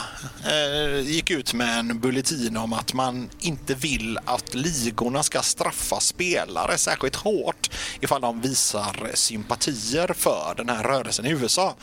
Eh, 0.51 1.01
gick 1.01 1.30
ut 1.30 1.55
med 1.55 1.78
en 1.78 2.01
bulletin 2.01 2.56
om 2.56 2.72
att 2.72 2.94
man 2.94 3.30
inte 3.40 3.74
vill 3.74 4.18
att 4.24 4.55
ligorna 4.55 5.22
ska 5.22 5.43
straffa 5.43 6.01
spelare 6.01 6.78
särskilt 6.78 7.16
hårt 7.16 7.70
ifall 8.01 8.20
de 8.20 8.40
visar 8.40 9.10
sympatier 9.14 10.12
för 10.16 10.55
den 10.56 10.68
här 10.68 10.82
rörelsen 10.82 11.26
i 11.26 11.30
USA. 11.30 11.74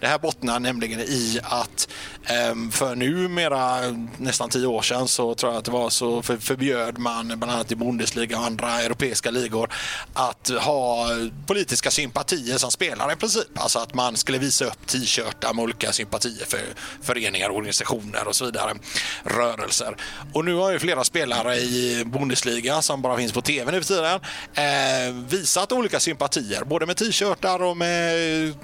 Det 0.00 0.06
här 0.06 0.18
bottnar 0.18 0.60
nämligen 0.60 1.00
i 1.00 1.40
att 1.42 1.88
eh, 2.24 2.70
för 2.70 2.96
numera 2.96 3.80
nästan 4.18 4.48
tio 4.48 4.66
år 4.66 4.82
sedan 4.82 5.08
så 5.08 5.34
tror 5.34 5.52
jag 5.52 5.58
att 5.58 5.64
det 5.64 5.70
var 5.70 5.90
så 5.90 6.22
för, 6.22 6.36
förbjöd 6.36 6.98
man 6.98 7.26
bland 7.26 7.44
annat 7.44 7.72
i 7.72 7.76
Bundesliga 7.76 8.38
och 8.38 8.44
andra 8.44 8.80
europeiska 8.80 9.30
ligor 9.30 9.72
att 10.12 10.50
ha 10.60 11.08
politiska 11.46 11.90
sympatier 11.90 12.58
som 12.58 12.70
spelare 12.70 13.12
i 13.12 13.16
princip. 13.16 13.58
Alltså 13.58 13.78
att 13.78 13.94
man 13.94 14.16
skulle 14.16 14.38
visa 14.38 14.64
upp 14.64 14.86
t-shirtar 14.86 15.54
med 15.54 15.62
olika 15.62 15.92
sympatier 15.92 16.23
partier, 16.24 16.46
för 16.46 16.60
föreningar, 17.02 17.50
organisationer 17.50 18.28
och 18.28 18.36
så 18.36 18.44
vidare. 18.44 18.74
Rörelser. 19.24 19.96
Och 20.32 20.44
nu 20.44 20.54
har 20.54 20.72
ju 20.72 20.78
flera 20.78 21.04
spelare 21.04 21.56
i 21.56 22.04
Bundesliga 22.06 22.82
som 22.82 23.02
bara 23.02 23.16
finns 23.16 23.32
på 23.32 23.40
tv 23.40 23.72
nu 23.72 23.82
för 23.82 23.94
tiden 23.94 24.20
eh, 24.54 25.14
visat 25.28 25.72
olika 25.72 26.00
sympatier, 26.00 26.64
både 26.64 26.86
med 26.86 26.96
t-shirtar 26.96 27.62
och 27.62 27.76
med 27.76 28.54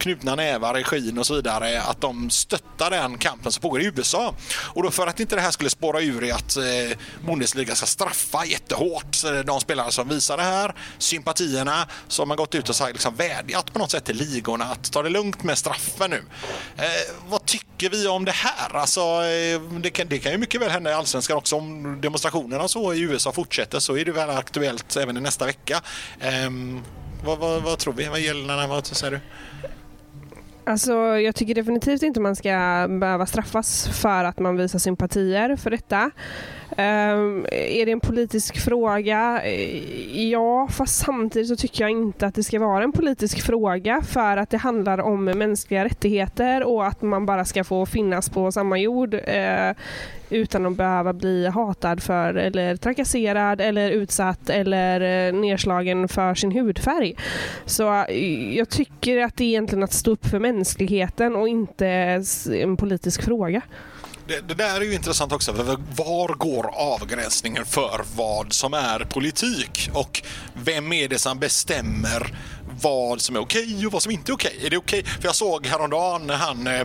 knutna 0.00 0.34
nävar, 0.34 0.74
regin 0.74 1.18
och 1.18 1.26
så 1.26 1.34
vidare, 1.34 1.82
att 1.82 2.00
de 2.00 2.30
stöttar 2.30 2.90
den 2.90 3.18
kampen 3.18 3.52
som 3.52 3.60
pågår 3.60 3.82
i 3.82 3.84
USA. 3.84 4.34
Och 4.74 4.82
då 4.82 4.90
för 4.90 5.06
att 5.06 5.20
inte 5.20 5.34
det 5.34 5.40
här 5.40 5.50
skulle 5.50 5.70
spåra 5.70 6.00
ur 6.00 6.24
i 6.24 6.30
att 6.30 6.56
eh, 6.56 6.64
Bundesliga 7.26 7.74
ska 7.74 7.86
straffa 7.86 8.44
jättehårt 8.44 9.16
de 9.44 9.60
spelare 9.60 9.92
som 9.92 10.08
visar 10.08 10.36
det 10.36 10.42
här, 10.42 10.74
sympatierna, 10.98 11.88
så 12.08 12.22
har 12.22 12.26
man 12.26 12.36
gått 12.36 12.54
ut 12.54 12.68
och 12.68 12.76
sagt, 12.76 12.92
liksom, 12.92 13.16
vädjat 13.16 13.72
på 13.72 13.78
något 13.78 13.90
sätt 13.90 14.04
till 14.04 14.16
ligorna 14.16 14.64
att 14.64 14.92
ta 14.92 15.02
det 15.02 15.08
lugnt 15.08 15.42
med 15.42 15.58
straffen 15.58 16.10
nu. 16.10 16.22
Eh, 16.76 16.84
vad 17.28 17.44
tycker 17.44 17.90
vi 17.90 18.08
om 18.08 18.24
det 18.24 18.32
här? 18.32 18.76
Alltså, 18.76 19.00
eh, 19.00 19.60
det, 19.80 19.90
kan, 19.90 20.08
det 20.08 20.18
kan 20.18 20.32
ju 20.32 20.38
mycket 20.38 20.60
väl 20.60 20.70
hända 20.70 20.90
i 20.90 20.94
allsvenskan 20.94 21.36
också 21.36 21.56
om 21.56 22.00
demonstrationerna 22.00 22.68
så 22.68 22.94
i 22.94 23.00
USA 23.00 23.32
fortsätter 23.32 23.78
så 23.78 23.96
är 23.96 24.04
det 24.04 24.12
väl 24.12 24.30
aktuellt 24.30 24.96
även 24.96 25.16
i 25.16 25.20
nästa 25.20 25.46
vecka. 25.46 25.82
Eh, 26.20 26.50
vad, 27.24 27.38
vad, 27.38 27.62
vad, 27.62 27.78
tror 27.78 27.94
vi? 27.94 28.08
Vad 28.08 28.20
gäller 28.20 28.66
vad 28.66 28.86
säger 28.86 29.10
du? 29.10 29.20
Alltså, 30.64 30.92
jag 31.18 31.34
tycker 31.34 31.54
definitivt 31.54 32.02
inte 32.02 32.20
man 32.20 32.36
ska 32.36 32.86
behöva 33.00 33.26
straffas 33.26 33.88
för 33.88 34.24
att 34.24 34.38
man 34.38 34.56
visar 34.56 34.78
sympatier 34.78 35.56
för 35.56 35.70
detta. 35.70 36.10
Um, 36.70 37.46
är 37.50 37.86
det 37.86 37.92
en 37.92 38.00
politisk 38.00 38.60
fråga? 38.60 39.42
Ja, 40.12 40.68
fast 40.68 41.04
samtidigt 41.04 41.48
så 41.48 41.56
tycker 41.56 41.84
jag 41.84 41.90
inte 41.90 42.26
att 42.26 42.34
det 42.34 42.42
ska 42.42 42.58
vara 42.58 42.84
en 42.84 42.92
politisk 42.92 43.46
fråga 43.46 44.02
för 44.02 44.36
att 44.36 44.50
det 44.50 44.56
handlar 44.56 44.98
om 44.98 45.24
mänskliga 45.24 45.84
rättigheter 45.84 46.62
och 46.62 46.86
att 46.86 47.02
man 47.02 47.26
bara 47.26 47.44
ska 47.44 47.64
få 47.64 47.86
finnas 47.86 48.28
på 48.28 48.52
samma 48.52 48.78
jord. 48.78 49.14
Uh, 49.14 49.72
utan 50.30 50.66
att 50.66 50.76
behöva 50.76 51.12
bli 51.12 51.46
hatad 51.46 52.02
för 52.02 52.34
eller 52.34 52.76
trakasserad 52.76 53.60
eller 53.60 53.90
utsatt 53.90 54.50
eller 54.50 55.28
eh, 55.28 55.34
nedslagen 55.34 56.08
för 56.08 56.34
sin 56.34 56.52
hudfärg. 56.52 57.14
Så 57.64 58.04
eh, 58.04 58.56
jag 58.56 58.68
tycker 58.68 59.22
att 59.22 59.36
det 59.36 59.44
är 59.44 59.48
egentligen 59.48 59.82
att 59.82 59.92
stå 59.92 60.10
upp 60.10 60.26
för 60.26 60.38
mänskligheten 60.38 61.36
och 61.36 61.48
inte 61.48 61.86
en 62.62 62.76
politisk 62.76 63.22
fråga. 63.22 63.62
Det, 64.30 64.40
det, 64.40 64.54
där 64.54 64.80
är 64.80 64.84
ju 64.84 64.94
intressant 64.94 65.32
också. 65.32 65.52
Var 65.96 66.34
går 66.34 66.70
avgränsningen 66.74 67.66
för 67.66 68.04
vad 68.16 68.52
som 68.52 68.74
är 68.74 68.98
politik? 68.98 69.90
Och 69.92 70.22
vem 70.54 70.92
är 70.92 71.08
det 71.08 71.18
som 71.18 71.38
bestämmer 71.38 72.34
vad 72.82 73.20
som 73.20 73.36
är 73.36 73.40
okej 73.40 73.86
och 73.86 73.92
vad 73.92 74.02
som 74.02 74.12
inte 74.12 74.32
är 74.32 74.34
okej. 74.34 74.60
Är 74.62 74.70
det 74.70 74.76
okej? 74.76 75.04
För 75.04 75.24
jag 75.24 75.34
såg 75.34 75.66
häromdagen 75.66 76.26
när 76.26 76.34
han 76.34 76.66
eh, 76.66 76.80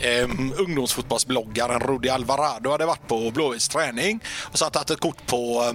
eh, 0.00 0.28
ungdomsfotbollsbloggaren 0.58 1.80
Rudi 1.80 2.08
Alvarado 2.08 2.70
hade 2.70 2.86
varit 2.86 3.08
på 3.08 3.30
Blåvitts 3.30 3.68
träning 3.68 4.20
och 4.42 4.58
så 4.58 4.70
tagit 4.70 4.90
ett 4.90 5.00
kort 5.00 5.26
på 5.26 5.62
eh, 5.62 5.74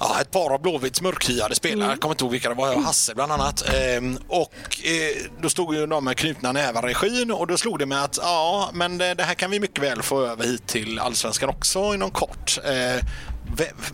ja, 0.00 0.20
ett 0.20 0.30
par 0.30 0.54
av 0.54 0.62
Blåvitts 0.62 1.02
mörkhyade 1.02 1.54
spelare. 1.54 1.88
Mm. 1.88 1.98
Kommer 1.98 2.14
inte 2.14 2.24
ihåg 2.24 2.32
vilka 2.32 2.48
det 2.48 2.54
var. 2.54 2.76
Hasse 2.76 3.14
bland 3.14 3.32
annat. 3.32 3.74
Ehm, 3.74 4.18
och 4.28 4.54
eh, 4.84 5.30
då 5.42 5.50
stod 5.50 5.74
ju 5.74 5.86
de 5.86 6.04
med 6.04 6.16
knutna 6.16 6.52
nävar 6.52 6.82
regin 6.82 7.30
och 7.30 7.46
då 7.46 7.56
slog 7.56 7.78
det 7.78 7.86
mig 7.86 7.98
att 7.98 8.18
ja, 8.22 8.70
men 8.72 8.98
det, 8.98 9.14
det, 9.14 9.22
här 9.22 9.34
kan 9.34 9.50
vi 9.50 9.60
mycket 9.60 9.84
väl 9.84 10.02
få 10.02 10.26
över 10.26 10.44
hit 10.44 10.66
till 10.66 10.98
allsvenskan 10.98 11.48
också 11.48 11.94
inom 11.94 12.10
kort. 12.10 12.58
Eh, 12.64 13.04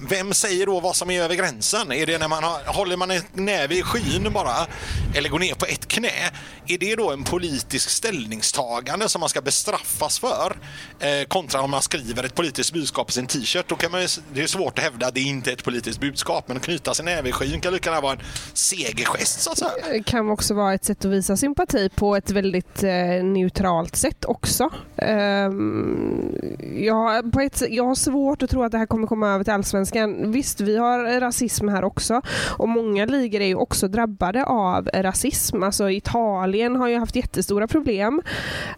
vem 0.09 0.35
säger 0.35 0.67
då 0.67 0.81
vad 0.81 0.97
som 0.97 1.11
är 1.11 1.23
över 1.23 1.35
gränsen? 1.35 1.93
Är 1.93 2.07
det 2.07 2.19
när 2.19 2.29
man 2.29 2.45
har, 2.45 2.73
håller 2.73 2.97
man 2.97 3.11
en 3.11 3.23
näve 3.33 3.75
i 3.75 3.83
skyn 3.83 4.33
bara 4.33 4.67
eller 5.15 5.29
går 5.29 5.39
ner 5.39 5.55
på 5.55 5.67
ett 5.67 5.89
knä? 5.89 6.31
Är 6.67 6.79
det 6.79 6.97
då 6.97 7.11
en 7.11 7.25
politisk 7.25 7.91
ställningstagande 7.91 9.09
som 9.09 9.21
man 9.21 9.29
ska 9.29 9.41
bestraffas 9.41 10.19
för? 10.19 10.57
Eh, 11.01 11.27
kontra 11.29 11.61
om 11.61 11.71
man 11.71 11.83
skriver 11.83 12.25
ett 12.25 12.35
politiskt 12.35 12.73
budskap 12.73 13.07
på 13.07 13.13
sin 13.13 13.27
t-shirt. 13.27 13.69
Då 13.69 13.77
kan 13.77 13.91
man, 13.91 14.01
det 14.35 14.43
är 14.43 14.47
svårt 14.47 14.79
att 14.79 14.85
hävda 14.85 15.07
att 15.07 15.15
det 15.15 15.21
inte 15.21 15.51
är 15.51 15.53
ett 15.53 15.65
politiskt 15.65 16.01
budskap. 16.01 16.49
Men 16.49 16.57
att 16.57 16.63
knyta 16.63 16.95
sin 16.95 17.05
näve 17.05 17.29
i 17.29 17.33
skyn 17.33 17.61
kan 17.61 17.73
lika 17.73 17.91
gärna 17.91 18.01
vara 18.01 18.13
en 18.13 18.21
segergest. 18.53 19.41
Så 19.41 19.51
att 19.51 19.59
säga. 19.59 19.71
Det 19.93 20.03
kan 20.03 20.31
också 20.31 20.55
vara 20.55 20.75
ett 20.75 20.85
sätt 20.85 21.05
att 21.05 21.11
visa 21.11 21.37
sympati 21.37 21.89
på 21.89 22.17
ett 22.17 22.31
väldigt 22.31 22.83
eh, 22.83 23.25
neutralt 23.25 23.97
sätt 23.97 24.25
också. 24.25 24.71
Um, 24.97 26.35
jag, 26.79 27.33
på 27.33 27.41
ett, 27.41 27.63
jag 27.71 27.85
har 27.85 27.95
svårt 27.95 28.43
att 28.43 28.51
tro 28.51 28.63
att 28.63 28.73
det 28.73 28.79
här 28.79 28.87
kommer 28.87 29.07
komma 29.07 29.29
över 29.29 29.45
till 29.47 29.53
allsvenskan. 29.53 30.33
Visst, 30.33 30.61
vi 30.61 30.77
har 30.77 31.21
rasism 31.21 31.69
här 31.69 31.85
också 31.85 32.23
och 32.59 32.69
många 32.69 33.07
ligor 33.07 33.41
är 33.41 33.47
ju 33.47 33.55
också 33.55 33.89
drabbade 33.89 34.45
av 34.45 34.89
rasism. 34.95 35.63
Alltså 35.63 35.91
Italien 35.91 36.77
har 36.77 36.89
ju 36.89 36.99
haft 36.99 37.17
jättestora 37.17 37.67
problem 37.67 38.23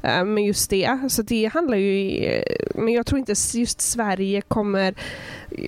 eh, 0.03 0.25
med 0.25 0.45
just 0.45 0.71
det. 0.71 0.99
Så 1.09 1.23
det 1.23 1.51
handlar 1.55 1.77
ju... 1.77 2.43
Men 2.75 2.95
jag 2.95 3.07
tror 3.07 3.19
inte 3.19 3.35
just 3.53 3.81
Sverige 3.81 4.41
kommer... 4.41 4.95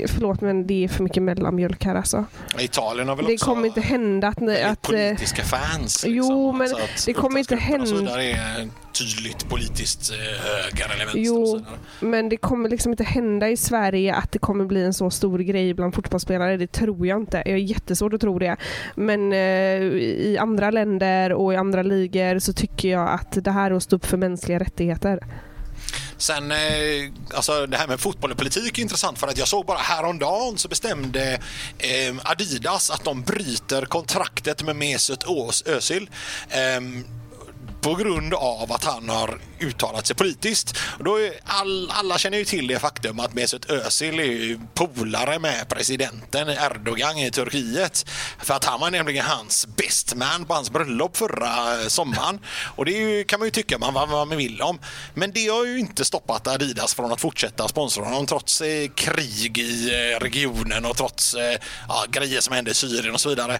Förlåt 0.06 0.40
men 0.40 0.66
det 0.66 0.84
är 0.84 0.88
för 0.88 1.02
mycket 1.02 1.22
mellanmjölk 1.22 1.84
här 1.84 1.94
alltså. 1.94 2.24
Italien 2.58 3.08
har 3.08 3.16
väl 3.16 3.26
det 3.26 3.32
också 3.32 3.46
kommer 3.46 3.66
inte 3.66 3.80
hända 3.80 4.28
att... 4.28 4.42
att 4.42 4.82
politiska 4.82 5.42
fans. 5.42 6.04
Liksom. 6.04 6.12
Jo 6.12 6.52
men 6.52 6.68
det 7.06 7.12
kommer 7.12 7.38
inte 7.38 7.56
hända 7.56 8.16
tydligt 9.00 9.48
politiskt 9.48 10.10
eh, 10.10 10.16
höger 10.18 10.94
eller 10.94 11.04
vänster. 11.04 11.20
Jo, 11.20 11.64
men 12.00 12.28
det 12.28 12.36
kommer 12.36 12.68
liksom 12.68 12.92
inte 12.92 13.04
hända 13.04 13.48
i 13.48 13.56
Sverige 13.56 14.14
att 14.14 14.32
det 14.32 14.38
kommer 14.38 14.64
bli 14.64 14.82
en 14.82 14.94
så 14.94 15.10
stor 15.10 15.38
grej 15.38 15.74
bland 15.74 15.94
fotbollsspelare. 15.94 16.56
Det 16.56 16.72
tror 16.72 17.06
jag 17.06 17.20
inte. 17.20 17.36
Jag 17.36 17.54
är 17.54 17.56
jättesvårt 17.56 18.12
att 18.12 18.20
tro 18.20 18.38
det. 18.38 18.56
Men 18.94 19.32
eh, 19.32 19.38
i 19.38 20.36
andra 20.40 20.70
länder 20.70 21.32
och 21.32 21.52
i 21.52 21.56
andra 21.56 21.82
ligor 21.82 22.38
så 22.38 22.52
tycker 22.52 22.88
jag 22.88 23.08
att 23.08 23.44
det 23.44 23.50
här 23.50 23.70
är 23.70 23.74
att 23.74 23.82
stå 23.82 23.96
upp 23.96 24.06
för 24.06 24.16
mänskliga 24.16 24.58
rättigheter. 24.58 25.20
Sen, 26.16 26.52
eh, 26.52 26.58
alltså 27.34 27.66
det 27.66 27.76
här 27.76 27.88
med 27.88 28.00
fotboll 28.00 28.30
och 28.30 28.38
politik 28.38 28.78
är 28.78 28.82
intressant 28.82 29.18
för 29.18 29.26
att 29.26 29.38
jag 29.38 29.48
såg 29.48 29.66
bara 29.66 29.78
häromdagen 29.78 30.58
så 30.58 30.68
bestämde 30.68 31.40
Adidas 32.22 32.90
att 32.90 33.04
de 33.04 33.22
bryter 33.22 33.84
kontraktet 33.84 34.64
med 34.64 34.76
Mesut 34.76 35.24
Özil. 35.66 36.10
På 37.80 37.94
grund 37.94 38.34
av 38.34 38.72
att 38.72 38.84
han 38.84 39.08
har 39.08 39.38
uttalat 39.60 40.06
sig 40.06 40.16
politiskt. 40.16 40.78
Och 40.98 41.04
då 41.04 41.16
är 41.16 41.32
all, 41.44 41.90
alla 41.90 42.18
känner 42.18 42.38
ju 42.38 42.44
till 42.44 42.66
det 42.66 42.78
faktum 42.78 43.20
att 43.20 43.34
Mesut 43.34 43.70
Özil 43.70 44.20
är 44.20 44.60
polare 44.74 45.38
med 45.38 45.68
presidenten 45.68 46.48
Erdogan 46.48 47.18
i 47.18 47.30
Turkiet. 47.30 48.08
För 48.38 48.54
att 48.54 48.64
han 48.64 48.80
var 48.80 48.90
nämligen 48.90 49.24
hans 49.24 49.66
best 49.76 50.14
man 50.14 50.44
på 50.44 50.54
hans 50.54 50.70
bröllop 50.70 51.16
förra 51.16 51.80
eh, 51.80 51.86
sommaren. 51.88 52.38
Och 52.76 52.84
det 52.84 52.92
ju, 52.92 53.24
kan 53.24 53.38
man 53.40 53.46
ju 53.46 53.50
tycka 53.50 53.78
man, 53.78 53.94
vad 53.94 54.08
man 54.08 54.36
vill 54.36 54.62
om. 54.62 54.78
Men 55.14 55.32
det 55.32 55.48
har 55.48 55.64
ju 55.66 55.78
inte 55.78 56.04
stoppat 56.04 56.46
Adidas 56.46 56.94
från 56.94 57.12
att 57.12 57.20
fortsätta 57.20 57.68
sponsra 57.68 58.04
honom 58.04 58.26
trots 58.26 58.60
eh, 58.60 58.88
krig 58.88 59.58
i 59.58 59.90
eh, 59.90 60.20
regionen 60.20 60.84
och 60.84 60.96
trots 60.96 61.34
eh, 61.34 61.58
ja, 61.88 62.04
grejer 62.10 62.40
som 62.40 62.54
hände 62.54 62.70
i 62.70 62.74
Syrien 62.74 63.14
och 63.14 63.20
så 63.20 63.28
vidare. 63.28 63.54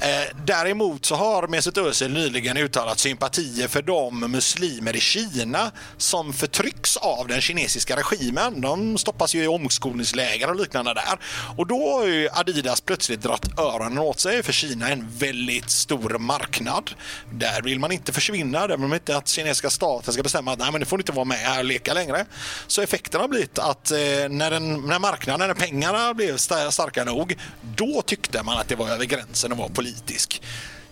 Eh, 0.00 0.36
däremot 0.44 1.04
så 1.04 1.14
har 1.14 1.48
Mesut 1.48 1.78
Özil 1.78 2.12
nyligen 2.12 2.56
uttalat 2.56 2.98
sympatier 2.98 3.68
för 3.68 3.82
de 3.82 4.20
muslimer 4.20 4.96
i 4.96 5.00
Kina 5.00 5.41
Kina 5.42 5.72
som 5.96 6.32
förtrycks 6.32 6.96
av 6.96 7.28
den 7.28 7.40
kinesiska 7.40 7.96
regimen. 7.96 8.60
De 8.60 8.98
stoppas 8.98 9.34
ju 9.34 9.42
i 9.44 9.46
omskolningsläger 9.46 10.50
och 10.50 10.56
liknande 10.56 10.94
där. 10.94 11.18
Och 11.56 11.66
då 11.66 11.98
har 11.98 12.06
ju 12.06 12.28
Adidas 12.32 12.80
plötsligt 12.80 13.22
dragit 13.22 13.58
öronen 13.58 13.98
åt 13.98 14.20
sig 14.20 14.42
för 14.42 14.52
Kina 14.52 14.88
är 14.88 14.92
en 14.92 15.08
väldigt 15.18 15.70
stor 15.70 16.18
marknad. 16.18 16.90
Där 17.32 17.62
vill 17.62 17.78
man 17.78 17.92
inte 17.92 18.12
försvinna. 18.12 18.66
Där 18.66 18.76
vill 18.76 18.88
man 18.88 18.94
inte 18.94 19.16
att 19.16 19.28
kinesiska 19.28 19.70
staten 19.70 20.12
ska 20.12 20.22
bestämma 20.22 20.52
att 20.52 20.58
nej, 20.58 20.72
men 20.72 20.78
nu 20.80 20.84
får 20.84 21.00
inte 21.00 21.12
vara 21.12 21.24
med 21.24 21.38
här 21.38 21.58
och 21.58 21.64
leka 21.64 21.94
längre. 21.94 22.26
Så 22.66 22.82
effekten 22.82 23.20
har 23.20 23.28
blivit 23.28 23.58
att 23.58 23.90
eh, 23.90 23.98
när, 24.30 24.50
den, 24.50 24.80
när 24.80 24.98
marknaden, 24.98 25.48
när 25.48 25.54
pengarna 25.54 26.14
blev 26.14 26.36
starka 26.36 27.04
nog, 27.04 27.36
då 27.76 28.02
tyckte 28.02 28.42
man 28.42 28.58
att 28.58 28.68
det 28.68 28.76
var 28.76 28.88
över 28.88 29.04
gränsen 29.04 29.52
att 29.52 29.58
vara 29.58 29.68
politisk 29.68 30.42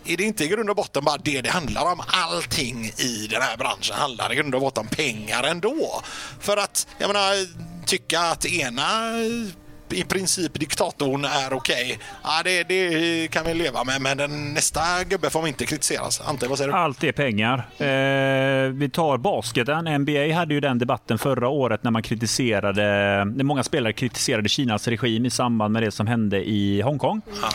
är 0.05 0.17
det 0.17 0.25
inte 0.25 0.45
i 0.45 0.49
grund 0.49 0.71
och 0.71 0.77
botten 0.77 1.05
bara 1.05 1.17
det 1.17 1.41
det 1.41 1.51
handlar 1.51 1.93
om? 1.93 2.03
Allting 2.07 2.85
i 2.85 3.27
den 3.31 3.43
här 3.43 3.57
branschen 3.57 3.97
handlar 3.97 4.33
i 4.33 4.37
grund 4.37 4.55
och 4.55 4.61
botten 4.61 4.81
om 4.81 4.89
pengar 4.89 5.43
ändå. 5.43 6.03
För 6.41 6.57
att, 6.57 6.87
jag 6.99 7.09
menar, 7.09 7.47
tycka 7.87 8.21
att 8.21 8.47
ena 8.47 9.17
i 9.93 10.05
princip 10.05 10.61
diktatorn 10.61 11.25
är 11.25 11.53
okej. 11.53 11.85
Okay. 11.85 11.97
Ja, 12.23 12.41
det, 12.45 12.65
det, 12.65 13.29
kan 13.31 13.45
vi 13.45 13.55
leva 13.55 13.85
med, 13.85 14.01
men 14.01 14.17
den, 14.17 14.55
nästa 14.55 14.81
gubbe 15.05 15.31
får 15.31 15.49
inte 15.49 15.67
kritiseras. 15.67 16.21
Ante, 16.21 16.49
vad 16.49 16.59
säger 16.59 16.73
du? 16.73 16.77
Allt 16.77 17.05
är 17.05 17.13
pengar. 17.13 17.59
Eh, 17.79 18.73
vi 18.73 18.91
tar 18.93 19.19
basketen. 19.19 20.01
NBA 20.01 20.35
hade 20.35 20.55
ju 20.55 20.61
den 20.61 20.79
debatten 20.79 21.19
förra 21.19 21.49
året 21.49 21.85
när 21.85 21.91
man 21.91 22.03
kritiserade, 22.03 22.83
när 23.25 23.45
många 23.45 23.63
spelare 23.63 23.93
kritiserade 23.93 24.49
Kinas 24.49 24.89
regim 24.89 25.27
i 25.27 25.31
samband 25.31 25.73
med 25.73 25.83
det 25.83 25.91
som 25.91 26.07
hände 26.07 26.49
i 26.49 26.81
Hongkong. 26.81 27.21
Ja. 27.43 27.49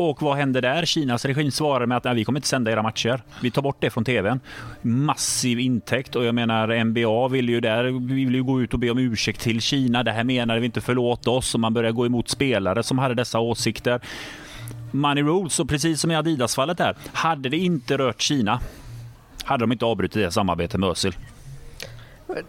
Och 0.00 0.22
vad 0.22 0.36
händer 0.36 0.62
där? 0.62 0.84
Kinas 0.84 1.24
regim 1.24 1.50
svarade 1.50 1.86
med 1.86 1.96
att 2.06 2.16
vi 2.16 2.24
kommer 2.24 2.38
inte 2.38 2.48
sända 2.48 2.72
era 2.72 2.82
matcher. 2.82 3.22
Vi 3.42 3.50
tar 3.50 3.62
bort 3.62 3.76
det 3.80 3.90
från 3.90 4.04
tvn. 4.04 4.40
Massiv 4.82 5.60
intäkt 5.60 6.16
och 6.16 6.24
jag 6.24 6.34
menar 6.34 6.84
NBA 6.84 7.28
vill 7.28 7.48
ju 7.48 7.60
där 7.60 7.84
vill 8.14 8.34
ju 8.34 8.44
gå 8.44 8.62
ut 8.62 8.72
och 8.74 8.78
be 8.78 8.90
om 8.90 8.98
ursäkt 8.98 9.40
till 9.40 9.60
Kina. 9.60 10.02
Det 10.02 10.12
här 10.12 10.24
menar 10.24 10.58
vi 10.58 10.66
inte, 10.66 10.80
förlåt 10.80 11.28
oss. 11.28 11.54
Och 11.54 11.60
man 11.60 11.74
börjar 11.74 11.92
gå 11.92 12.06
emot 12.06 12.28
spelare 12.28 12.82
som 12.82 12.98
hade 12.98 13.14
dessa 13.14 13.38
åsikter. 13.38 14.00
Money 14.90 15.24
rules 15.24 15.60
och 15.60 15.68
precis 15.68 16.00
som 16.00 16.10
i 16.10 16.16
Adidas-fallet 16.16 16.78
där. 16.78 16.96
Hade 17.12 17.48
det 17.48 17.58
inte 17.58 17.98
rört 17.98 18.20
Kina 18.20 18.60
hade 19.44 19.62
de 19.62 19.72
inte 19.72 19.84
avbrutit 19.84 20.22
det 20.22 20.30
samarbetet 20.30 20.80
med 20.80 20.88
Özil. 20.88 21.12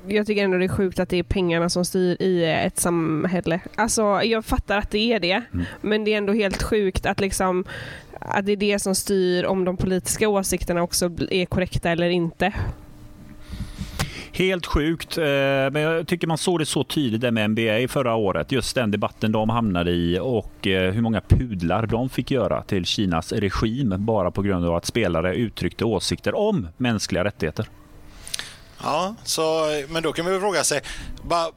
Jag 0.08 0.28
tycker 0.28 0.44
ändå 0.44 0.58
det 0.58 0.66
är 0.66 0.68
sjukt 0.68 1.00
att 1.00 1.10
det 1.10 1.18
är 1.18 1.24
pengarna 1.24 1.70
som 1.70 1.86
styr 1.86 2.22
i 2.22 2.46
ett 2.46 2.80
samhälle. 2.80 3.60
Alltså, 3.76 4.02
jag 4.24 4.46
fattar 4.46 4.78
att 4.78 4.92
det 4.92 5.14
är 5.14 5.20
det, 5.20 5.44
mm. 5.54 5.66
men 5.82 6.04
det 6.04 6.14
är 6.14 6.18
ändå 6.18 6.34
helt 6.34 6.64
sjukt 6.64 7.06
att 7.06 7.20
liksom 7.20 7.66
att 8.20 8.46
det 8.46 8.52
är 8.52 8.58
det 8.58 8.80
som 8.80 8.96
styr 8.96 9.46
om 9.46 9.66
de 9.66 9.78
politiska 9.78 10.30
åsikterna 10.30 10.84
också 10.84 11.10
är 11.30 11.46
korrekta 11.46 11.90
eller 11.90 12.10
inte. 12.10 12.54
Helt 14.32 14.66
sjukt, 14.66 15.18
eh, 15.18 15.24
men 15.72 15.76
jag 15.76 16.08
tycker 16.08 16.28
man 16.28 16.38
såg 16.38 16.60
det 16.60 16.66
så 16.66 16.84
tydligt 16.84 17.22
där 17.22 17.32
med 17.32 17.50
NBA 17.50 17.88
förra 17.88 18.16
året. 18.16 18.52
Just 18.52 18.76
den 18.76 18.92
debatten 18.92 19.32
de 19.32 19.50
hamnade 19.50 19.92
i 19.92 20.20
och 20.22 20.68
eh, 20.68 20.92
hur 20.94 21.02
många 21.02 21.22
pudlar 21.22 21.86
de 21.86 22.10
fick 22.10 22.32
göra 22.32 22.62
till 22.64 22.86
Kinas 22.86 23.32
regim 23.32 23.96
bara 23.98 24.32
på 24.32 24.42
grund 24.42 24.66
av 24.66 24.76
att 24.76 24.86
spelare 24.86 25.36
uttryckte 25.36 25.86
åsikter 25.86 26.36
om 26.36 26.68
mänskliga 26.78 27.24
rättigheter. 27.24 27.66
Ja, 28.84 29.16
så, 29.24 29.66
men 29.90 30.04
då 30.04 30.14
kan 30.14 30.26
vi 30.26 30.40
fråga 30.40 30.64
sig 30.64 30.82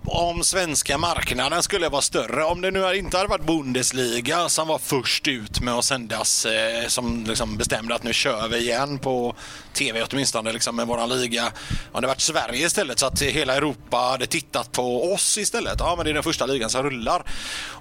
om 0.05 0.45
svenska 0.45 0.99
marknaden 0.99 1.63
skulle 1.63 1.89
vara 1.89 2.03
större. 2.03 2.45
Om 2.45 2.61
det 2.61 2.71
nu 2.71 2.97
inte 2.97 3.17
hade 3.17 3.29
varit 3.29 3.47
Bundesliga 3.47 4.49
som 4.49 4.69
var 4.69 4.79
först 4.79 5.29
ut 5.29 5.61
med 5.61 5.75
att 5.75 5.85
sändas, 5.85 6.47
eh, 6.47 6.87
som 6.87 7.25
liksom 7.25 7.57
bestämde 7.57 7.95
att 7.95 8.03
nu 8.03 8.13
kör 8.13 8.49
vi 8.49 8.59
igen 8.59 8.99
på 8.99 9.35
tv 9.73 10.03
åtminstone 10.11 10.53
liksom 10.53 10.77
med 10.77 10.87
våran 10.87 11.09
liga. 11.09 11.53
Om 11.93 12.01
det 12.01 12.07
varit 12.07 12.21
Sverige 12.21 12.67
istället 12.67 12.99
så 12.99 13.07
att 13.07 13.23
hela 13.23 13.55
Europa 13.55 13.97
hade 13.97 14.27
tittat 14.27 14.73
på 14.73 15.13
oss 15.13 15.39
istället. 15.39 15.77
Ja, 15.79 15.95
men 15.97 16.05
det 16.05 16.11
är 16.11 16.15
den 16.15 16.23
första 16.23 16.47
ligan 16.47 16.71
som 16.71 16.83
rullar. 16.83 17.23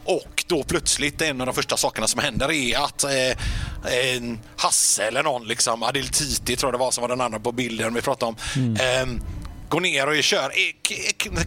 Och 0.05 0.43
då 0.47 0.63
plötsligt 0.63 1.21
en 1.21 1.41
av 1.41 1.47
de 1.47 1.55
första 1.55 1.77
sakerna 1.77 2.07
som 2.07 2.21
händer 2.21 2.51
är 2.51 2.77
att 2.77 3.03
eh, 3.03 4.29
Hasse 4.57 5.03
eller 5.03 5.23
någon, 5.23 5.47
liksom, 5.47 5.83
Adil 5.83 6.07
Titi 6.07 6.55
tror 6.55 6.67
jag 6.67 6.79
det 6.79 6.83
var 6.83 6.91
som 6.91 7.01
var 7.01 7.09
den 7.09 7.21
andra 7.21 7.39
på 7.39 7.51
bilden 7.51 7.93
vi 7.93 8.01
pratade 8.01 8.29
om. 8.29 8.35
Mm. 8.55 8.75
Eh, 8.75 9.21
går 9.71 9.81
ner 9.81 10.07
och 10.07 10.23
kör 10.23 10.51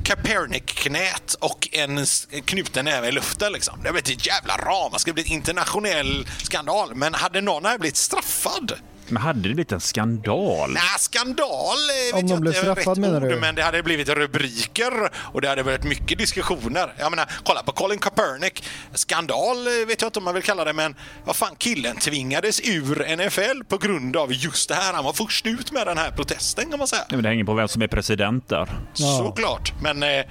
Kaepernick-knät 0.04 1.34
och 1.40 1.68
en 1.72 2.06
knuten 2.44 2.84
näve 2.84 3.08
i 3.08 3.12
luften. 3.12 3.52
Liksom. 3.52 3.82
Det 3.82 3.92
blir 3.92 4.02
ett 4.02 4.26
jävla 4.26 4.56
ram. 4.56 4.92
Det 4.92 4.98
ska 4.98 5.12
bli 5.12 5.22
en 5.22 5.32
internationell 5.32 6.28
skandal. 6.42 6.94
Men 6.94 7.14
hade 7.14 7.40
någon 7.40 7.64
här 7.64 7.78
blivit 7.78 7.96
straffad 7.96 8.72
men 9.08 9.22
hade 9.22 9.38
det 9.38 9.42
blivit 9.42 9.72
en 9.72 9.80
skandal? 9.80 10.70
Nej, 10.70 10.82
skandal 10.98 11.78
eh, 12.12 12.18
Om 12.18 12.26
de 12.26 12.40
blev 12.40 12.52
straffade 12.52 13.00
menar 13.00 13.20
du? 13.20 13.36
Men 13.36 13.54
det 13.54 13.62
hade 13.62 13.82
blivit 13.82 14.08
rubriker 14.08 15.10
och 15.16 15.40
det 15.40 15.48
hade 15.48 15.62
varit 15.62 15.84
mycket 15.84 16.18
diskussioner. 16.18 16.94
Jag 16.98 17.10
menar, 17.10 17.30
kolla 17.44 17.62
på 17.62 17.72
Colin 17.72 17.98
Kaepernick. 17.98 18.64
Skandal 18.94 19.56
eh, 19.66 19.86
vet 19.86 20.00
jag 20.00 20.08
inte 20.08 20.18
om 20.18 20.24
man 20.24 20.34
vill 20.34 20.42
kalla 20.42 20.64
det, 20.64 20.72
men 20.72 20.94
vad 21.24 21.36
fan, 21.36 21.54
killen 21.58 21.96
tvingades 21.96 22.60
ur 22.60 23.16
NFL 23.16 23.64
på 23.68 23.78
grund 23.78 24.16
av 24.16 24.32
just 24.32 24.68
det 24.68 24.74
här. 24.74 24.92
Han 24.92 25.04
var 25.04 25.12
först 25.12 25.46
ut 25.46 25.72
med 25.72 25.86
den 25.86 25.98
här 25.98 26.10
protesten 26.10 26.70
kan 26.70 26.78
man 26.78 26.88
säga. 26.88 27.02
Ja, 27.08 27.16
men 27.16 27.22
det 27.22 27.28
hänger 27.28 27.44
på 27.44 27.54
vem 27.54 27.68
som 27.68 27.82
är 27.82 27.86
president 27.86 28.48
där. 28.48 28.68
Ja. 28.96 29.18
Såklart, 29.18 29.72
men 29.82 30.02
eh, 30.02 30.08
eh 30.08 30.24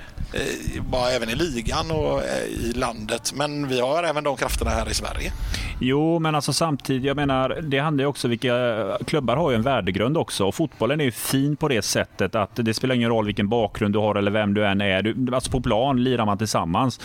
bara 0.90 1.12
även 1.12 1.30
i 1.30 1.36
ligan 1.36 1.92
och 1.92 2.24
eh, 2.24 2.44
i 2.44 2.74
landet. 2.76 3.34
Men 3.36 3.68
vi 3.68 3.80
har 3.80 4.04
även 4.04 4.24
de 4.24 4.38
krafterna 4.38 4.72
här 4.72 4.90
i 4.90 4.94
Sverige. 4.94 5.32
Jo, 5.80 6.20
men 6.20 6.36
alltså 6.36 6.54
samtidigt, 6.54 7.04
jag 7.04 7.16
menar, 7.16 7.50
det 7.62 7.80
handlar 7.80 8.04
ju 8.04 8.08
också 8.08 8.28
vilka 8.28 8.56
Eh, 8.64 8.98
klubbar 9.06 9.36
har 9.36 9.52
ju 9.52 9.56
en 9.56 9.62
värdegrund 9.62 10.18
också 10.18 10.46
och 10.46 10.56
fotbollen 10.56 11.02
är 11.02 11.06
ju 11.06 11.12
fin 11.12 11.56
på 11.56 11.68
det 11.68 11.82
sättet 11.82 12.36
att 12.36 12.56
det 12.56 12.74
spelar 12.74 12.96
ingen 12.96 13.10
roll 13.10 13.26
vilken 13.26 13.50
bakgrund 13.50 13.94
du 13.94 14.00
har 14.00 14.16
eller 14.16 14.32
vem 14.32 14.54
du 14.54 14.66
än 14.66 14.82
är. 14.82 15.02
Du, 15.02 15.36
alltså 15.36 15.52
på 15.52 15.62
plan 15.62 16.04
lirar 16.04 16.26
man 16.26 16.38
tillsammans. 16.38 17.00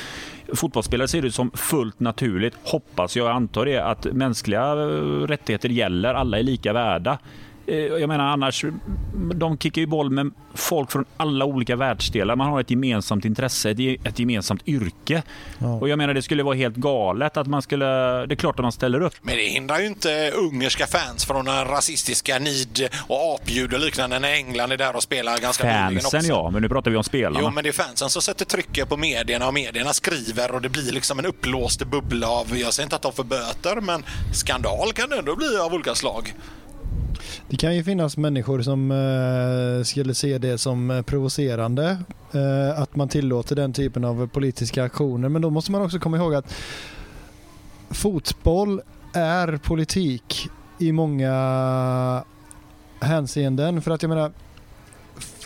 Fotbollsspelare 0.55 1.09
ser 1.09 1.23
det 1.23 1.33
som 1.33 1.51
fullt 1.51 2.01
naturligt, 2.01 2.55
hoppas 2.63 3.17
jag, 3.17 3.31
antar 3.31 3.65
det, 3.65 3.79
att 3.79 4.05
mänskliga 4.05 4.73
eh, 4.73 5.27
rättigheter 5.27 5.69
gäller. 5.69 6.15
Alla 6.15 6.39
är 6.39 6.43
lika 6.43 6.73
värda. 6.73 7.19
Eh, 7.69 7.77
jag 7.77 8.09
menar 8.09 8.25
annars, 8.25 8.65
de 9.35 9.59
kickar 9.59 9.81
ju 9.81 9.87
boll 9.87 10.11
med 10.11 10.31
folk 10.55 10.91
från 10.91 11.05
alla 11.17 11.45
olika 11.45 11.77
världsdelar. 11.77 12.37
Man 12.37 12.49
har 12.49 12.61
ett 12.61 12.71
gemensamt 12.71 13.25
intresse, 13.25 13.71
ett 14.05 14.19
gemensamt 14.19 14.69
yrke. 14.69 15.23
Ja. 15.59 15.75
Och 15.75 15.89
jag 15.89 15.99
menar 15.99 16.15
det 16.15 16.23
skulle 16.23 16.43
vara 16.43 16.55
helt 16.55 16.77
galet 16.77 17.37
att 17.37 17.47
man 17.47 17.63
skulle... 17.63 17.87
Det 18.27 18.35
är 18.35 18.37
klart 18.37 18.55
att 18.55 18.63
man 18.63 18.73
ställer 18.73 19.01
upp. 19.01 19.15
Men 19.23 19.37
det 19.37 19.43
hindrar 19.43 19.79
ju 19.79 19.87
inte 19.87 20.31
ungerska 20.31 20.87
fans 20.87 21.25
från 21.25 21.45
den 21.45 21.65
rasistiska 21.65 22.39
nid 22.39 22.89
och 23.07 23.35
apljud 23.35 23.75
och 23.75 23.81
liknande 23.81 24.19
när 24.19 24.33
England 24.33 24.73
är 24.73 24.77
där 24.77 24.97
och 24.97 25.03
spelar 25.03 25.39
ganska 25.39 25.65
Fansen 25.69 26.27
ja, 26.27 26.51
men 26.51 26.63
nu 26.63 26.69
pratar 26.69 26.91
vi 26.91 26.97
om 26.97 27.05
spelarna. 27.05 27.41
Jo, 27.43 27.51
men 27.51 27.65
det 27.65 27.71
är 27.71 27.73
fansen 27.73 28.11
som 28.11 28.23
sätter 28.23 28.45
trycket 28.45 28.89
på 28.89 28.97
medierna 28.97 29.47
och 29.47 29.55
medierna 29.55 29.93
skriver 29.93 30.55
och 30.55 30.63
det 30.63 30.69
blir 30.69 30.93
liksom 30.93 31.19
en 31.19 31.27
upplåst 31.27 31.85
bubbla 31.85 32.29
av, 32.29 32.59
jag 32.59 32.75
säger 32.75 32.87
inte 32.87 32.97
att 32.97 33.03
de 33.03 33.13
får 33.13 33.25
böter, 33.25 33.81
men 33.81 34.05
skandal 34.35 34.93
kan 34.93 35.11
det 35.11 35.19
ändå 35.19 35.37
bli 35.37 35.59
av 35.59 35.75
olika 35.75 35.95
slag. 35.95 36.35
Det 37.51 37.57
kan 37.57 37.77
ju 37.77 37.85
finnas 37.85 38.17
människor 38.17 38.63
som 38.63 38.91
eh, 38.91 39.85
skulle 39.85 40.15
se 40.15 40.39
det 40.39 40.59
som 40.59 40.91
eh, 40.91 41.03
provocerande 41.03 41.99
eh, 42.33 42.81
att 42.81 42.97
man 42.97 43.09
tillåter 43.09 43.57
den 43.57 43.73
typen 43.73 44.05
av 44.05 44.27
politiska 44.27 44.85
aktioner. 44.85 45.29
Men 45.29 45.43
då 45.43 45.51
måste 45.51 45.73
man 45.73 45.83
också 45.83 45.99
komma 45.99 46.17
ihåg 46.17 46.35
att 46.35 46.55
fotboll 47.91 48.81
är 49.13 49.57
politik 49.57 50.49
i 50.79 50.93
många 50.93 52.25
hänseenden. 53.01 53.83
För 53.83 53.91
att 53.91 54.03
jag 54.03 54.09
menar, 54.09 54.33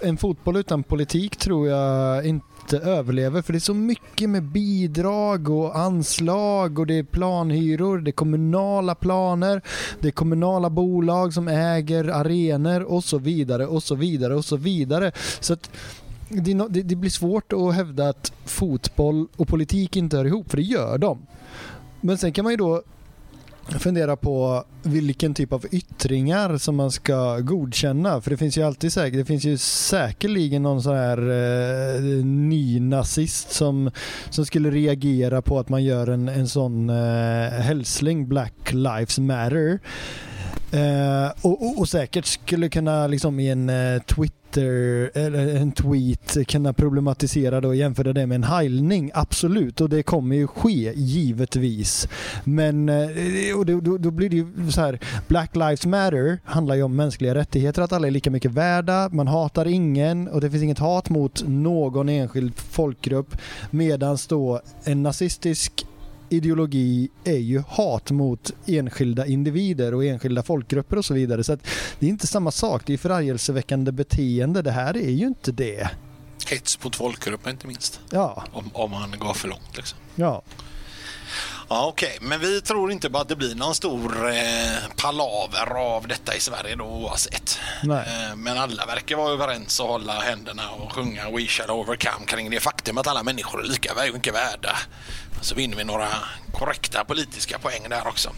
en 0.03 0.17
fotboll 0.17 0.57
utan 0.57 0.83
politik 0.83 1.37
tror 1.37 1.69
jag 1.69 2.27
inte 2.27 2.47
inte 2.63 2.79
överlever 2.79 3.43
för 3.43 3.53
det 3.53 3.57
är 3.57 3.61
så 3.61 3.75
mycket 3.75 4.31
med 4.31 4.43
bidrag 4.43 5.49
och 5.49 5.79
anslag 5.79 6.79
och 6.79 6.87
det 6.87 6.99
är 6.99 7.03
planhyror, 7.03 7.99
det 7.99 8.11
är 8.11 8.13
kommunala 8.13 8.95
planer, 8.95 9.63
det 10.01 10.09
är 10.09 10.13
kommunala 10.13 10.71
bolag 10.71 11.35
som 11.35 11.49
äger 11.49 12.09
arenor 12.09 12.83
och 12.83 13.05
så 13.05 13.19
vidare 13.19 13.67
och 13.67 13.83
så 13.83 13.95
vidare 13.95 14.35
och 14.35 14.45
så 14.45 14.57
vidare. 14.57 15.13
Så 15.41 15.53
att 15.53 15.71
det, 16.29 16.83
det 16.83 16.97
blir 16.97 17.11
svårt 17.11 17.53
att 17.53 17.75
hävda 17.75 18.09
att 18.09 18.33
fotboll 18.45 19.27
och 19.37 19.49
politik 19.49 19.97
inte 19.97 20.17
hör 20.17 20.25
ihop 20.25 20.51
för 20.51 20.57
det 20.57 20.63
gör 20.63 20.99
de. 20.99 21.27
Men 22.01 22.19
sen 22.19 22.33
kan 22.33 22.45
man 22.45 22.53
ju 22.53 22.57
då 22.57 22.83
fundera 23.69 24.17
på 24.17 24.65
vilken 24.83 25.35
typ 25.35 25.53
av 25.53 25.67
yttringar 25.71 26.59
som 26.59 26.77
man 26.77 26.91
ska 26.91 27.39
godkänna. 27.39 28.21
För 28.21 28.31
det 28.31 28.37
finns 28.37 28.59
ju 28.59 28.63
alltid 28.63 28.93
säkert, 28.93 29.19
det 29.19 29.25
finns 29.25 29.45
ju 29.45 29.59
säkerligen 29.59 30.63
någon 30.63 30.83
sån 30.83 30.97
här 30.97 31.19
eh, 31.19 32.03
ny 32.25 32.81
nazist 32.81 33.53
som, 33.53 33.91
som 34.31 34.47
skulle 34.47 34.71
reagera 34.71 35.43
på 35.43 35.59
att 35.59 35.69
man 35.69 35.85
gör 35.85 36.07
en, 36.07 36.29
en 36.29 36.49
sån 36.49 36.91
eh, 36.91 37.49
hälsning, 37.51 38.29
Black 38.29 38.73
Lives 38.73 39.19
Matter. 39.19 39.79
Eh, 40.73 41.31
och, 41.43 41.67
och, 41.67 41.79
och, 41.79 41.89
säkert 41.89 42.27
skulle 42.27 42.69
kunna 42.69 43.07
liksom 43.07 43.41
i 43.41 43.51
en 43.51 43.69
eh, 43.69 44.03
Twitter 44.03 45.11
eller 45.15 45.57
en 45.57 45.73
tweet 45.73 46.49
kunna 46.49 46.73
problematisera 46.73 47.69
och 47.69 47.77
jämföra 47.77 48.13
det 48.13 48.27
med 48.27 48.35
en 48.35 48.45
heilning. 48.45 49.11
Absolut, 49.15 49.81
och 49.81 49.89
det 49.89 50.03
kommer 50.03 50.37
ju 50.37 50.47
ske 50.47 50.93
givetvis. 50.95 52.09
Men 52.45 52.89
eh, 52.89 53.59
och 53.59 53.67
då, 53.67 53.99
då, 53.99 54.11
blir 54.11 54.31
det 54.31 54.37
ju 54.37 54.71
så 54.71 54.81
här. 54.81 54.99
Black 55.29 55.57
Lives 55.57 55.87
Matter 55.87 56.39
handlar 56.45 56.75
ju 56.75 56.83
om 56.83 56.97
mänskliga 56.97 57.35
rättigheter, 57.35 57.83
att 57.83 57.93
alla 57.93 58.07
är 58.07 58.11
lika 58.11 58.31
mycket 58.31 58.51
värda. 58.51 59.09
Man 59.13 59.29
hatar 59.29 59.67
ingen 59.67 60.29
och 60.29 60.41
det 60.41 60.51
finns 60.51 60.63
inget 60.63 60.79
hat 60.79 61.11
mot 61.11 61.45
någon 61.47 62.09
enskild 62.09 62.55
folkgrupp. 62.57 63.37
Medan 63.71 64.19
då 64.29 64.61
en 64.85 65.03
nazistisk 65.03 65.87
ideologi 66.33 67.09
är 67.25 67.39
ju 67.39 67.63
hat 67.69 68.11
mot 68.11 68.51
enskilda 68.67 69.27
individer 69.27 69.95
och 69.95 70.05
enskilda 70.05 70.43
folkgrupper 70.43 70.99
och 70.99 71.05
så 71.05 71.15
vidare. 71.15 71.45
Så 71.45 71.57
det 71.99 72.07
är 72.07 72.11
inte 72.11 72.27
samma 72.27 72.51
sak. 72.51 72.83
Det 72.87 72.93
är 72.93 72.99
förargelseväckande 72.99 73.93
beteende. 73.93 74.63
Det 74.63 74.71
här 74.71 74.97
är 74.97 75.11
ju 75.11 75.27
inte 75.27 75.53
det. 75.53 75.91
Hets 76.51 76.85
mot 76.85 76.97
folkgrupper 76.97 77.51
inte 77.51 77.67
minst. 77.67 78.01
Ja. 78.11 78.45
Om, 78.53 78.71
om 78.73 78.91
man 78.91 79.15
går 79.19 79.35
för 79.35 79.49
långt 79.49 79.77
liksom. 79.77 79.99
Ja. 80.15 80.43
Ja, 81.69 81.87
Okej, 81.87 82.15
okay. 82.17 82.29
men 82.29 82.41
vi 82.41 82.61
tror 82.61 82.93
inte 82.93 83.11
på 83.11 83.19
att 83.19 83.29
det 83.29 83.37
blir 83.37 83.55
någon 83.55 83.75
stor 83.75 84.29
eh, 84.29 84.35
palaver 84.97 85.77
av 85.77 86.09
detta 86.09 86.35
i 86.35 86.41
Sverige 86.41 86.77
då 86.77 86.85
oavsett. 86.85 87.59
Eh, 87.83 88.37
men 88.37 88.59
alla 88.59 88.87
verkar 88.87 89.17
vara 89.17 89.33
överens 89.33 89.81
och 89.81 89.87
hålla 89.87 90.21
händerna 90.21 90.71
och 90.71 90.93
sjunga 90.93 91.31
We 91.31 91.47
shall 91.47 91.71
overcome 91.71 92.27
kring 92.27 92.51
det 92.51 92.61
faktum 92.61 92.99
att 92.99 93.07
alla 93.07 93.23
människor 93.23 93.65
är 93.65 93.69
lika 93.69 93.95
mycket 94.13 94.35
värda. 94.35 94.77
Så 95.41 95.55
vinner 95.55 95.77
vi 95.77 95.85
några 95.85 96.09
korrekta 96.53 97.05
politiska 97.05 97.59
poäng 97.59 97.87
där 97.89 98.09
också. 98.09 98.31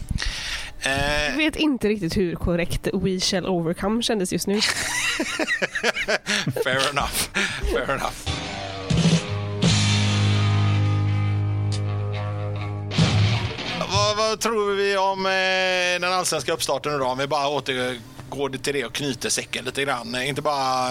Eh... 0.81 1.29
Jag 1.29 1.37
vet 1.37 1.55
inte 1.55 1.87
riktigt 1.87 2.17
hur 2.17 2.35
korrekt 2.35 2.87
We 2.93 3.19
shall 3.19 3.45
overcome 3.45 4.03
kändes 4.03 4.33
just 4.33 4.47
nu. 4.47 4.61
Fair 6.63 6.89
enough. 6.89 7.29
Fair 7.73 7.91
enough. 7.91 8.44
Vad, 14.05 14.17
vad, 14.17 14.39
tror 14.39 14.75
vi 14.75 14.97
om 14.97 15.25
eh, 15.25 16.01
den 16.01 16.13
allsvenska 16.13 16.53
uppstarten 16.53 16.95
idag? 16.95 17.11
Om 17.11 17.17
vi 17.17 17.27
bara 17.27 17.47
återgår 17.47 18.57
till 18.57 18.73
det 18.73 18.85
och 18.85 18.93
knyter 18.93 19.29
säcken 19.29 19.65
lite 19.65 19.83
grann. 19.83 20.15
Eh, 20.15 20.29
inte 20.29 20.41
bara 20.41 20.89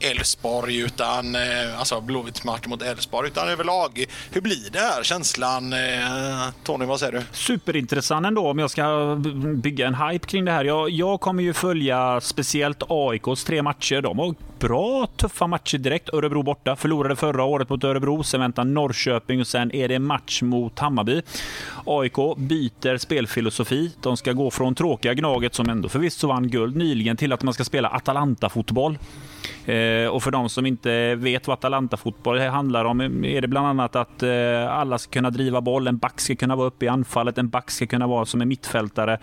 Elfsborg 0.00 0.78
utan 0.78 1.34
eh, 1.34 1.78
alltså 1.78 2.00
Blåvitts 2.00 2.44
match 2.44 2.66
mot 2.66 2.82
Elfsborg 2.82 3.28
utan 3.28 3.48
överlag. 3.48 4.04
Hur 4.30 4.40
blir 4.40 4.70
det 4.72 4.78
här 4.78 5.02
känslan? 5.02 5.72
Eh, 5.72 6.48
Tony, 6.64 6.84
vad 6.84 7.00
säger 7.00 7.12
du? 7.12 7.22
Superintressant 7.32 8.26
ändå 8.26 8.50
om 8.50 8.58
jag 8.58 8.70
ska 8.70 9.16
bygga 9.54 9.86
en 9.86 9.94
hype 9.94 10.26
kring 10.26 10.44
det 10.44 10.52
här. 10.52 10.64
Jag, 10.64 10.90
jag 10.90 11.20
kommer 11.20 11.42
ju 11.42 11.52
följa 11.52 12.20
speciellt 12.20 12.82
AIKs 12.88 13.44
tre 13.44 13.62
matcher. 13.62 14.02
De 14.02 14.18
har 14.18 14.34
bra 14.58 15.08
tuffa 15.16 15.46
matcher 15.46 15.78
direkt. 15.78 16.14
Örebro 16.14 16.42
borta, 16.42 16.76
förlorade 16.76 17.16
förra 17.16 17.44
året 17.44 17.68
mot 17.68 17.84
Örebro. 17.84 18.22
Sen 18.22 18.40
väntar 18.40 18.64
Norrköping 18.64 19.40
och 19.40 19.46
sen 19.46 19.74
är 19.74 19.88
det 19.88 19.98
match 19.98 20.42
mot 20.42 20.78
Hammarby. 20.78 21.22
AIK 21.86 22.36
byter 22.56 22.98
spelfilosofi. 22.98 23.92
De 24.02 24.16
ska 24.16 24.32
gå 24.32 24.50
från 24.50 24.74
tråkiga 24.74 25.14
Gnaget 25.14 25.54
som 25.54 25.68
ändå 25.68 25.88
förvisso 25.88 26.28
vann 26.28 26.48
guld 26.48 26.76
nyligen 26.76 27.16
till 27.16 27.32
att 27.32 27.42
man 27.42 27.54
ska 27.54 27.64
spela 27.64 27.88
Atalanta-fotboll. 27.88 28.98
Eh, 29.66 30.08
och 30.08 30.22
för 30.22 30.30
de 30.30 30.48
som 30.48 30.66
inte 30.66 31.14
vet 31.14 31.46
vad 31.46 31.58
Atalanta-fotboll 31.58 32.40
handlar 32.40 32.84
om 32.84 33.24
är 33.24 33.40
det 33.40 33.48
bland 33.48 33.66
annat 33.66 33.96
att 33.96 34.22
eh, 34.22 34.30
alla 34.68 34.98
ska 34.98 35.12
kunna 35.12 35.30
driva 35.30 35.60
boll, 35.60 35.86
en 35.86 35.98
back 35.98 36.20
ska 36.20 36.36
kunna 36.36 36.56
vara 36.56 36.66
uppe 36.66 36.84
i 36.84 36.88
anfallet, 36.88 37.38
en 37.38 37.48
back 37.48 37.70
ska 37.70 37.86
kunna 37.86 38.06
vara 38.06 38.24
som 38.24 38.40
en 38.40 38.48
mittfältare. 38.48 39.18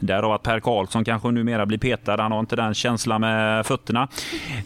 Därav 0.00 0.32
att 0.32 0.42
Per 0.42 0.60
Karlsson 0.60 1.04
kanske 1.04 1.30
numera 1.30 1.66
blir 1.66 1.78
petad, 1.78 2.22
han 2.22 2.32
har 2.32 2.40
inte 2.40 2.56
den 2.56 2.74
känslan 2.74 3.20
med 3.20 3.66
fötterna. 3.66 4.08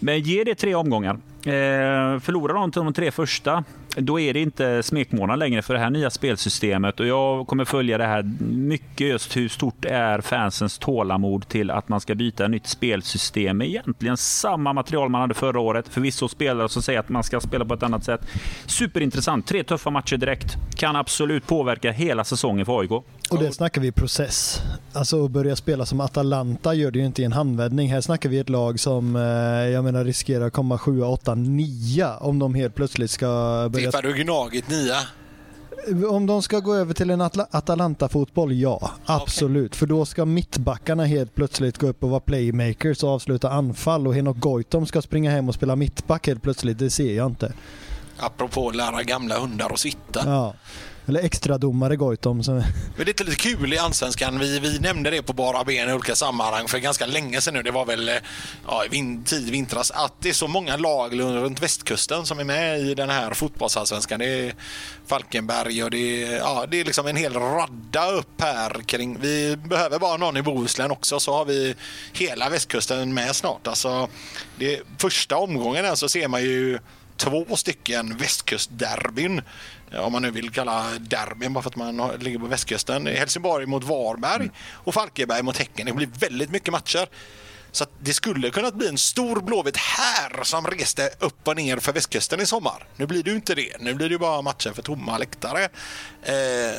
Men 0.00 0.20
ge 0.20 0.44
det 0.44 0.54
tre 0.54 0.74
omgångar. 0.74 1.18
Eh, 1.46 2.20
förlorar 2.20 2.54
de 2.54 2.72
till 2.72 2.82
de 2.82 2.92
tre 2.92 3.10
första, 3.10 3.64
då 3.96 4.20
är 4.20 4.34
det 4.34 4.40
inte 4.40 4.82
smekmånad 4.82 5.38
längre 5.38 5.62
för 5.62 5.74
det 5.74 5.80
här 5.80 5.90
nya 5.90 6.10
spelsystemet 6.10 7.00
och 7.00 7.06
jag 7.06 7.46
kommer 7.46 7.64
följa 7.64 7.98
det 7.98 8.06
här 8.06 8.22
mycket 8.50 9.06
just 9.06 9.36
hur 9.36 9.48
stort 9.48 9.84
är 9.84 10.20
fansens 10.20 10.78
tålamod 10.78 11.48
till 11.48 11.70
att 11.70 11.88
man 11.88 12.00
ska 12.00 12.14
byta 12.14 12.48
nytt 12.48 12.66
spelsystem 12.66 13.58
med 13.58 13.66
egentligen 13.68 14.16
samma 14.16 14.72
material 14.72 15.08
man 15.08 15.20
hade 15.20 15.34
förra 15.34 15.60
året. 15.60 15.88
Förvisso 15.88 16.28
spelare 16.28 16.68
som 16.68 16.82
säger 16.82 17.00
att 17.00 17.08
man 17.08 17.22
ska 17.22 17.40
spela 17.40 17.64
på 17.64 17.74
ett 17.74 17.82
annat 17.82 18.04
sätt. 18.04 18.20
Superintressant. 18.66 19.46
Tre 19.46 19.64
tuffa 19.64 19.90
matcher 19.90 20.16
direkt. 20.16 20.56
Kan 20.76 20.96
absolut 20.96 21.46
påverka 21.46 21.92
hela 21.92 22.24
säsongen 22.24 22.66
för 22.66 22.80
AIK. 22.80 22.90
Och 23.30 23.38
det 23.38 23.52
snackar 23.52 23.80
vi 23.80 23.92
process. 23.92 24.62
Alltså 24.92 25.24
att 25.24 25.30
börja 25.30 25.56
spela 25.56 25.86
som 25.86 26.00
Atalanta 26.00 26.74
gör 26.74 26.90
det 26.90 26.98
ju 26.98 27.06
inte 27.06 27.22
i 27.22 27.24
en 27.24 27.32
handvändning. 27.32 27.88
Här 27.88 28.00
snackar 28.00 28.28
vi 28.28 28.38
ett 28.38 28.48
lag 28.48 28.80
som 28.80 29.16
eh, 29.16 29.22
jag 29.72 29.84
menar 29.84 30.04
riskerar 30.04 30.46
att 30.46 30.52
komma 30.52 30.78
7, 30.78 31.02
8, 31.02 31.34
9 31.34 32.08
om 32.20 32.38
de 32.38 32.54
helt 32.54 32.74
plötsligt 32.74 33.10
ska 33.10 33.26
börja... 33.72 33.85
Tippar 33.90 34.02
du 34.02 34.14
Gnagit 34.14 34.70
nia? 34.70 34.96
Om 36.08 36.26
de 36.26 36.42
ska 36.42 36.60
gå 36.60 36.74
över 36.74 36.94
till 36.94 37.10
en 37.10 37.20
Atla 37.20 37.46
Atalanta-fotboll, 37.50 38.52
ja. 38.52 38.90
Absolut. 39.04 39.70
Okay. 39.70 39.78
För 39.78 39.86
då 39.86 40.04
ska 40.04 40.24
mittbackarna 40.24 41.04
helt 41.04 41.34
plötsligt 41.34 41.78
gå 41.78 41.86
upp 41.86 42.02
och 42.02 42.10
vara 42.10 42.20
playmakers 42.20 43.02
och 43.02 43.10
avsluta 43.10 43.50
anfall 43.50 44.06
och 44.06 44.14
Henok 44.14 44.38
Goitom 44.38 44.86
ska 44.86 45.02
springa 45.02 45.30
hem 45.30 45.48
och 45.48 45.54
spela 45.54 45.76
mittback 45.76 46.26
helt 46.26 46.42
plötsligt. 46.42 46.78
Det 46.78 46.90
ser 46.90 47.16
jag 47.16 47.26
inte. 47.26 47.52
Apropå 48.18 48.70
lära 48.70 49.02
gamla 49.02 49.38
hundar 49.38 49.70
att 49.72 49.78
sitta. 49.78 50.22
Ja. 50.24 50.54
Eller 51.08 51.20
extra 51.20 51.58
domare 51.58 51.96
Goitom. 51.96 52.42
Som... 52.42 52.54
Men 52.96 53.06
det 53.06 53.20
är 53.20 53.24
lite 53.24 53.36
kul 53.36 53.72
i 53.72 53.78
Allsvenskan. 53.78 54.38
Vi, 54.38 54.58
vi 54.58 54.78
nämnde 54.78 55.10
det 55.10 55.22
på 55.22 55.32
bara 55.32 55.64
ben 55.64 55.90
i 55.90 55.92
olika 55.92 56.14
sammanhang 56.14 56.68
för 56.68 56.78
ganska 56.78 57.06
länge 57.06 57.40
sedan 57.40 57.54
nu. 57.54 57.62
Det 57.62 57.70
var 57.70 57.84
väl 57.84 58.08
eh, 58.08 58.14
ja, 58.66 58.84
vin, 58.90 59.24
tid 59.24 59.50
vintras. 59.50 59.90
Att 59.90 60.12
det 60.20 60.28
är 60.28 60.32
så 60.32 60.48
många 60.48 60.76
lag 60.76 61.20
runt 61.20 61.62
västkusten 61.62 62.26
som 62.26 62.38
är 62.38 62.44
med 62.44 62.80
i 62.80 62.94
den 62.94 63.10
här 63.10 63.34
fotbollsallsvenskan. 63.34 64.18
Det 64.18 64.26
är 64.26 64.54
Falkenberg 65.06 65.84
och 65.84 65.90
det 65.90 66.24
är, 66.24 66.36
ja, 66.36 66.66
det 66.70 66.80
är 66.80 66.84
liksom 66.84 67.06
en 67.06 67.16
hel 67.16 67.34
radda 67.34 68.10
upp 68.10 68.40
här 68.40 68.82
kring. 68.86 69.18
Vi 69.20 69.56
behöver 69.56 69.98
bara 69.98 70.16
någon 70.16 70.36
i 70.36 70.42
Bohuslän 70.42 70.90
också 70.90 71.20
så 71.20 71.32
har 71.32 71.44
vi 71.44 71.74
hela 72.12 72.48
västkusten 72.48 73.14
med 73.14 73.36
snart. 73.36 73.66
Alltså, 73.66 74.08
det, 74.58 74.80
första 74.98 75.36
omgången 75.36 75.96
så 75.96 76.08
ser 76.08 76.28
man 76.28 76.42
ju 76.42 76.78
två 77.16 77.56
stycken 77.56 78.16
västkustderbyn 78.16 79.42
om 79.92 80.12
man 80.12 80.22
nu 80.22 80.30
vill 80.30 80.50
kalla 80.50 80.84
derbyn 81.00 81.52
bara 81.52 81.62
för 81.62 81.70
att 81.70 81.76
man 81.76 82.10
ligger 82.20 82.38
på 82.38 82.46
västkusten. 82.46 83.06
Helsingborg 83.06 83.66
mot 83.66 83.84
Varberg 83.84 84.50
och 84.72 84.94
Falkenberg 84.94 85.42
mot 85.42 85.56
Häcken. 85.56 85.86
Det 85.86 85.92
blir 85.92 86.08
väldigt 86.18 86.50
mycket 86.50 86.72
matcher. 86.72 87.08
Så 87.72 87.84
det 88.00 88.12
skulle 88.12 88.50
kunna 88.50 88.70
bli 88.70 88.88
en 88.88 88.98
stor 88.98 89.40
Blåvitt 89.40 89.76
här 89.76 90.44
som 90.44 90.66
reste 90.66 91.10
upp 91.18 91.48
och 91.48 91.56
ner 91.56 91.76
för 91.76 91.92
västkusten 91.92 92.40
i 92.40 92.46
sommar. 92.46 92.86
Nu 92.96 93.06
blir 93.06 93.22
det 93.22 93.30
ju 93.30 93.36
inte 93.36 93.54
det. 93.54 93.80
Nu 93.80 93.94
blir 93.94 94.08
det 94.08 94.18
bara 94.18 94.42
matcher 94.42 94.70
för 94.72 94.82
tomma 94.82 95.18
läktare. 95.18 95.64
Eh, 96.22 96.74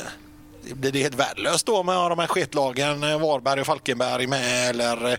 blir 0.74 0.92
det 0.92 0.98
helt 0.98 1.14
värdelöst 1.14 1.66
då 1.66 1.82
med 1.82 1.94
de 1.94 2.18
här 2.18 2.26
sketlagen, 2.26 3.00
Varberg 3.00 3.60
och 3.60 3.66
Falkenberg 3.66 4.26
med 4.26 4.70
eller 4.70 5.18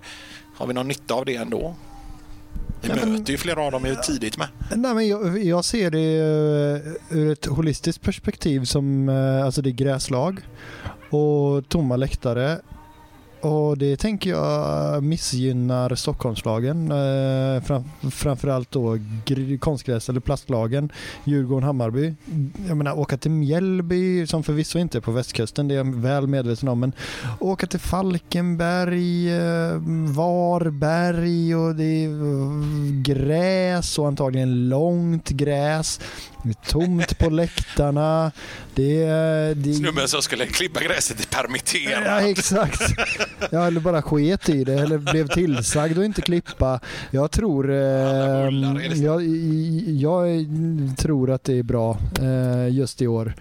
har 0.56 0.68
vi 0.68 0.74
någon 0.74 0.88
nytta 0.88 1.14
av 1.14 1.26
det 1.26 1.36
ändå? 1.36 1.76
Vi 2.82 2.90
möter 2.90 3.32
ju 3.32 3.38
flera 3.38 3.62
av 3.62 3.72
dem 3.72 3.86
ju 3.86 3.96
tidigt 3.96 4.38
med. 4.38 4.48
Nej, 4.76 4.94
men 4.94 5.08
jag, 5.08 5.44
jag, 5.44 5.66
ser 5.66 5.92
det 5.92 6.00
eh, 6.00 7.18
ur 7.18 7.32
ett 7.32 7.46
holistiskt 7.46 8.04
perspektiv 8.04 8.64
som 8.64 9.10
eh, 9.10 9.46
alltså 9.46 9.62
det 9.62 9.70
är 9.70 9.72
gräslag 9.72 10.42
och 11.10 11.70
tomma 11.70 11.96
läktare 11.96 12.60
och 13.42 13.78
det 13.78 13.98
tänker 13.98 14.30
jag 14.30 15.04
missgynnar 15.04 15.96
Stockholmslagen. 15.96 16.92
Eh, 16.92 17.64
fram, 17.64 17.84
framförallt 18.12 18.72
då 18.72 18.98
konstgräs 19.60 20.10
eller 20.10 20.20
plastlagen. 20.20 20.92
Djurgården, 21.24 21.64
Hammarby. 21.64 22.14
Jag 22.68 22.78
menar 22.78 23.00
åka 23.00 23.18
till 23.18 23.32
Mjällby 23.32 24.28
som 24.28 24.44
förvisso 24.44 24.80
inte 24.80 24.98
är 24.98 25.02
på 25.02 25.12
västkusten, 25.12 25.68
det 25.68 25.74
är 25.74 25.78
jag 25.78 25.96
väl 25.96 26.28
medveten 26.28 26.70
om. 26.70 26.80
Men 26.80 26.94
åka 27.40 27.68
till 27.68 27.80
Falkenberg, 27.80 29.34
eh, 29.34 29.78
Varberg 30.16 31.56
och 31.56 31.76
det 31.76 31.84
är 31.84 32.10
eh, 32.10 33.02
gräs 33.02 34.00
och 34.00 34.08
antagligen 34.08 34.70
långt 34.70 35.30
gräs. 35.30 36.00
Det 36.44 36.50
är 36.50 36.72
tomt 36.72 37.20
på 37.20 37.30
läktarna. 37.30 38.32
Det 38.76 39.06
det... 39.54 39.74
Snubben 39.74 40.08
som 40.08 40.22
skulle 40.22 40.46
klippa 40.46 40.84
gräset 40.84 41.20
är 41.20 41.42
permitterad. 41.42 42.04
Ja, 42.06 42.30
exakt. 42.30 42.82
Ja, 43.52 43.68
eller 43.68 43.80
bara 43.80 44.02
sket 44.02 44.50
i 44.50 44.64
det 44.64 44.74
eller 44.74 44.98
blev 44.98 45.28
tillsagd 45.28 45.98
att 45.98 46.06
inte 46.06 46.22
klippa. 46.22 46.80
Jag 47.12 47.32
tror, 47.32 47.72
eh, 47.72 47.78
jag, 48.94 49.24
jag, 49.88 50.46
tror 50.98 51.32
att 51.32 51.44
det 51.44 51.60
är 51.60 51.64
bra 51.64 51.98
eh, 52.20 52.76
just 52.76 53.02
i 53.02 53.08
år. 53.08 53.34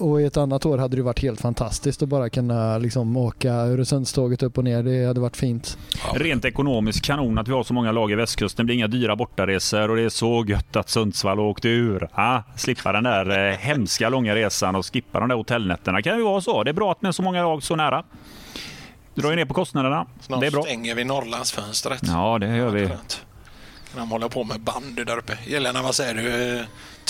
Och 0.00 0.20
i 0.20 0.24
ett 0.24 0.36
annat 0.36 0.66
år 0.66 0.78
hade 0.78 0.96
det 0.96 1.02
varit 1.02 1.22
helt 1.22 1.40
fantastiskt 1.40 2.02
att 2.02 2.08
bara 2.08 2.30
kunna 2.30 2.78
liksom 2.78 3.16
åka 3.16 3.52
Öresundståget 3.52 4.42
upp 4.42 4.58
och 4.58 4.64
ner. 4.64 4.82
Det 4.82 5.06
hade 5.06 5.20
varit 5.20 5.36
fint. 5.36 5.78
Rent 6.14 6.44
ekonomiskt 6.44 7.04
kanon 7.04 7.38
att 7.38 7.48
vi 7.48 7.52
har 7.52 7.62
så 7.62 7.74
många 7.74 7.92
lag 7.92 8.12
i 8.12 8.14
västkusten. 8.14 8.64
Det 8.64 8.66
blir 8.66 8.74
inga 8.76 8.86
dyra 8.86 9.16
bortaresor 9.16 9.90
och 9.90 9.96
det 9.96 10.02
är 10.02 10.08
så 10.08 10.44
gött 10.48 10.76
att 10.76 10.88
Sundsvall 10.88 11.40
åkte 11.40 11.68
ur. 11.68 12.08
Ah, 12.14 12.42
slippa 12.56 12.92
den 12.92 13.04
där 13.04 13.50
eh, 13.50 13.56
hemska 13.58 14.08
långa 14.08 14.34
resan 14.34 14.76
och 14.76 14.92
skippa 14.92 15.20
de 15.20 15.28
där 15.28 15.36
hotellnätterna. 15.36 16.02
kan 16.02 16.16
ju 16.16 16.24
vara 16.24 16.40
så. 16.40 16.64
Det 16.64 16.70
är 16.70 16.74
bra 16.74 16.92
att 16.92 17.02
med 17.02 17.14
så 17.14 17.22
många 17.22 17.42
lag 17.42 17.62
så 17.62 17.76
nära. 17.76 18.04
Drar 19.14 19.30
ju 19.30 19.36
ner 19.36 19.44
på 19.44 19.54
kostnaderna. 19.54 20.06
Snart 20.20 20.40
det 20.40 20.46
är 20.46 20.50
bra. 20.50 20.62
stänger 20.62 20.94
vi 20.94 21.04
Norrlandsfönstret. 21.04 22.00
Ja, 22.02 22.38
det 22.38 22.56
gör 22.56 22.68
vi. 22.68 22.88
De 23.96 24.10
håller 24.10 24.28
på 24.28 24.44
med 24.44 24.60
bandy 24.60 25.04
där 25.04 25.18
uppe. 25.18 25.38
Jelena, 25.46 25.82
vad 25.82 25.94
säger 25.94 26.14
du? 26.14 26.64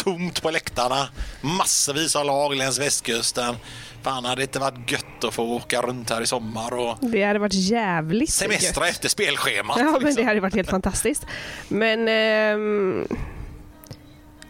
Tomt 0.04 0.42
på 0.42 0.50
läktarna. 0.50 1.08
Massvis 1.40 2.16
av 2.16 2.24
lag 2.26 2.56
längs 2.56 2.78
västkusten. 2.78 3.54
Fan, 4.02 4.24
hade 4.24 4.36
det 4.36 4.42
inte 4.42 4.58
varit 4.58 4.92
gött 4.92 5.24
att 5.24 5.34
få 5.34 5.44
åka 5.44 5.82
runt 5.82 6.10
här 6.10 6.22
i 6.22 6.26
sommar 6.26 6.74
och... 6.74 6.96
Det 7.00 7.22
hade 7.24 7.38
varit 7.38 7.54
jävligt 7.54 8.30
Semestra 8.30 8.86
gött. 8.86 8.94
efter 8.94 9.08
spelschemat. 9.08 9.76
Ja, 9.78 9.84
liksom. 9.84 10.02
men 10.02 10.14
det 10.14 10.22
hade 10.22 10.40
varit 10.40 10.54
helt 10.54 10.70
fantastiskt. 10.70 11.26
Men... 11.68 12.08
Ehm... 12.08 13.06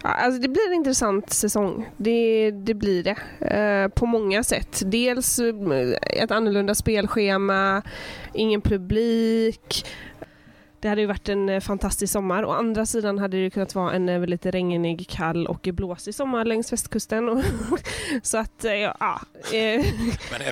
Alltså 0.03 0.41
det 0.41 0.49
blir 0.49 0.69
en 0.69 0.75
intressant 0.75 1.33
säsong. 1.33 1.89
Det, 1.97 2.51
det 2.51 2.75
blir 2.75 3.03
det. 3.03 3.47
Eh, 3.57 3.89
på 3.89 4.07
många 4.07 4.45
sätt. 4.45 4.83
Dels 4.85 5.39
eh, 5.39 5.55
ett 6.23 6.31
annorlunda 6.31 6.75
spelschema, 6.75 7.83
ingen 8.35 8.61
publik, 8.61 9.87
det 10.81 10.89
hade 10.89 11.01
ju 11.01 11.07
varit 11.07 11.29
en 11.29 11.49
eh, 11.49 11.61
fantastisk 11.61 12.13
sommar. 12.13 12.45
Å 12.45 12.53
andra 12.53 12.87
sidan 12.87 13.19
hade 13.19 13.43
det 13.43 13.51
kunnat 13.51 13.75
vara 13.75 13.93
en 13.93 14.09
eh, 14.09 14.19
väldigt 14.19 14.47
regnig, 14.47 15.09
kall 15.09 15.47
och 15.47 15.69
blåsig 15.73 16.15
sommar 16.15 16.45
längs 16.45 16.73
västkusten. 16.73 17.45
så 18.23 18.39
att, 18.39 18.65
eh, 18.65 18.73
ja, 18.73 19.21
eh, 19.53 19.85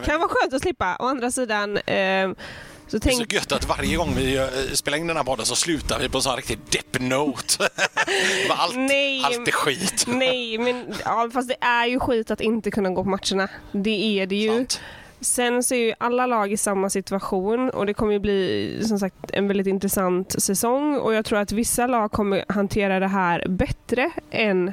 kan 0.04 0.20
vara 0.20 0.28
skönt 0.28 0.54
att 0.54 0.62
slippa. 0.62 0.96
Å 1.00 1.06
andra 1.06 1.30
sidan 1.30 1.76
eh, 1.76 2.30
så 2.88 3.00
tänk... 3.00 3.18
Det 3.18 3.36
är 3.36 3.40
så 3.40 3.44
gött 3.44 3.52
att 3.52 3.68
varje 3.68 3.96
gång 3.96 4.14
vi 4.16 4.48
spelar 4.72 4.98
in 4.98 5.06
den 5.06 5.16
här 5.16 5.24
podden 5.24 5.46
så 5.46 5.56
slutar 5.56 5.98
vi 5.98 6.08
på 6.08 6.18
en 6.18 6.22
sån 6.22 6.30
här 6.30 6.36
riktig 6.36 6.58
depp-note. 6.70 7.68
allt, 8.50 8.76
nej, 8.76 9.22
allt 9.24 9.48
är 9.48 9.52
skit. 9.52 10.04
nej, 10.06 10.58
men 10.58 10.94
ja, 11.04 11.30
fast 11.32 11.48
det 11.48 11.56
är 11.60 11.86
ju 11.86 12.00
skit 12.00 12.30
att 12.30 12.40
inte 12.40 12.70
kunna 12.70 12.90
gå 12.90 13.04
på 13.04 13.10
matcherna. 13.10 13.48
Det 13.72 14.20
är 14.20 14.26
det 14.26 14.36
ju. 14.36 14.56
Sant. 14.56 14.80
Sen 15.20 15.62
så 15.62 15.74
är 15.74 15.78
ju 15.78 15.94
alla 15.98 16.26
lag 16.26 16.52
i 16.52 16.56
samma 16.56 16.90
situation 16.90 17.70
och 17.70 17.86
det 17.86 17.94
kommer 17.94 18.12
ju 18.12 18.18
bli 18.18 18.80
som 18.82 18.98
sagt 18.98 19.30
en 19.32 19.48
väldigt 19.48 19.66
intressant 19.66 20.42
säsong. 20.42 20.96
Och 20.96 21.14
jag 21.14 21.24
tror 21.24 21.38
att 21.38 21.52
vissa 21.52 21.86
lag 21.86 22.12
kommer 22.12 22.44
hantera 22.48 23.00
det 23.00 23.08
här 23.08 23.48
bättre 23.48 24.10
än 24.30 24.72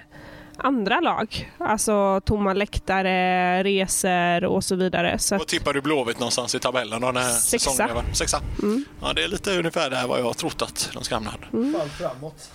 andra 0.64 0.99
lag. 0.99 1.52
Alltså 1.57 2.22
tomma 2.26 2.53
läktare, 2.53 3.64
resor 3.64 4.44
och 4.44 4.64
så 4.64 4.76
vidare. 4.76 5.19
Så 5.19 5.38
Vad 5.38 5.48
tippar 5.48 5.73
du 5.73 5.81
Blåvitt 5.81 6.19
någonstans 6.19 6.56
i 6.56 6.60
tabellen 6.60 7.02
då 7.02 7.11
när 7.11 7.30
Sexa. 7.30 7.69
säsongen 7.69 7.98
är 7.98 8.14
Sexa. 8.14 8.41
Mm. 8.61 8.85
Ja, 9.02 9.14
det 9.14 9.23
är 9.23 9.27
lite 9.27 9.57
ungefär 9.60 9.90
där 9.90 10.07
vad 10.07 10.19
jag 10.19 10.26
har 10.26 10.34
trott 10.34 10.61
att 10.61 10.90
de 10.94 11.03
ska 11.03 11.15
hamna. 11.15 11.34
Mm. 11.53 11.76
framåt. 11.99 12.49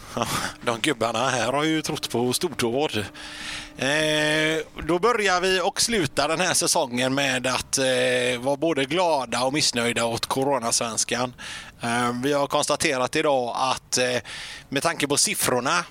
De 0.64 0.80
gubbarna 0.80 1.28
här 1.28 1.52
har 1.52 1.64
ju 1.64 1.82
trott 1.82 2.10
på 2.10 2.32
stortåg. 2.32 2.96
Eh, 3.76 4.58
då 4.86 4.98
börjar 4.98 5.40
vi 5.40 5.60
och 5.60 5.80
slutar 5.80 6.28
den 6.28 6.40
här 6.40 6.54
säsongen 6.54 7.14
med 7.14 7.46
att 7.46 7.78
eh, 7.78 8.40
vara 8.40 8.56
både 8.56 8.84
glada 8.84 9.44
och 9.44 9.52
missnöjda 9.52 10.04
åt 10.04 10.26
Coronasvenskan. 10.26 11.34
Eh, 11.80 12.12
vi 12.22 12.32
har 12.32 12.46
konstaterat 12.46 13.16
idag 13.16 13.56
att 13.56 13.98
eh, 13.98 14.04
med 14.68 14.82
tanke 14.82 15.06
på 15.08 15.16
siffrorna 15.16 15.84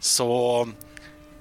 så 0.00 0.68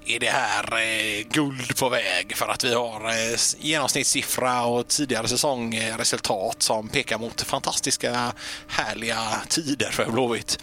är 0.06 0.20
det 0.20 0.30
här 0.30 0.64
eh, 0.74 1.28
guld 1.30 1.78
på 1.78 1.90
väg 1.90 2.38
för 2.38 2.48
att 2.48 2.64
vi 2.64 2.74
har 2.74 3.10
eh, 3.10 3.38
genomsnittssiffra 3.60 4.66
och 4.66 4.88
tidigare 4.88 5.28
säsongresultat 5.28 6.64
som 6.64 6.88
pekar 6.88 7.18
mot 7.18 7.42
fantastiska 7.42 8.34
härliga 8.68 9.42
tider 9.50 9.92
för 9.92 10.12
Blåvitt. 10.12 10.60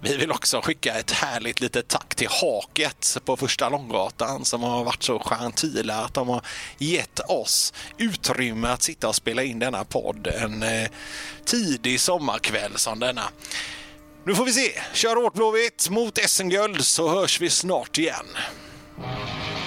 Vi 0.00 0.16
vill 0.16 0.32
också 0.32 0.60
skicka 0.60 0.94
ett 0.94 1.10
härligt 1.10 1.60
litet 1.60 1.88
tack 1.88 2.14
till 2.14 2.28
Haket 2.30 3.18
på 3.24 3.36
Första 3.36 3.68
Långgatan 3.68 4.44
som 4.44 4.62
har 4.62 4.84
varit 4.84 5.02
så 5.02 5.18
gentila 5.18 5.94
att 6.04 6.14
de 6.14 6.28
har 6.28 6.42
gett 6.78 7.20
oss 7.20 7.72
utrymme 7.98 8.68
att 8.68 8.82
sitta 8.82 9.08
och 9.08 9.14
spela 9.14 9.42
in 9.42 9.58
denna 9.58 9.84
podd 9.84 10.26
en 10.26 10.62
eh, 10.62 10.88
tidig 11.44 12.00
sommarkväll 12.00 12.72
som 12.76 12.98
denna. 12.98 13.28
Nu 14.24 14.34
får 14.34 14.44
vi 14.44 14.52
se. 14.52 14.80
Kör 14.92 15.16
hårt 15.16 15.34
Blåvitt 15.34 15.88
mot 15.90 16.18
SM-guld 16.18 16.84
så 16.84 17.08
hörs 17.08 17.40
vi 17.40 17.50
snart 17.50 17.98
igen. 17.98 18.26
Bye. 19.00 19.57